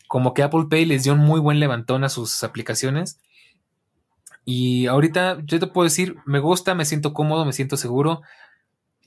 Como 0.08 0.34
que 0.34 0.42
Apple 0.42 0.66
Pay 0.70 0.84
les 0.84 1.04
dio 1.04 1.14
un 1.14 1.20
muy 1.20 1.40
buen 1.40 1.60
levantón 1.60 2.04
a 2.04 2.08
sus 2.08 2.44
aplicaciones. 2.44 3.18
Y 4.44 4.86
ahorita 4.86 5.38
yo 5.44 5.58
te 5.58 5.66
puedo 5.66 5.84
decir, 5.84 6.16
me 6.26 6.38
gusta, 6.38 6.74
me 6.74 6.84
siento 6.84 7.12
cómodo, 7.12 7.44
me 7.44 7.52
siento 7.52 7.76
seguro. 7.76 8.22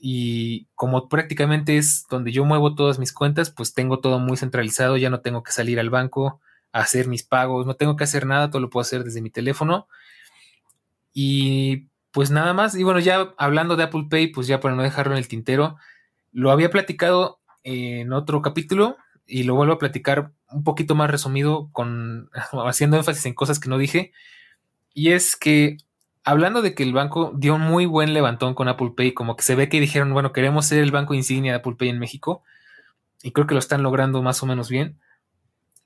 Y 0.00 0.66
como 0.74 1.08
prácticamente 1.08 1.78
es 1.78 2.06
donde 2.10 2.32
yo 2.32 2.44
muevo 2.44 2.74
todas 2.74 2.98
mis 2.98 3.12
cuentas, 3.12 3.50
pues 3.50 3.72
tengo 3.72 4.00
todo 4.00 4.18
muy 4.18 4.36
centralizado, 4.36 4.96
ya 4.96 5.10
no 5.10 5.20
tengo 5.20 5.42
que 5.42 5.52
salir 5.52 5.80
al 5.80 5.90
banco 5.90 6.40
hacer 6.72 7.08
mis 7.08 7.22
pagos, 7.22 7.66
no 7.66 7.74
tengo 7.74 7.96
que 7.96 8.04
hacer 8.04 8.26
nada, 8.26 8.50
todo 8.50 8.60
lo 8.60 8.70
puedo 8.70 8.82
hacer 8.82 9.04
desde 9.04 9.22
mi 9.22 9.30
teléfono. 9.30 9.88
Y 11.12 11.88
pues 12.12 12.30
nada 12.30 12.54
más, 12.54 12.74
y 12.74 12.84
bueno, 12.84 13.00
ya 13.00 13.34
hablando 13.38 13.76
de 13.76 13.84
Apple 13.84 14.06
Pay, 14.10 14.28
pues 14.28 14.46
ya 14.46 14.60
para 14.60 14.74
no 14.74 14.82
dejarlo 14.82 15.12
en 15.12 15.18
el 15.18 15.28
tintero, 15.28 15.76
lo 16.32 16.50
había 16.50 16.70
platicado 16.70 17.40
en 17.64 18.12
otro 18.12 18.42
capítulo 18.42 18.96
y 19.26 19.42
lo 19.44 19.54
vuelvo 19.54 19.74
a 19.74 19.78
platicar 19.78 20.32
un 20.50 20.64
poquito 20.64 20.94
más 20.94 21.10
resumido 21.10 21.68
con 21.72 22.30
haciendo 22.66 22.96
énfasis 22.96 23.26
en 23.26 23.34
cosas 23.34 23.60
que 23.60 23.68
no 23.68 23.78
dije. 23.78 24.12
Y 24.94 25.12
es 25.12 25.36
que 25.36 25.76
hablando 26.24 26.62
de 26.62 26.74
que 26.74 26.82
el 26.82 26.92
banco 26.92 27.32
dio 27.34 27.54
un 27.54 27.62
muy 27.62 27.86
buen 27.86 28.14
levantón 28.14 28.54
con 28.54 28.68
Apple 28.68 28.92
Pay, 28.96 29.14
como 29.14 29.36
que 29.36 29.42
se 29.42 29.54
ve 29.54 29.68
que 29.68 29.80
dijeron, 29.80 30.12
bueno, 30.12 30.32
queremos 30.32 30.66
ser 30.66 30.82
el 30.82 30.90
banco 30.90 31.14
insignia 31.14 31.52
de 31.52 31.58
Apple 31.58 31.76
Pay 31.78 31.88
en 31.88 31.98
México, 31.98 32.42
y 33.22 33.32
creo 33.32 33.46
que 33.46 33.54
lo 33.54 33.60
están 33.60 33.82
logrando 33.82 34.22
más 34.22 34.42
o 34.42 34.46
menos 34.46 34.68
bien. 34.68 34.98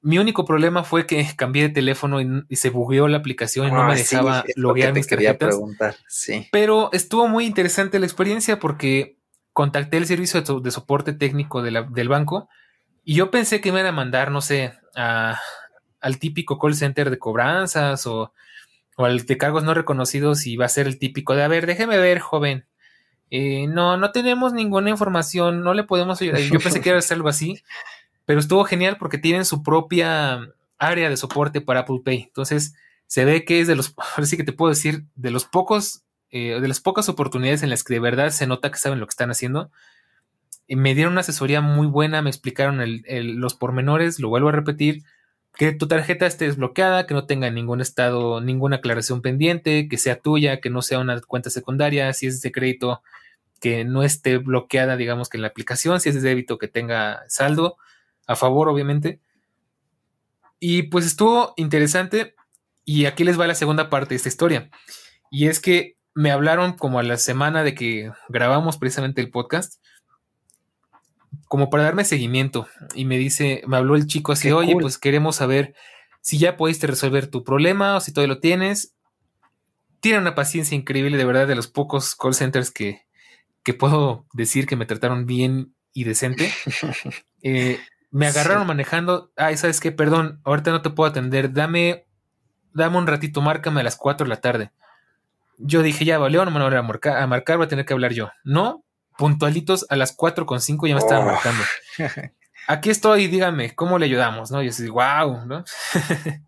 Mi 0.02 0.18
único 0.18 0.44
problema 0.44 0.82
fue 0.82 1.06
que 1.06 1.26
cambié 1.36 1.62
de 1.64 1.68
teléfono 1.70 2.20
y, 2.20 2.56
se 2.56 2.70
bugueó 2.70 3.08
la 3.08 3.18
aplicación 3.18 3.68
y 3.68 3.70
no 3.70 3.84
me 3.84 3.92
ah, 3.92 3.96
dejaba 3.96 4.44
loguear 4.56 4.92
mis 4.92 5.06
preguntar. 5.06 5.96
Sí. 6.08 6.48
Pero 6.50 6.90
estuvo 6.92 7.28
muy 7.28 7.46
interesante 7.46 7.98
la 7.98 8.06
experiencia 8.06 8.58
porque 8.58 9.16
contacté 9.52 9.98
el 9.98 10.06
servicio 10.06 10.42
de, 10.42 10.70
soporte 10.70 11.12
técnico 11.12 11.62
del 11.62 12.08
banco 12.08 12.48
y 13.04 13.14
yo 13.14 13.30
pensé 13.30 13.60
que 13.60 13.72
me 13.72 13.80
iban 13.80 13.92
a 13.92 13.96
mandar, 13.96 14.30
no 14.30 14.40
sé, 14.40 14.74
al 14.94 16.18
típico 16.18 16.58
call 16.58 16.74
center 16.74 17.10
de 17.10 17.18
cobranzas 17.18 18.06
o, 18.06 18.32
o, 18.96 19.04
al 19.04 19.24
de 19.24 19.38
cargos 19.38 19.64
no 19.64 19.74
reconocidos 19.74 20.46
y 20.46 20.56
va 20.56 20.66
a 20.66 20.70
ser 20.70 20.86
el 20.86 20.98
típico 20.98 21.34
de, 21.34 21.42
a 21.42 21.48
ver, 21.48 21.66
déjeme 21.66 21.98
ver, 21.98 22.20
joven. 22.20 22.66
Eh, 23.30 23.66
no, 23.66 23.96
no 23.96 24.12
tenemos 24.12 24.52
ninguna 24.52 24.90
información, 24.90 25.62
no 25.62 25.74
le 25.74 25.84
podemos 25.84 26.20
ayudar. 26.20 26.40
Yo 26.40 26.60
pensé 26.60 26.80
que 26.80 26.90
iba 26.90 26.98
a 26.98 27.02
ser 27.02 27.16
algo 27.16 27.28
así 27.28 27.62
pero 28.24 28.40
estuvo 28.40 28.64
genial 28.64 28.96
porque 28.98 29.18
tienen 29.18 29.44
su 29.44 29.62
propia 29.62 30.40
área 30.78 31.08
de 31.08 31.16
soporte 31.16 31.60
para 31.60 31.80
Apple 31.80 32.00
Pay. 32.04 32.24
Entonces, 32.24 32.74
se 33.06 33.24
ve 33.24 33.44
que 33.44 33.60
es 33.60 33.68
de 33.68 33.76
los, 33.76 33.94
ahora 33.96 34.26
sí 34.26 34.36
que 34.36 34.44
te 34.44 34.52
puedo 34.52 34.70
decir, 34.70 35.04
de 35.14 35.30
los 35.30 35.44
pocos, 35.44 36.02
eh, 36.30 36.60
de 36.60 36.68
las 36.68 36.80
pocas 36.80 37.08
oportunidades 37.08 37.62
en 37.62 37.70
las 37.70 37.84
que 37.84 37.94
de 37.94 38.00
verdad 38.00 38.30
se 38.30 38.46
nota 38.46 38.70
que 38.70 38.78
saben 38.78 39.00
lo 39.00 39.06
que 39.06 39.10
están 39.10 39.30
haciendo. 39.30 39.70
Me 40.68 40.94
dieron 40.94 41.12
una 41.12 41.20
asesoría 41.20 41.60
muy 41.60 41.86
buena, 41.86 42.22
me 42.22 42.30
explicaron 42.30 42.80
los 43.06 43.54
pormenores, 43.54 44.18
lo 44.18 44.28
vuelvo 44.28 44.48
a 44.48 44.52
repetir, 44.52 45.02
que 45.54 45.72
tu 45.72 45.86
tarjeta 45.86 46.24
esté 46.24 46.46
desbloqueada, 46.46 47.06
que 47.06 47.12
no 47.12 47.26
tenga 47.26 47.50
ningún 47.50 47.82
estado, 47.82 48.40
ninguna 48.40 48.76
aclaración 48.76 49.20
pendiente, 49.20 49.88
que 49.88 49.98
sea 49.98 50.16
tuya, 50.16 50.60
que 50.60 50.70
no 50.70 50.80
sea 50.80 51.00
una 51.00 51.20
cuenta 51.20 51.50
secundaria, 51.50 52.10
si 52.14 52.26
es 52.26 52.40
de 52.40 52.52
crédito, 52.52 53.02
que 53.60 53.84
no 53.84 54.02
esté 54.02 54.38
bloqueada, 54.38 54.96
digamos 54.96 55.28
que 55.28 55.36
en 55.36 55.42
la 55.42 55.48
aplicación, 55.48 56.00
si 56.00 56.08
es 56.08 56.14
de 56.14 56.26
débito, 56.26 56.56
que 56.56 56.68
tenga 56.68 57.22
saldo 57.28 57.76
a 58.32 58.36
favor, 58.36 58.68
obviamente. 58.68 59.20
Y 60.58 60.84
pues 60.84 61.06
estuvo 61.06 61.54
interesante. 61.56 62.34
Y 62.84 63.06
aquí 63.06 63.24
les 63.24 63.38
va 63.38 63.46
la 63.46 63.54
segunda 63.54 63.90
parte 63.90 64.10
de 64.10 64.16
esta 64.16 64.28
historia. 64.28 64.70
Y 65.30 65.48
es 65.48 65.60
que 65.60 65.96
me 66.14 66.30
hablaron 66.30 66.72
como 66.74 66.98
a 66.98 67.02
la 67.02 67.16
semana 67.16 67.62
de 67.62 67.74
que 67.74 68.10
grabamos 68.28 68.76
precisamente 68.76 69.20
el 69.20 69.30
podcast, 69.30 69.82
como 71.46 71.70
para 71.70 71.84
darme 71.84 72.04
seguimiento. 72.04 72.68
Y 72.94 73.04
me 73.04 73.18
dice, 73.18 73.62
me 73.66 73.76
habló 73.76 73.96
el 73.96 74.06
chico 74.06 74.32
así, 74.32 74.50
oye, 74.52 74.74
pues 74.80 74.98
queremos 74.98 75.36
saber 75.36 75.74
si 76.20 76.38
ya 76.38 76.56
pudiste 76.56 76.86
resolver 76.86 77.28
tu 77.28 77.44
problema 77.44 77.96
o 77.96 78.00
si 78.00 78.12
todavía 78.12 78.34
lo 78.34 78.40
tienes. 78.40 78.94
Tiene 80.00 80.18
una 80.18 80.34
paciencia 80.34 80.76
increíble, 80.76 81.16
de 81.16 81.24
verdad, 81.24 81.46
de 81.46 81.54
los 81.54 81.68
pocos 81.68 82.14
call 82.14 82.34
centers 82.34 82.70
que, 82.70 83.02
que 83.62 83.74
puedo 83.74 84.26
decir 84.32 84.66
que 84.66 84.76
me 84.76 84.86
trataron 84.86 85.26
bien 85.26 85.74
y 85.92 86.04
decente. 86.04 86.52
Eh, 87.44 87.80
me 88.12 88.26
agarraron 88.26 88.66
manejando. 88.66 89.32
Ay, 89.36 89.56
¿sabes 89.56 89.80
qué? 89.80 89.90
Perdón, 89.90 90.40
ahorita 90.44 90.70
no 90.70 90.82
te 90.82 90.90
puedo 90.90 91.10
atender. 91.10 91.52
Dame, 91.52 92.06
dame 92.72 92.98
un 92.98 93.06
ratito, 93.06 93.40
márcame 93.40 93.80
a 93.80 93.84
las 93.84 93.96
4 93.96 94.24
de 94.26 94.28
la 94.28 94.40
tarde. 94.40 94.70
Yo 95.58 95.82
dije, 95.82 96.04
ya 96.04 96.18
valió, 96.18 96.44
no 96.44 96.50
me 96.50 96.62
voy 96.62 96.74
a 96.74 96.82
marcar, 96.82 97.16
a 97.16 97.26
marcar, 97.26 97.56
voy 97.56 97.66
a 97.66 97.68
tener 97.68 97.86
que 97.86 97.94
hablar 97.94 98.12
yo. 98.12 98.30
No, 98.44 98.84
puntualitos 99.16 99.86
a 99.88 99.96
las 99.96 100.12
4 100.14 100.44
con 100.44 100.60
5 100.60 100.86
ya 100.86 100.94
me 100.94 101.00
estaban 101.00 101.26
oh. 101.26 101.32
marcando. 101.32 101.64
Aquí 102.68 102.90
estoy, 102.90 103.28
dígame, 103.28 103.74
¿cómo 103.74 103.98
le 103.98 104.06
ayudamos? 104.06 104.50
¿No? 104.50 104.62
Y 104.62 104.66
yo 104.66 104.70
así, 104.70 104.88
wow, 104.88 105.46
¿no? 105.46 105.64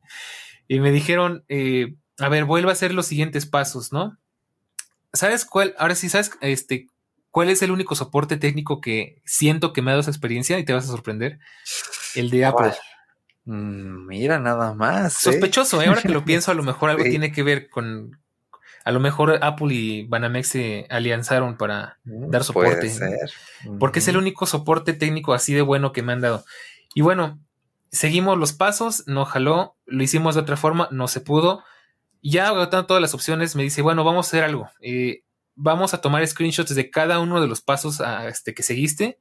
y 0.69 0.81
me 0.81 0.93
dijeron, 0.93 1.45
eh, 1.49 1.97
a 2.19 2.29
ver, 2.29 2.45
vuelva 2.45 2.71
a 2.71 2.75
hacer 2.75 2.93
los 2.93 3.07
siguientes 3.07 3.47
pasos, 3.47 3.91
¿no? 3.93 4.19
¿Sabes 5.13 5.45
cuál? 5.47 5.75
Ahora 5.79 5.95
sí, 5.95 6.09
¿sabes 6.09 6.33
este, 6.41 6.89
¿Cuál 7.35 7.51
es 7.51 7.63
el 7.63 7.73
único 7.73 7.97
soporte 7.97 8.37
técnico 8.37 8.81
que 8.81 9.21
siento 9.25 9.73
que 9.73 9.83
me 9.83 9.91
ha 9.91 9.95
dado 9.95 10.03
esa 10.03 10.11
experiencia 10.13 10.57
y 10.57 10.65
te 10.65 10.73
vas 10.73 10.85
a 10.85 10.93
sorprender? 10.93 11.41
El 12.15 12.31
de 12.31 12.45
Apple. 12.45 12.73
Mm, 13.45 14.07
mira, 14.07 14.39
nada 14.39 14.73
más. 14.73 15.17
¿eh? 15.17 15.33
Sospechoso, 15.33 15.83
¿eh? 15.83 15.89
ahora 15.89 16.01
que 16.01 16.11
lo 16.11 16.25
pienso, 16.25 16.53
a 16.53 16.55
lo 16.55 16.63
mejor 16.63 16.91
algo 16.91 17.03
tiene 17.03 17.33
que 17.33 17.43
ver 17.43 17.69
con. 17.71 18.21
A 18.85 18.93
lo 18.93 19.01
mejor 19.01 19.41
Apple 19.43 19.75
y 19.75 20.07
Banamex 20.07 20.47
se 20.47 20.87
alianzaron 20.91 21.57
para 21.57 21.99
mm, 22.05 22.31
dar 22.31 22.45
soporte. 22.45 22.77
Puede 22.77 22.91
ser. 22.91 23.31
Porque 23.81 23.99
es 23.99 24.07
el 24.07 24.17
único 24.17 24.47
soporte 24.47 24.93
técnico 24.93 25.35
así 25.35 25.55
de 25.55 25.63
bueno 25.63 25.91
que 25.91 26.03
me 26.03 26.13
han 26.13 26.21
dado. 26.21 26.45
Y 26.95 27.01
bueno, 27.01 27.41
seguimos 27.91 28.39
los 28.39 28.53
pasos, 28.53 29.03
no 29.09 29.25
jaló, 29.25 29.77
lo 29.87 30.05
hicimos 30.05 30.37
de 30.37 30.43
otra 30.43 30.57
forma, 30.57 30.87
no 30.93 31.09
se 31.09 31.21
pudo. 31.21 31.65
Ya 32.23 32.47
agotando 32.47 32.87
todas 32.87 33.01
las 33.01 33.13
opciones, 33.13 33.57
me 33.57 33.65
dice, 33.65 33.83
bueno, 33.83 34.05
vamos 34.05 34.25
a 34.25 34.29
hacer 34.29 34.45
algo. 34.45 34.71
Eh, 34.81 35.25
vamos 35.57 35.95
a 35.95 36.01
tomar 36.01 36.27
screenshots 36.27 36.75
de 36.75 36.91
cada 36.91 37.21
uno 37.21 37.41
de 37.41 37.47
los 37.47 37.61
pasos 37.61 38.01
a, 38.01 38.29
este, 38.29 38.55
que 38.55 38.63
seguiste. 38.63 39.19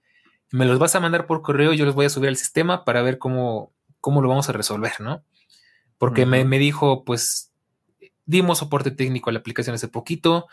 Me 0.51 0.65
los 0.65 0.79
vas 0.79 0.95
a 0.95 0.99
mandar 0.99 1.25
por 1.25 1.41
correo 1.41 1.73
y 1.73 1.77
yo 1.77 1.85
los 1.85 1.95
voy 1.95 2.05
a 2.05 2.09
subir 2.09 2.29
al 2.29 2.37
sistema 2.37 2.85
para 2.85 3.01
ver 3.01 3.17
cómo, 3.17 3.73
cómo 3.99 4.21
lo 4.21 4.29
vamos 4.29 4.49
a 4.49 4.53
resolver, 4.53 4.99
¿no? 4.99 5.23
Porque 5.97 6.25
me, 6.25 6.43
dijo, 6.59 7.05
pues, 7.05 7.53
dimos 8.25 8.57
soporte 8.57 8.91
técnico 8.91 9.29
a 9.29 9.33
la 9.33 9.39
aplicación 9.39 9.75
hace 9.75 9.87
poquito. 9.87 10.47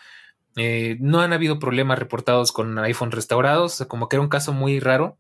Eh, 0.57 0.97
no 1.01 1.21
han 1.21 1.33
habido 1.33 1.59
problemas 1.59 1.99
reportados 1.99 2.53
con 2.53 2.79
iPhone 2.79 3.11
restaurados, 3.11 3.75
o 3.75 3.77
sea, 3.77 3.89
como 3.89 4.09
que 4.09 4.17
era 4.17 4.23
un 4.23 4.29
caso 4.29 4.53
muy 4.53 4.79
raro. 4.79 5.19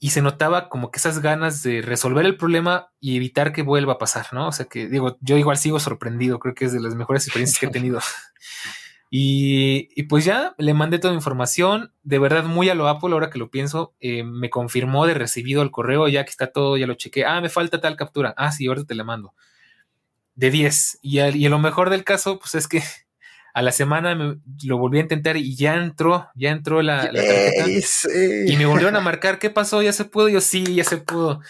Y 0.00 0.10
se 0.10 0.22
notaba 0.22 0.68
como 0.68 0.90
que 0.90 0.98
esas 0.98 1.20
ganas 1.20 1.62
de 1.62 1.82
resolver 1.82 2.26
el 2.26 2.36
problema 2.36 2.90
y 2.98 3.16
evitar 3.16 3.52
que 3.52 3.62
vuelva 3.62 3.92
a 3.92 3.98
pasar, 3.98 4.26
¿no? 4.32 4.48
O 4.48 4.52
sea 4.52 4.66
que 4.66 4.88
digo, 4.88 5.18
yo 5.20 5.36
igual 5.36 5.58
sigo 5.58 5.78
sorprendido, 5.78 6.40
creo 6.40 6.54
que 6.54 6.64
es 6.64 6.72
de 6.72 6.80
las 6.80 6.96
mejores 6.96 7.26
experiencias 7.26 7.60
que 7.60 7.66
he 7.66 7.70
tenido. 7.70 8.00
Y, 9.14 10.04
pues 10.04 10.24
ya 10.24 10.54
le 10.56 10.72
mandé 10.72 10.98
toda 10.98 11.12
la 11.12 11.18
información, 11.18 11.92
de 12.02 12.18
verdad 12.18 12.44
muy 12.44 12.70
a 12.70 12.74
lo 12.74 12.88
Apple, 12.88 13.12
ahora 13.12 13.28
que 13.28 13.38
lo 13.38 13.50
pienso, 13.50 13.94
eh, 14.00 14.24
me 14.24 14.48
confirmó 14.48 15.06
de 15.06 15.12
recibido 15.12 15.60
el 15.60 15.70
correo, 15.70 16.08
ya 16.08 16.24
que 16.24 16.30
está 16.30 16.46
todo, 16.50 16.78
ya 16.78 16.86
lo 16.86 16.94
chequé, 16.94 17.26
ah, 17.26 17.42
me 17.42 17.50
falta 17.50 17.78
tal 17.78 17.94
captura, 17.96 18.32
ah, 18.38 18.50
sí, 18.52 18.66
ahorita 18.66 18.86
te 18.86 18.94
la 18.94 19.04
mando. 19.04 19.34
De 20.34 20.50
10. 20.50 21.00
Y, 21.02 21.20
y 21.20 21.46
lo 21.50 21.58
mejor 21.58 21.90
del 21.90 22.04
caso, 22.04 22.38
pues 22.38 22.54
es 22.54 22.66
que 22.66 22.82
a 23.52 23.60
la 23.60 23.70
semana 23.70 24.38
lo 24.64 24.78
volví 24.78 24.96
a 24.96 25.02
intentar 25.02 25.36
y 25.36 25.56
ya 25.56 25.74
entró, 25.74 26.30
ya 26.34 26.48
entró 26.48 26.80
la, 26.80 27.02
tarjeta. 27.02 27.66
Y 28.46 28.56
me 28.56 28.64
volvieron 28.64 28.96
a 28.96 29.00
marcar, 29.00 29.38
¿qué 29.38 29.50
pasó? 29.50 29.82
¿Ya 29.82 29.92
se 29.92 30.06
pudo? 30.06 30.30
Yo 30.30 30.40
sí, 30.40 30.74
ya 30.74 30.84
se 30.84 30.96
pudo. 30.96 31.42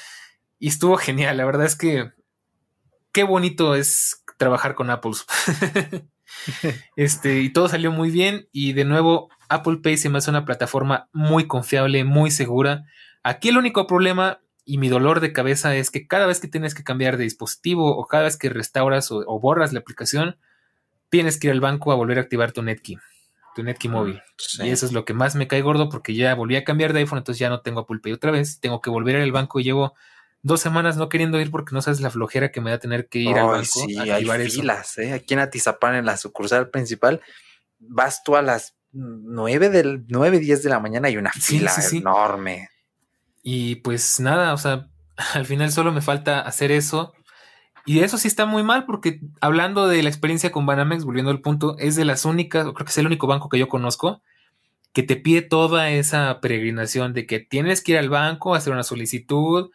Y 0.59 0.67
estuvo 0.67 0.97
genial, 0.97 1.37
la 1.37 1.45
verdad 1.45 1.67
es 1.67 1.77
que 1.77 2.11
qué 3.13 3.23
bonito 3.23 3.77
es 3.77 4.25
trabajar 4.37 4.75
con 4.75 4.91
Apple. 4.91 5.13
este, 6.97 7.41
y 7.41 7.51
todo 7.51 7.69
salió 7.69 7.91
muy 7.91 8.11
bien. 8.11 8.49
Y 8.53 8.73
de 8.73 8.85
nuevo, 8.85 9.29
Apple 9.49 9.79
Pay 9.83 9.97
se 9.97 10.09
me 10.09 10.19
hace 10.19 10.31
una 10.31 10.45
plataforma 10.45 11.09
muy 11.13 11.47
confiable, 11.47 12.05
muy 12.05 12.31
segura. 12.31 12.85
Aquí 13.23 13.51
el 13.51 13.59
único 13.59 13.87
problema 13.87 14.41
y 14.65 14.79
mi 14.79 14.89
dolor 14.89 15.21
de 15.21 15.33
cabeza 15.33 15.75
es 15.77 15.91
que 15.91 16.07
cada 16.07 16.27
vez 16.27 16.41
que 16.41 16.49
tienes 16.49 16.75
que 16.75 16.85
cambiar 16.85 17.17
de 17.17 17.25
dispositivo 17.25 17.97
o 17.97 18.07
cada 18.07 18.25
vez 18.25 18.37
que 18.37 18.49
restauras 18.49 19.11
o, 19.11 19.41
borras 19.41 19.73
la 19.73 19.81
aplicación, 19.81 20.37
tienes 21.11 21.39
que 21.39 21.49
ir 21.49 21.53
al 21.53 21.61
banco 21.61 21.93
a 21.93 21.97
volver 21.97 22.19
a 22.19 22.23
activar 22.23 22.53
tu 22.53 22.63
Netkey, 22.63 22.97
tu 23.55 23.63
Netkey 23.63 23.91
mm, 23.91 23.93
móvil. 23.93 24.23
Y 24.61 24.71
eso 24.71 24.87
es 24.87 24.93
lo 24.93 25.05
que 25.05 25.15
más 25.15 25.35
me 25.35 25.49
cae 25.49 25.63
gordo 25.63 25.89
porque 25.89 26.15
ya 26.15 26.35
volví 26.35 26.57
a 26.57 26.65
cambiar 26.65 26.93
de 26.93 27.01
iPhone, 27.01 27.19
entonces 27.19 27.41
ya 27.41 27.51
no 27.51 27.61
tengo 27.61 27.81
Apple 27.81 27.99
Pay 28.03 28.13
otra 28.13 28.31
vez. 28.31 28.61
Tengo 28.61 28.81
que 28.81 28.91
volver 28.91 29.17
al 29.17 29.33
banco 29.33 29.61
y 29.61 29.65
llevo 29.65 29.95
dos 30.43 30.61
semanas 30.61 30.97
no 30.97 31.09
queriendo 31.09 31.41
ir 31.41 31.51
porque 31.51 31.75
no 31.75 31.83
sabes 31.83 32.01
la 32.01 32.11
flojera 32.11 32.51
que 32.51 32.61
me 32.61 32.71
da 32.71 32.79
tener 32.79 33.09
que 33.09 33.21
ir 33.21 33.39
al 33.39 33.47
banco 33.47 33.65
sí, 33.65 33.99
hay 33.99 34.25
filas, 34.51 34.99
¿eh? 34.99 35.13
Aquí 35.13 35.35
en 35.35 35.41
Atizapán, 35.41 35.95
en 35.95 36.05
la 36.05 36.17
sucursal 36.17 36.71
principal, 36.71 37.21
vas 37.79 38.23
tú 38.25 38.37
a 38.37 38.43
las 38.43 38.77
nueve 38.93 39.71
del 39.71 40.05
9, 40.09 40.39
10 40.39 40.63
de 40.63 40.71
la 40.71 40.81
mañana 40.81 41.09
y 41.09 41.17
una 41.17 41.33
fila 41.33 41.73
enorme. 41.93 42.69
Y 43.43 43.77
pues 43.77 44.21
nada, 44.21 44.53
o 44.53 44.59
sea, 44.59 44.89
al 45.35 45.47
final 45.47 45.73
solo 45.73 45.93
me 45.93 46.03
falta 46.03 46.41
hacer 46.41 46.73
eso. 46.73 47.15
Y 47.85 48.01
eso 48.01 48.17
sí 48.17 48.29
está 48.29 48.47
muy 48.47 48.63
mal 48.63 48.85
porque 48.85 49.21
hablando 49.41 49.89
de 49.89 50.03
la 50.03 50.09
experiencia 50.09 50.53
con 50.53 50.67
Banamex, 50.67 51.05
volviendo 51.05 51.33
al 51.33 51.41
punto, 51.41 51.77
es 51.79 51.97
de 51.97 52.05
las 52.05 52.25
únicas, 52.25 52.65
creo 52.65 52.75
que 52.75 52.91
es 52.91 52.99
el 52.99 53.07
único 53.07 53.27
banco 53.27 53.49
que 53.49 53.59
yo 53.59 53.69
conozco 53.69 54.23
que 54.93 55.03
te 55.03 55.17
pide 55.17 55.43
toda 55.43 55.91
esa 55.91 56.41
peregrinación 56.41 57.15
de 57.15 57.27
que 57.27 57.41
tienes 57.41 57.83
que 57.83 57.93
ir 57.93 57.99
al 57.99 58.11
banco, 58.11 58.55
hacer 58.55 58.73
una 58.73 58.83
solicitud, 58.83 59.71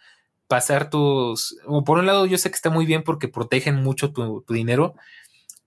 pasar 0.47 0.89
tus, 0.89 1.57
o 1.65 1.83
por 1.83 1.99
un 1.99 2.05
lado 2.05 2.25
yo 2.25 2.37
sé 2.37 2.49
que 2.49 2.55
está 2.55 2.69
muy 2.69 2.85
bien 2.85 3.03
porque 3.03 3.27
protegen 3.27 3.83
mucho 3.83 4.11
tu, 4.11 4.43
dinero, 4.47 4.95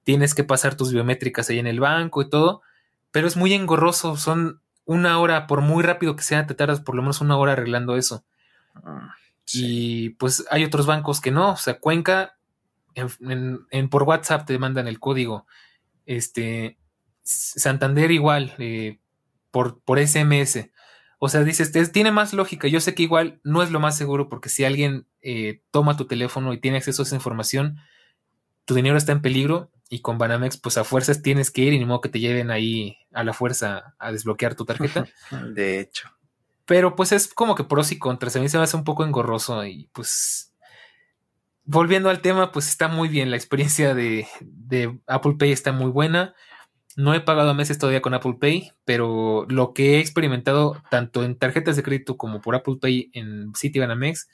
tienes 0.05 0.35
que 0.35 0.45
pasar 0.45 0.75
tus 0.75 0.93
biométricas 0.93 1.51
ahí 1.51 1.59
en 1.59 1.67
el 1.67 1.81
banco 1.81 2.23
y 2.23 2.31
todo, 2.31 2.63
pero 3.11 3.27
es 3.27 3.37
muy 3.37 3.53
engorroso, 3.53 4.17
son 4.17 4.61
una 4.85 5.19
hora, 5.19 5.47
por 5.47 5.61
muy 5.61 5.83
rápido 5.83 6.17
que 6.17 6.23
sea, 6.23 6.47
te 6.47 6.55
tardas 6.55 6.81
por 6.81 6.95
lo 6.95 7.03
menos 7.03 7.21
una 7.21 7.37
hora 7.37 7.53
arreglando 7.53 7.97
eso. 7.97 8.25
Ah, 8.75 9.15
y 9.53 10.11
pues 10.11 10.45
hay 10.51 10.65
otros 10.65 10.87
bancos 10.87 11.21
que 11.21 11.31
no, 11.31 11.53
o 11.53 11.57
sea, 11.57 11.79
Cuenca, 11.79 12.37
en, 12.95 13.89
por 13.91 14.05
WhatsApp 14.05 14.47
te 14.47 14.59
mandan 14.59 14.89
el 14.89 14.99
código, 14.99 15.47
este, 16.07 16.79
Santander 17.23 18.11
igual, 18.11 18.55
eh, 18.59 18.99
por, 19.51 19.81
por 19.81 19.99
SMS. 19.99 20.71
O 21.23 21.29
sea, 21.29 21.45
dices, 21.45 21.71
tiene 21.93 22.13
más 22.13 22.33
lógica. 22.33 22.67
Yo 22.67 22.81
sé 22.81 22.95
que 22.95 23.03
igual 23.03 23.41
no 23.45 23.63
es 23.63 23.71
lo 23.71 23.79
más 23.79 23.97
seguro 23.97 24.31
porque 24.31 24.49
si 24.49 24.65
alguien 24.65 25.07
eh, 25.21 25.61
toma 25.71 25.99
tu 25.99 26.07
teléfono 26.07 26.55
y 26.55 26.61
tiene 26.61 26.79
acceso 26.79 27.03
a 27.03 27.05
esa 27.05 27.15
información, 27.15 27.77
tu 28.65 28.75
dinero 28.75 28.97
está 28.97 29.13
en 29.13 29.21
peligro 29.21 29.71
y 29.91 30.01
con 30.01 30.17
Banamex 30.17 30.57
pues 30.57 30.79
a 30.79 30.85
fuerzas 30.85 31.21
tienes 31.21 31.51
que 31.51 31.61
ir 31.61 31.75
y 31.75 31.79
ni 31.79 31.85
modo 31.85 32.01
que 32.01 32.09
te 32.09 32.21
lleven 32.21 32.51
ahí 32.51 32.97
a 33.13 33.23
la 33.23 33.35
fuerza 33.35 33.95
a 33.99 34.13
desbloquear 34.13 34.55
tu 34.55 34.65
tarjeta. 34.65 35.09
De 35.55 35.81
hecho. 35.81 36.09
Pero 36.65 36.97
pues 36.97 37.13
es 37.13 37.29
como 37.35 37.55
que 37.55 37.65
pros 37.65 37.93
y 37.93 37.99
contras. 37.99 38.37
A 38.37 38.41
mí 38.41 38.49
se 38.49 38.57
me 38.57 38.65
hace 38.65 38.79
un 38.79 38.85
poco 38.85 39.05
engorroso 39.05 39.63
y 39.67 39.91
pues 39.93 40.55
volviendo 41.65 42.09
al 42.09 42.23
tema, 42.23 42.51
pues 42.51 42.67
está 42.67 42.89
muy 42.89 43.11
bien. 43.11 43.31
La 43.31 43.37
experiencia 43.37 43.95
de, 43.95 44.27
de 44.41 44.99
Apple 45.07 45.35
Pay 45.39 45.53
está 45.53 45.73
muy 45.73 45.91
buena. 45.91 46.35
No 46.97 47.15
he 47.15 47.21
pagado 47.21 47.55
meses 47.55 47.79
todavía 47.79 48.03
con 48.03 48.15
Apple 48.15 48.37
Pay, 48.41 48.73
pero 48.85 49.47
lo 49.49 49.73
que 49.73 49.97
he 49.97 50.01
experimentado 50.01 50.83
tanto 50.91 51.25
en 51.25 51.37
tarjetas 51.37 51.77
de 51.77 51.83
crédito 51.83 52.17
como 52.17 52.41
por 52.41 52.55
Apple 52.55 52.77
Pay 52.81 53.11
en 53.13 53.53
Citibanamex 53.55 54.29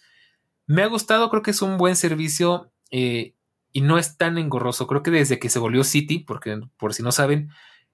me 0.67 0.83
ha 0.83 0.87
gustado. 0.87 1.31
Creo 1.31 1.43
que 1.43 1.51
es 1.51 1.63
un 1.63 1.77
buen 1.77 1.97
servicio 1.97 2.73
eh, 2.91 3.35
y 3.73 3.83
no 3.83 3.99
es 3.99 4.17
tan 4.17 4.39
engorroso. 4.39 4.87
Creo 4.87 5.03
que 5.03 5.11
desde 5.11 5.39
que 5.39 5.51
se 5.51 5.59
volvió 5.59 5.85
City, 5.85 6.21
porque 6.21 6.61
por 6.79 6.95
si 6.95 7.03
no 7.03 7.13
saben, 7.13 7.51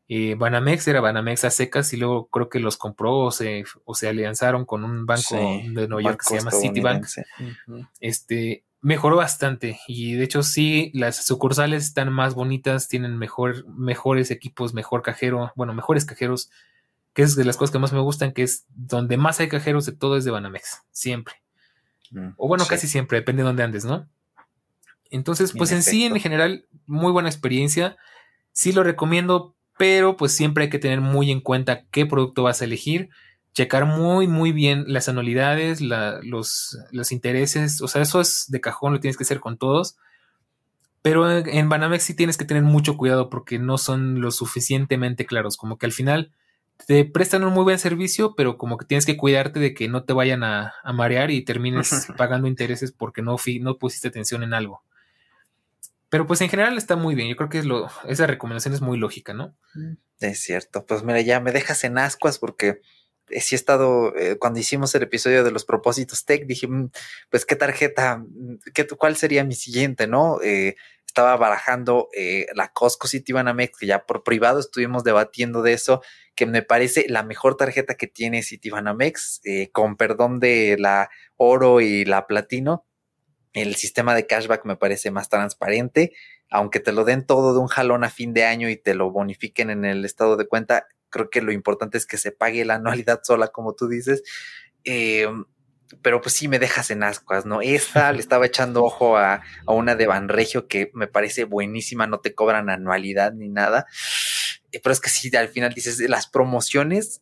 eh, 0.09 0.35
Banamex 0.37 0.87
era 0.89 1.01
Banamex 1.01 1.45
a 1.45 1.51
secas 1.51 1.93
y 1.93 1.97
luego 1.97 2.29
creo 2.29 2.49
que 2.49 2.61
los 2.61 2.77
compró 2.77 3.17
o 3.17 3.31
se, 3.31 3.65
o 3.85 3.95
se 3.95 4.09
alianzaron 4.09 4.65
con 4.65 4.85
un 4.85 5.07
banco 5.07 5.37
de 5.37 5.89
Nueva 5.89 6.03
York 6.03 6.21
que 6.21 6.25
se 6.25 6.39
llama 6.39 6.51
Citibank. 6.51 7.07
Este 8.01 8.65
mejoró 8.83 9.17
bastante 9.17 9.81
y 9.87 10.15
de 10.15 10.25
hecho 10.25 10.43
sí, 10.43 10.91
las 10.93 11.25
sucursales 11.25 11.85
están 11.85 12.13
más 12.13 12.35
bonitas, 12.35 12.89
tienen 12.89 13.17
mejor, 13.17 13.67
mejores 13.69 14.31
equipos, 14.33 14.75
mejor 14.75 15.03
cajero, 15.03 15.53
bueno, 15.55 15.73
mejores 15.73 16.05
cajeros, 16.05 16.51
que 17.15 17.23
es 17.23 17.37
de 17.37 17.45
las 17.45 17.57
cosas 17.57 17.71
que 17.71 17.79
más 17.79 17.93
me 17.93 18.01
gustan, 18.01 18.33
que 18.33 18.43
es 18.43 18.67
donde 18.75 19.17
más 19.17 19.39
hay 19.39 19.49
cajeros 19.49 19.87
de 19.87 19.93
todo 19.93 20.17
es 20.17 20.25
de 20.25 20.33
Banamex, 20.33 20.83
siempre. 20.91 21.35
Mm, 22.11 22.31
o 22.37 22.49
bueno, 22.49 22.67
casi 22.67 22.89
siempre, 22.89 23.19
depende 23.19 23.43
de 23.43 23.47
dónde 23.47 23.63
andes, 23.63 23.85
¿no? 23.85 24.09
Entonces, 25.11 25.53
pues 25.57 25.71
en, 25.73 25.83
sí, 25.83 26.05
en 26.05 26.19
general, 26.19 26.67
muy 26.87 27.13
buena 27.13 27.29
experiencia. 27.29 27.97
Sí 28.53 28.73
lo 28.73 28.83
recomiendo, 28.83 29.55
pero 29.77 30.17
pues 30.17 30.33
siempre 30.33 30.65
hay 30.65 30.71
que 30.71 30.79
tener 30.79 31.03
muy 31.03 31.31
en 31.31 31.41
cuenta 31.41 31.85
qué 31.91 32.07
producto 32.07 32.43
vas 32.43 32.63
a 32.63 32.65
elegir 32.65 33.11
checar 33.53 33.87
muy, 33.87 34.29
muy 34.29 34.53
bien 34.53 34.85
las 34.87 35.09
anualidades, 35.09 35.81
los, 35.81 36.79
los 36.91 37.13
intereses, 37.13 37.83
o 37.83 37.89
sea, 37.89 38.03
eso 38.03 38.21
es 38.21 38.47
de 38.49 38.61
cajón, 38.61 38.95
lo 38.95 39.01
tienes 39.01 39.17
que 39.17 39.25
hacer 39.25 39.41
con 39.41 39.59
todos. 39.59 39.97
Pero 41.03 41.29
en 41.31 41.69
Banamex 41.69 42.05
sí 42.05 42.15
tienes 42.15 42.39
que 42.39 42.45
tener 42.45 42.63
mucho 42.63 42.97
cuidado 42.97 43.29
porque 43.29 43.59
no 43.59 43.77
son 43.77 44.21
lo 44.21 44.31
suficientemente 44.31 45.27
claros. 45.27 45.57
Como 45.57 45.77
que 45.77 45.87
al 45.87 45.93
final 45.93 46.33
te 46.87 47.05
prestan 47.05 47.43
un 47.43 47.53
muy 47.53 47.65
buen 47.65 47.79
servicio, 47.81 48.35
pero 48.37 48.57
como 48.57 48.79
que 48.79 48.87
tienes 48.87 49.05
que 49.05 49.17
cuidarte 49.17 49.59
de 49.59 49.75
que 49.75 49.89
no 49.89 50.05
te 50.05 50.13
vayan 50.13 50.45
a, 50.45 50.75
marear 50.95 51.33
y 51.33 51.45
termines 51.45 52.07
pagando 52.17 52.47
intereses 52.47 52.93
porque 52.93 53.21
no, 53.21 53.37
no 53.61 53.79
pusiste 53.79 54.09
atención 54.09 54.45
en 54.45 54.55
algo. 54.55 54.85
Pero 56.09 56.27
pues 56.27 56.41
en 56.41 56.51
general 56.51 56.77
está 56.77 56.95
muy 56.95 57.15
bien. 57.15 57.29
Yo 57.29 57.37
creo 57.37 57.49
que 57.49 57.59
es 57.59 57.65
lo, 57.65 57.89
esa 58.07 58.27
recomendación 58.27 58.73
es 58.75 58.81
muy 58.81 58.97
lógica, 58.99 59.35
¿no? 59.35 59.57
Es 60.21 60.41
cierto. 60.41 60.85
Pues 60.87 61.03
mira, 61.03 61.21
ya 61.21 61.41
me 61.41 61.53
dejas 61.53 61.83
en 61.85 61.99
ascuas 61.99 62.39
porque 62.39 62.81
sí 63.41 63.55
he 63.55 63.57
estado, 63.57 64.15
eh, 64.17 64.37
cuando 64.39 64.61
hicimos 64.61 64.95
el 64.95 65.03
episodio 65.03 65.45
de 65.45 65.51
los 65.51 65.65
propósitos 65.65 66.25
tech, 66.25 66.47
dije, 66.47 66.67
mm, 66.67 66.91
pues 67.31 67.47
qué 67.47 67.57
tarjeta, 67.57 68.19
mm, 68.19 68.59
qué, 68.75 68.87
cuál 68.87 69.17
sería 69.17 69.45
mi 69.45 69.55
siguiente, 69.55 70.07
¿no? 70.07 70.41
Eh, 70.43 70.77
estaba 71.07 71.37
barajando 71.37 72.09
la 72.55 72.69
Costco 72.69 73.07
Citibanamex, 73.07 73.79
que 73.79 73.87
ya 73.87 74.07
por 74.07 74.23
privado 74.23 74.61
estuvimos 74.61 75.05
debatiendo 75.05 75.61
de 75.61 75.75
eso, 75.75 76.01
que 76.35 76.47
me 76.47 76.63
parece 76.63 77.05
la 77.07 77.23
mejor 77.23 77.59
tarjeta 77.59 77.97
que 77.97 78.07
tiene 78.07 78.43
Citibanamex, 78.43 79.43
con 79.73 79.97
perdón 79.97 80.41
de 80.41 80.77
la 80.79 81.11
oro 81.37 81.83
y 81.83 82.07
la 82.07 82.27
platino. 82.27 82.87
El 83.53 83.75
sistema 83.75 84.15
de 84.15 84.27
cashback 84.27 84.65
me 84.65 84.77
parece 84.77 85.11
más 85.11 85.29
transparente, 85.29 86.15
aunque 86.49 86.81
te 86.81 86.93
lo 86.93 87.05
den 87.05 87.27
todo 87.27 87.53
de 87.53 87.61
un 87.61 87.67
jalón 87.67 88.05
a 88.05 88.11
fin 88.11 88.33
de 88.33 88.45
año 88.45 88.71
y 88.71 88.77
te 88.77 88.95
lo 88.95 89.11
bonifiquen 89.11 89.71
en 89.71 89.85
el 89.85 90.05
estado 90.05 90.37
de 90.37 90.47
cuenta, 90.47 90.87
creo 91.13 91.31
que 91.31 91.43
lo 91.43 91.53
importante 91.53 91.99
es 91.99 92.07
que 92.07 92.19
se 92.19 92.33
pague 92.33 92.65
la 92.65 92.75
anualidad 92.75 93.21
sola, 93.23 93.49
como 93.49 93.75
tú 93.75 93.87
dices. 93.87 94.25
Eh, 94.83 95.29
pero 96.01 96.21
pues 96.21 96.35
sí 96.35 96.49
me 96.49 96.59
dejas 96.59 96.91
en 96.91 97.03
ascuas, 97.03 97.45
¿no? 97.45 97.61
Esta 97.61 98.13
le 98.13 98.21
estaba 98.21 98.47
echando 98.47 98.83
ojo 98.85 99.17
a, 99.17 99.43
una 99.67 99.95
de 99.95 100.07
Banregio 100.07 100.67
que 100.67 100.91
me 100.95 101.07
parece 101.07 101.45
buenísima, 101.45 102.07
no 102.07 102.21
te 102.21 102.35
cobran 102.35 102.71
anualidad 102.71 103.33
ni 103.35 103.49
nada. 103.49 103.87
Eh, 104.73 104.81
pero 104.83 104.93
es 104.93 105.01
que 105.01 105.11
sí, 105.11 105.35
al 105.37 105.49
final 105.49 105.75
dices, 105.75 105.99
las 106.09 106.29
promociones, 106.29 107.21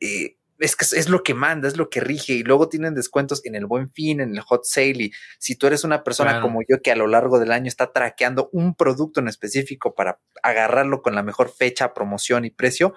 eh, 0.00 0.38
es 0.58 0.74
que 0.74 0.84
es 0.84 1.08
lo 1.10 1.22
que 1.22 1.34
manda, 1.34 1.68
es 1.68 1.76
lo 1.76 1.90
que 1.90 2.00
rige 2.00 2.32
y 2.32 2.42
luego 2.42 2.70
tienen 2.70 2.94
descuentos 2.94 3.44
en 3.44 3.54
el 3.54 3.66
buen 3.66 3.90
fin, 3.92 4.22
en 4.22 4.34
el 4.34 4.40
hot 4.40 4.64
sale 4.64 5.04
y 5.04 5.12
si 5.38 5.54
tú 5.54 5.66
eres 5.66 5.84
una 5.84 6.02
persona 6.02 6.40
como 6.40 6.60
yo 6.66 6.80
que 6.82 6.90
a 6.90 6.96
lo 6.96 7.06
largo 7.06 7.38
del 7.38 7.52
año 7.52 7.68
está 7.68 7.92
traqueando 7.92 8.48
un 8.52 8.74
producto 8.74 9.20
en 9.20 9.28
específico 9.28 9.94
para 9.94 10.18
agarrarlo 10.42 11.02
con 11.02 11.14
la 11.14 11.22
mejor 11.22 11.52
fecha, 11.52 11.92
promoción 11.92 12.46
y 12.46 12.50
precio, 12.50 12.94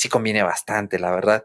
sí 0.00 0.08
conviene 0.08 0.42
bastante, 0.42 0.98
la 0.98 1.10
verdad. 1.10 1.44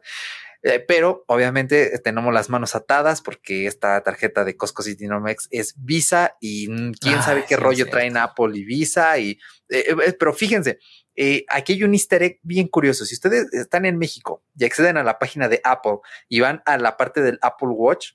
Eh, 0.63 0.79
pero 0.79 1.25
obviamente 1.27 1.99
tenemos 1.99 2.33
las 2.33 2.49
manos 2.49 2.73
atadas 2.73 3.21
porque 3.21 3.67
esta 3.67 4.01
tarjeta 4.01 4.43
de 4.43 4.57
Costco 4.57 4.81
Citinomex 4.81 5.47
es 5.51 5.75
Visa 5.77 6.37
y 6.41 6.65
quién 6.93 7.21
sabe 7.21 7.45
qué 7.47 7.55
rollo 7.55 7.87
traen 7.87 8.17
Apple 8.17 8.57
y 8.57 8.63
Visa. 8.63 9.19
Y, 9.19 9.31
eh, 9.69 9.85
eh, 9.89 10.13
pero 10.17 10.33
fíjense, 10.33 10.79
aquí 11.49 11.73
hay 11.73 11.83
un 11.83 11.93
easter 11.93 12.23
egg 12.23 12.39
bien 12.41 12.67
curioso. 12.67 13.05
Si 13.05 13.13
ustedes 13.13 13.53
están 13.53 13.85
en 13.85 13.97
México 13.97 14.43
y 14.57 14.65
acceden 14.65 14.97
a 14.97 15.03
la 15.03 15.19
página 15.19 15.49
de 15.49 15.61
Apple 15.63 15.97
y 16.29 16.39
van 16.39 16.63
a 16.65 16.77
la 16.77 16.97
parte 16.97 17.21
del 17.21 17.37
Apple 17.41 17.69
Watch 17.69 18.13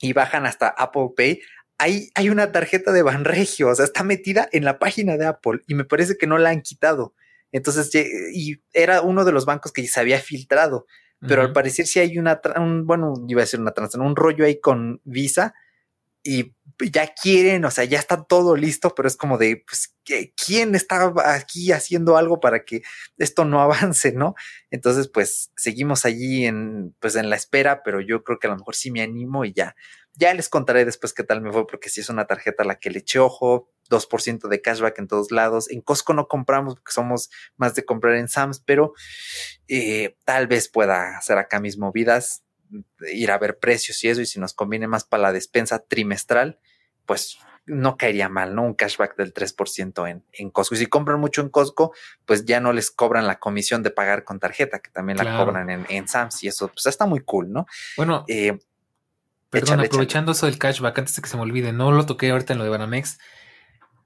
y 0.00 0.14
bajan 0.14 0.46
hasta 0.46 0.68
Apple 0.68 1.10
Pay, 1.16 1.42
ahí 1.76 2.10
hay 2.14 2.30
una 2.30 2.50
tarjeta 2.50 2.90
de 2.90 3.02
Banregio, 3.02 3.68
o 3.68 3.74
sea, 3.74 3.84
está 3.84 4.02
metida 4.02 4.48
en 4.50 4.64
la 4.64 4.80
página 4.80 5.16
de 5.16 5.26
Apple 5.26 5.60
y 5.68 5.74
me 5.74 5.84
parece 5.84 6.16
que 6.16 6.26
no 6.26 6.38
la 6.38 6.50
han 6.50 6.62
quitado. 6.62 7.14
Entonces, 7.52 7.90
y 8.34 8.60
era 8.72 9.02
uno 9.02 9.24
de 9.24 9.32
los 9.32 9.46
bancos 9.46 9.72
que 9.72 9.86
se 9.86 10.00
había 10.00 10.18
filtrado, 10.18 10.86
pero 11.20 11.42
al 11.42 11.52
parecer 11.52 11.86
sí 11.86 11.98
hay 11.98 12.16
una, 12.18 12.40
un, 12.56 12.86
bueno, 12.86 13.14
iba 13.26 13.40
a 13.40 13.44
decir 13.44 13.58
una 13.58 13.72
transacción, 13.72 14.06
un 14.06 14.14
rollo 14.14 14.44
ahí 14.44 14.60
con 14.60 15.00
Visa 15.04 15.54
y 16.22 16.54
ya 16.92 17.12
quieren, 17.14 17.64
o 17.64 17.70
sea, 17.70 17.84
ya 17.84 17.98
está 17.98 18.24
todo 18.24 18.54
listo, 18.54 18.94
pero 18.94 19.08
es 19.08 19.16
como 19.16 19.38
de, 19.38 19.64
pues, 19.66 19.96
¿quién 20.36 20.74
está 20.74 21.12
aquí 21.34 21.72
haciendo 21.72 22.16
algo 22.16 22.38
para 22.38 22.64
que 22.64 22.82
esto 23.16 23.44
no 23.44 23.60
avance, 23.92 24.12
no? 24.12 24.34
Entonces, 24.70 25.08
pues, 25.08 25.50
seguimos 25.56 26.04
allí 26.04 26.46
en, 26.46 26.94
pues, 27.00 27.16
en 27.16 27.30
la 27.30 27.36
espera, 27.36 27.82
pero 27.82 28.00
yo 28.00 28.22
creo 28.24 28.38
que 28.38 28.46
a 28.46 28.50
lo 28.50 28.56
mejor 28.56 28.74
sí 28.74 28.90
me 28.90 29.02
animo 29.02 29.44
y 29.44 29.52
ya, 29.52 29.74
ya 30.14 30.34
les 30.34 30.48
contaré 30.48 30.84
después 30.84 31.12
qué 31.14 31.24
tal 31.24 31.40
me 31.40 31.52
fue, 31.52 31.66
porque 31.66 31.88
si 31.88 32.00
es 32.00 32.08
una 32.10 32.26
tarjeta 32.26 32.62
a 32.62 32.66
la 32.66 32.78
que 32.78 32.90
le 32.90 33.00
eché 33.00 33.18
ojo, 33.18 33.70
2% 33.88 34.48
de 34.48 34.60
cashback 34.60 34.98
en 34.98 35.08
todos 35.08 35.30
lados. 35.30 35.70
En 35.70 35.80
Costco 35.80 36.14
no 36.14 36.28
compramos 36.28 36.74
porque 36.74 36.92
somos 36.92 37.30
más 37.56 37.74
de 37.74 37.84
comprar 37.84 38.14
en 38.14 38.28
Sams, 38.28 38.60
pero 38.60 38.92
eh, 39.68 40.16
tal 40.24 40.46
vez 40.46 40.68
pueda 40.68 41.16
hacer 41.16 41.38
acá 41.38 41.60
mis 41.60 41.78
movidas, 41.78 42.44
ir 43.12 43.30
a 43.30 43.38
ver 43.38 43.58
precios 43.58 44.02
y 44.04 44.08
eso, 44.08 44.20
y 44.20 44.26
si 44.26 44.38
nos 44.38 44.54
conviene 44.54 44.88
más 44.88 45.04
para 45.04 45.24
la 45.24 45.32
despensa 45.32 45.78
trimestral, 45.80 46.58
pues 47.06 47.38
no 47.64 47.98
caería 47.98 48.28
mal, 48.30 48.54
¿no? 48.54 48.62
Un 48.62 48.74
cashback 48.74 49.16
del 49.16 49.34
3% 49.34 50.10
en, 50.10 50.24
en 50.32 50.50
Costco. 50.50 50.74
Y 50.74 50.78
si 50.78 50.86
compran 50.86 51.20
mucho 51.20 51.42
en 51.42 51.50
Costco, 51.50 51.92
pues 52.24 52.46
ya 52.46 52.60
no 52.60 52.72
les 52.72 52.90
cobran 52.90 53.26
la 53.26 53.38
comisión 53.38 53.82
de 53.82 53.90
pagar 53.90 54.24
con 54.24 54.40
tarjeta, 54.40 54.78
que 54.80 54.90
también 54.90 55.18
la 55.18 55.36
cobran 55.36 55.68
en, 55.68 55.86
en 55.88 56.08
Sams 56.08 56.42
y 56.44 56.48
eso, 56.48 56.68
pues 56.68 56.86
está 56.86 57.04
muy 57.04 57.20
cool, 57.20 57.52
¿no? 57.52 57.66
Bueno, 57.96 58.24
eh, 58.26 58.58
Perdón, 59.50 59.80
aprovechando 59.80 60.32
eso 60.32 60.46
del 60.46 60.58
cashback, 60.58 60.98
antes 60.98 61.16
de 61.16 61.22
que 61.22 61.28
se 61.28 61.36
me 61.36 61.42
olvide, 61.42 61.72
no 61.72 61.90
lo 61.90 62.04
toqué 62.04 62.30
ahorita 62.30 62.52
en 62.52 62.58
lo 62.58 62.64
de 62.64 62.70
Banamex. 62.70 63.18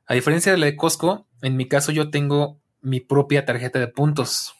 A 0.07 0.15
diferencia 0.15 0.53
de 0.53 0.59
la 0.59 0.67
de 0.67 0.77
Costco, 0.77 1.27
en 1.43 1.57
mi 1.57 1.69
caso 1.69 1.93
yo 1.93 2.11
tengo 2.11 2.61
mi 2.81 3.01
propia 3.01 3.45
tarjeta 3.45 3.79
de 3.79 3.89
puntos. 3.89 4.55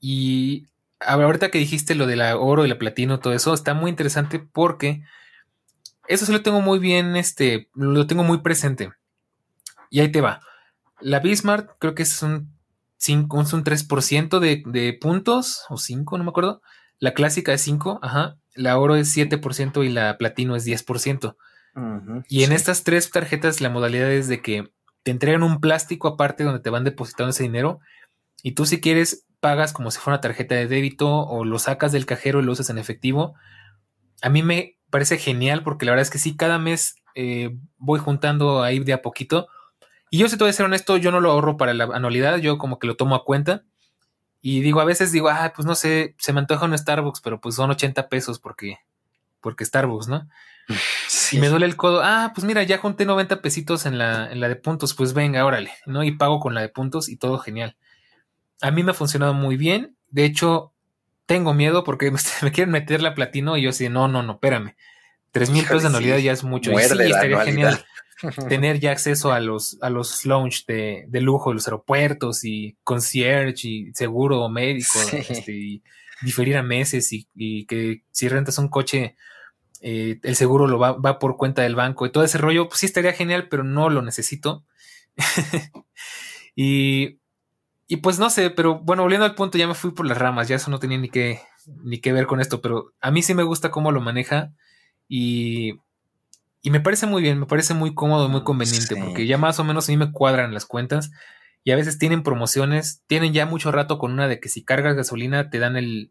Y 0.00 0.66
ahorita 1.00 1.50
que 1.50 1.58
dijiste 1.58 1.94
lo 1.94 2.06
de 2.06 2.16
la 2.16 2.36
oro 2.36 2.64
y 2.64 2.68
la 2.68 2.78
platino, 2.78 3.20
todo 3.20 3.32
eso, 3.32 3.54
está 3.54 3.74
muy 3.74 3.90
interesante 3.90 4.38
porque 4.38 5.02
eso 6.08 6.26
sí 6.26 6.32
lo 6.32 6.42
tengo 6.42 6.60
muy 6.60 6.78
bien, 6.78 7.16
este, 7.16 7.68
lo 7.74 8.06
tengo 8.06 8.24
muy 8.24 8.38
presente. 8.38 8.92
Y 9.90 10.00
ahí 10.00 10.10
te 10.10 10.20
va. 10.20 10.40
La 11.00 11.20
Bismarck 11.20 11.76
creo 11.78 11.94
que 11.94 12.02
es 12.02 12.22
un, 12.22 12.52
5, 12.96 13.42
es 13.42 13.52
un 13.52 13.64
3% 13.64 14.38
de, 14.38 14.62
de 14.66 14.92
puntos, 14.94 15.64
o 15.68 15.76
5, 15.76 16.18
no 16.18 16.24
me 16.24 16.30
acuerdo. 16.30 16.62
La 16.98 17.14
clásica 17.14 17.52
es 17.52 17.60
5, 17.62 18.00
ajá 18.02 18.38
la 18.54 18.78
oro 18.78 18.96
es 18.96 19.14
7% 19.14 19.84
y 19.84 19.88
la 19.88 20.16
platino 20.16 20.56
es 20.56 20.64
10%. 20.64 21.36
Y 22.28 22.44
en 22.44 22.52
estas 22.52 22.84
tres 22.84 23.10
tarjetas 23.10 23.60
la 23.60 23.70
modalidad 23.70 24.10
es 24.10 24.28
de 24.28 24.40
que 24.40 24.70
te 25.02 25.10
entregan 25.10 25.42
un 25.42 25.60
plástico 25.60 26.08
aparte 26.08 26.44
donde 26.44 26.60
te 26.60 26.70
van 26.70 26.84
depositando 26.84 27.30
ese 27.30 27.42
dinero 27.42 27.80
y 28.42 28.52
tú 28.52 28.66
si 28.66 28.80
quieres 28.80 29.26
pagas 29.40 29.72
como 29.72 29.90
si 29.90 29.98
fuera 29.98 30.16
una 30.16 30.20
tarjeta 30.22 30.54
de 30.54 30.66
débito 30.66 31.08
o 31.08 31.44
lo 31.44 31.58
sacas 31.58 31.92
del 31.92 32.06
cajero 32.06 32.40
y 32.40 32.44
lo 32.44 32.52
usas 32.52 32.70
en 32.70 32.78
efectivo. 32.78 33.34
A 34.22 34.30
mí 34.30 34.42
me 34.42 34.78
parece 34.88 35.18
genial 35.18 35.62
porque 35.62 35.84
la 35.84 35.92
verdad 35.92 36.02
es 36.02 36.10
que 36.10 36.18
sí, 36.18 36.34
cada 36.36 36.58
mes 36.58 36.96
eh, 37.14 37.56
voy 37.76 38.00
juntando 38.00 38.62
ahí 38.62 38.78
de 38.78 38.94
a 38.94 39.02
poquito. 39.02 39.48
Y 40.10 40.18
yo 40.18 40.28
si 40.28 40.38
te 40.38 40.44
voy 40.44 40.50
a 40.50 40.54
ser 40.54 40.64
honesto, 40.64 40.96
yo 40.96 41.10
no 41.10 41.20
lo 41.20 41.30
ahorro 41.30 41.56
para 41.56 41.74
la 41.74 41.84
anualidad, 41.84 42.38
yo 42.38 42.56
como 42.56 42.78
que 42.78 42.86
lo 42.86 42.96
tomo 42.96 43.14
a 43.14 43.24
cuenta. 43.24 43.64
Y 44.40 44.60
digo, 44.60 44.80
a 44.80 44.84
veces 44.84 45.12
digo, 45.12 45.28
ah, 45.28 45.52
pues 45.54 45.66
no 45.66 45.74
sé, 45.74 46.14
se 46.18 46.32
me 46.32 46.40
antoja 46.40 46.64
un 46.64 46.76
Starbucks, 46.76 47.20
pero 47.20 47.40
pues 47.40 47.54
son 47.54 47.70
80 47.70 48.08
pesos 48.08 48.38
porque, 48.38 48.78
porque 49.40 49.64
Starbucks, 49.64 50.08
¿no? 50.08 50.28
Y 51.32 51.38
me 51.38 51.48
duele 51.48 51.66
el 51.66 51.76
codo. 51.76 52.00
Ah, 52.02 52.32
pues 52.34 52.44
mira, 52.44 52.62
ya 52.62 52.78
junté 52.78 53.04
90 53.04 53.42
pesitos 53.42 53.86
en 53.86 53.98
la, 53.98 54.30
en 54.30 54.40
la 54.40 54.48
de 54.48 54.56
puntos. 54.56 54.94
Pues 54.94 55.12
venga, 55.12 55.44
órale, 55.44 55.72
¿no? 55.86 56.04
Y 56.04 56.12
pago 56.12 56.40
con 56.40 56.54
la 56.54 56.60
de 56.60 56.68
puntos 56.68 57.08
y 57.08 57.16
todo 57.16 57.38
genial. 57.38 57.76
A 58.60 58.70
mí 58.70 58.82
me 58.82 58.92
ha 58.92 58.94
funcionado 58.94 59.34
muy 59.34 59.56
bien. 59.56 59.96
De 60.10 60.24
hecho, 60.24 60.72
tengo 61.26 61.54
miedo 61.54 61.84
porque 61.84 62.10
me 62.42 62.52
quieren 62.52 62.72
meter 62.72 63.02
la 63.02 63.14
platino 63.14 63.56
y 63.56 63.62
yo 63.62 63.70
así, 63.70 63.88
no, 63.88 64.08
no, 64.08 64.22
no, 64.22 64.34
espérame. 64.34 64.74
Tres 65.30 65.50
mil 65.50 65.64
pesos 65.64 65.82
de 65.82 65.88
anualidad 65.88 66.18
ya 66.18 66.32
es 66.32 66.44
mucho. 66.44 66.70
y 66.70 66.76
sí, 66.76 66.82
estaría 66.82 67.40
genial 67.40 67.84
tener 68.48 68.78
ya 68.78 68.92
acceso 68.92 69.32
a 69.32 69.40
los, 69.40 69.76
a 69.80 69.90
los 69.90 70.24
lounge 70.24 70.64
de, 70.66 71.04
de, 71.08 71.20
lujo 71.20 71.52
los 71.52 71.66
aeropuertos 71.66 72.44
y 72.44 72.76
concierge 72.84 73.68
y 73.68 73.92
seguro 73.94 74.48
médico 74.48 75.00
este, 75.12 75.52
y 75.52 75.82
diferir 76.22 76.56
a 76.56 76.62
meses 76.62 77.12
y, 77.12 77.66
que 77.66 78.02
si 78.10 78.28
rentas 78.28 78.58
un 78.58 78.68
coche 78.68 79.16
eh, 79.86 80.18
el 80.22 80.34
seguro 80.34 80.66
lo 80.66 80.78
va, 80.78 80.92
va, 80.92 81.18
por 81.18 81.36
cuenta 81.36 81.60
del 81.60 81.76
banco 81.76 82.06
y 82.06 82.10
todo 82.10 82.24
ese 82.24 82.38
rollo, 82.38 82.68
pues 82.68 82.80
sí 82.80 82.86
estaría 82.86 83.12
genial, 83.12 83.48
pero 83.50 83.64
no 83.64 83.90
lo 83.90 84.00
necesito. 84.00 84.64
y, 86.56 87.18
y 87.86 87.96
pues 87.98 88.18
no 88.18 88.30
sé, 88.30 88.48
pero 88.48 88.80
bueno, 88.80 89.02
volviendo 89.02 89.26
al 89.26 89.34
punto, 89.34 89.58
ya 89.58 89.66
me 89.66 89.74
fui 89.74 89.90
por 89.90 90.06
las 90.06 90.16
ramas, 90.16 90.48
ya 90.48 90.56
eso 90.56 90.70
no 90.70 90.78
tenía 90.78 90.96
ni 90.96 91.10
que, 91.10 91.40
ni 91.84 92.00
que 92.00 92.14
ver 92.14 92.26
con 92.26 92.40
esto, 92.40 92.62
pero 92.62 92.94
a 93.02 93.10
mí 93.10 93.22
sí 93.22 93.34
me 93.34 93.42
gusta 93.42 93.70
cómo 93.70 93.92
lo 93.92 94.00
maneja 94.00 94.52
y 95.06 95.74
y 96.64 96.70
me 96.70 96.80
parece 96.80 97.06
muy 97.06 97.20
bien, 97.20 97.38
me 97.38 97.44
parece 97.44 97.74
muy 97.74 97.92
cómodo, 97.92 98.30
muy 98.30 98.42
conveniente, 98.42 98.96
porque 98.96 99.26
ya 99.26 99.36
más 99.36 99.60
o 99.60 99.64
menos 99.64 99.86
a 99.86 99.92
mí 99.92 99.98
me 99.98 100.12
cuadran 100.12 100.54
las 100.54 100.64
cuentas 100.64 101.10
y 101.62 101.72
a 101.72 101.76
veces 101.76 101.98
tienen 101.98 102.22
promociones, 102.22 103.02
tienen 103.06 103.34
ya 103.34 103.44
mucho 103.44 103.70
rato 103.70 103.98
con 103.98 104.12
una 104.12 104.28
de 104.28 104.40
que 104.40 104.48
si 104.48 104.64
cargas 104.64 104.96
gasolina 104.96 105.50
te 105.50 105.58
dan 105.58 105.76
el, 105.76 106.10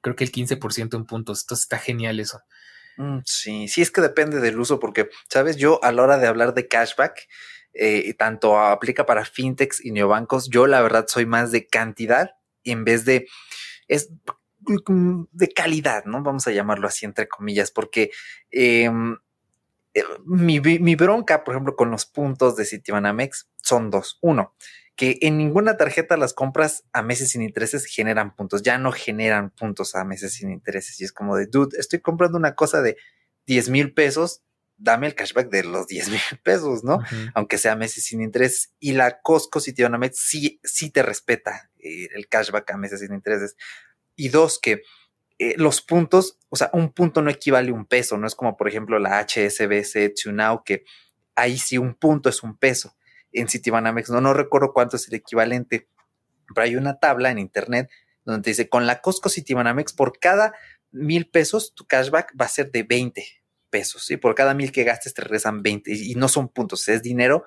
creo 0.00 0.16
que 0.16 0.24
el 0.24 0.32
15% 0.32 0.96
en 0.96 1.04
puntos, 1.04 1.42
entonces 1.42 1.64
está 1.64 1.78
genial 1.78 2.20
eso. 2.20 2.40
Mm, 2.96 3.18
sí, 3.24 3.68
sí 3.68 3.82
es 3.82 3.90
que 3.90 4.00
depende 4.00 4.40
del 4.40 4.58
uso, 4.58 4.78
porque, 4.78 5.08
sabes, 5.28 5.56
yo 5.56 5.82
a 5.82 5.92
la 5.92 6.02
hora 6.02 6.18
de 6.18 6.26
hablar 6.26 6.54
de 6.54 6.68
cashback, 6.68 7.28
eh, 7.74 8.14
tanto 8.14 8.58
aplica 8.58 9.06
para 9.06 9.24
fintechs 9.24 9.84
y 9.84 9.92
neobancos, 9.92 10.50
yo 10.50 10.66
la 10.66 10.82
verdad 10.82 11.06
soy 11.08 11.26
más 11.26 11.50
de 11.52 11.66
cantidad 11.66 12.36
en 12.64 12.84
vez 12.84 13.04
de, 13.04 13.28
es 13.88 14.10
mm, 14.86 15.24
de 15.32 15.48
calidad, 15.48 16.04
¿no? 16.04 16.22
Vamos 16.22 16.46
a 16.46 16.52
llamarlo 16.52 16.88
así 16.88 17.04
entre 17.06 17.28
comillas, 17.28 17.70
porque... 17.70 18.10
Eh, 18.50 18.90
eh, 19.94 20.04
mi, 20.24 20.58
mi, 20.60 20.94
bronca, 20.94 21.44
por 21.44 21.54
ejemplo, 21.54 21.76
con 21.76 21.90
los 21.90 22.06
puntos 22.06 22.56
de 22.56 22.64
Citibanamex 22.64 23.48
son 23.62 23.90
dos. 23.90 24.18
Uno, 24.22 24.54
que 24.96 25.18
en 25.22 25.38
ninguna 25.38 25.76
tarjeta 25.76 26.16
las 26.16 26.34
compras 26.34 26.84
a 26.92 27.02
meses 27.02 27.30
sin 27.30 27.42
intereses 27.42 27.86
generan 27.86 28.34
puntos. 28.34 28.62
Ya 28.62 28.78
no 28.78 28.92
generan 28.92 29.50
puntos 29.50 29.94
a 29.94 30.04
meses 30.04 30.34
sin 30.34 30.50
intereses. 30.50 31.00
Y 31.00 31.04
es 31.04 31.12
como 31.12 31.36
de, 31.36 31.46
dude, 31.46 31.78
estoy 31.78 32.00
comprando 32.00 32.38
una 32.38 32.54
cosa 32.54 32.82
de 32.82 32.96
10 33.46 33.70
mil 33.70 33.94
pesos. 33.94 34.42
Dame 34.76 35.06
el 35.06 35.14
cashback 35.14 35.50
de 35.50 35.64
los 35.64 35.86
10 35.86 36.08
mil 36.10 36.20
pesos, 36.42 36.84
¿no? 36.84 37.00
Aunque 37.34 37.58
sea 37.58 37.76
meses 37.76 38.04
sin 38.04 38.20
intereses. 38.20 38.72
Y 38.80 38.92
la 38.92 39.20
Costco 39.22 39.60
Citibanamex 39.60 40.18
sí, 40.18 40.60
sí 40.62 40.90
te 40.90 41.02
respeta 41.02 41.70
eh, 41.78 42.08
el 42.14 42.28
cashback 42.28 42.70
a 42.72 42.76
meses 42.76 43.00
sin 43.00 43.14
intereses. 43.14 43.56
Y 44.14 44.28
dos, 44.28 44.58
que 44.60 44.82
eh, 45.38 45.54
los 45.56 45.80
puntos, 45.80 46.38
o 46.50 46.56
sea, 46.56 46.70
un 46.72 46.92
punto 46.92 47.22
no 47.22 47.30
equivale 47.30 47.70
a 47.70 47.74
un 47.74 47.86
peso, 47.86 48.18
no 48.18 48.26
es 48.26 48.34
como 48.34 48.56
por 48.56 48.68
ejemplo 48.68 48.98
la 48.98 49.20
HSBC 49.20 50.14
TuneNow, 50.14 50.62
que 50.64 50.84
ahí 51.34 51.58
sí 51.58 51.78
un 51.78 51.94
punto 51.94 52.28
es 52.28 52.42
un 52.42 52.56
peso. 52.56 52.94
En 53.32 53.48
Citibanamex 53.48 54.10
no, 54.10 54.20
no 54.20 54.34
recuerdo 54.34 54.72
cuánto 54.72 54.96
es 54.96 55.08
el 55.08 55.14
equivalente, 55.14 55.88
pero 56.54 56.64
hay 56.64 56.76
una 56.76 56.98
tabla 56.98 57.30
en 57.30 57.38
internet 57.38 57.90
donde 58.24 58.50
dice, 58.50 58.68
con 58.68 58.86
la 58.86 59.00
Costco 59.00 59.28
Citibanamex, 59.28 59.92
por 59.92 60.18
cada 60.18 60.54
mil 60.92 61.28
pesos, 61.28 61.74
tu 61.74 61.86
cashback 61.86 62.34
va 62.40 62.44
a 62.44 62.48
ser 62.48 62.70
de 62.70 62.82
20 62.82 63.24
pesos, 63.70 64.04
¿sí? 64.04 64.16
Por 64.16 64.34
cada 64.34 64.54
mil 64.54 64.70
que 64.70 64.84
gastes 64.84 65.14
te 65.14 65.22
regresan 65.22 65.62
20 65.62 65.90
y 65.92 66.14
no 66.14 66.28
son 66.28 66.48
puntos, 66.48 66.86
es 66.88 67.02
dinero 67.02 67.44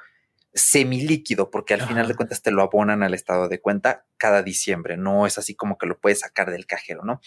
semilíquido, 0.54 1.52
porque 1.52 1.74
al 1.74 1.82
final 1.82 2.08
de 2.08 2.16
cuentas 2.16 2.42
te 2.42 2.50
lo 2.50 2.64
abonan 2.64 3.04
al 3.04 3.14
estado 3.14 3.50
de 3.50 3.60
cuenta 3.60 4.06
cada 4.18 4.42
diciembre, 4.42 4.96
no 4.96 5.28
es 5.28 5.38
así 5.38 5.54
como 5.54 5.78
que 5.78 5.86
lo 5.86 6.00
puedes 6.00 6.22
sacar 6.22 6.50
del 6.50 6.66
cajero, 6.66 7.04
¿no? 7.04 7.22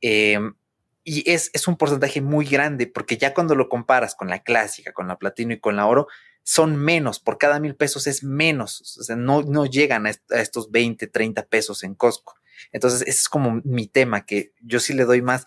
Em, 0.00 0.54
y 1.02 1.28
es, 1.30 1.50
es, 1.54 1.66
un 1.66 1.76
porcentaje 1.76 2.20
muy 2.20 2.46
grande, 2.46 2.86
porque 2.86 3.16
ya 3.16 3.34
cuando 3.34 3.54
lo 3.54 3.68
comparas 3.68 4.14
con 4.14 4.28
la 4.28 4.42
clásica, 4.42 4.92
con 4.92 5.08
la 5.08 5.18
platino 5.18 5.54
y 5.54 5.60
con 5.60 5.74
la 5.74 5.86
oro, 5.86 6.06
son 6.48 6.76
menos, 6.76 7.20
por 7.20 7.36
cada 7.36 7.60
mil 7.60 7.74
pesos 7.74 8.06
es 8.06 8.24
menos, 8.24 8.96
o 8.98 9.02
sea, 9.02 9.16
no, 9.16 9.42
no 9.42 9.66
llegan 9.66 10.06
a, 10.06 10.10
estos 10.30 10.70
20, 10.70 11.06
30 11.06 11.44
pesos 11.44 11.84
en 11.84 11.94
Costco. 11.94 12.36
Entonces, 12.72 13.02
ese 13.02 13.10
es 13.10 13.28
como 13.28 13.60
mi 13.64 13.86
tema, 13.86 14.24
que 14.24 14.54
yo 14.62 14.80
sí 14.80 14.94
le 14.94 15.04
doy 15.04 15.20
más 15.20 15.44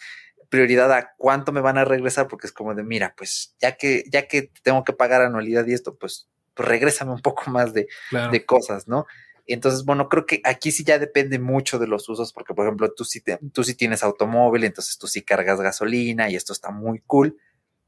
prioridad 0.49 0.93
a 0.93 1.15
cuánto 1.17 1.51
me 1.51 1.59
van 1.59 1.79
a 1.79 1.85
regresar, 1.85 2.27
porque 2.27 2.45
es 2.45 2.53
como 2.53 2.75
de, 2.75 2.83
mira, 2.83 3.15
pues 3.17 3.55
ya 3.59 3.77
que, 3.77 4.03
ya 4.11 4.27
que 4.27 4.51
tengo 4.61 4.83
que 4.83 4.93
pagar 4.93 5.23
anualidad 5.23 5.65
y 5.65 5.73
esto, 5.73 5.95
pues 5.97 6.27
pues 6.53 6.69
regrésame 6.69 7.13
un 7.13 7.21
poco 7.21 7.49
más 7.49 7.73
de, 7.73 7.87
de 8.31 8.45
cosas, 8.45 8.87
¿no? 8.87 9.07
Entonces, 9.47 9.85
bueno, 9.85 10.07
creo 10.07 10.27
que 10.27 10.39
aquí 10.43 10.71
sí 10.71 10.83
ya 10.83 10.99
depende 10.99 11.39
mucho 11.39 11.79
de 11.79 11.87
los 11.87 12.07
usos, 12.09 12.31
porque 12.31 12.53
por 12.53 12.67
ejemplo, 12.67 12.93
tú 12.93 13.05
sí, 13.05 13.23
tú 13.51 13.63
sí 13.63 13.73
tienes 13.73 14.03
automóvil, 14.03 14.65
entonces 14.65 14.99
tú 14.99 15.07
sí 15.07 15.23
cargas 15.23 15.59
gasolina 15.59 16.29
y 16.29 16.35
esto 16.35 16.53
está 16.53 16.69
muy 16.69 16.99
cool, 17.07 17.39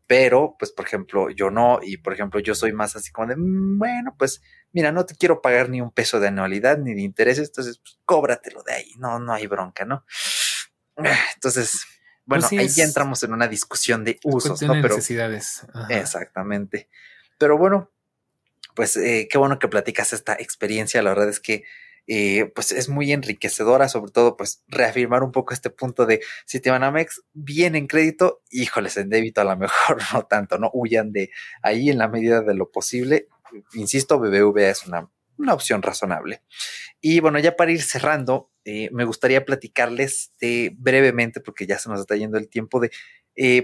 pero 0.08 0.56
pues 0.60 0.72
por 0.72 0.86
ejemplo, 0.86 1.30
yo 1.30 1.50
no, 1.50 1.80
y 1.82 1.98
por 1.98 2.14
ejemplo, 2.14 2.40
yo 2.40 2.56
soy 2.56 2.74
más 2.74 2.96
así 2.96 3.12
como 3.12 3.28
de, 3.28 3.36
mm, 3.36 3.78
bueno, 3.78 4.16
pues 4.18 4.42
mira, 4.72 4.92
no 4.92 5.06
te 5.06 5.16
quiero 5.16 5.42
pagar 5.42 5.70
ni 5.70 5.82
un 5.82 5.92
peso 5.92 6.20
de 6.20 6.28
anualidad 6.28 6.78
ni 6.78 6.94
de 6.94 7.02
intereses, 7.02 7.50
entonces 7.50 7.80
pues, 7.80 8.00
cóbratelo 8.06 8.64
de 8.64 8.74
ahí, 8.74 8.92
no, 8.98 9.20
no 9.20 9.34
hay 9.34 9.48
bronca, 9.48 9.86
¿no? 9.86 10.06
Entonces, 11.36 11.86
bueno, 12.26 12.48
pues 12.48 12.60
ahí 12.60 12.68
ya 12.70 12.84
entramos 12.86 13.22
en 13.24 13.34
una 13.34 13.48
discusión 13.48 14.04
de 14.04 14.20
usos, 14.24 14.62
¿no? 14.62 14.74
Pero 14.74 14.96
necesidades. 14.96 15.66
Exactamente. 15.90 16.88
Pero 17.38 17.58
bueno, 17.58 17.92
pues 18.76 18.96
eh, 18.98 19.28
qué 19.30 19.38
bueno 19.38 19.60
que 19.60 19.68
platicas 19.68 20.14
esta 20.14 20.34
experiencia. 20.34 21.02
La 21.02 21.10
verdad 21.10 21.30
es 21.30 21.40
que 21.40 21.64
eh, 22.08 22.52
pues 22.54 22.72
es 22.72 22.90
muy 22.90 23.14
enriquecedora, 23.14 23.88
sobre 23.88 24.12
todo 24.12 24.36
pues 24.36 24.64
reafirmar 24.68 25.24
un 25.24 25.32
poco 25.32 25.54
este 25.54 25.70
punto 25.70 26.06
de 26.06 26.22
si 26.46 26.60
te 26.60 26.70
van 26.70 26.84
a 26.84 26.92
Mex 26.92 27.24
bien 27.34 27.76
en 27.76 27.88
crédito, 27.88 28.42
híjoles, 28.50 28.98
en 28.98 29.10
débito 29.10 29.42
a 29.42 29.46
lo 29.46 29.56
mejor 29.56 29.98
no 30.14 30.24
tanto, 30.24 30.58
no 30.58 30.70
huyan 30.74 31.12
de 31.12 31.32
ahí 31.62 31.90
en 31.90 31.98
la 31.98 32.10
medida 32.10 32.42
de 32.42 32.56
lo 32.56 32.72
posible. 32.72 33.28
Insisto, 33.74 34.20
BBVA 34.20 34.70
es 34.70 34.86
una, 34.86 35.10
una 35.38 35.54
opción 35.54 35.82
razonable. 35.82 36.42
Y 37.00 37.20
bueno, 37.20 37.40
ya 37.40 37.56
para 37.56 37.72
ir 37.72 37.82
cerrando, 37.82 38.52
eh, 38.66 38.90
me 38.92 39.06
gustaría 39.06 39.46
platicarles 39.46 40.34
brevemente, 40.74 41.40
porque 41.40 41.68
ya 41.68 41.78
se 41.78 41.90
nos 41.90 42.00
está 42.00 42.16
yendo 42.16 42.38
el 42.38 42.50
tiempo, 42.50 42.80
de 42.80 42.92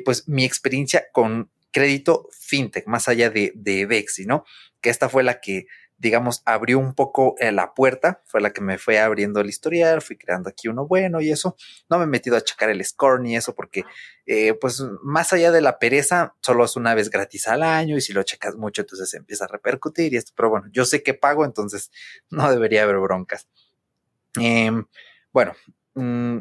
pues 0.03 0.27
mi 0.27 0.45
experiencia 0.45 1.05
con 1.11 1.51
crédito 1.71 2.27
fintech, 2.31 2.87
más 2.87 3.07
allá 3.07 3.29
de, 3.29 3.51
de 3.55 4.05
¿no? 4.25 4.43
Que 4.81 4.89
esta 4.89 5.09
fue 5.09 5.23
la 5.23 5.39
que, 5.39 5.67
digamos, 5.99 6.41
abrió 6.45 6.79
un 6.79 6.93
poco 6.95 7.35
eh, 7.39 7.51
la 7.51 7.73
puerta, 7.73 8.23
fue 8.25 8.39
la 8.39 8.51
que 8.51 8.61
me 8.61 8.77
fue 8.77 8.99
abriendo 8.99 9.41
el 9.41 9.49
historial, 9.49 10.01
fui 10.01 10.17
creando 10.17 10.49
aquí 10.49 10.69
uno 10.69 10.87
bueno 10.87 11.19
y 11.19 11.29
eso. 11.29 11.57
No 11.89 11.97
me 11.97 12.05
he 12.05 12.07
metido 12.07 12.37
a 12.37 12.41
checar 12.41 12.69
el 12.69 12.83
score 12.85 13.21
ni 13.21 13.35
eso, 13.35 13.53
porque, 13.53 13.83
eh, 14.25 14.53
pues, 14.53 14.81
más 15.03 15.33
allá 15.33 15.51
de 15.51 15.59
la 15.59 15.77
pereza, 15.77 16.35
solo 16.41 16.63
es 16.63 16.77
una 16.77 16.95
vez 16.95 17.09
gratis 17.09 17.47
al 17.49 17.63
año 17.63 17.97
y 17.97 18.01
si 18.01 18.13
lo 18.13 18.23
checas 18.23 18.55
mucho, 18.55 18.81
entonces 18.81 19.13
empieza 19.13 19.43
a 19.43 19.49
repercutir 19.49 20.13
y 20.13 20.17
esto. 20.17 20.31
Pero 20.35 20.49
bueno, 20.49 20.67
yo 20.71 20.85
sé 20.85 21.03
que 21.03 21.13
pago, 21.13 21.43
entonces 21.43 21.91
no 22.29 22.49
debería 22.49 22.83
haber 22.83 22.97
broncas. 22.99 23.49
Em, 24.39 24.85
bueno, 25.33 25.53
mm, 25.95 26.39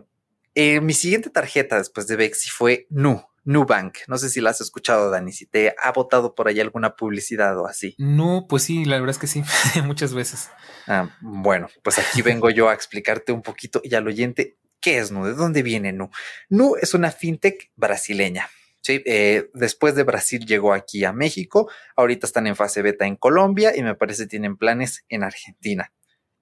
eh, 0.54 0.80
mi 0.80 0.92
siguiente 0.92 1.30
tarjeta 1.30 1.78
después 1.78 2.06
de 2.06 2.16
Bexi 2.16 2.50
fue 2.50 2.86
Nu. 2.90 3.27
Nubank. 3.48 4.00
No 4.08 4.18
sé 4.18 4.28
si 4.28 4.42
la 4.42 4.50
has 4.50 4.60
escuchado, 4.60 5.08
Dani, 5.08 5.32
si 5.32 5.46
te 5.46 5.74
ha 5.82 5.90
votado 5.92 6.34
por 6.34 6.48
ahí 6.48 6.60
alguna 6.60 6.96
publicidad 6.96 7.58
o 7.58 7.66
así. 7.66 7.94
No, 7.96 8.44
pues 8.46 8.64
sí, 8.64 8.84
la 8.84 8.96
verdad 8.96 9.12
es 9.12 9.18
que 9.18 9.26
sí, 9.26 9.42
muchas 9.84 10.12
veces. 10.12 10.50
Ah, 10.86 11.16
bueno, 11.22 11.68
pues 11.82 11.98
aquí 11.98 12.20
vengo 12.20 12.50
yo 12.50 12.68
a 12.68 12.74
explicarte 12.74 13.32
un 13.32 13.40
poquito 13.40 13.80
y 13.82 13.94
al 13.94 14.06
oyente 14.06 14.58
qué 14.82 14.98
es 14.98 15.10
Nu, 15.10 15.24
de 15.24 15.32
dónde 15.32 15.62
viene 15.62 15.94
Nu. 15.94 16.10
Nu 16.50 16.76
es 16.76 16.92
una 16.92 17.10
fintech 17.10 17.72
brasileña. 17.74 18.50
Sí, 18.82 19.02
eh, 19.06 19.48
después 19.54 19.94
de 19.94 20.02
Brasil 20.02 20.44
llegó 20.44 20.74
aquí 20.74 21.06
a 21.06 21.14
México, 21.14 21.70
ahorita 21.96 22.26
están 22.26 22.46
en 22.46 22.54
fase 22.54 22.82
beta 22.82 23.06
en 23.06 23.16
Colombia 23.16 23.74
y 23.74 23.82
me 23.82 23.94
parece 23.94 24.26
tienen 24.26 24.58
planes 24.58 25.06
en 25.08 25.24
Argentina. 25.24 25.90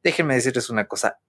Déjenme 0.02 0.34
decirles 0.34 0.70
una 0.70 0.88
cosa, 0.88 1.20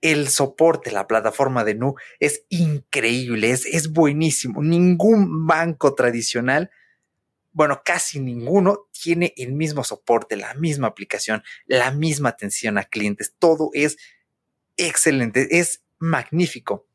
el 0.00 0.28
soporte, 0.28 0.90
la 0.90 1.06
plataforma 1.06 1.64
de 1.64 1.74
Nu 1.74 1.94
es 2.18 2.44
increíble, 2.48 3.50
es, 3.50 3.66
es 3.66 3.92
buenísimo. 3.92 4.62
Ningún 4.62 5.46
banco 5.46 5.94
tradicional, 5.94 6.70
bueno, 7.52 7.82
casi 7.84 8.20
ninguno 8.20 8.88
tiene 8.92 9.34
el 9.36 9.52
mismo 9.52 9.84
soporte, 9.84 10.36
la 10.36 10.54
misma 10.54 10.88
aplicación, 10.88 11.42
la 11.66 11.90
misma 11.90 12.30
atención 12.30 12.78
a 12.78 12.84
clientes. 12.84 13.34
Todo 13.38 13.70
es 13.74 13.98
excelente, 14.76 15.58
es 15.58 15.82
magnífico. 15.98 16.86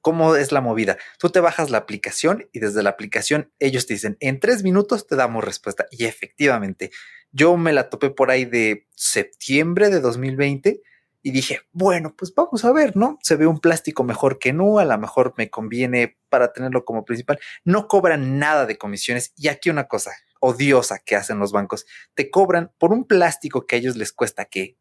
¿Cómo 0.00 0.36
es 0.36 0.52
la 0.52 0.60
movida? 0.60 0.98
Tú 1.18 1.30
te 1.30 1.40
bajas 1.40 1.70
la 1.70 1.78
aplicación 1.78 2.48
y 2.52 2.60
desde 2.60 2.84
la 2.84 2.90
aplicación 2.90 3.50
ellos 3.58 3.86
te 3.86 3.94
dicen, 3.94 4.16
en 4.20 4.38
tres 4.38 4.62
minutos 4.62 5.08
te 5.08 5.16
damos 5.16 5.42
respuesta. 5.42 5.86
Y 5.90 6.04
efectivamente, 6.04 6.92
yo 7.32 7.56
me 7.56 7.72
la 7.72 7.90
topé 7.90 8.10
por 8.10 8.30
ahí 8.30 8.44
de 8.44 8.86
septiembre 8.94 9.90
de 9.90 9.98
2020 9.98 10.80
y 11.26 11.32
dije, 11.32 11.62
bueno, 11.72 12.14
pues 12.16 12.32
vamos 12.32 12.64
a 12.64 12.70
ver, 12.70 12.96
¿no? 12.96 13.18
Se 13.20 13.34
ve 13.34 13.48
un 13.48 13.58
plástico 13.58 14.04
mejor 14.04 14.38
que 14.38 14.52
no, 14.52 14.78
a 14.78 14.84
lo 14.84 14.96
mejor 14.96 15.34
me 15.36 15.50
conviene 15.50 16.20
para 16.28 16.52
tenerlo 16.52 16.84
como 16.84 17.04
principal. 17.04 17.40
No 17.64 17.88
cobran 17.88 18.38
nada 18.38 18.64
de 18.64 18.78
comisiones. 18.78 19.32
Y 19.36 19.48
aquí 19.48 19.68
una 19.68 19.88
cosa 19.88 20.12
odiosa 20.38 21.00
que 21.00 21.16
hacen 21.16 21.40
los 21.40 21.50
bancos, 21.50 21.84
te 22.14 22.30
cobran 22.30 22.70
por 22.78 22.92
un 22.92 23.08
plástico 23.08 23.66
que 23.66 23.74
a 23.74 23.78
ellos 23.80 23.96
les 23.96 24.12
cuesta 24.12 24.44
que 24.44 24.78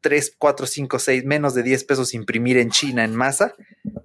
3, 0.00 0.36
4, 0.38 0.66
5, 0.66 0.98
6, 1.00 1.24
menos 1.24 1.54
de 1.54 1.64
10 1.64 1.82
pesos 1.82 2.14
imprimir 2.14 2.56
en 2.58 2.70
China 2.70 3.02
en 3.02 3.16
masa, 3.16 3.56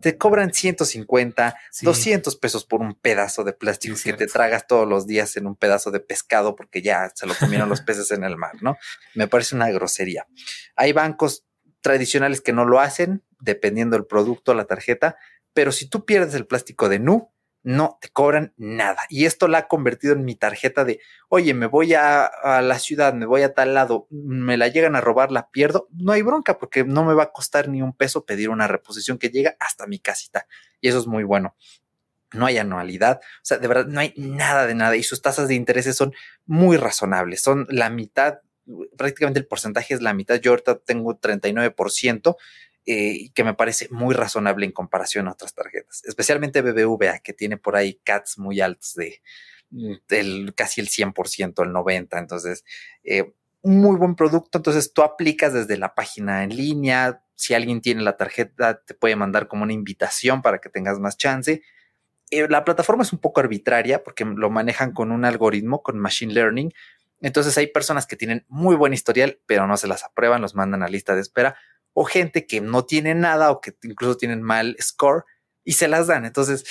te 0.01 0.17
cobran 0.17 0.51
150, 0.51 1.55
200 1.83 2.35
pesos 2.37 2.65
por 2.65 2.81
un 2.81 2.95
pedazo 2.95 3.43
de 3.43 3.53
plástico 3.53 3.95
que 4.03 4.13
te 4.13 4.25
tragas 4.25 4.65
todos 4.65 4.87
los 4.87 5.05
días 5.05 5.37
en 5.37 5.45
un 5.45 5.55
pedazo 5.55 5.91
de 5.91 5.99
pescado 5.99 6.55
porque 6.55 6.81
ya 6.81 7.11
se 7.13 7.27
lo 7.27 7.35
comieron 7.35 7.69
los 7.69 7.81
peces 7.85 8.09
en 8.09 8.23
el 8.23 8.37
mar, 8.37 8.53
¿no? 8.61 8.75
Me 9.13 9.27
parece 9.27 9.55
una 9.55 9.69
grosería. 9.69 10.25
Hay 10.75 10.93
bancos 10.93 11.45
tradicionales 11.81 12.41
que 12.41 12.53
no 12.53 12.65
lo 12.65 12.79
hacen, 12.79 13.23
dependiendo 13.39 13.95
del 13.95 14.05
producto, 14.05 14.53
la 14.53 14.65
tarjeta, 14.65 15.17
pero 15.53 15.71
si 15.71 15.89
tú 15.89 16.05
pierdes 16.05 16.33
el 16.35 16.45
plástico 16.45 16.89
de 16.89 16.99
Nu, 16.99 17.31
no 17.63 17.97
te 18.01 18.09
cobran 18.09 18.53
nada. 18.57 19.01
Y 19.09 19.25
esto 19.25 19.47
la 19.47 19.59
ha 19.59 19.67
convertido 19.67 20.13
en 20.13 20.23
mi 20.23 20.35
tarjeta 20.35 20.85
de, 20.85 21.01
oye, 21.27 21.53
me 21.53 21.65
voy 21.65 21.93
a, 21.93 22.31
la 22.61 22.79
ciudad, 22.79 23.13
me 23.13 23.25
voy 23.25 23.41
a 23.41 23.53
tal 23.53 23.73
lado, 23.73 24.07
me 24.09 24.57
la 24.57 24.69
llegan 24.69 24.95
a 24.95 25.01
robar, 25.01 25.31
la 25.31 25.49
pierdo. 25.49 25.87
No 25.91 26.13
hay 26.13 26.21
bronca 26.21 26.57
porque 26.57 26.83
no 26.83 27.03
me 27.03 27.13
va 27.13 27.23
a 27.23 27.31
costar 27.31 27.67
ni 27.67 27.81
un 27.81 27.93
peso 27.93 28.25
pedir 28.25 28.49
una 28.49 28.67
reposición 28.67 29.17
que 29.17 29.29
llega 29.29 29.55
hasta 29.59 29.87
mi 29.87 29.99
casita. 29.99 30.47
Y 30.79 30.87
eso 30.87 30.99
es 30.99 31.07
muy 31.07 31.23
bueno. 31.23 31.55
No 32.31 32.45
hay 32.45 32.59
anualidad, 32.59 33.21
o 33.23 33.41
sea, 33.41 33.57
de 33.57 33.67
verdad 33.67 33.87
no 33.87 33.99
hay 33.99 34.13
nada 34.15 34.67
de 34.67 34.75
nada 34.75 34.95
y 34.95 35.01
sus 35.01 35.19
tasas 35.19 35.47
de 35.47 35.55
intereses 35.55 35.95
son 35.95 36.13
muy 36.45 36.77
razonables, 36.77 37.41
son 37.41 37.65
la 37.69 37.89
mitad, 37.89 38.41
prácticamente 38.97 39.39
el 39.39 39.47
porcentaje 39.47 39.93
es 39.93 40.01
la 40.01 40.13
mitad. 40.13 40.39
Yo 40.39 40.51
ahorita 40.51 40.79
tengo 40.79 41.19
39%, 41.19 42.37
eh, 42.85 43.29
que 43.33 43.43
me 43.43 43.53
parece 43.53 43.87
muy 43.91 44.15
razonable 44.15 44.65
en 44.65 44.71
comparación 44.71 45.27
a 45.27 45.33
otras 45.33 45.53
tarjetas, 45.53 46.03
especialmente 46.05 46.61
BBVA, 46.61 47.19
que 47.19 47.33
tiene 47.33 47.57
por 47.57 47.75
ahí 47.75 47.99
CATs 48.03 48.37
muy 48.37 48.61
altos 48.61 48.95
de 48.95 49.21
del 49.71 50.53
casi 50.55 50.81
el 50.81 50.87
100%, 50.87 51.63
el 51.63 51.71
90%. 51.71 52.17
Entonces, 52.17 52.63
eh, 53.03 53.33
un 53.61 53.79
muy 53.79 53.97
buen 53.97 54.15
producto. 54.15 54.57
Entonces, 54.57 54.93
tú 54.93 55.03
aplicas 55.03 55.53
desde 55.53 55.77
la 55.77 55.93
página 55.93 56.43
en 56.43 56.55
línea. 56.55 57.23
Si 57.35 57.53
alguien 57.53 57.81
tiene 57.81 58.01
la 58.01 58.17
tarjeta, 58.17 58.81
te 58.81 58.93
puede 58.93 59.15
mandar 59.15 59.47
como 59.47 59.63
una 59.63 59.73
invitación 59.73 60.41
para 60.41 60.59
que 60.59 60.69
tengas 60.69 60.99
más 60.99 61.17
chance. 61.17 61.61
Eh, 62.31 62.47
la 62.49 62.63
plataforma 62.63 63.03
es 63.03 63.13
un 63.13 63.19
poco 63.19 63.39
arbitraria 63.39 64.03
porque 64.03 64.25
lo 64.25 64.49
manejan 64.49 64.93
con 64.93 65.11
un 65.11 65.25
algoritmo, 65.25 65.81
con 65.81 65.99
machine 65.99 66.33
learning. 66.33 66.71
Entonces 67.21 67.57
hay 67.57 67.67
personas 67.67 68.07
que 68.07 68.15
tienen 68.15 68.45
muy 68.47 68.75
buen 68.75 68.93
historial, 68.93 69.39
pero 69.45 69.67
no 69.67 69.77
se 69.77 69.87
las 69.87 70.03
aprueban, 70.03 70.41
los 70.41 70.55
mandan 70.55 70.83
a 70.83 70.87
lista 70.87 71.15
de 71.15 71.21
espera 71.21 71.57
o 71.93 72.05
gente 72.05 72.45
que 72.45 72.61
no 72.61 72.85
tiene 72.85 73.15
nada 73.15 73.51
o 73.51 73.61
que 73.61 73.75
incluso 73.83 74.17
tienen 74.17 74.41
mal 74.41 74.77
score 74.81 75.25
y 75.63 75.73
se 75.73 75.87
las 75.87 76.07
dan. 76.07 76.25
Entonces, 76.25 76.63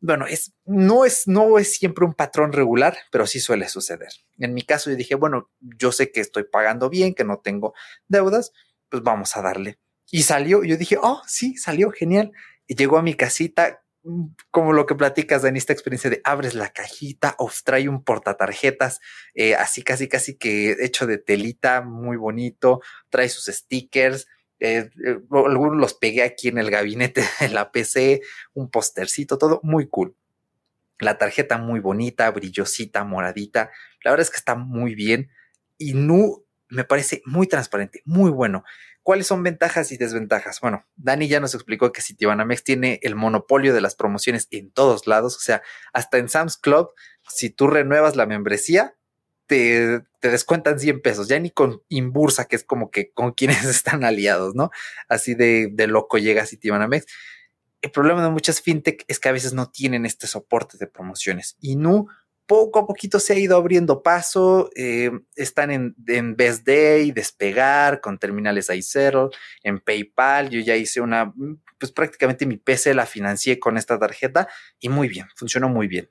bueno, 0.00 0.26
es, 0.26 0.52
no, 0.64 1.04
es, 1.04 1.26
no 1.26 1.58
es 1.58 1.76
siempre 1.76 2.04
un 2.04 2.14
patrón 2.14 2.52
regular, 2.52 2.96
pero 3.10 3.26
sí 3.26 3.40
suele 3.40 3.68
suceder. 3.68 4.10
En 4.38 4.54
mi 4.54 4.62
caso, 4.62 4.90
yo 4.90 4.96
dije, 4.96 5.14
bueno, 5.14 5.50
yo 5.60 5.92
sé 5.92 6.10
que 6.10 6.20
estoy 6.20 6.44
pagando 6.44 6.90
bien, 6.90 7.14
que 7.14 7.24
no 7.24 7.38
tengo 7.38 7.74
deudas, 8.08 8.52
pues 8.88 9.02
vamos 9.02 9.36
a 9.36 9.42
darle. 9.42 9.78
Y 10.10 10.24
salió, 10.24 10.64
yo 10.64 10.76
dije, 10.76 10.98
oh, 11.00 11.22
sí, 11.26 11.56
salió 11.56 11.90
genial. 11.90 12.32
Y 12.66 12.74
llegó 12.74 12.98
a 12.98 13.02
mi 13.02 13.14
casita, 13.14 13.81
como 14.50 14.72
lo 14.72 14.86
que 14.86 14.94
platicas 14.94 15.44
en 15.44 15.56
esta 15.56 15.72
experiencia 15.72 16.10
de 16.10 16.20
abres 16.24 16.54
la 16.54 16.70
cajita, 16.70 17.34
o 17.38 17.50
trae 17.64 17.88
un 17.88 18.02
portatarjetas, 18.02 19.00
eh, 19.34 19.54
así 19.54 19.82
casi, 19.82 20.08
casi 20.08 20.36
que 20.36 20.76
hecho 20.80 21.06
de 21.06 21.18
telita, 21.18 21.82
muy 21.82 22.16
bonito, 22.16 22.80
trae 23.10 23.28
sus 23.28 23.46
stickers, 23.46 24.26
eh, 24.58 24.90
eh, 25.04 25.18
algunos 25.30 25.76
los 25.76 25.94
pegué 25.94 26.22
aquí 26.22 26.48
en 26.48 26.58
el 26.58 26.70
gabinete 26.70 27.22
de 27.40 27.48
la 27.48 27.72
PC, 27.72 28.22
un 28.54 28.70
postercito, 28.70 29.38
todo 29.38 29.60
muy 29.62 29.88
cool. 29.88 30.16
La 30.98 31.18
tarjeta 31.18 31.58
muy 31.58 31.80
bonita, 31.80 32.30
brillosita, 32.30 33.02
moradita. 33.04 33.70
La 34.04 34.12
verdad 34.12 34.22
es 34.22 34.30
que 34.30 34.36
está 34.36 34.54
muy 34.54 34.94
bien 34.94 35.30
y 35.78 35.94
Nu 35.94 36.44
me 36.68 36.84
parece 36.84 37.22
muy 37.26 37.46
transparente, 37.46 38.02
muy 38.04 38.30
bueno. 38.30 38.64
¿Cuáles 39.02 39.26
son 39.26 39.42
ventajas 39.42 39.90
y 39.90 39.96
desventajas? 39.96 40.60
Bueno, 40.60 40.86
Dani 40.96 41.26
ya 41.26 41.40
nos 41.40 41.54
explicó 41.54 41.90
que 41.90 42.02
Citibanamex 42.02 42.62
tiene 42.62 43.00
el 43.02 43.16
monopolio 43.16 43.74
de 43.74 43.80
las 43.80 43.96
promociones 43.96 44.46
en 44.50 44.70
todos 44.70 45.06
lados, 45.06 45.36
o 45.36 45.40
sea, 45.40 45.62
hasta 45.92 46.18
en 46.18 46.28
Sam's 46.28 46.56
Club, 46.56 46.90
si 47.28 47.50
tú 47.50 47.66
renuevas 47.66 48.14
la 48.14 48.26
membresía, 48.26 48.96
te, 49.46 50.02
descuentan 50.22 50.78
100 50.78 51.02
pesos, 51.02 51.28
ya 51.28 51.38
ni 51.38 51.50
con 51.50 51.82
Inbursa, 51.88 52.46
que 52.46 52.56
es 52.56 52.64
como 52.64 52.90
que 52.90 53.12
con 53.12 53.32
quienes 53.36 53.64
están 53.64 54.04
aliados, 54.04 54.54
¿no? 54.54 54.70
Así 55.08 55.34
de, 55.34 55.72
loco 55.88 56.18
llega 56.18 56.46
Citibanamex. 56.46 57.06
El 57.80 57.90
problema 57.90 58.22
de 58.22 58.30
muchas 58.30 58.60
fintech 58.60 59.04
es 59.08 59.18
que 59.18 59.28
a 59.28 59.32
veces 59.32 59.52
no 59.52 59.68
tienen 59.68 60.06
este 60.06 60.28
soporte 60.28 60.78
de 60.78 60.86
promociones 60.86 61.56
y 61.60 61.74
no 61.74 62.06
poco 62.52 62.80
a 62.80 62.86
poquito 62.86 63.18
se 63.18 63.32
ha 63.32 63.38
ido 63.38 63.56
abriendo 63.56 64.02
paso. 64.02 64.68
Eh, 64.76 65.10
están 65.36 65.70
en, 65.70 65.96
en 66.06 66.36
Best 66.36 66.66
Day, 66.66 67.10
Despegar, 67.10 68.02
con 68.02 68.18
terminales 68.18 68.68
iCettle, 68.68 69.30
en 69.62 69.80
PayPal. 69.80 70.50
Yo 70.50 70.60
ya 70.60 70.76
hice 70.76 71.00
una, 71.00 71.32
pues 71.78 71.92
prácticamente 71.92 72.44
mi 72.44 72.58
PC 72.58 72.92
la 72.92 73.06
financié 73.06 73.58
con 73.58 73.78
esta 73.78 73.98
tarjeta 73.98 74.48
y 74.78 74.90
muy 74.90 75.08
bien, 75.08 75.28
funcionó 75.34 75.70
muy 75.70 75.88
bien. 75.88 76.10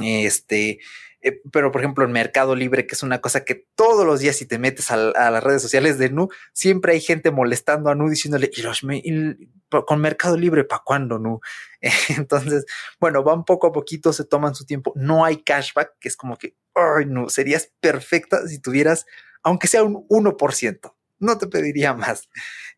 Este, 0.00 0.80
eh, 1.20 1.40
pero 1.52 1.70
por 1.70 1.80
ejemplo 1.80 2.04
en 2.04 2.12
Mercado 2.12 2.56
Libre, 2.56 2.86
que 2.86 2.94
es 2.94 3.02
una 3.02 3.20
cosa 3.20 3.44
que 3.44 3.66
todos 3.76 4.04
los 4.04 4.20
días 4.20 4.36
si 4.36 4.46
te 4.46 4.58
metes 4.58 4.90
a, 4.90 4.96
las 4.96 5.42
redes 5.42 5.62
sociales 5.62 5.98
de 5.98 6.10
Nu, 6.10 6.28
siempre 6.52 6.94
hay 6.94 7.00
gente 7.00 7.30
molestando 7.30 7.90
a 7.90 7.94
Nu 7.94 8.08
diciéndole, 8.08 8.50
con 9.86 10.00
Mercado 10.00 10.36
Libre, 10.36 10.64
¿para 10.64 10.82
cuándo 10.84 11.18
Nu? 11.18 11.40
Entonces, 12.08 12.66
bueno, 12.98 13.22
van 13.22 13.44
poco 13.44 13.68
a 13.68 13.72
poquito, 13.72 14.12
se 14.12 14.24
toman 14.24 14.54
su 14.54 14.66
tiempo, 14.66 14.92
no 14.96 15.24
hay 15.24 15.42
cashback, 15.42 15.92
que 16.00 16.08
es 16.08 16.16
como 16.16 16.36
que, 16.36 16.56
ay, 16.74 17.06
serías 17.28 17.70
perfecta 17.80 18.46
si 18.48 18.60
tuvieras, 18.60 19.06
aunque 19.42 19.68
sea 19.68 19.84
un 19.84 20.06
1% 20.08 20.94
no 21.22 21.38
te 21.38 21.46
pediría 21.46 21.94
más. 21.94 22.28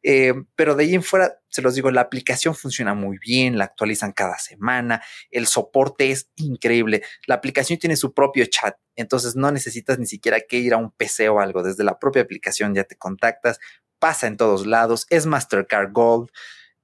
Eh, 0.03 0.35
pero 0.55 0.75
de 0.77 0.85
ahí 0.85 0.95
en 0.95 1.03
fuera, 1.03 1.41
se 1.49 1.63
los 1.63 1.75
digo, 1.75 1.91
la 1.91 2.03
aplicación 2.03 2.55
funciona 2.55 2.95
muy 2.95 3.19
bien, 3.19 3.57
la 3.57 3.65
actualizan 3.65 4.13
cada 4.13 4.39
semana, 4.39 5.03
el 5.31 5.47
soporte 5.47 6.11
es 6.11 6.31
increíble. 6.37 7.03
La 7.27 7.37
aplicación 7.37 7.79
tiene 7.79 7.97
su 7.97 8.13
propio 8.13 8.45
chat, 8.47 8.77
entonces 8.97 9.35
no 9.35 9.51
necesitas 9.51 9.99
ni 9.99 10.07
siquiera 10.07 10.41
que 10.41 10.59
ir 10.59 10.75
a 10.75 10.77
un 10.77 10.93
PC 10.93 11.31
o 11.31 11.41
algo, 11.41 11.63
desde 11.63 11.85
la 11.85 11.99
propia 11.99 12.23
aplicación 12.23 12.75
ya 12.75 12.85
te 12.85 12.97
contactas, 12.97 13.59
pasa 13.99 14.27
en 14.27 14.37
todos 14.37 14.67
lados, 14.67 15.07
es 15.09 15.25
Mastercard 15.25 15.93
Gold. 15.93 16.29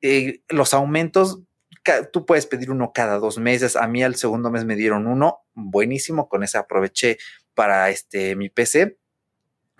Eh, 0.01 0.43
los 0.49 0.73
aumentos, 0.73 1.41
tú 2.13 2.25
puedes 2.25 2.47
pedir 2.47 2.71
uno 2.71 2.93
cada 2.95 3.19
dos 3.19 3.37
meses. 3.37 3.77
A 3.77 3.87
mí 3.87 4.03
al 4.03 4.17
segundo 4.17 4.51
mes 4.51 4.65
me 4.65 4.77
dieron 4.77 5.07
uno, 5.07 5.41
buenísimo, 5.53 6.29
con 6.29 6.43
ese 6.43 6.57
aproveché 6.57 7.19
para 7.55 7.91
este 7.91 8.37
mi 8.37 8.49
PC 8.49 9.00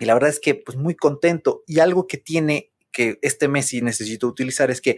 y 0.01 0.05
la 0.05 0.15
verdad 0.15 0.31
es 0.31 0.39
que, 0.39 0.55
pues 0.55 0.79
muy 0.79 0.95
contento. 0.95 1.63
Y 1.67 1.79
algo 1.79 2.07
que 2.07 2.17
tiene 2.17 2.71
que 2.91 3.19
este 3.21 3.47
mes 3.47 3.67
sí 3.67 3.83
necesito 3.83 4.27
utilizar 4.27 4.71
es 4.71 4.81
que 4.81 4.97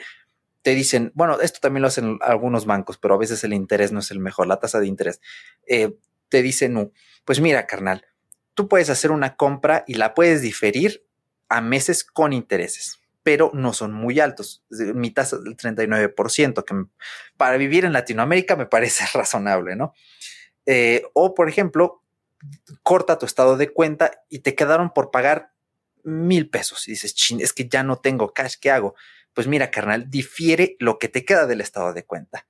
te 0.62 0.74
dicen, 0.74 1.12
bueno, 1.14 1.42
esto 1.42 1.60
también 1.60 1.82
lo 1.82 1.90
hacen 1.90 2.20
algunos 2.22 2.66
bancos, 2.66 2.98
pero 2.98 3.16
a 3.16 3.18
veces 3.18 3.44
el 3.44 3.52
interés 3.52 3.92
no 3.92 4.00
es 4.00 4.12
el 4.12 4.20
mejor, 4.20 4.48
la 4.48 4.62
tasa 4.62 4.80
de 4.80 4.88
interés. 4.88 5.20
Eh, 5.68 5.94
te 6.30 6.42
dicen, 6.42 6.94
pues 7.26 7.42
mira, 7.42 7.68
carnal, 7.68 8.06
tú 8.54 8.70
puedes 8.70 8.90
hacer 8.90 9.12
una 9.12 9.36
compra 9.36 9.84
y 9.88 9.96
la 9.96 10.14
puedes 10.14 10.42
diferir 10.42 11.06
a 11.50 11.60
meses 11.60 12.06
con 12.06 12.32
intereses, 12.32 13.02
pero 13.24 13.52
no 13.54 13.74
son 13.74 13.92
muy 13.92 14.22
altos. 14.22 14.64
Mi 14.70 15.12
tasa 15.12 15.38
del 15.38 15.58
39%, 15.58 16.64
que 16.64 16.86
para 17.36 17.58
vivir 17.58 17.84
en 17.84 17.92
Latinoamérica 17.92 18.56
me 18.56 18.68
parece 18.68 19.04
razonable, 19.14 19.76
¿no? 19.76 19.94
Eh, 20.66 21.04
o, 21.14 21.34
por 21.34 21.50
ejemplo, 21.50 22.03
corta 22.82 23.18
tu 23.18 23.26
estado 23.26 23.58
de 23.58 23.70
cuenta 23.70 24.24
y 24.30 24.40
te 24.40 24.56
quedaron 24.56 24.92
por 24.94 25.12
pagar 25.12 25.54
mil 26.04 26.50
pesos. 26.50 26.88
Y 26.88 26.92
dices, 26.92 27.16
es 27.40 27.54
que 27.54 27.68
ya 27.68 27.84
no 27.84 27.98
tengo 27.98 28.34
cash, 28.34 28.56
¿qué 28.60 28.72
hago? 28.72 28.96
Pues 29.34 29.48
mira, 29.48 29.72
carnal, 29.72 30.10
difiere 30.10 30.76
lo 30.80 31.00
que 31.00 31.10
te 31.10 31.26
queda 31.26 31.48
del 31.48 31.62
estado 31.62 31.94
de 31.94 32.06
cuenta. 32.06 32.46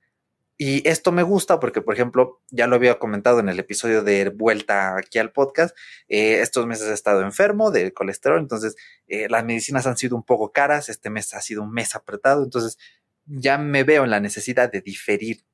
Y 0.56 0.86
esto 0.88 1.10
me 1.10 1.24
gusta 1.24 1.58
porque, 1.58 1.82
por 1.82 1.94
ejemplo, 1.94 2.40
ya 2.50 2.68
lo 2.68 2.76
había 2.76 2.98
comentado 3.00 3.40
en 3.40 3.48
el 3.48 3.58
episodio 3.58 4.02
de 4.02 4.28
vuelta 4.28 4.96
aquí 4.96 5.18
al 5.18 5.32
podcast, 5.32 5.76
eh, 6.08 6.40
estos 6.42 6.64
meses 6.66 6.88
he 6.88 6.92
estado 6.92 7.22
enfermo 7.22 7.72
del 7.72 7.92
colesterol, 7.92 8.38
entonces 8.38 8.76
eh, 9.08 9.26
las 9.28 9.44
medicinas 9.44 9.86
han 9.88 9.96
sido 9.96 10.14
un 10.14 10.22
poco 10.22 10.52
caras, 10.52 10.88
este 10.88 11.10
mes 11.10 11.34
ha 11.34 11.40
sido 11.40 11.62
un 11.62 11.72
mes 11.72 11.96
apretado, 11.96 12.44
entonces 12.44 12.78
ya 13.26 13.58
me 13.58 13.82
veo 13.82 14.04
en 14.04 14.10
la 14.10 14.20
necesidad 14.20 14.70
de 14.70 14.80
diferir 14.80 15.44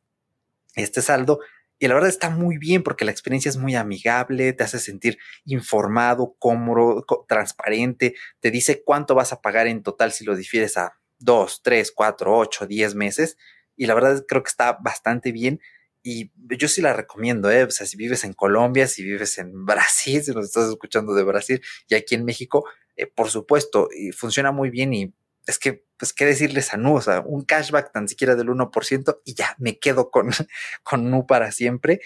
este 0.75 1.01
saldo 1.01 1.41
y 1.81 1.89
la 1.89 1.95
verdad 1.95 2.11
está 2.11 2.29
muy 2.29 2.59
bien 2.59 2.83
porque 2.83 3.07
la 3.07 3.11
experiencia 3.11 3.49
es 3.49 3.57
muy 3.57 3.75
amigable, 3.75 4.53
te 4.53 4.63
hace 4.63 4.79
sentir 4.79 5.19
informado, 5.47 6.37
cómodo, 6.39 7.07
transparente, 7.27 8.15
te 8.39 8.51
dice 8.51 8.83
cuánto 8.85 9.15
vas 9.15 9.33
a 9.33 9.41
pagar 9.41 9.67
en 9.67 9.83
total 9.83 10.13
si 10.13 10.25
lo 10.25 10.37
difieres 10.37 10.77
a 10.77 10.93
dos, 11.19 11.63
tres, 11.63 11.91
cuatro, 11.91 12.37
ocho, 12.37 12.67
diez 12.67 12.95
meses. 12.95 13.39
Y 13.77 13.87
la 13.87 13.95
verdad 13.95 14.23
creo 14.29 14.43
que 14.43 14.51
está 14.51 14.75
bastante 14.75 15.33
bien. 15.33 15.59
Y 16.03 16.31
yo 16.59 16.69
sí 16.69 16.83
la 16.83 16.93
recomiendo, 16.93 17.51
¿eh? 17.51 17.65
O 17.65 17.71
sea, 17.71 17.87
si 17.87 17.97
vives 17.97 18.25
en 18.25 18.35
Colombia, 18.35 18.87
si 18.87 19.03
vives 19.03 19.39
en 19.39 19.65
Brasil, 19.65 20.23
si 20.23 20.33
nos 20.33 20.47
estás 20.47 20.69
escuchando 20.69 21.15
de 21.15 21.25
Brasil 21.25 21.63
y 21.89 21.95
aquí 21.95 22.15
en 22.15 22.27
México, 22.27 22.67
eh, 22.97 23.07
por 23.07 23.31
supuesto, 23.31 23.89
y 23.91 24.13
funciona 24.13 24.53
muy 24.53 24.69
bien 24.69 24.93
y 24.93 25.15
es 25.47 25.59
que, 25.59 25.87
pues, 26.01 26.15
¿qué 26.15 26.25
decirles 26.25 26.73
a 26.73 26.79
Nu? 26.79 26.95
O 26.95 27.01
sea, 27.03 27.21
un 27.21 27.45
cashback 27.45 27.93
tan 27.93 28.09
siquiera 28.09 28.35
del 28.35 28.49
1% 28.49 29.21
y 29.27 29.35
ya 29.35 29.55
me 29.59 29.79
quedo 29.79 30.11
con, 30.11 30.31
con 30.83 31.11
Nu 31.11 31.27
para 31.27 31.53
siempre. 31.53 32.01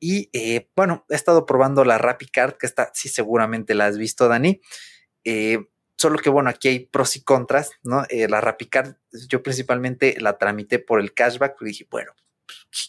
Y 0.00 0.30
eh, 0.32 0.70
bueno, 0.74 1.04
he 1.10 1.14
estado 1.14 1.44
probando 1.44 1.84
la 1.84 1.98
RappiCard, 1.98 2.56
que 2.56 2.66
está, 2.66 2.90
sí, 2.94 3.10
seguramente 3.10 3.74
la 3.74 3.86
has 3.86 3.98
visto, 3.98 4.28
Dani. 4.28 4.62
Eh, 5.24 5.58
solo 5.98 6.18
que 6.18 6.30
bueno, 6.30 6.48
aquí 6.48 6.68
hay 6.68 6.86
pros 6.86 7.16
y 7.16 7.22
contras, 7.22 7.72
¿no? 7.82 8.04
Eh, 8.08 8.28
la 8.28 8.40
RappiCard, 8.40 8.96
yo 9.28 9.42
principalmente 9.42 10.16
la 10.20 10.38
tramité 10.38 10.78
por 10.78 11.00
el 11.00 11.12
cashback, 11.12 11.56
y 11.60 11.64
dije, 11.66 11.86
bueno, 11.90 12.12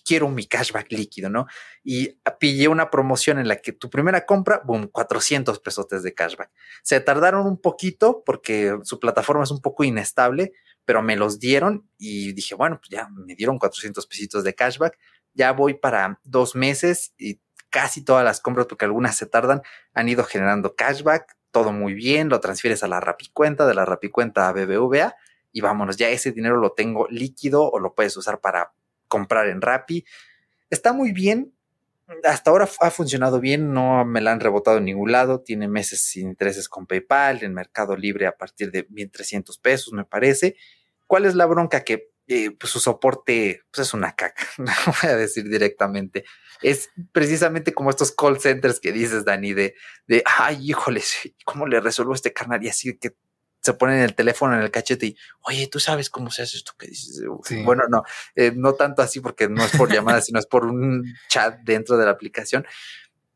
quiero 0.06 0.30
mi 0.30 0.46
cashback 0.46 0.92
líquido, 0.92 1.30
¿no? 1.30 1.48
Y 1.84 2.18
pillé 2.40 2.68
una 2.68 2.90
promoción 2.90 3.40
en 3.40 3.48
la 3.48 3.58
que 3.58 3.72
tu 3.72 3.90
primera 3.90 4.26
compra, 4.26 4.62
boom, 4.64 4.88
400 4.88 5.60
pesos 5.60 5.88
de 5.90 6.14
cashback. 6.14 6.52
Se 6.84 7.00
tardaron 7.00 7.46
un 7.48 7.60
poquito 7.60 8.24
porque 8.26 8.78
su 8.84 9.00
plataforma 9.00 9.44
es 9.44 9.52
un 9.52 9.62
poco 9.62 9.84
inestable, 9.84 10.54
pero 10.86 11.02
me 11.02 11.16
los 11.16 11.40
dieron 11.40 11.90
y 11.98 12.34
dije, 12.34 12.56
bueno, 12.56 12.80
pues 12.80 12.90
ya 12.90 13.08
me 13.10 13.36
dieron 13.36 13.58
400 13.58 14.06
pesitos 14.08 14.44
de 14.44 14.54
cashback. 14.54 14.98
Ya 15.34 15.52
voy 15.52 15.74
para 15.74 16.20
dos 16.24 16.56
meses 16.56 17.14
y 17.18 17.42
casi 17.70 18.04
todas 18.04 18.24
las 18.24 18.40
compras, 18.40 18.68
porque 18.68 18.86
algunas 18.86 19.18
se 19.18 19.26
tardan, 19.26 19.62
han 19.94 20.08
ido 20.08 20.24
generando 20.24 20.76
cashback, 20.76 21.36
todo 21.52 21.72
muy 21.72 21.94
bien, 21.94 22.30
lo 22.30 22.40
transfieres 22.40 22.84
a 22.84 22.88
la 22.88 23.00
Rapicuenta, 23.00 23.66
de 23.68 23.74
la 23.74 23.86
Rapicuenta 23.86 24.48
a 24.48 24.54
BBVA 24.54 25.16
y 25.52 25.62
vámonos, 25.62 25.98
ya 25.98 26.10
ese 26.10 26.32
dinero 26.32 26.58
lo 26.58 26.74
tengo 26.74 27.08
líquido 27.10 27.70
o 27.70 27.80
lo 27.80 27.94
puedes 27.94 28.16
usar 28.18 28.42
para 28.42 28.74
comprar 29.08 29.48
en 29.48 29.62
Rappi. 29.62 30.06
Está 30.70 30.94
muy 30.94 31.12
bien. 31.12 31.54
Hasta 32.24 32.52
ahora 32.52 32.70
ha 32.82 32.92
funcionado 32.92 33.40
bien, 33.40 33.74
no 33.74 34.06
me 34.06 34.22
la 34.22 34.32
han 34.32 34.40
rebotado 34.40 34.78
en 34.78 34.86
ningún 34.86 35.12
lado. 35.12 35.42
Tiene 35.42 35.68
meses 35.68 36.02
sin 36.02 36.30
intereses 36.30 36.70
con 36.70 36.86
PayPal, 36.86 37.44
en 37.44 37.54
Mercado 37.54 37.96
Libre 37.98 38.28
a 38.28 38.38
partir 38.38 38.72
de 38.72 38.88
1.300 38.88 39.60
pesos, 39.60 39.92
me 39.92 40.06
parece. 40.06 40.56
¿Cuál 41.08 41.26
es 41.26 41.34
la 41.34 41.48
bronca? 41.48 41.84
Que 41.84 42.12
eh, 42.28 42.50
pues 42.52 42.74
su 42.74 42.80
soporte 42.80 43.62
pues 43.72 43.88
es 43.88 43.94
una 43.94 44.16
caca, 44.16 44.44
voy 44.58 45.10
a 45.12 45.16
decir 45.16 45.48
directamente. 45.48 46.26
Es 46.64 46.90
precisamente 47.12 47.74
como 47.74 47.92
estos 47.92 48.12
call 48.12 48.40
centers 48.40 48.80
que 48.80 48.92
dices, 48.92 49.26
Dani, 49.26 49.54
de, 49.54 49.76
de 50.08 50.24
ay, 50.40 50.72
híjoles, 50.72 51.34
¿cómo 51.44 51.68
le 51.68 51.80
resuelvo 51.80 52.16
este 52.16 52.34
carnal? 52.34 52.64
Y 52.64 52.70
así 52.70 52.98
que 52.98 53.16
se 53.66 53.74
ponen 53.74 54.00
el 54.00 54.14
teléfono 54.14 54.56
en 54.56 54.62
el 54.62 54.70
cachete 54.70 55.08
y, 55.08 55.18
oye, 55.42 55.68
tú 55.68 55.80
sabes 55.80 56.12
cómo 56.12 56.30
se 56.30 56.44
hace 56.44 56.58
esto 56.58 56.74
que 56.78 56.88
dices. 56.88 57.24
Bueno, 57.64 57.84
no, 57.90 58.04
eh, 58.36 58.54
no 58.56 58.74
tanto 58.74 59.02
así 59.02 59.22
porque 59.22 59.50
no 59.50 59.64
es 59.64 59.76
por 59.76 59.92
llamada, 59.92 60.22
sino 60.22 60.38
es 60.38 60.46
por 60.46 60.66
un 60.66 61.04
chat 61.30 61.60
dentro 61.64 61.98
de 61.98 62.06
la 62.06 62.12
aplicación, 62.12 62.68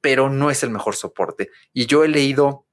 pero 0.01 0.29
no 0.29 0.51
es 0.51 0.61
el 0.61 0.69
mejor 0.69 0.95
soporte. 0.95 1.49
Y 1.73 1.87
yo 1.87 2.03
he 2.03 2.07
leído 2.07 2.67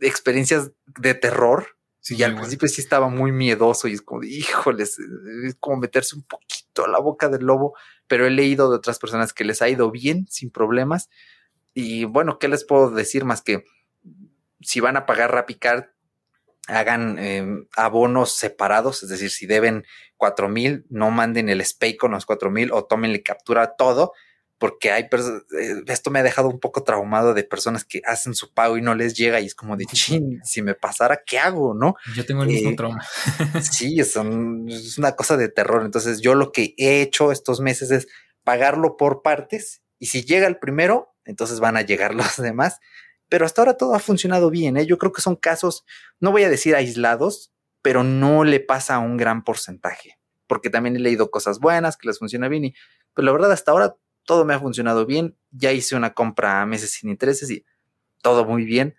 experiencias 0.00 0.70
de 1.00 1.14
terror 1.14 1.78
y 2.10 2.22
al 2.22 2.36
principio 2.36 2.68
sí 2.68 2.82
estaba 2.82 3.08
muy 3.08 3.32
miedoso 3.32 3.88
y 3.88 3.94
es 3.94 4.02
como, 4.02 4.22
híjoles, 4.22 4.98
es 5.44 5.56
como 5.58 5.78
meterse 5.78 6.14
un 6.14 6.22
poquito 6.22 6.84
a 6.84 6.88
la 6.88 6.98
boca 6.98 7.28
del 7.28 7.44
lobo, 7.44 7.74
pero 8.06 8.26
he 8.26 8.30
leído 8.30 8.70
de 8.70 8.76
otras 8.76 8.98
personas 8.98 9.32
que 9.32 9.44
les 9.44 9.62
ha 9.62 9.68
ido 9.68 9.90
bien, 9.90 10.26
sin 10.28 10.50
problemas. 10.50 11.08
Y 11.72 12.04
bueno, 12.04 12.38
¿qué 12.38 12.48
les 12.48 12.64
puedo 12.64 12.90
decir 12.90 13.24
más 13.24 13.40
que 13.40 13.64
si 14.60 14.80
van 14.80 14.96
a 14.96 15.06
pagar 15.06 15.32
RappiCard, 15.32 15.84
hagan 16.68 17.18
em, 17.18 17.66
abonos 17.76 18.32
separados, 18.32 19.02
es 19.02 19.08
decir, 19.08 19.30
si 19.30 19.46
deben 19.46 19.84
cuatro 20.16 20.48
mil, 20.48 20.84
no 20.90 21.10
manden 21.10 21.48
el 21.48 21.64
SPAY 21.64 21.96
con 21.96 22.12
los 22.12 22.26
cuatro 22.26 22.50
mil 22.50 22.72
o 22.72 22.84
tómenle 22.84 23.22
captura 23.22 23.74
todo, 23.76 24.12
porque 24.58 24.90
hay 24.90 25.04
eh, 25.04 25.82
esto 25.86 26.10
me 26.10 26.18
ha 26.18 26.22
dejado 26.22 26.48
un 26.48 26.60
poco 26.60 26.82
traumado 26.82 27.32
de 27.32 27.44
personas 27.44 27.84
que 27.84 28.02
hacen 28.04 28.34
su 28.34 28.52
pago 28.52 28.76
y 28.76 28.82
no 28.82 28.94
les 28.94 29.14
llega 29.14 29.40
y 29.40 29.46
es 29.46 29.54
como 29.54 29.76
de 29.76 29.86
chin, 29.86 30.40
si 30.44 30.62
me 30.62 30.74
pasara, 30.74 31.22
¿qué 31.24 31.38
hago? 31.38 31.74
¿No? 31.74 31.94
Yo 32.14 32.26
tengo 32.26 32.42
el 32.42 32.48
mismo 32.48 32.70
eh, 32.70 32.76
trauma. 32.76 33.04
sí, 33.62 33.98
es, 34.00 34.16
es 34.16 34.98
una 34.98 35.12
cosa 35.12 35.36
de 35.36 35.48
terror. 35.48 35.84
Entonces, 35.84 36.20
yo 36.20 36.34
lo 36.34 36.52
que 36.52 36.74
he 36.76 37.00
hecho 37.00 37.32
estos 37.32 37.60
meses 37.60 37.90
es 37.90 38.08
pagarlo 38.42 38.96
por 38.96 39.22
partes 39.22 39.82
y 39.98 40.06
si 40.06 40.22
llega 40.22 40.46
el 40.46 40.58
primero, 40.58 41.14
entonces 41.24 41.60
van 41.60 41.76
a 41.76 41.82
llegar 41.82 42.14
los 42.14 42.36
demás 42.36 42.80
pero 43.28 43.44
hasta 43.44 43.62
ahora 43.62 43.76
todo 43.76 43.94
ha 43.94 43.98
funcionado 43.98 44.50
bien. 44.50 44.76
¿eh? 44.76 44.86
Yo 44.86 44.98
creo 44.98 45.12
que 45.12 45.22
son 45.22 45.36
casos, 45.36 45.84
no 46.20 46.32
voy 46.32 46.44
a 46.44 46.48
decir 46.48 46.74
aislados, 46.74 47.52
pero 47.82 48.04
no 48.04 48.44
le 48.44 48.60
pasa 48.60 48.96
a 48.96 48.98
un 48.98 49.16
gran 49.16 49.44
porcentaje, 49.44 50.18
porque 50.46 50.70
también 50.70 50.96
he 50.96 51.00
leído 51.00 51.30
cosas 51.30 51.60
buenas 51.60 51.96
que 51.96 52.08
les 52.08 52.18
funciona 52.18 52.48
bien 52.48 52.66
y, 52.66 52.74
pues 53.14 53.24
la 53.24 53.32
verdad, 53.32 53.52
hasta 53.52 53.72
ahora 53.72 53.96
todo 54.24 54.44
me 54.44 54.54
ha 54.54 54.60
funcionado 54.60 55.06
bien. 55.06 55.36
Ya 55.50 55.72
hice 55.72 55.96
una 55.96 56.12
compra 56.14 56.60
a 56.60 56.66
meses 56.66 56.92
sin 56.92 57.10
intereses 57.10 57.50
y 57.50 57.64
todo 58.22 58.44
muy 58.44 58.64
bien. 58.64 58.96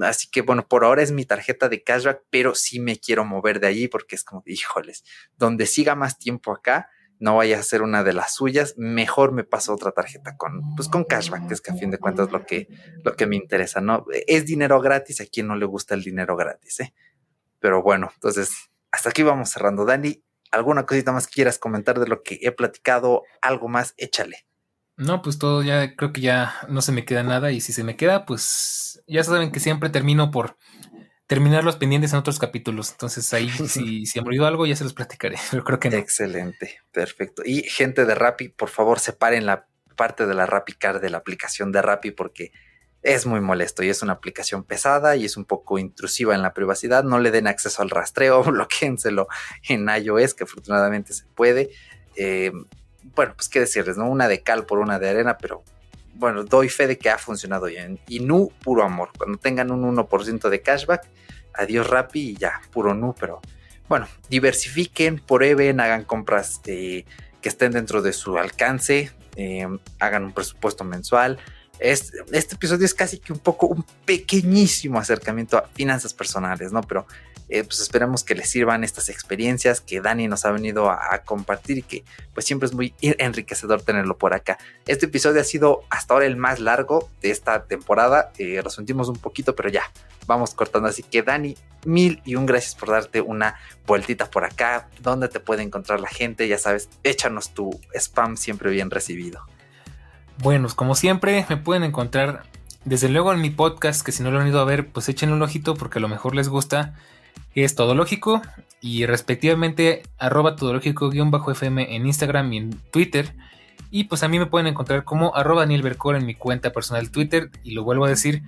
Así 0.00 0.28
que 0.30 0.40
bueno, 0.40 0.66
por 0.66 0.84
ahora 0.84 1.02
es 1.02 1.12
mi 1.12 1.26
tarjeta 1.26 1.68
de 1.68 1.82
cashback, 1.82 2.22
pero 2.30 2.54
sí 2.54 2.80
me 2.80 2.98
quiero 2.98 3.24
mover 3.24 3.60
de 3.60 3.66
allí 3.66 3.88
porque 3.88 4.16
es 4.16 4.24
como, 4.24 4.42
híjoles, 4.46 5.04
donde 5.36 5.66
siga 5.66 5.94
más 5.94 6.18
tiempo 6.18 6.52
acá, 6.52 6.88
no 7.24 7.36
vaya 7.36 7.58
a 7.58 7.62
ser 7.62 7.80
una 7.80 8.04
de 8.04 8.12
las 8.12 8.34
suyas, 8.34 8.74
mejor 8.76 9.32
me 9.32 9.44
paso 9.44 9.72
otra 9.72 9.92
tarjeta 9.92 10.36
con, 10.36 10.74
pues 10.76 10.90
con 10.90 11.04
cashback, 11.04 11.48
que 11.48 11.54
es 11.54 11.62
que 11.62 11.72
a 11.72 11.74
fin 11.74 11.90
de 11.90 11.96
cuentas 11.96 12.30
lo 12.30 12.44
que, 12.44 12.68
lo 13.02 13.16
que 13.16 13.26
me 13.26 13.36
interesa, 13.36 13.80
¿no? 13.80 14.04
Es 14.26 14.44
dinero 14.44 14.78
gratis, 14.82 15.22
a 15.22 15.24
quien 15.24 15.46
no 15.46 15.56
le 15.56 15.64
gusta 15.64 15.94
el 15.94 16.04
dinero 16.04 16.36
gratis, 16.36 16.80
¿eh? 16.80 16.94
Pero 17.60 17.82
bueno, 17.82 18.10
entonces, 18.12 18.70
hasta 18.92 19.08
aquí 19.08 19.22
vamos 19.22 19.48
cerrando. 19.48 19.86
Dani, 19.86 20.22
¿alguna 20.50 20.84
cosita 20.84 21.12
más 21.12 21.26
quieras 21.26 21.58
comentar 21.58 21.98
de 21.98 22.08
lo 22.08 22.22
que 22.22 22.40
he 22.42 22.52
platicado? 22.52 23.22
Algo 23.40 23.68
más, 23.68 23.94
échale. 23.96 24.44
No, 24.98 25.22
pues 25.22 25.38
todo 25.38 25.62
ya, 25.62 25.96
creo 25.96 26.12
que 26.12 26.20
ya 26.20 26.52
no 26.68 26.82
se 26.82 26.92
me 26.92 27.06
queda 27.06 27.22
nada 27.22 27.52
y 27.52 27.62
si 27.62 27.72
se 27.72 27.84
me 27.84 27.96
queda, 27.96 28.26
pues 28.26 29.02
ya 29.06 29.24
saben 29.24 29.50
que 29.50 29.60
siempre 29.60 29.88
termino 29.88 30.30
por 30.30 30.58
terminar 31.34 31.64
los 31.64 31.74
pendientes 31.74 32.12
en 32.12 32.20
otros 32.20 32.38
capítulos. 32.38 32.92
Entonces 32.92 33.34
ahí 33.34 33.50
si, 33.68 34.06
si 34.06 34.18
han 34.20 34.24
morido 34.24 34.46
algo 34.46 34.66
ya 34.66 34.76
se 34.76 34.84
los 34.84 34.94
platicaré, 34.94 35.36
pero 35.50 35.64
creo 35.64 35.80
que 35.80 35.90
no. 35.90 35.96
Excelente, 35.96 36.78
perfecto. 36.92 37.42
Y 37.44 37.62
gente 37.64 38.04
de 38.04 38.14
Rappi, 38.14 38.50
por 38.50 38.68
favor 38.68 39.00
separen 39.00 39.44
la 39.44 39.66
parte 39.96 40.26
de 40.26 40.34
la 40.34 40.46
Rappi 40.46 40.74
Card 40.74 41.00
de 41.00 41.10
la 41.10 41.18
aplicación 41.18 41.72
de 41.72 41.82
Rappi 41.82 42.12
porque 42.12 42.52
es 43.02 43.26
muy 43.26 43.40
molesto 43.40 43.82
y 43.82 43.88
es 43.88 44.00
una 44.02 44.12
aplicación 44.12 44.62
pesada 44.62 45.16
y 45.16 45.24
es 45.24 45.36
un 45.36 45.44
poco 45.44 45.80
intrusiva 45.80 46.36
en 46.36 46.42
la 46.42 46.54
privacidad. 46.54 47.02
No 47.02 47.18
le 47.18 47.32
den 47.32 47.48
acceso 47.48 47.82
al 47.82 47.90
rastreo, 47.90 48.42
bloquéenselo 48.44 49.26
en 49.68 49.88
iOS, 49.88 50.34
que 50.34 50.44
afortunadamente 50.44 51.14
se 51.14 51.24
puede. 51.34 51.70
Eh, 52.14 52.52
bueno, 53.02 53.34
pues 53.34 53.48
qué 53.48 53.58
decirles, 53.58 53.96
¿no? 53.96 54.08
Una 54.08 54.28
de 54.28 54.44
cal 54.44 54.66
por 54.66 54.78
una 54.78 55.00
de 55.00 55.10
arena, 55.10 55.36
pero 55.36 55.64
bueno, 56.14 56.44
doy 56.44 56.68
fe 56.68 56.86
de 56.86 56.98
que 56.98 57.10
ha 57.10 57.18
funcionado 57.18 57.66
bien. 57.66 58.00
Y 58.08 58.20
Nu, 58.20 58.50
puro 58.62 58.84
amor. 58.84 59.10
Cuando 59.16 59.38
tengan 59.38 59.70
un 59.70 59.96
1% 59.96 60.48
de 60.48 60.62
cashback, 60.62 61.08
adiós 61.54 61.88
Rappi 61.88 62.30
y 62.30 62.36
ya, 62.36 62.60
puro 62.72 62.94
Nu, 62.94 63.14
pero 63.18 63.40
bueno, 63.88 64.08
diversifiquen, 64.28 65.18
prueben, 65.18 65.80
hagan 65.80 66.04
compras 66.04 66.60
que 66.64 67.04
estén 67.42 67.72
dentro 67.72 68.00
de 68.00 68.12
su 68.12 68.38
alcance, 68.38 69.12
eh, 69.36 69.66
hagan 69.98 70.24
un 70.24 70.32
presupuesto 70.32 70.84
mensual. 70.84 71.38
Este, 71.78 72.18
este 72.32 72.54
episodio 72.54 72.86
es 72.86 72.94
casi 72.94 73.18
que 73.18 73.32
un 73.32 73.40
poco, 73.40 73.66
un 73.66 73.84
pequeñísimo 74.04 74.98
acercamiento 74.98 75.58
a 75.58 75.68
finanzas 75.74 76.14
personales, 76.14 76.72
¿no? 76.72 76.80
Pero 76.82 77.06
eh, 77.48 77.62
pues 77.64 77.80
esperemos 77.80 78.24
que 78.24 78.34
les 78.34 78.48
sirvan 78.48 78.84
estas 78.84 79.08
experiencias 79.08 79.80
que 79.80 80.00
Dani 80.00 80.28
nos 80.28 80.44
ha 80.44 80.50
venido 80.50 80.90
a, 80.90 81.18
compartir 81.24 81.78
y 81.78 81.82
que 81.82 82.04
pues 82.32 82.46
siempre 82.46 82.66
es 82.66 82.74
muy 82.74 82.94
enriquecedor 83.00 83.82
tenerlo 83.82 84.16
por 84.16 84.34
acá. 84.34 84.58
Este 84.86 85.06
episodio 85.06 85.40
ha 85.40 85.44
sido 85.44 85.82
hasta 85.90 86.14
ahora 86.14 86.26
el 86.26 86.36
más 86.36 86.60
largo 86.60 87.10
de 87.20 87.30
esta 87.30 87.64
temporada, 87.64 88.32
eh, 88.38 88.60
lo 88.62 88.70
sentimos 88.70 89.08
un 89.08 89.16
poquito, 89.16 89.54
pero 89.54 89.68
ya 89.68 89.82
vamos 90.26 90.54
cortando. 90.54 90.88
Así 90.88 91.02
que 91.02 91.22
Dani, 91.22 91.56
mil 91.84 92.22
y 92.24 92.36
un 92.36 92.46
gracias 92.46 92.74
por 92.74 92.90
darte 92.90 93.20
una 93.20 93.56
vueltita 93.86 94.30
por 94.30 94.44
acá. 94.44 94.88
¿Dónde 95.00 95.28
te 95.28 95.40
puede 95.40 95.62
encontrar 95.62 96.00
la 96.00 96.08
gente? 96.08 96.48
Ya 96.48 96.58
sabes, 96.58 96.88
échanos 97.02 97.50
tu 97.50 97.78
spam 97.94 98.36
siempre 98.36 98.70
bien 98.70 98.90
recibido. 98.90 99.42
Bueno, 100.38 100.68
como 100.74 100.94
siempre, 100.94 101.46
me 101.48 101.56
pueden 101.56 101.84
encontrar 101.84 102.42
desde 102.84 103.08
luego 103.08 103.32
en 103.32 103.40
mi 103.40 103.50
podcast, 103.50 104.04
que 104.04 104.12
si 104.12 104.22
no 104.22 104.30
lo 104.30 104.40
han 104.40 104.48
ido 104.48 104.60
a 104.60 104.64
ver, 104.64 104.88
pues 104.88 105.08
échenle 105.08 105.34
un 105.34 105.42
ojito 105.42 105.74
porque 105.74 105.98
a 105.98 106.02
lo 106.02 106.08
mejor 106.08 106.34
les 106.34 106.48
gusta 106.48 106.94
es 107.62 107.76
Todológico 107.76 108.42
y 108.80 109.06
respectivamente 109.06 110.02
arroba 110.18 110.56
todológico-fm 110.56 111.96
en 111.96 112.06
Instagram 112.06 112.52
y 112.52 112.56
en 112.58 112.70
Twitter. 112.90 113.34
Y 113.90 114.04
pues 114.04 114.22
a 114.22 114.28
mí 114.28 114.38
me 114.38 114.46
pueden 114.46 114.66
encontrar 114.66 115.04
como 115.04 115.34
arroba 115.36 115.62
Daniel 115.62 115.82
Bercor 115.82 116.16
en 116.16 116.26
mi 116.26 116.34
cuenta 116.34 116.72
personal 116.72 117.10
Twitter. 117.10 117.50
Y 117.62 117.72
lo 117.74 117.84
vuelvo 117.84 118.04
a 118.04 118.08
decir, 118.08 118.42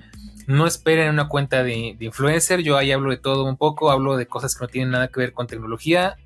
no 0.46 0.66
esperen 0.66 1.08
una 1.08 1.28
cuenta 1.28 1.62
de, 1.62 1.96
influencer. 2.00 2.60
Yo 2.60 2.76
ahí 2.76 2.92
hablo 2.92 3.10
de 3.10 3.16
todo 3.16 3.44
un 3.44 3.56
poco, 3.56 3.90
hablo 3.90 4.16
de 4.16 4.26
cosas 4.26 4.54
que 4.54 4.64
no 4.64 4.68
tienen 4.68 4.90
nada 4.90 5.08
que 5.08 5.20
ver 5.20 5.32
con 5.32 5.46
tecnología. 5.46 6.16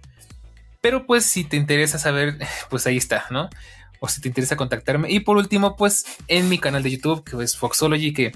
Pero 0.80 1.06
pues 1.06 1.24
si 1.26 1.44
te 1.44 1.56
interesa 1.56 1.98
saber, 1.98 2.38
pues 2.70 2.86
ahí 2.86 2.96
está, 2.96 3.26
¿no? 3.30 3.48
O 4.00 4.08
si 4.08 4.20
te 4.20 4.28
interesa 4.28 4.56
contactarme. 4.56 5.10
Y 5.10 5.20
por 5.20 5.36
último, 5.36 5.76
pues 5.76 6.04
en 6.26 6.48
mi 6.48 6.58
canal 6.58 6.82
de 6.82 6.90
YouTube, 6.90 7.22
que 7.22 7.42
es 7.44 7.56
Foxology, 7.56 8.12
que 8.12 8.32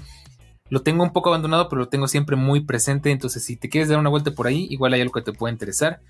lo 0.69 0.81
tengo 0.81 1.03
un 1.03 1.13
poco 1.13 1.29
abandonado, 1.29 1.69
pero 1.69 1.81
lo 1.81 1.89
tengo 1.89 2.07
siempre 2.07 2.35
muy 2.35 2.61
presente. 2.61 3.11
Entonces, 3.11 3.43
si 3.43 3.55
te 3.55 3.69
quieres 3.69 3.89
dar 3.89 3.99
una 3.99 4.09
vuelta 4.09 4.31
por 4.31 4.47
ahí, 4.47 4.67
igual 4.69 4.93
hay 4.93 5.01
algo 5.01 5.13
que 5.13 5.21
te 5.21 5.33
puede 5.33 5.53
interesar. 5.53 6.01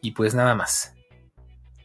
Y 0.00 0.12
pues 0.12 0.34
nada 0.34 0.54
más. 0.54 0.94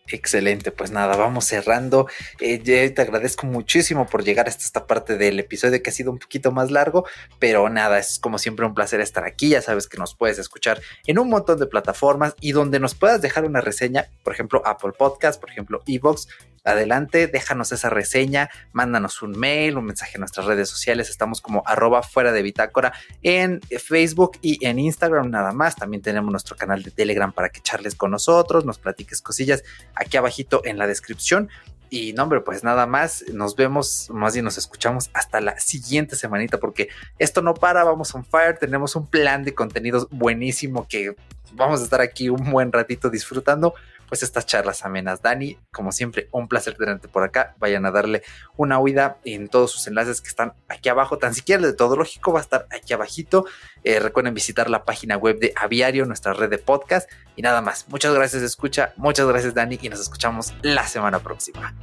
Excelente, 0.07 0.71
pues 0.71 0.91
nada, 0.91 1.17
vamos 1.17 1.45
cerrando. 1.45 2.07
Eh, 2.39 2.59
te 2.59 3.01
agradezco 3.01 3.47
muchísimo 3.47 4.05
por 4.05 4.23
llegar 4.23 4.47
hasta 4.47 4.63
esta 4.63 4.85
parte 4.85 5.17
del 5.17 5.39
episodio 5.39 5.81
que 5.81 5.89
ha 5.89 5.93
sido 5.93 6.11
un 6.11 6.19
poquito 6.19 6.51
más 6.51 6.69
largo, 6.69 7.05
pero 7.39 7.67
nada, 7.69 7.97
es 7.97 8.19
como 8.19 8.37
siempre 8.37 8.67
un 8.67 8.75
placer 8.75 9.01
estar 9.01 9.25
aquí. 9.25 9.49
Ya 9.49 9.63
sabes 9.63 9.87
que 9.87 9.97
nos 9.97 10.15
puedes 10.15 10.37
escuchar 10.37 10.79
en 11.07 11.17
un 11.17 11.27
montón 11.27 11.59
de 11.59 11.65
plataformas 11.65 12.35
y 12.39 12.51
donde 12.51 12.79
nos 12.79 12.93
puedas 12.93 13.19
dejar 13.21 13.45
una 13.45 13.61
reseña, 13.61 14.05
por 14.23 14.33
ejemplo, 14.33 14.61
Apple 14.63 14.91
Podcast, 14.95 15.41
por 15.41 15.49
ejemplo, 15.49 15.81
Evox, 15.87 16.27
adelante, 16.65 17.27
déjanos 17.27 17.71
esa 17.71 17.89
reseña, 17.89 18.49
mándanos 18.73 19.21
un 19.21 19.31
mail, 19.31 19.77
un 19.77 19.85
mensaje 19.85 20.15
en 20.15 20.21
nuestras 20.21 20.45
redes 20.45 20.67
sociales. 20.67 21.09
Estamos 21.09 21.41
como 21.41 21.63
arroba 21.65 22.03
fuera 22.03 22.31
de 22.31 22.41
bitácora 22.41 22.93
en 23.21 23.61
Facebook 23.61 24.37
y 24.41 24.65
en 24.65 24.79
Instagram 24.79 25.29
nada 25.29 25.51
más. 25.51 25.75
También 25.75 26.01
tenemos 26.01 26.31
nuestro 26.31 26.55
canal 26.55 26.83
de 26.83 26.91
Telegram 26.91 27.31
para 27.31 27.49
que 27.49 27.61
charles 27.61 27.95
con 27.95 28.11
nosotros, 28.11 28.65
nos 28.65 28.79
platiques 28.79 29.21
cosillas 29.21 29.63
aquí 29.95 30.17
abajito 30.17 30.61
en 30.65 30.77
la 30.77 30.87
descripción. 30.87 31.49
Y 31.89 32.13
no, 32.13 32.23
hombre, 32.23 32.41
pues 32.41 32.63
nada 32.63 32.87
más, 32.87 33.23
nos 33.31 33.55
vemos, 33.55 34.09
más 34.09 34.33
bien 34.33 34.43
nos 34.43 34.57
escuchamos 34.57 35.11
hasta 35.13 35.39
la 35.39 35.59
siguiente 35.59 36.15
semanita, 36.15 36.59
porque 36.59 36.89
esto 37.19 37.41
no 37.41 37.53
para, 37.53 37.83
vamos 37.83 38.13
on 38.15 38.25
fire, 38.25 38.57
tenemos 38.57 38.95
un 38.95 39.07
plan 39.07 39.43
de 39.43 39.53
contenidos 39.53 40.07
buenísimo 40.09 40.87
que 40.87 41.15
vamos 41.53 41.81
a 41.81 41.83
estar 41.83 42.01
aquí 42.01 42.27
un 42.29 42.51
buen 42.51 42.71
ratito 42.71 43.09
disfrutando 43.09 43.75
pues 44.15 44.23
estas 44.23 44.45
charlas 44.45 44.85
amenas. 44.85 45.21
Dani, 45.21 45.59
como 45.73 45.91
siempre, 45.91 46.29
un 46.31 46.47
placer 46.47 46.75
tenerte 46.75 47.09
por 47.09 47.23
acá. 47.23 47.53
Vayan 47.59 47.85
a 47.85 47.91
darle 47.91 48.23
una 48.55 48.79
huida 48.79 49.17
en 49.25 49.49
todos 49.49 49.71
sus 49.71 49.87
enlaces 49.87 50.21
que 50.21 50.29
están 50.29 50.53
aquí 50.69 50.87
abajo. 50.87 51.17
Tan 51.17 51.33
siquiera 51.33 51.61
el 51.61 51.71
de 51.71 51.75
Todo 51.75 51.97
Lógico 51.97 52.31
va 52.31 52.39
a 52.39 52.41
estar 52.41 52.65
aquí 52.71 52.93
abajito. 52.93 53.45
Eh, 53.83 53.99
recuerden 53.99 54.33
visitar 54.33 54.69
la 54.69 54.85
página 54.85 55.17
web 55.17 55.37
de 55.39 55.51
Aviario, 55.57 56.05
nuestra 56.05 56.31
red 56.31 56.49
de 56.49 56.59
podcast. 56.59 57.11
Y 57.35 57.41
nada 57.41 57.61
más. 57.61 57.89
Muchas 57.89 58.13
gracias, 58.13 58.41
escucha. 58.41 58.93
Muchas 58.95 59.27
gracias, 59.27 59.53
Dani. 59.53 59.77
Y 59.81 59.89
nos 59.89 59.99
escuchamos 59.99 60.53
la 60.61 60.87
semana 60.87 61.19
próxima. 61.19 61.75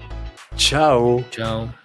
Chao. 0.57 1.23
Chao. 1.31 1.82